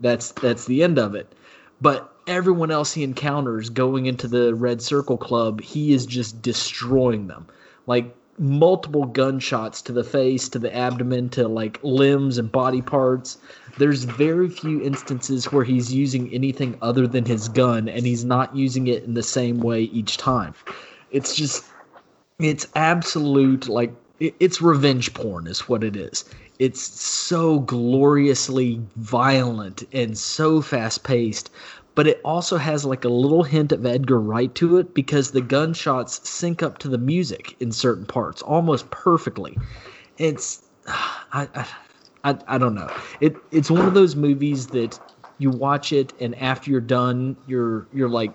that's 0.00 0.32
that's 0.32 0.64
the 0.66 0.82
end 0.82 0.98
of 0.98 1.14
it. 1.14 1.32
But 1.80 2.12
everyone 2.26 2.70
else 2.70 2.92
he 2.92 3.04
encounters 3.04 3.70
going 3.70 4.06
into 4.06 4.28
the 4.28 4.54
Red 4.54 4.82
Circle 4.82 5.18
Club, 5.18 5.60
he 5.60 5.92
is 5.92 6.06
just 6.06 6.42
destroying 6.42 7.26
them. 7.26 7.46
Like 7.86 8.14
multiple 8.38 9.04
gunshots 9.04 9.82
to 9.82 9.92
the 9.92 10.04
face, 10.04 10.48
to 10.50 10.58
the 10.58 10.74
abdomen, 10.74 11.28
to 11.30 11.48
like 11.48 11.80
limbs 11.82 12.38
and 12.38 12.50
body 12.52 12.82
parts. 12.82 13.38
There's 13.78 14.04
very 14.04 14.48
few 14.48 14.80
instances 14.82 15.50
where 15.52 15.64
he's 15.64 15.92
using 15.92 16.32
anything 16.32 16.76
other 16.80 17.06
than 17.06 17.24
his 17.24 17.48
gun, 17.48 17.88
and 17.88 18.06
he's 18.06 18.24
not 18.24 18.54
using 18.54 18.86
it 18.86 19.04
in 19.04 19.14
the 19.14 19.22
same 19.22 19.58
way 19.60 19.82
each 19.82 20.16
time. 20.16 20.54
It's 21.10 21.34
just, 21.34 21.64
it's 22.38 22.66
absolute, 22.74 23.68
like, 23.68 23.92
it's 24.20 24.62
revenge 24.62 25.14
porn, 25.14 25.46
is 25.46 25.68
what 25.68 25.84
it 25.84 25.96
is. 25.96 26.24
It's 26.58 26.80
so 26.80 27.60
gloriously 27.60 28.80
violent 28.96 29.84
and 29.92 30.18
so 30.18 30.60
fast 30.60 31.04
paced, 31.04 31.50
but 31.94 32.06
it 32.06 32.20
also 32.24 32.56
has 32.56 32.84
like 32.84 33.04
a 33.04 33.08
little 33.08 33.42
hint 33.42 33.72
of 33.72 33.84
Edgar 33.84 34.20
Wright 34.20 34.54
to 34.56 34.78
it 34.78 34.94
because 34.94 35.30
the 35.30 35.40
gunshots 35.40 36.28
sync 36.28 36.62
up 36.62 36.78
to 36.78 36.88
the 36.88 36.98
music 36.98 37.56
in 37.60 37.72
certain 37.72 38.06
parts 38.06 38.42
almost 38.42 38.90
perfectly. 38.90 39.56
It's 40.16 40.62
I 40.86 41.48
I, 41.54 41.66
I, 42.24 42.38
I 42.46 42.58
don't 42.58 42.74
know. 42.74 42.92
It 43.20 43.36
it's 43.50 43.70
one 43.70 43.86
of 43.86 43.94
those 43.94 44.14
movies 44.16 44.68
that 44.68 44.98
you 45.38 45.50
watch 45.50 45.92
it 45.92 46.12
and 46.20 46.36
after 46.36 46.70
you're 46.70 46.80
done, 46.80 47.36
you're 47.46 47.86
you're 47.92 48.08
like 48.08 48.32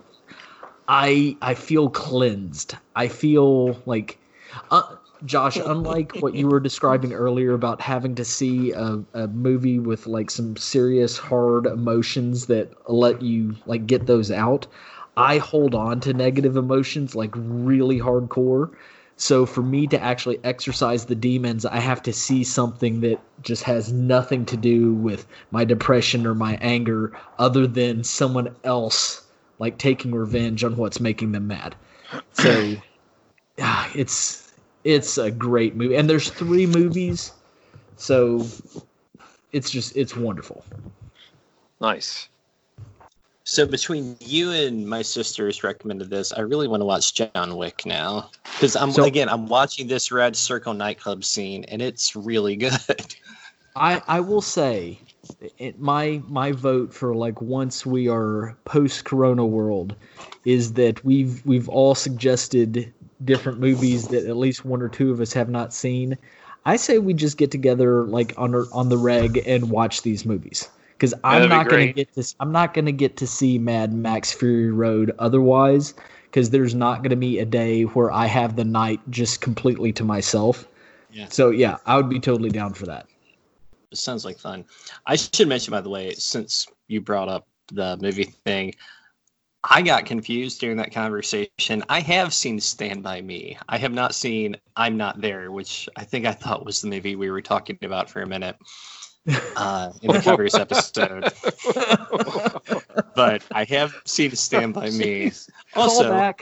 I 0.87 1.37
I 1.41 1.53
feel 1.53 1.89
cleansed. 1.89 2.75
I 2.95 3.07
feel 3.07 3.81
like 3.85 4.19
uh, 4.71 4.95
Josh, 5.25 5.57
unlike 5.57 6.17
what 6.17 6.35
you 6.35 6.47
were 6.47 6.59
describing 6.59 7.13
earlier 7.13 7.53
about 7.53 7.79
having 7.81 8.15
to 8.15 8.25
see 8.25 8.71
a, 8.71 9.01
a 9.13 9.27
movie 9.27 9.79
with 9.79 10.05
like 10.05 10.29
some 10.29 10.57
serious 10.57 11.17
hard 11.17 11.65
emotions 11.65 12.47
that 12.47 12.71
let 12.89 13.21
you 13.21 13.55
like 13.65 13.87
get 13.87 14.05
those 14.05 14.31
out, 14.31 14.67
I 15.15 15.37
hold 15.37 15.75
on 15.75 16.01
to 16.01 16.13
negative 16.13 16.57
emotions 16.57 17.15
like 17.15 17.31
really 17.35 17.99
hardcore. 17.99 18.71
So 19.15 19.45
for 19.45 19.61
me 19.61 19.87
to 19.87 20.01
actually 20.01 20.39
exercise 20.43 21.05
the 21.05 21.15
demons, 21.15 21.65
I 21.65 21.79
have 21.79 22.01
to 22.03 22.13
see 22.13 22.43
something 22.43 23.01
that 23.01 23.19
just 23.41 23.63
has 23.63 23.93
nothing 23.93 24.45
to 24.47 24.57
do 24.57 24.93
with 24.93 25.25
my 25.51 25.63
depression 25.63 26.25
or 26.25 26.33
my 26.35 26.57
anger 26.61 27.13
other 27.39 27.67
than 27.67 28.03
someone 28.03 28.55
else 28.63 29.22
like 29.63 29.77
taking 29.77 30.13
revenge 30.13 30.65
on 30.65 30.75
what's 30.75 30.99
making 30.99 31.31
them 31.31 31.47
mad. 31.47 31.73
So 32.33 32.75
ah, 33.61 33.89
it's 33.95 34.51
it's 34.83 35.17
a 35.17 35.31
great 35.31 35.73
movie 35.77 35.95
and 35.95 36.09
there's 36.09 36.29
three 36.29 36.65
movies 36.65 37.31
so 37.95 38.45
it's 39.53 39.69
just 39.71 39.95
it's 39.95 40.15
wonderful 40.17 40.65
Nice. 41.79 42.27
So 43.45 43.65
between 43.65 44.15
you 44.21 44.51
and 44.51 44.87
my 44.87 45.01
sisters 45.01 45.63
recommended 45.63 46.09
this, 46.09 46.31
I 46.31 46.39
really 46.41 46.67
want 46.67 46.79
to 46.81 46.85
watch 46.85 47.13
John 47.13 47.57
Wick 47.57 47.85
now 47.85 48.29
because 48.43 48.75
I'm 48.75 48.91
So- 48.91 49.03
again 49.05 49.29
I'm 49.29 49.47
watching 49.47 49.87
this 49.87 50.11
Red 50.11 50.35
Circle 50.35 50.73
nightclub 50.73 51.23
scene 51.23 51.63
and 51.65 51.81
it's 51.81 52.15
really 52.15 52.55
good. 52.67 53.15
i 53.75 54.01
i 54.07 54.19
will 54.19 54.41
say 54.41 54.99
it, 55.57 55.79
my 55.79 56.21
my 56.27 56.51
vote 56.51 56.93
for 56.93 57.15
like 57.15 57.41
once 57.41 57.85
we 57.85 58.07
are 58.09 58.57
post 58.65 59.05
corona 59.05 59.45
world 59.45 59.95
is 60.45 60.73
that 60.73 61.03
we've 61.05 61.45
we've 61.45 61.69
all 61.69 61.95
suggested 61.95 62.91
different 63.23 63.59
movies 63.59 64.09
that 64.09 64.25
at 64.25 64.37
least 64.37 64.65
one 64.65 64.81
or 64.81 64.89
two 64.89 65.11
of 65.11 65.21
us 65.21 65.33
have 65.33 65.49
not 65.49 65.73
seen. 65.73 66.17
I 66.65 66.75
say 66.75 66.97
we 66.97 67.13
just 67.13 67.37
get 67.37 67.51
together 67.51 68.03
like 68.03 68.33
on 68.37 68.55
on 68.55 68.89
the 68.89 68.97
reg 68.97 69.41
and 69.45 69.69
watch 69.69 70.01
these 70.01 70.25
movies. 70.25 70.69
Because 70.93 71.13
i'm 71.23 71.49
not 71.49 71.67
going 71.67 71.87
to 71.87 71.93
get 71.93 72.13
to 72.13 72.35
i'm 72.39 72.51
not 72.51 72.73
going 72.73 72.85
to 72.85 72.91
get 72.91 73.17
to 73.17 73.27
see 73.27 73.59
mad 73.59 73.93
max 73.93 74.31
fury 74.31 74.71
road 74.71 75.11
otherwise 75.19 75.93
because 76.25 76.51
there's 76.51 76.73
not 76.73 76.99
going 76.99 77.09
to 77.09 77.17
be 77.17 77.39
a 77.39 77.45
day 77.45 77.83
where 77.83 78.09
i 78.11 78.25
have 78.25 78.55
the 78.55 78.63
night 78.63 79.01
just 79.09 79.41
completely 79.41 79.91
to 79.91 80.03
myself. 80.05 80.65
Yeah. 81.11 81.27
so 81.29 81.49
yeah 81.49 81.77
i 81.85 81.97
would 81.97 82.09
be 82.09 82.19
totally 82.19 82.49
down 82.49 82.73
for 82.73 82.85
that. 82.85 83.07
It 83.09 83.12
sounds 83.97 84.25
like 84.25 84.37
fun. 84.37 84.65
I 85.05 85.15
should 85.15 85.47
mention, 85.47 85.71
by 85.71 85.81
the 85.81 85.89
way, 85.89 86.13
since 86.13 86.67
you 86.87 87.01
brought 87.01 87.29
up 87.29 87.47
the 87.71 87.97
movie 88.01 88.25
thing, 88.25 88.73
I 89.63 89.81
got 89.81 90.05
confused 90.05 90.59
during 90.59 90.77
that 90.77 90.91
conversation. 90.91 91.83
I 91.87 92.01
have 92.01 92.33
seen 92.33 92.59
Stand 92.59 93.01
By 93.01 93.21
Me. 93.21 93.57
I 93.69 93.77
have 93.77 93.93
not 93.93 94.13
seen 94.13 94.57
I'm 94.75 94.97
Not 94.97 95.21
There, 95.21 95.51
which 95.51 95.87
I 95.95 96.03
think 96.03 96.25
I 96.25 96.33
thought 96.33 96.65
was 96.65 96.81
the 96.81 96.89
movie 96.89 97.15
we 97.15 97.31
were 97.31 97.41
talking 97.41 97.77
about 97.81 98.09
for 98.09 98.21
a 98.21 98.27
minute 98.27 98.57
uh, 99.55 99.91
in 100.01 100.11
the 100.11 100.19
covers 100.21 100.53
episode. 100.55 101.31
but 103.15 103.43
I 103.51 103.63
have 103.65 103.95
seen 104.05 104.35
Stand 104.35 104.73
By 104.73 104.89
Me. 104.89 105.31
Also, 105.75 106.03
Call 106.03 106.11
back. 106.11 106.41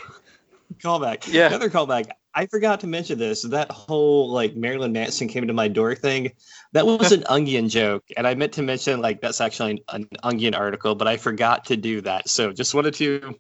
callback. 0.80 1.32
Yeah. 1.32 1.48
Another 1.48 1.70
callback. 1.70 2.10
I 2.34 2.46
forgot 2.46 2.80
to 2.82 2.88
mention 2.88 3.20
this. 3.20 3.42
That 3.44 3.70
whole 3.72 4.30
like 4.30 4.56
Marilyn 4.56 4.94
Manson 4.94 5.28
came 5.28 5.48
to 5.48 5.54
my 5.54 5.68
door 5.68 5.96
thing, 5.96 6.32
that 6.74 6.86
was 6.86 7.12
an 7.12 7.24
onion 7.30 7.68
joke, 7.70 8.04
and 8.16 8.26
I 8.26 8.36
meant 8.36 8.54
to 8.54 8.62
mention 8.62 9.02
like 9.02 9.22
that's 9.22 9.42
actually 9.42 9.72
an, 9.72 9.80
an 9.90 10.10
onion 10.24 10.54
article, 10.56 10.96
but 10.96 11.08
I 11.08 11.18
forgot 11.18 11.66
to 11.66 11.78
do 11.78 12.02
that. 12.02 12.30
So 12.30 12.54
just 12.54 12.74
wanted 12.74 12.94
to 12.96 13.36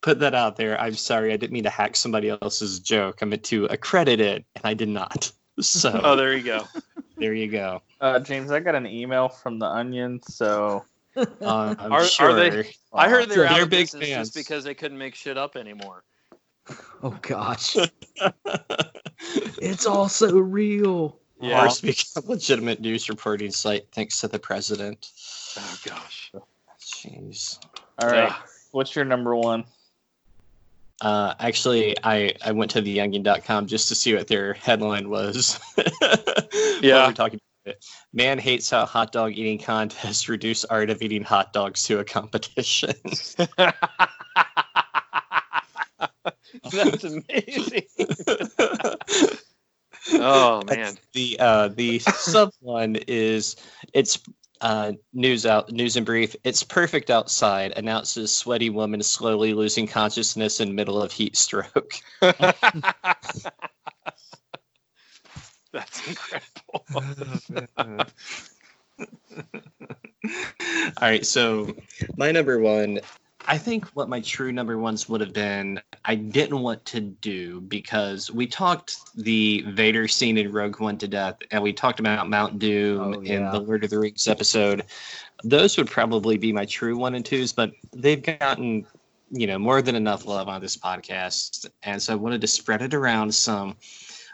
put 0.00 0.20
that 0.20 0.34
out 0.34 0.56
there. 0.56 0.80
I'm 0.80 0.94
sorry, 0.94 1.32
I 1.32 1.36
didn't 1.36 1.52
mean 1.52 1.64
to 1.64 1.70
hack 1.70 1.96
somebody 1.96 2.30
else's 2.30 2.78
joke. 2.80 3.18
I 3.22 3.24
meant 3.24 3.42
to 3.44 3.64
accredit 3.66 4.20
it, 4.20 4.44
and 4.54 4.64
I 4.64 4.74
did 4.74 4.88
not. 4.88 5.32
So 5.60 5.90
Oh, 6.04 6.14
there 6.14 6.36
you 6.36 6.44
go. 6.44 6.62
there 7.16 7.34
you 7.34 7.50
go. 7.50 7.82
Uh, 8.00 8.20
James, 8.20 8.52
I 8.52 8.60
got 8.60 8.76
an 8.76 8.86
email 8.86 9.28
from 9.28 9.58
the 9.58 9.66
Onion, 9.66 10.20
so 10.22 10.84
Uh, 11.16 11.24
I'm 11.76 11.92
Are- 11.92 11.98
are 12.02 12.04
sure. 12.04 12.32
they- 12.34 12.70
I 12.92 13.08
heard 13.08 13.28
they 13.28 13.36
were 13.38 13.42
They're 13.48 13.64
of 13.64 13.68
big 13.70 13.88
fans. 13.88 14.28
just 14.28 14.34
because 14.36 14.62
they 14.62 14.74
couldn't 14.74 14.98
make 14.98 15.16
shit 15.16 15.36
up 15.36 15.56
anymore. 15.56 16.04
Oh 17.00 17.16
gosh. 17.22 17.76
it's 19.62 19.86
all 19.86 20.08
so 20.08 20.36
real. 20.36 21.16
Yeah. 21.40 21.64
Or 21.66 21.70
speak 21.70 22.04
a 22.16 22.20
legitimate 22.20 22.80
news 22.80 23.08
reporting 23.08 23.52
site 23.52 23.86
thanks 23.92 24.20
to 24.20 24.26
the 24.26 24.40
president. 24.40 25.12
Oh 25.56 25.78
gosh. 25.84 26.32
Jeez. 26.80 27.60
all 28.02 28.08
right. 28.08 28.32
Ugh. 28.32 28.48
What's 28.72 28.96
your 28.96 29.04
number 29.04 29.36
one? 29.36 29.64
Uh, 31.00 31.34
actually, 31.38 31.94
I, 32.02 32.34
I 32.44 32.50
went 32.50 32.72
to 32.72 32.82
theonion.com 32.82 33.68
just 33.68 33.88
to 33.88 33.94
see 33.94 34.14
what 34.14 34.26
their 34.26 34.54
headline 34.54 35.08
was. 35.08 35.60
Yeah. 36.80 37.08
we're 37.08 37.12
talking 37.12 37.40
about 37.64 37.74
it. 37.74 37.84
Man 38.12 38.38
hates 38.38 38.70
how 38.70 38.86
hot 38.86 39.10
dog 39.10 39.32
eating 39.32 39.58
contests 39.58 40.28
reduce 40.28 40.64
art 40.64 40.90
of 40.90 41.02
eating 41.02 41.22
hot 41.22 41.52
dogs 41.52 41.82
to 41.84 41.98
a 41.98 42.04
competition. 42.04 42.94
That's 46.72 47.04
amazing. 47.04 47.84
oh 50.12 50.62
man. 50.66 50.96
the 51.12 51.36
uh, 51.38 51.68
the 51.68 52.00
sub 52.00 52.50
one 52.60 52.96
is 53.06 53.56
it's 53.92 54.18
uh, 54.60 54.92
news 55.12 55.46
out 55.46 55.70
news 55.70 55.96
and 55.96 56.06
brief. 56.06 56.34
It's 56.44 56.62
perfect 56.62 57.10
outside. 57.10 57.72
Announces 57.76 58.34
sweaty 58.34 58.70
woman 58.70 59.02
slowly 59.02 59.54
losing 59.54 59.86
consciousness 59.86 60.60
in 60.60 60.74
middle 60.74 61.00
of 61.00 61.12
heat 61.12 61.36
stroke. 61.36 61.94
That's 62.20 63.46
incredible. 66.08 66.84
All 71.00 71.00
right, 71.00 71.24
so 71.24 71.72
my 72.16 72.32
number 72.32 72.58
one, 72.58 72.98
I 73.46 73.56
think 73.56 73.86
what 73.88 74.08
my 74.08 74.20
true 74.20 74.52
number 74.52 74.78
ones 74.78 75.08
would 75.08 75.20
have 75.20 75.32
been, 75.32 75.80
I 76.04 76.16
didn't 76.16 76.60
want 76.60 76.84
to 76.86 77.00
do 77.00 77.60
because 77.62 78.30
we 78.30 78.46
talked 78.46 78.96
the 79.14 79.64
Vader 79.68 80.08
scene 80.08 80.36
in 80.36 80.52
Rogue 80.52 80.80
One 80.80 80.98
to 80.98 81.08
death, 81.08 81.38
and 81.50 81.62
we 81.62 81.72
talked 81.72 82.00
about 82.00 82.28
Mount 82.28 82.58
Doom 82.58 83.14
Oh, 83.14 83.20
in 83.20 83.44
the 83.50 83.60
Lord 83.60 83.84
of 83.84 83.90
the 83.90 83.98
Rings 83.98 84.26
episode. 84.26 84.84
Those 85.44 85.78
would 85.78 85.88
probably 85.88 86.36
be 86.36 86.52
my 86.52 86.64
true 86.64 86.96
one 86.96 87.14
and 87.14 87.24
twos, 87.24 87.52
but 87.52 87.72
they've 87.92 88.22
gotten, 88.22 88.86
you 89.30 89.46
know, 89.46 89.58
more 89.58 89.82
than 89.82 89.94
enough 89.94 90.26
love 90.26 90.48
on 90.48 90.60
this 90.60 90.76
podcast, 90.76 91.70
and 91.84 92.02
so 92.02 92.12
I 92.12 92.16
wanted 92.16 92.40
to 92.40 92.48
spread 92.48 92.82
it 92.82 92.92
around 92.92 93.34
some. 93.34 93.76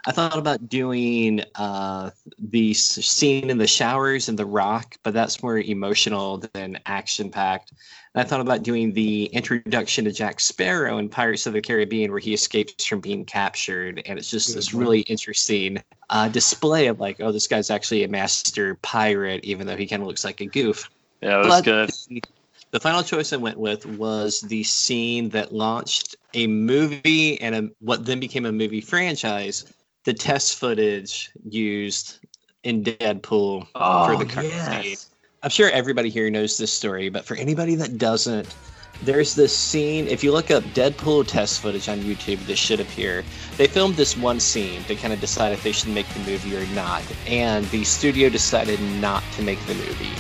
I 0.07 0.13
thought 0.13 0.37
about 0.37 0.69
doing 0.69 1.43
uh, 1.55 2.11
the 2.39 2.75
scene 2.75 3.49
in 3.49 3.57
the 3.57 3.67
showers 3.67 4.29
in 4.29 4.37
The 4.37 4.45
Rock, 4.45 4.97
but 5.03 5.15
that's 5.15 5.43
more 5.43 5.59
emotional 5.59 6.43
than 6.53 6.79
action 6.85 7.31
packed. 7.31 7.73
And 8.15 8.25
I 8.25 8.29
thought 8.29 8.41
about 8.41 8.63
doing 8.63 8.93
the 8.93 9.27
introduction 9.27 10.05
to 10.05 10.13
Jack 10.13 10.39
Sparrow 10.39 10.99
in 10.99 11.09
Pirates 11.09 11.47
of 11.47 11.53
the 11.53 11.61
Caribbean, 11.61 12.11
where 12.11 12.21
he 12.21 12.33
escapes 12.33 12.85
from 12.85 13.01
being 13.01 13.25
captured, 13.25 14.03
and 14.07 14.19
it's 14.19 14.31
just 14.31 14.55
this 14.55 14.73
really 14.73 15.01
interesting 15.01 15.83
uh, 16.11 16.29
display 16.29 16.87
of 16.87 17.01
like, 17.01 17.21
oh, 17.21 17.33
this 17.33 17.49
guy's 17.49 17.71
actually 17.71 18.05
a 18.05 18.09
master 18.09 18.77
pirate, 18.77 19.45
even 19.45 19.67
though 19.67 19.77
he 19.77 19.87
kind 19.87 20.03
of 20.03 20.07
looks 20.07 20.25
like 20.25 20.41
a 20.41 20.47
goof. 20.47 20.89
Yeah, 21.21 21.43
that's 21.43 21.49
But 21.49 21.65
good. 21.65 21.91
The, 22.09 22.23
the 22.71 22.81
final 22.81 23.03
choice 23.03 23.33
I 23.33 23.37
went 23.37 23.59
with 23.59 23.85
was 23.87 24.41
the 24.43 24.63
scene 24.63 25.29
that 25.31 25.53
launched 25.53 26.17
a 26.35 26.47
movie 26.47 27.41
and 27.41 27.55
a, 27.55 27.71
what 27.81 28.05
then 28.05 28.21
became 28.21 28.47
a 28.47 28.53
movie 28.53 28.81
franchise. 28.81 29.65
The 30.05 30.13
test 30.13 30.59
footage 30.59 31.31
used 31.49 32.19
in 32.63 32.85
Deadpool 32.85 33.67
for 33.73 34.17
the 34.17 34.27
car 34.27 34.45
scene. 34.83 34.97
I'm 35.45 35.51
sure 35.51 35.69
everybody 35.73 36.09
here 36.09 36.31
knows 36.31 36.57
this 36.57 36.73
story, 36.73 37.11
but 37.11 37.27
for 37.27 37.37
anybody 37.37 37.75
that 37.75 37.99
doesn't, 37.99 38.57
there's 39.03 39.35
this 39.35 39.55
scene. 39.55 40.09
If 40.09 40.25
you 40.25 40.33
look 40.33 40.51
up 40.51 40.65
Deadpool 40.73 41.27
test 41.27 41.61
footage 41.61 41.87
on 41.87 41.99
YouTube, 41.99 42.39
this 42.47 42.59
should 42.59 42.81
appear. 42.81 43.23
They 43.59 43.67
filmed 43.67 43.97
this 43.97 44.17
one 44.17 44.41
scene 44.41 44.83
to 44.85 44.95
kind 44.95 45.13
of 45.13 45.21
decide 45.21 45.53
if 45.53 45.63
they 45.63 45.73
should 45.73 45.91
make 45.91 46.09
the 46.15 46.21
movie 46.21 46.57
or 46.57 46.67
not, 46.69 47.03
and 47.27 47.67
the 47.67 47.85
studio 47.85 48.31
decided 48.31 48.81
not 49.03 49.23
to 49.33 49.43
make 49.43 49.61
the 49.67 49.75
movie. 49.75 50.15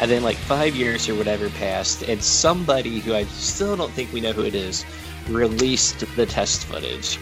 And 0.00 0.10
then, 0.10 0.24
like 0.24 0.36
five 0.36 0.74
years 0.74 1.08
or 1.08 1.14
whatever 1.14 1.48
passed, 1.48 2.02
and 2.02 2.20
somebody 2.20 2.98
who 2.98 3.14
I 3.14 3.22
still 3.26 3.76
don't 3.76 3.92
think 3.92 4.12
we 4.12 4.20
know 4.20 4.32
who 4.32 4.42
it 4.42 4.56
is 4.56 4.84
released 5.28 6.04
the 6.16 6.26
test 6.26 6.64
footage. 6.64 7.20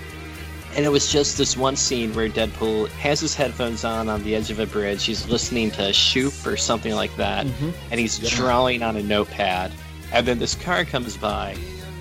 And 0.76 0.84
it 0.84 0.88
was 0.88 1.10
just 1.10 1.38
this 1.38 1.56
one 1.56 1.76
scene 1.76 2.12
where 2.14 2.28
Deadpool 2.28 2.88
has 2.88 3.20
his 3.20 3.32
headphones 3.32 3.84
on 3.84 4.08
on 4.08 4.24
the 4.24 4.34
edge 4.34 4.50
of 4.50 4.58
a 4.58 4.66
bridge. 4.66 5.04
He's 5.04 5.28
listening 5.28 5.70
to 5.72 5.92
Shoop 5.92 6.44
or 6.44 6.56
something 6.56 6.94
like 6.94 7.14
that, 7.16 7.46
mm-hmm. 7.46 7.70
and 7.92 8.00
he's 8.00 8.18
drawing 8.18 8.82
on 8.82 8.96
a 8.96 9.02
notepad. 9.02 9.70
And 10.12 10.26
then 10.26 10.40
this 10.40 10.56
car 10.56 10.84
comes 10.84 11.16
by, 11.16 11.56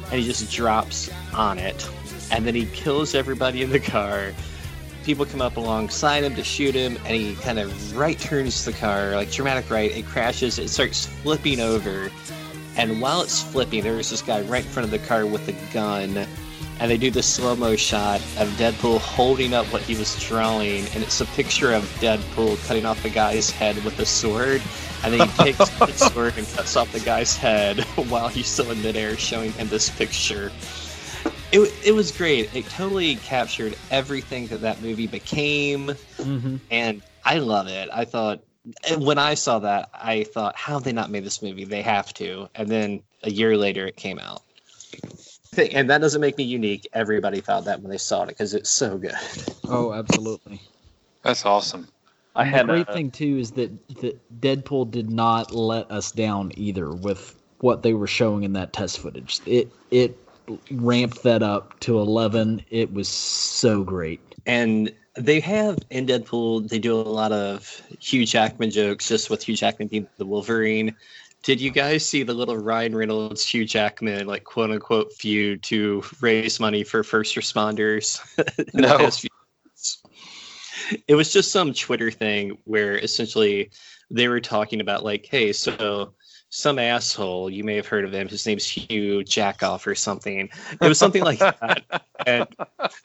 and 0.05 0.19
he 0.19 0.25
just 0.25 0.51
drops 0.51 1.11
on 1.35 1.59
it, 1.59 1.87
and 2.31 2.47
then 2.47 2.55
he 2.55 2.65
kills 2.67 3.13
everybody 3.13 3.61
in 3.61 3.69
the 3.69 3.79
car. 3.79 4.33
People 5.03 5.25
come 5.25 5.41
up 5.41 5.57
alongside 5.57 6.23
him 6.23 6.33
to 6.33 6.43
shoot 6.43 6.73
him, 6.73 6.97
and 7.05 7.15
he 7.15 7.35
kind 7.35 7.59
of 7.59 7.95
right 7.95 8.17
turns 8.17 8.65
the 8.65 8.73
car, 8.73 9.15
like 9.15 9.29
dramatic 9.29 9.69
right. 9.69 9.91
It 9.91 10.07
crashes. 10.07 10.57
It 10.57 10.69
starts 10.69 11.05
flipping 11.05 11.59
over, 11.59 12.09
and 12.75 12.99
while 12.99 13.21
it's 13.21 13.39
flipping, 13.39 13.83
there's 13.83 14.09
this 14.09 14.23
guy 14.23 14.41
right 14.41 14.65
in 14.65 14.71
front 14.71 14.85
of 14.85 14.91
the 14.91 15.05
car 15.07 15.27
with 15.27 15.47
a 15.47 15.73
gun 15.73 16.25
and 16.79 16.89
they 16.89 16.97
do 16.97 17.11
this 17.11 17.27
slow 17.27 17.55
mo 17.55 17.75
shot 17.75 18.19
of 18.37 18.49
Deadpool 18.57 18.99
holding 18.99 19.53
up 19.53 19.65
what 19.67 19.81
he 19.81 19.95
was 19.95 20.21
drawing, 20.23 20.85
and 20.93 21.03
it's 21.03 21.21
a 21.21 21.25
picture 21.27 21.71
of 21.73 21.83
Deadpool 21.99 22.65
cutting 22.67 22.85
off 22.85 23.01
the 23.03 23.09
guy's 23.09 23.49
head 23.49 23.75
with 23.83 23.97
a 23.99 24.05
sword, 24.05 24.61
and 25.03 25.13
then 25.13 25.27
he 25.27 25.43
takes 25.43 25.69
the 25.69 25.87
sword 25.93 26.33
and 26.37 26.47
cuts 26.55 26.75
off 26.75 26.91
the 26.91 26.99
guy's 26.99 27.37
head 27.37 27.79
while 28.09 28.27
he's 28.27 28.47
still 28.47 28.69
in 28.71 28.81
midair, 28.81 29.17
showing 29.17 29.51
him 29.53 29.67
this 29.69 29.89
picture. 29.89 30.51
It, 31.51 31.71
it 31.85 31.91
was 31.91 32.11
great. 32.11 32.53
It 32.55 32.65
totally 32.65 33.15
captured 33.17 33.75
everything 33.91 34.47
that 34.47 34.61
that 34.61 34.81
movie 34.81 35.07
became, 35.07 35.87
Mm-hmm. 36.17 36.57
and 36.71 37.01
I 37.23 37.37
love 37.39 37.67
it. 37.67 37.89
I 37.93 38.05
thought 38.05 38.41
when 38.97 39.17
I 39.17 39.33
saw 39.35 39.59
that, 39.59 39.89
I 39.93 40.23
thought, 40.23 40.55
how 40.55 40.73
have 40.73 40.83
they 40.83 40.93
not 40.93 41.11
made 41.11 41.23
this 41.25 41.41
movie? 41.41 41.65
They 41.65 41.81
have 41.81 42.13
to. 42.15 42.49
And 42.55 42.69
then 42.69 43.03
a 43.23 43.29
year 43.29 43.57
later, 43.57 43.85
it 43.85 43.97
came 43.97 44.19
out. 44.19 44.41
And 45.57 45.89
that 45.89 46.01
doesn't 46.01 46.21
make 46.21 46.37
me 46.37 46.43
unique. 46.43 46.87
Everybody 46.93 47.41
thought 47.41 47.65
that 47.65 47.81
when 47.81 47.91
they 47.91 47.97
saw 47.97 48.23
it 48.23 48.29
because 48.29 48.53
it's 48.53 48.69
so 48.69 48.97
good. 48.97 49.15
Oh, 49.67 49.93
absolutely. 49.93 50.61
That's 51.23 51.45
awesome. 51.45 51.87
I 52.35 52.43
the 52.45 52.49
had 52.49 52.65
great 52.65 52.89
a- 52.89 52.93
thing 52.93 53.11
too 53.11 53.37
is 53.37 53.51
that 53.51 53.71
that 54.01 54.41
Deadpool 54.41 54.91
did 54.91 55.09
not 55.09 55.53
let 55.53 55.89
us 55.91 56.11
down 56.11 56.51
either 56.55 56.89
with 56.91 57.35
what 57.59 57.83
they 57.83 57.93
were 57.93 58.07
showing 58.07 58.43
in 58.43 58.53
that 58.53 58.73
test 58.73 58.99
footage. 58.99 59.39
It 59.45 59.71
it 59.91 60.17
ramped 60.71 61.23
that 61.23 61.43
up 61.43 61.79
to 61.81 61.99
eleven. 61.99 62.65
It 62.69 62.91
was 62.91 63.07
so 63.07 63.83
great. 63.83 64.19
And 64.45 64.91
they 65.15 65.39
have 65.41 65.77
in 65.91 66.07
Deadpool, 66.07 66.67
they 66.69 66.79
do 66.79 66.93
a 66.95 67.01
lot 67.01 67.31
of 67.31 67.81
Hugh 67.99 68.25
Jackman 68.25 68.71
jokes 68.71 69.07
just 69.07 69.29
with 69.29 69.43
Hugh 69.43 69.55
Jackman 69.55 69.87
being 69.87 70.07
the 70.17 70.25
Wolverine. 70.25 70.95
Did 71.43 71.59
you 71.59 71.71
guys 71.71 72.05
see 72.07 72.23
the 72.23 72.33
little 72.33 72.57
Ryan 72.57 72.95
Reynolds 72.95 73.45
Hugh 73.45 73.65
Jackman 73.65 74.27
like 74.27 74.45
quote 74.45 74.71
unquote 74.71 75.11
feud 75.11 75.61
to 75.63 76.01
raise 76.21 76.57
money 76.59 76.83
for 76.83 77.03
first 77.03 77.35
responders? 77.35 78.19
No. 78.73 78.97
past 78.97 79.21
few 79.21 79.29
months? 79.65 80.03
It 81.07 81.15
was 81.15 81.33
just 81.33 81.51
some 81.51 81.73
Twitter 81.73 82.11
thing 82.11 82.57
where 82.63 82.97
essentially 82.97 83.71
they 84.09 84.29
were 84.29 84.39
talking 84.39 84.79
about 84.79 85.03
like, 85.03 85.25
hey, 85.25 85.51
so 85.51 86.13
some 86.55 86.77
asshole, 86.77 87.49
you 87.49 87.63
may 87.63 87.75
have 87.75 87.87
heard 87.87 88.05
of 88.05 88.13
him, 88.13 88.27
his 88.27 88.45
name's 88.45 88.67
Hugh 88.67 89.23
Jackoff 89.23 89.87
or 89.87 89.95
something. 89.95 90.49
It 90.79 90.87
was 90.87 90.99
something 90.99 91.23
like 91.23 91.39
that. 91.39 91.83
And 92.25 92.47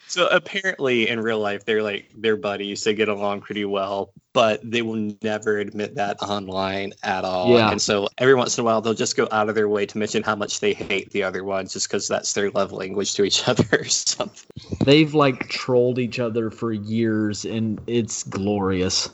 so 0.07 0.29
apparently 0.29 1.09
in 1.09 1.19
real 1.19 1.41
life 1.41 1.65
they're 1.65 1.83
like 1.83 2.09
they're 2.17 2.37
buddies, 2.37 2.85
they 2.85 2.95
get 2.95 3.09
along 3.09 3.41
pretty 3.41 3.65
well, 3.65 4.13
but 4.33 4.61
they 4.63 4.83
will 4.83 5.13
never 5.23 5.59
admit 5.59 5.97
that 5.97 6.23
online 6.23 6.93
at 7.03 7.25
all. 7.25 7.51
Yeah. 7.57 7.73
And 7.73 7.83
so 7.83 8.07
every 8.19 8.37
once 8.37 8.57
in 8.57 8.63
a 8.63 8.65
while 8.65 8.81
they'll 8.81 8.95
just 8.95 9.17
go 9.17 9.27
out 9.33 9.49
of 9.49 9.57
their 9.57 9.69
way 9.69 9.87
to 9.87 9.99
mention 9.99 10.23
how 10.23 10.37
much 10.37 10.61
they 10.61 10.73
hate 10.73 11.11
the 11.11 11.25
other 11.25 11.43
one 11.43 11.67
just 11.67 11.89
because 11.89 12.07
that's 12.07 12.33
their 12.35 12.51
love 12.51 12.71
language 12.71 13.15
to 13.15 13.25
each 13.25 13.49
other 13.49 13.67
or 13.73 13.87
something. 13.87 14.49
They've 14.85 15.15
like 15.15 15.49
trolled 15.49 15.99
each 15.99 16.21
other 16.21 16.53
for 16.53 16.73
years, 16.73 17.45
and 17.45 17.81
it's 17.89 18.23
glorious. 18.23 19.11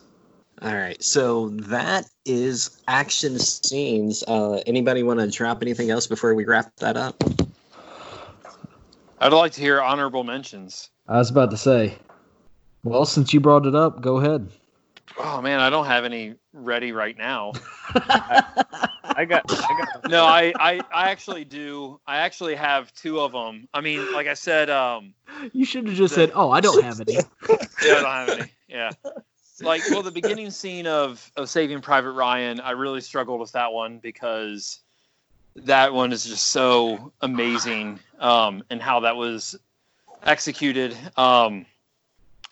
All 0.64 0.74
right, 0.74 1.02
so 1.02 1.50
that 1.50 2.06
is 2.24 2.80
action 2.88 3.38
scenes. 3.38 4.24
Uh, 4.26 4.62
anybody 4.66 5.02
want 5.02 5.20
to 5.20 5.30
drop 5.30 5.60
anything 5.60 5.90
else 5.90 6.06
before 6.06 6.34
we 6.34 6.46
wrap 6.46 6.74
that 6.76 6.96
up? 6.96 7.22
I'd 9.20 9.34
like 9.34 9.52
to 9.52 9.60
hear 9.60 9.82
honorable 9.82 10.24
mentions. 10.24 10.88
I 11.06 11.18
was 11.18 11.28
about 11.28 11.50
to 11.50 11.58
say. 11.58 11.98
Well, 12.82 13.04
since 13.04 13.34
you 13.34 13.40
brought 13.40 13.66
it 13.66 13.74
up, 13.74 14.00
go 14.00 14.16
ahead. 14.16 14.48
Oh 15.18 15.42
man, 15.42 15.60
I 15.60 15.68
don't 15.68 15.84
have 15.84 16.06
any 16.06 16.36
ready 16.54 16.92
right 16.92 17.18
now. 17.18 17.52
I 17.94 19.26
got, 19.28 19.44
I 19.46 19.80
got. 19.92 20.08
No, 20.08 20.24
I, 20.24 20.54
I, 20.58 20.80
I 20.94 21.10
actually 21.10 21.44
do. 21.44 22.00
I 22.06 22.18
actually 22.18 22.54
have 22.54 22.90
two 22.94 23.20
of 23.20 23.32
them. 23.32 23.68
I 23.74 23.82
mean, 23.82 24.14
like 24.14 24.28
I 24.28 24.34
said, 24.34 24.70
um, 24.70 25.12
You 25.52 25.66
should 25.66 25.86
have 25.86 25.96
just 25.96 26.14
said, 26.14 26.32
"Oh, 26.34 26.50
I 26.50 26.60
don't 26.60 26.82
have 26.82 27.00
any." 27.00 27.14
yeah, 27.84 27.98
I 27.98 28.00
don't 28.00 28.04
have 28.04 28.28
any. 28.30 28.50
Yeah, 28.66 28.90
like 29.62 29.88
well, 29.88 30.02
the 30.02 30.10
beginning 30.10 30.50
scene 30.50 30.86
of 30.86 31.30
of 31.36 31.48
Saving 31.48 31.80
Private 31.80 32.12
Ryan, 32.12 32.60
I 32.60 32.72
really 32.72 33.00
struggled 33.00 33.40
with 33.40 33.52
that 33.52 33.72
one 33.72 33.98
because 33.98 34.80
that 35.56 35.92
one 35.92 36.12
is 36.12 36.24
just 36.24 36.46
so 36.46 37.12
amazing, 37.20 38.00
um, 38.18 38.64
and 38.70 38.82
how 38.82 39.00
that 39.00 39.16
was 39.16 39.56
executed, 40.24 40.96
um, 41.16 41.66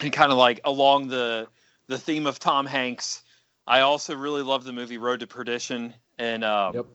and 0.00 0.12
kind 0.12 0.30
of 0.30 0.38
like 0.38 0.60
along 0.64 1.08
the 1.08 1.48
the 1.88 1.98
theme 1.98 2.26
of 2.26 2.38
Tom 2.38 2.66
Hanks. 2.66 3.22
I 3.66 3.80
also 3.80 4.16
really 4.16 4.42
love 4.42 4.64
the 4.64 4.72
movie 4.72 4.98
Road 4.98 5.20
to 5.20 5.26
Perdition, 5.26 5.94
and 6.18 6.44
um, 6.44 6.74
Yep. 6.74 6.86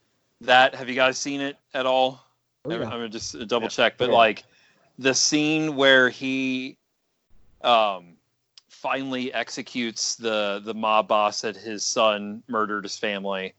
that 0.42 0.76
have 0.76 0.90
you 0.90 0.96
guys 0.96 1.18
seen 1.18 1.42
it 1.42 1.58
at 1.74 1.86
all? 1.86 2.24
Oh, 2.66 2.72
I'm 2.72 2.82
gonna 2.82 3.10
just 3.10 3.48
double 3.48 3.68
Yeah. 3.68 3.70
check, 3.70 3.98
but 3.98 4.10
Yeah. 4.10 4.16
like 4.16 4.44
the 5.00 5.14
scene 5.14 5.76
where 5.76 6.10
he 6.10 6.78
um 7.62 8.17
finally 8.78 9.34
executes 9.34 10.16
the 10.16 10.62
the 10.64 10.74
mob 10.74 11.08
boss 11.08 11.42
that 11.42 11.56
his 11.56 11.86
son 11.86 12.44
murdered 12.48 12.84
his 12.84 12.98
family, 12.98 13.54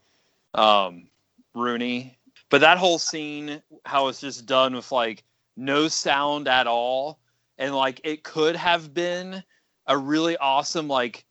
um, 0.54 1.08
Rooney. 1.54 2.18
But 2.50 2.60
that 2.62 2.78
whole 2.78 2.98
scene, 2.98 3.62
how 3.84 4.08
it's 4.08 4.20
just 4.20 4.46
done 4.46 4.74
with 4.74 4.90
like 4.92 5.24
no 5.56 5.88
sound 5.88 6.48
at 6.48 6.66
all, 6.66 7.18
and 7.58 7.74
like 7.74 8.00
it 8.04 8.22
could 8.22 8.56
have 8.56 8.94
been 8.94 9.42
a 9.86 9.98
really 9.98 10.36
awesome 10.38 10.88
like 10.88 11.24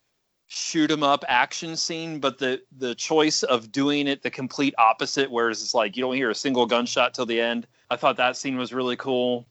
shoot 0.48 0.92
'em 0.92 1.04
up 1.04 1.24
action 1.28 1.76
scene, 1.76 2.20
but 2.20 2.38
the 2.38 2.62
the 2.78 2.96
choice 2.96 3.44
of 3.44 3.72
doing 3.72 4.08
it 4.08 4.22
the 4.22 4.30
complete 4.30 4.76
opposite, 4.78 5.32
whereas 5.32 5.62
it's 5.62 5.74
like 5.74 5.96
you 5.98 6.04
don't 6.04 6.16
hear 6.16 6.30
a 6.30 6.36
single 6.36 6.66
gunshot 6.66 7.14
till 7.14 7.26
the 7.26 7.40
end. 7.42 7.68
I 7.90 7.96
thought 7.96 8.18
that 8.18 8.38
scene 8.38 8.58
was 8.58 8.74
really 8.74 8.98
cool. 8.98 9.48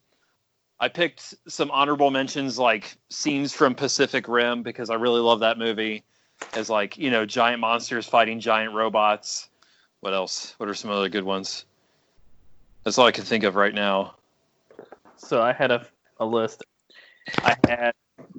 I 0.78 0.89
picked 0.89 1.35
some 1.48 1.70
honorable 1.70 2.11
mentions 2.11 2.59
like 2.59 2.97
scenes 3.09 3.53
from 3.53 3.74
Pacific 3.74 4.28
Rim 4.28 4.62
because 4.62 4.90
I 4.90 4.94
really 4.94 5.20
love 5.20 5.40
that 5.40 5.59
movie. 5.59 6.05
As 6.53 6.69
like 6.69 6.98
you 6.98 7.11
know, 7.11 7.24
giant 7.24 7.61
monsters 7.61 8.07
fighting 8.07 8.40
giant 8.40 8.74
robots. 8.74 9.48
What 10.01 10.12
else? 10.12 10.55
What 10.59 10.69
are 10.69 10.74
some 10.74 10.90
other 10.90 11.09
good 11.09 11.24
ones? 11.24 11.65
That's 12.85 12.98
all 12.98 13.07
I 13.07 13.12
can 13.12 13.24
think 13.24 13.44
of 13.44 13.57
right 13.57 13.74
now. 13.74 14.15
So 15.16 15.40
I 15.43 15.53
had 15.53 15.70
a, 15.70 15.86
a 16.20 16.27
list. 16.27 16.62
I 17.43 17.57
had 17.66 17.93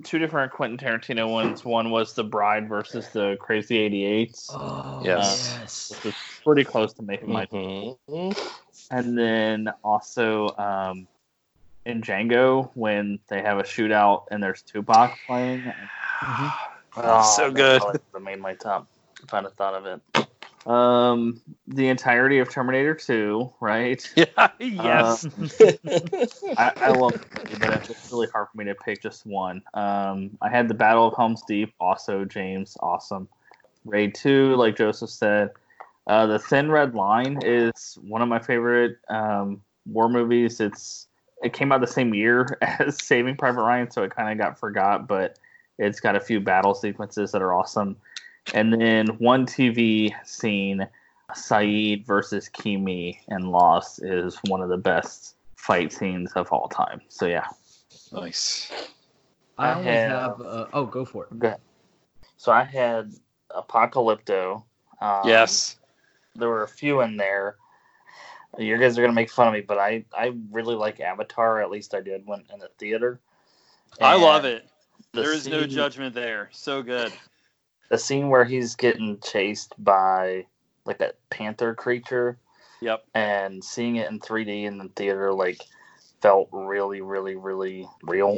two 0.03 0.19
different 0.19 0.51
Quentin 0.51 0.77
Tarantino 0.77 1.29
ones. 1.29 1.65
One 1.65 1.89
was 1.89 2.13
The 2.13 2.23
Bride 2.23 2.69
versus 2.69 3.09
the 3.09 3.35
Crazy 3.39 3.77
Eighty 3.77 4.05
Eights. 4.05 4.49
Oh, 4.53 5.01
Yes. 5.03 5.57
yes. 5.59 5.91
Which 5.91 6.03
was 6.05 6.15
pretty 6.43 6.63
close 6.63 6.93
to 6.93 7.01
making 7.01 7.31
my 7.33 7.45
Mhm. 7.47 8.53
And 8.91 9.17
then 9.17 9.69
also 9.83 10.55
um, 10.57 11.07
in 11.87 12.01
Django 12.01 12.69
when 12.73 13.17
they 13.29 13.41
have 13.41 13.57
a 13.59 13.63
shootout 13.63 14.25
and 14.29 14.43
there's 14.43 14.61
Tupac 14.61 15.17
playing. 15.25 15.63
Oh, 16.97 17.21
So 17.21 17.49
good. 17.49 17.79
probably 17.79 18.01
would've 18.11 18.25
made 18.25 18.39
my 18.39 18.53
top 18.55 18.87
if 19.23 19.33
I'd 19.33 19.45
have 19.45 19.53
thought 19.53 19.73
of 19.73 19.85
it. 19.85 20.69
Um, 20.69 21.41
the 21.67 21.87
entirety 21.87 22.39
of 22.39 22.49
Terminator 22.49 22.93
2, 22.93 23.53
right? 23.61 24.05
Yeah. 24.17 24.49
yes. 24.59 25.25
I, 26.57 26.73
I 26.75 26.89
love 26.89 27.13
it, 27.13 27.21
but 27.59 27.89
it's 27.89 28.11
really 28.11 28.27
hard 28.33 28.47
for 28.51 28.57
me 28.57 28.65
to 28.65 28.75
pick 28.75 29.01
just 29.01 29.25
one. 29.25 29.61
Um, 29.73 30.37
I 30.41 30.49
had 30.49 30.67
the 30.67 30.73
Battle 30.73 31.07
of 31.07 31.15
Helm's 31.15 31.41
Deep, 31.47 31.73
also 31.79 32.25
James, 32.25 32.75
awesome. 32.81 33.27
Raid 33.85 34.13
2, 34.15 34.55
like 34.55 34.75
Joseph 34.75 35.09
said. 35.09 35.51
Uh, 36.07 36.25
the 36.25 36.39
Thin 36.39 36.69
Red 36.69 36.95
Line 36.95 37.39
is 37.45 37.97
one 38.01 38.21
of 38.21 38.27
my 38.27 38.39
favorite 38.39 38.97
um, 39.09 39.61
war 39.85 40.09
movies. 40.09 40.59
It's 40.59 41.06
it 41.43 41.53
came 41.53 41.71
out 41.71 41.81
the 41.81 41.87
same 41.87 42.13
year 42.13 42.57
as 42.61 43.01
Saving 43.03 43.35
Private 43.37 43.61
Ryan, 43.61 43.91
so 43.91 44.03
it 44.03 44.15
kind 44.15 44.31
of 44.31 44.37
got 44.43 44.59
forgot, 44.59 45.07
but 45.07 45.37
it's 45.77 45.99
got 45.99 46.15
a 46.15 46.19
few 46.19 46.39
battle 46.39 46.73
sequences 46.73 47.31
that 47.31 47.41
are 47.41 47.53
awesome. 47.53 47.97
And 48.53 48.73
then 48.73 49.07
one 49.19 49.45
TV 49.45 50.13
scene, 50.25 50.87
Sayid 51.35 52.05
versus 52.05 52.49
Keamy 52.49 53.19
and 53.27 53.51
Lost 53.51 54.01
is 54.03 54.37
one 54.47 54.61
of 54.61 54.69
the 54.69 54.77
best 54.77 55.35
fight 55.55 55.91
scenes 55.91 56.31
of 56.33 56.51
all 56.51 56.69
time. 56.69 57.01
So 57.09 57.25
yeah, 57.25 57.45
nice. 58.13 58.71
I 59.57 59.67
I 59.69 59.73
only 59.75 59.91
have- 59.91 60.11
have. 60.11 60.41
Uh, 60.41 60.65
oh, 60.73 60.85
go 60.85 61.03
for 61.03 61.25
it. 61.25 61.37
Go 61.39 61.47
ahead. 61.47 61.59
So 62.37 62.51
I 62.51 62.63
had 62.63 63.13
Apocalypto. 63.51 64.63
Um, 65.01 65.21
yes. 65.25 65.77
there 66.35 66.49
were 66.49 66.63
a 66.63 66.67
few 66.67 67.01
in 67.01 67.17
there. 67.17 67.57
You 68.57 68.77
guys 68.77 68.97
are 68.97 69.01
gonna 69.01 69.13
make 69.13 69.29
fun 69.29 69.47
of 69.47 69.53
me, 69.53 69.61
but 69.61 69.77
I 69.77 70.03
I 70.15 70.33
really 70.51 70.75
like 70.75 70.99
Avatar. 70.99 71.61
At 71.61 71.69
least 71.69 71.93
I 71.93 72.01
did 72.01 72.25
when 72.25 72.43
in 72.53 72.59
the 72.59 72.69
theater. 72.77 73.19
I 74.01 74.15
love 74.15 74.45
it. 74.45 74.67
the 75.13 75.21
There 75.21 75.33
is 75.33 75.47
no 75.47 75.65
judgment 75.65 76.13
there. 76.13 76.49
So 76.51 76.81
good. 76.81 77.13
The 77.89 77.97
scene 77.97 78.29
where 78.29 78.45
he's 78.45 78.75
getting 78.75 79.19
chased 79.19 79.73
by 79.77 80.45
like 80.85 80.97
that 80.99 81.17
panther 81.29 81.73
creature. 81.73 82.37
Yep. 82.79 83.05
and 83.15 83.63
seeing 83.63 83.95
it 83.95 84.11
in 84.11 84.19
3D 84.19 84.65
in 84.65 84.77
the 84.77 84.87
theater 84.89 85.33
like 85.33 85.65
felt 86.21 86.47
really, 86.51 87.01
really, 87.01 87.35
really 87.35 87.87
real. 88.03 88.37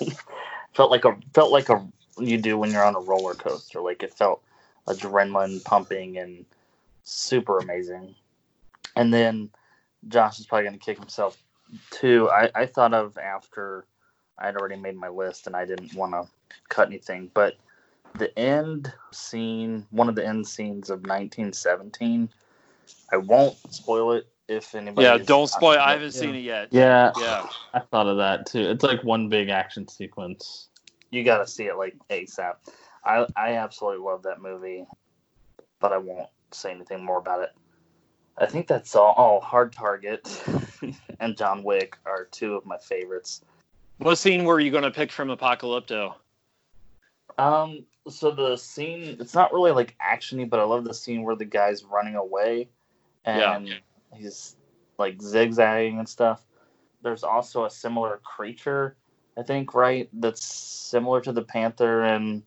felt 0.72 0.90
like 0.90 1.04
a 1.04 1.16
felt 1.34 1.50
like 1.50 1.68
a 1.68 1.86
you 2.18 2.38
do 2.38 2.56
when 2.58 2.70
you're 2.70 2.84
on 2.84 2.96
a 2.96 3.00
roller 3.00 3.34
coaster. 3.34 3.80
Like 3.80 4.02
it 4.02 4.14
felt 4.14 4.42
adrenaline 4.86 5.62
pumping 5.64 6.18
and 6.18 6.44
super 7.02 7.58
amazing. 7.58 8.14
And 8.96 9.12
then 9.12 9.50
Josh 10.08 10.38
is 10.40 10.46
probably 10.46 10.64
gonna 10.64 10.78
kick 10.78 10.98
himself 10.98 11.36
too. 11.90 12.28
I, 12.30 12.50
I 12.54 12.66
thought 12.66 12.94
of 12.94 13.16
after 13.18 13.86
I'd 14.38 14.56
already 14.56 14.76
made 14.76 14.96
my 14.96 15.08
list 15.08 15.46
and 15.46 15.54
I 15.56 15.64
didn't 15.64 15.94
want 15.94 16.12
to 16.12 16.26
cut 16.68 16.88
anything, 16.88 17.30
but 17.34 17.56
the 18.18 18.36
end 18.38 18.92
scene, 19.12 19.86
one 19.90 20.08
of 20.08 20.14
the 20.14 20.26
end 20.26 20.46
scenes 20.46 20.90
of 20.90 21.00
1917 21.00 22.28
I 23.12 23.16
won't 23.16 23.56
spoil 23.72 24.12
it 24.12 24.28
if 24.48 24.74
anybody. 24.74 25.06
Yeah, 25.06 25.18
don't 25.18 25.48
spoil. 25.48 25.78
I 25.78 25.92
haven't 25.92 26.14
Yeah. 26.14 26.20
seen 26.20 26.34
it 26.34 26.40
yet. 26.40 26.68
Yeah, 26.70 27.12
Yeah. 27.16 27.46
I 27.74 27.80
thought 27.80 28.06
of 28.06 28.16
that 28.18 28.46
too. 28.46 28.60
It's 28.70 28.82
like 28.82 29.02
one 29.04 29.28
big 29.28 29.48
action 29.48 29.86
sequence. 29.88 30.68
You 31.10 31.24
got 31.24 31.38
to 31.38 31.46
see 31.46 31.66
it 31.66 31.76
like 31.76 31.94
ASAP. 32.10 32.56
I 33.04 33.26
I 33.36 33.52
absolutely 33.54 34.04
love 34.04 34.22
that 34.24 34.40
movie, 34.40 34.86
but 35.80 35.92
I 35.92 35.98
won't 35.98 36.28
say 36.52 36.72
anything 36.72 37.04
more 37.04 37.18
about 37.18 37.42
it. 37.42 37.52
I 38.38 38.46
think 38.46 38.66
that's 38.66 38.94
all. 38.94 39.14
Oh, 39.16 39.40
Hard 39.40 39.72
Target 39.72 40.42
and 41.20 41.36
John 41.36 41.62
Wick 41.62 41.96
are 42.04 42.24
two 42.30 42.54
of 42.54 42.66
my 42.66 42.76
favorites. 42.78 43.42
What 43.98 44.16
scene 44.16 44.44
were 44.44 44.60
you 44.60 44.70
going 44.70 44.84
to 44.84 44.90
pick 44.90 45.10
from 45.10 45.28
Apocalypto? 45.28 46.14
Um, 47.38 47.84
so 48.08 48.30
the 48.30 48.56
scene 48.56 49.16
it's 49.20 49.34
not 49.34 49.52
really 49.52 49.72
like 49.72 49.96
actiony, 49.98 50.48
but 50.48 50.60
I 50.60 50.64
love 50.64 50.84
the 50.84 50.94
scene 50.94 51.22
where 51.22 51.36
the 51.36 51.44
guy's 51.44 51.84
running 51.84 52.14
away 52.14 52.68
and 53.24 53.74
he's 54.14 54.56
like 54.98 55.20
zigzagging 55.20 55.98
and 55.98 56.08
stuff. 56.08 56.42
There's 57.02 57.24
also 57.24 57.64
a 57.64 57.70
similar 57.70 58.20
creature, 58.24 58.96
I 59.36 59.42
think, 59.42 59.74
right? 59.74 60.08
That's 60.12 60.44
similar 60.44 61.20
to 61.22 61.32
the 61.32 61.42
panther 61.42 62.02
and 62.02 62.42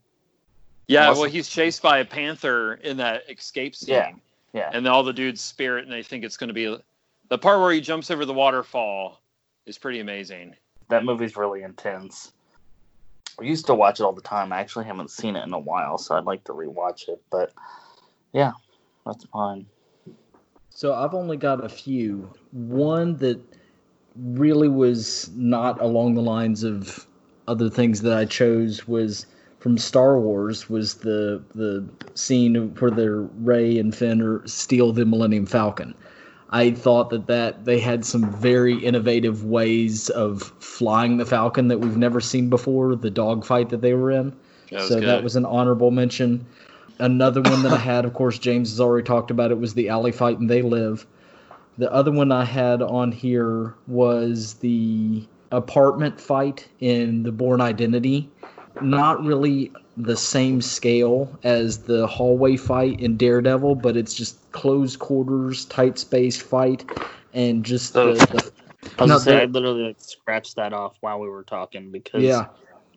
Yeah, 0.87 1.11
well, 1.11 1.25
he's 1.25 1.49
chased 1.49 1.81
by 1.81 1.99
a 1.99 2.05
panther 2.05 2.75
in 2.75 2.97
that 2.97 3.29
escape 3.29 3.75
scene. 3.75 3.95
Yeah, 3.95 4.11
yeah. 4.53 4.69
And 4.73 4.87
all 4.87 5.03
the 5.03 5.13
dudes 5.13 5.41
spirit, 5.41 5.83
and 5.83 5.93
they 5.93 6.03
think 6.03 6.23
it's 6.23 6.37
going 6.37 6.47
to 6.47 6.53
be 6.53 6.77
the 7.29 7.37
part 7.37 7.59
where 7.59 7.71
he 7.71 7.81
jumps 7.81 8.09
over 8.11 8.25
the 8.25 8.33
waterfall 8.33 9.21
is 9.65 9.77
pretty 9.77 9.99
amazing. 9.99 10.55
that 10.89 11.05
movie's 11.05 11.37
really 11.37 11.61
intense. 11.61 12.33
I 13.39 13.43
used 13.43 13.67
to 13.67 13.75
watch 13.75 13.99
it 13.99 14.03
all 14.03 14.11
the 14.11 14.21
time. 14.21 14.51
I 14.51 14.59
actually 14.59 14.85
haven't 14.85 15.11
seen 15.11 15.35
it 15.35 15.45
in 15.45 15.53
a 15.53 15.59
while, 15.59 15.97
so 15.97 16.15
I'd 16.15 16.25
like 16.25 16.43
to 16.45 16.53
rewatch 16.53 17.07
it. 17.07 17.21
But 17.31 17.53
yeah, 18.33 18.51
that's 19.05 19.25
mine. 19.33 19.65
So 20.71 20.93
I've 20.93 21.13
only 21.13 21.37
got 21.37 21.63
a 21.63 21.69
few. 21.69 22.33
One 22.51 23.15
that 23.17 23.39
really 24.15 24.67
was 24.67 25.29
not 25.35 25.79
along 25.79 26.15
the 26.15 26.21
lines 26.21 26.63
of 26.63 27.05
other 27.47 27.69
things 27.69 28.01
that 28.01 28.17
I 28.17 28.25
chose 28.25 28.87
was 28.87 29.25
from 29.59 29.77
Star 29.77 30.19
Wars 30.19 30.69
was 30.69 30.95
the 30.95 31.41
the 31.53 31.87
scene 32.15 32.73
where 32.75 32.91
the 32.91 33.11
Rey 33.11 33.77
and 33.77 33.93
Finn 33.93 34.21
are 34.21 34.45
steal 34.47 34.91
the 34.91 35.05
Millennium 35.05 35.45
Falcon. 35.45 35.93
I 36.51 36.71
thought 36.71 37.11
that 37.11 37.27
that 37.27 37.65
they 37.65 37.79
had 37.79 38.05
some 38.05 38.31
very 38.33 38.75
innovative 38.83 39.45
ways 39.45 40.09
of 40.09 40.41
flying 40.59 41.17
the 41.17 41.25
Falcon 41.25 41.67
that 41.67 41.79
we've 41.79 41.97
never 41.97 42.19
seen 42.19 42.49
before. 42.49 42.95
The 42.95 43.11
dogfight 43.11 43.69
that 43.69 43.81
they 43.81 43.93
were 43.93 44.11
in. 44.11 44.33
That 44.71 44.81
so 44.81 44.95
good. 44.95 45.07
that 45.07 45.23
was 45.23 45.35
an 45.35 45.45
honorable 45.45 45.91
mention. 45.91 46.45
Another 46.99 47.41
one 47.41 47.63
that 47.63 47.71
I 47.71 47.77
had, 47.77 48.03
of 48.03 48.13
course, 48.13 48.39
James 48.39 48.71
has 48.71 48.81
already 48.81 49.05
talked 49.05 49.31
about 49.31 49.51
it, 49.51 49.59
was 49.59 49.73
the 49.73 49.89
alley 49.89 50.11
fight 50.11 50.37
and 50.39 50.49
They 50.49 50.61
Live. 50.61 51.05
The 51.77 51.91
other 51.93 52.11
one 52.11 52.31
I 52.31 52.43
had 52.43 52.81
on 52.81 53.11
here 53.11 53.73
was 53.87 54.55
the 54.55 55.25
apartment 55.51 56.19
fight 56.19 56.67
in 56.81 57.23
the 57.23 57.31
Bourne 57.31 57.61
Identity. 57.61 58.29
Not 58.81 59.23
really 59.23 59.71
the 59.97 60.15
same 60.15 60.61
scale 60.61 61.37
as 61.43 61.79
the 61.79 62.07
hallway 62.07 62.55
fight 62.57 62.99
in 62.99 63.17
Daredevil, 63.17 63.75
but 63.75 63.97
it's 63.97 64.13
just 64.13 64.51
close 64.51 64.95
quarters, 64.95 65.65
tight 65.65 65.99
space 65.99 66.41
fight, 66.41 66.85
and 67.33 67.65
just 67.65 67.95
oh. 67.95 68.13
the, 68.13 68.25
the 68.27 68.51
I 68.97 69.03
was 69.03 69.11
No, 69.11 69.15
gonna 69.15 69.19
say, 69.19 69.41
I 69.41 69.45
literally 69.45 69.83
like 69.83 69.99
scratched 69.99 70.55
that 70.55 70.73
off 70.73 70.97
while 71.01 71.19
we 71.19 71.29
were 71.29 71.43
talking 71.43 71.91
because 71.91 72.23
Yeah. 72.23 72.47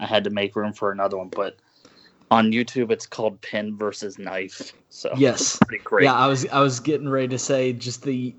I 0.01 0.07
had 0.07 0.25
to 0.25 0.31
make 0.31 0.57
room 0.57 0.73
for 0.73 0.91
another 0.91 1.17
one. 1.19 1.29
But 1.29 1.57
on 2.31 2.51
YouTube, 2.51 2.91
it's 2.91 3.07
called 3.07 3.41
Pin 3.41 3.77
versus 3.77 4.19
Knife. 4.19 4.73
So 4.91 5.15
Yes. 5.17 5.59
pretty 5.67 5.85
great. 5.85 6.05
Yeah, 6.05 6.15
I 6.15 6.27
was 6.27 6.47
I 6.49 6.61
was 6.61 6.81
getting 6.81 7.09
ready 7.09 7.29
to 7.29 7.39
say 7.39 7.73
just 7.73 8.03
the 8.03 8.35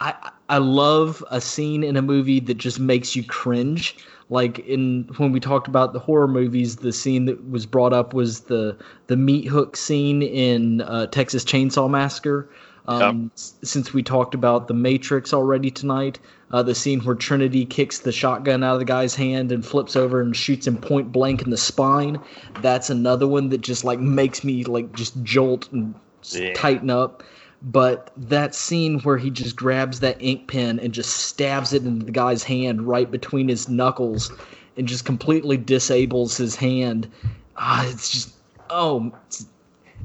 I 0.00 0.30
I 0.54 0.58
love 0.58 1.24
a 1.32 1.40
scene 1.40 1.82
in 1.82 1.96
a 1.96 2.02
movie 2.02 2.38
that 2.38 2.54
just 2.58 2.78
makes 2.78 3.16
you 3.16 3.24
cringe. 3.24 3.96
Like 4.30 4.60
in 4.60 5.08
when 5.16 5.32
we 5.32 5.40
talked 5.40 5.66
about 5.66 5.92
the 5.92 5.98
horror 5.98 6.28
movies, 6.28 6.76
the 6.76 6.92
scene 6.92 7.24
that 7.24 7.50
was 7.50 7.66
brought 7.66 7.92
up 7.92 8.14
was 8.14 8.40
the 8.42 8.76
the 9.08 9.16
meat 9.16 9.46
hook 9.48 9.76
scene 9.76 10.22
in 10.22 10.80
uh, 10.82 11.06
Texas 11.08 11.44
Chainsaw 11.44 11.90
Massacre. 11.90 12.48
Um, 12.86 13.30
s- 13.34 13.54
Since 13.64 13.92
we 13.92 14.02
talked 14.02 14.34
about 14.34 14.68
the 14.68 14.74
Matrix 14.74 15.32
already 15.34 15.70
tonight, 15.72 16.20
uh, 16.52 16.62
the 16.62 16.74
scene 16.74 17.00
where 17.00 17.16
Trinity 17.16 17.64
kicks 17.64 17.98
the 17.98 18.12
shotgun 18.12 18.62
out 18.62 18.74
of 18.74 18.78
the 18.78 18.84
guy's 18.84 19.14
hand 19.16 19.50
and 19.50 19.66
flips 19.66 19.96
over 19.96 20.20
and 20.20 20.36
shoots 20.36 20.66
him 20.68 20.76
point 20.76 21.10
blank 21.10 21.42
in 21.42 21.50
the 21.50 21.56
spine. 21.56 22.20
That's 22.62 22.90
another 22.90 23.26
one 23.26 23.48
that 23.48 23.62
just 23.62 23.82
like 23.84 23.98
makes 23.98 24.44
me 24.44 24.62
like 24.64 24.92
just 24.94 25.20
jolt 25.24 25.68
and 25.72 25.94
Yeah. 26.30 26.52
tighten 26.54 26.90
up. 26.90 27.22
But 27.64 28.10
that 28.16 28.54
scene 28.54 29.00
where 29.00 29.16
he 29.16 29.30
just 29.30 29.56
grabs 29.56 30.00
that 30.00 30.18
ink 30.20 30.48
pen 30.48 30.78
and 30.78 30.92
just 30.92 31.10
stabs 31.16 31.72
it 31.72 31.84
into 31.84 32.04
the 32.04 32.12
guy's 32.12 32.42
hand 32.44 32.82
right 32.82 33.10
between 33.10 33.48
his 33.48 33.68
knuckles 33.68 34.30
and 34.76 34.86
just 34.86 35.04
completely 35.06 35.56
disables 35.56 36.36
his 36.36 36.54
hand. 36.56 37.10
Ah, 37.56 37.88
it's 37.88 38.10
just 38.10 38.34
oh, 38.70 39.12
it's, 39.26 39.46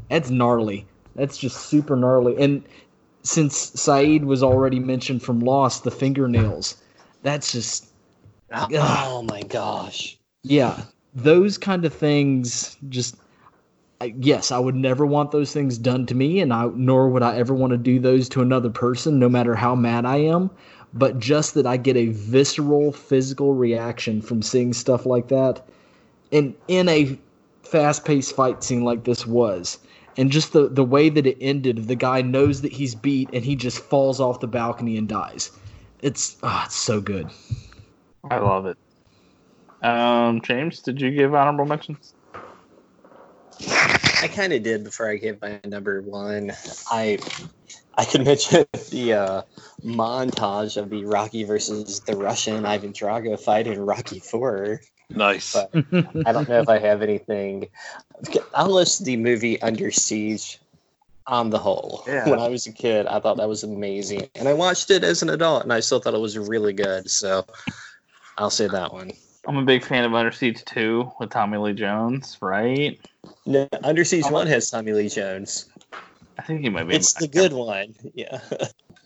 that's 0.10 0.30
gnarly. 0.30 0.86
That's 1.15 1.38
just 1.38 1.68
super 1.68 1.95
gnarly. 1.98 2.38
And 2.38 2.64
since 3.23 3.72
Sayid 3.72 4.23
was 4.23 4.41
already 4.41 4.80
mentioned 4.80 5.22
from 5.22 5.41
Lost, 5.41 5.84
the 5.84 5.91
fingernails, 5.91 6.81
that's 7.23 7.52
just 7.52 7.88
Oh 8.52 9.22
my 9.23 9.41
gosh. 9.44 10.18
yeah, 10.44 10.84
those 11.14 11.57
kind 11.57 11.84
of 11.86 11.94
things 11.94 12.77
just 12.88 13.15
yes, 14.06 14.52
I 14.52 14.60
would 14.60 14.76
never 14.76 15.06
want 15.06 15.32
those 15.32 15.52
things 15.52 15.78
done 15.78 16.06
to 16.08 16.16
me 16.16 16.40
and 16.40 16.54
I 16.54 16.70
nor 16.74 17.10
would 17.10 17.24
I 17.24 17.38
ever 17.38 17.54
want 17.54 17.72
to 17.72 17.78
do 17.78 18.00
those 18.00 18.30
to 18.30 18.42
another 18.42 18.70
person 18.70 19.20
no 19.20 19.30
matter 19.30 19.56
how 19.56 19.76
mad 19.76 20.06
I 20.06 20.18
am, 20.18 20.50
but 20.94 21.20
just 21.20 21.54
that 21.54 21.68
I 21.68 21.78
get 21.78 21.98
a 21.98 22.08
visceral 22.08 22.92
physical 22.92 23.54
reaction 23.54 24.22
from 24.22 24.42
seeing 24.42 24.74
stuff 24.74 25.06
like 25.06 25.28
that 25.28 25.68
and 26.32 26.56
in 26.68 26.88
a 26.90 27.20
fast-paced 27.64 28.36
fight 28.36 28.64
scene 28.64 28.84
like 28.84 29.04
this 29.04 29.28
was 29.28 29.80
and 30.18 30.32
just 30.32 30.54
the 30.54 30.70
the 30.70 30.84
way 30.84 31.10
that 31.10 31.28
it 31.28 31.38
ended 31.40 31.88
the 31.88 31.96
guy 31.96 32.22
knows 32.22 32.62
that 32.62 32.72
he's 32.72 32.96
beat 32.96 33.30
and 33.34 33.46
he 33.46 33.56
just 33.56 33.80
falls 33.80 34.20
off 34.20 34.40
the 34.40 34.48
balcony 34.48 34.98
and 34.98 35.08
dies 35.08 35.52
it's 36.02 36.38
ah, 36.42 36.66
it's 36.66 36.76
so 36.76 37.00
good 37.00 37.30
I 38.30 38.38
love 38.38 38.66
it. 38.66 38.78
Um, 39.82 40.42
James, 40.42 40.82
did 40.82 41.00
you 41.00 41.12
give 41.12 41.34
honorable 41.34 41.66
mentions? 41.66 42.14
I 44.22 44.28
kind 44.34 44.54
of 44.54 44.64
did 44.64 44.84
before 44.84 45.10
I 45.10 45.18
gave 45.18 45.41
my 45.41 45.60
number 45.66 46.02
one. 46.02 46.52
I 46.91 47.20
I 47.98 48.06
could 48.06 48.26
mention 48.26 48.66
the 48.91 49.14
uh, 49.14 49.41
montage 49.84 50.78
of 50.78 50.90
the 50.90 51.06
Rocky 51.06 51.44
versus 51.44 52.00
the 52.02 52.16
Russian 52.16 52.66
Ivan 52.66 52.94
Drago 52.94 53.40
fight 53.40 53.68
in 53.68 53.80
Rocky 53.80 54.20
Four. 54.20 54.82
Nice. 55.10 55.54
But 55.54 55.72
I 55.74 56.32
don't 56.32 56.48
know 56.48 56.60
if 56.60 56.70
I 56.70 56.78
have 56.80 57.02
anything. 57.02 57.68
I'll 58.54 58.70
list 58.70 59.06
the 59.06 59.18
movie 59.18 59.60
Under 59.62 59.90
Siege 59.90 60.60
on 61.26 61.50
the 61.50 61.58
whole. 61.58 62.04
Yeah. 62.08 62.30
When 62.30 62.40
I 62.40 62.48
was 62.48 62.68
a 62.68 62.72
kid, 62.72 63.08
I 63.08 63.20
thought 63.20 63.38
that 63.38 63.50
was 63.50 63.64
amazing, 63.64 64.30
and 64.36 64.48
I 64.48 64.54
watched 64.54 64.91
it 64.91 65.04
as 65.04 65.24
an 65.24 65.30
adult, 65.30 65.64
and 65.64 65.74
I 65.74 65.80
still 65.80 66.00
thought 66.00 66.14
it 66.14 66.20
was 66.20 66.38
really 66.38 66.74
good. 66.74 67.10
So 67.10 67.46
I'll 68.38 68.50
say 68.50 68.68
that 68.68 68.94
one. 68.94 69.12
I'm 69.48 69.58
a 69.58 69.64
big 69.64 69.84
fan 69.84 70.04
of 70.06 70.14
Under 70.14 70.32
Siege 70.32 70.64
2 70.66 71.14
with 71.20 71.32
Tommy 71.32 71.58
Lee 71.58 71.74
Jones, 71.74 72.38
right? 72.41 73.00
No, 73.45 73.68
Under 73.84 74.03
Siege 74.03 74.30
One 74.30 74.47
has 74.47 74.69
Tommy 74.69 74.93
Lee 74.93 75.10
Jones. 75.10 75.69
I 76.38 76.41
think 76.43 76.61
he 76.61 76.69
might 76.69 76.85
be. 76.85 76.95
It's 76.95 77.14
the 77.14 77.27
good 77.27 77.53
one. 77.53 77.95
Yeah. 78.14 78.39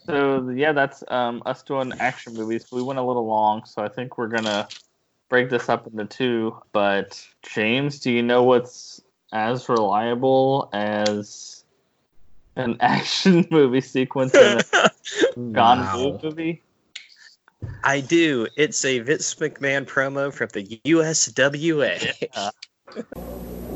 So 0.05 0.49
yeah, 0.49 0.73
that's 0.73 1.01
um, 1.07 1.41
us 1.45 1.63
doing 1.63 1.93
action 1.99 2.33
movies. 2.33 2.65
We 2.71 2.81
went 2.81 2.99
a 2.99 3.03
little 3.03 3.25
long, 3.25 3.63
so 3.63 3.81
I 3.81 3.87
think 3.87 4.17
we're 4.17 4.27
gonna 4.27 4.67
break 5.29 5.49
this 5.49 5.69
up 5.69 5.87
into 5.87 6.05
two. 6.05 6.57
But 6.73 7.25
James, 7.41 7.99
do 7.99 8.11
you 8.11 8.21
know 8.21 8.43
what's 8.43 9.01
as 9.31 9.69
reliable 9.69 10.69
as 10.73 11.63
an 12.57 12.77
action 12.81 13.47
movie 13.49 13.79
sequence 13.81 14.35
in 14.35 14.59
a 14.73 14.91
John 15.53 15.97
Woo 15.97 16.19
movie? 16.21 16.61
I 17.85 18.01
do. 18.01 18.47
It's 18.57 18.83
a 18.83 18.99
Vince 18.99 19.33
McMahon 19.35 19.85
promo 19.85 20.33
from 20.33 20.49
the 20.51 20.65
USWA. 20.83 22.51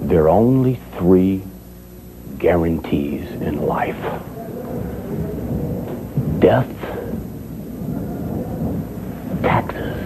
There 0.07 0.23
are 0.23 0.29
only 0.29 0.75
three 0.97 1.43
guarantees 2.37 3.29
in 3.41 3.61
life 3.63 3.97
death, 6.39 6.71
taxes, 9.41 9.97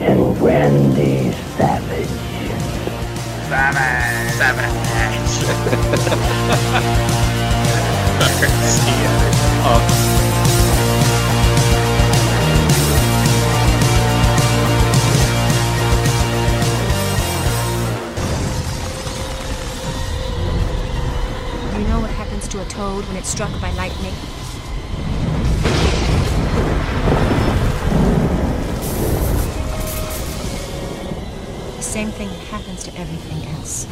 and 0.00 0.42
Randy 0.42 1.30
Savage. 1.56 2.08
Savage. 3.48 4.32
Savage. 4.34 4.80
You 21.80 21.88
know 21.88 22.00
what 22.00 22.10
happens 22.10 22.46
to 22.48 22.60
a 22.60 22.64
toad 22.66 23.06
when 23.06 23.16
it's 23.16 23.30
struck 23.30 23.50
by 23.58 23.70
lightning? 23.70 24.12
The 31.76 31.82
same 31.82 32.10
thing 32.10 32.28
that 32.28 32.44
happens 32.50 32.84
to 32.84 32.94
everything 32.98 33.48
else. 33.54 33.86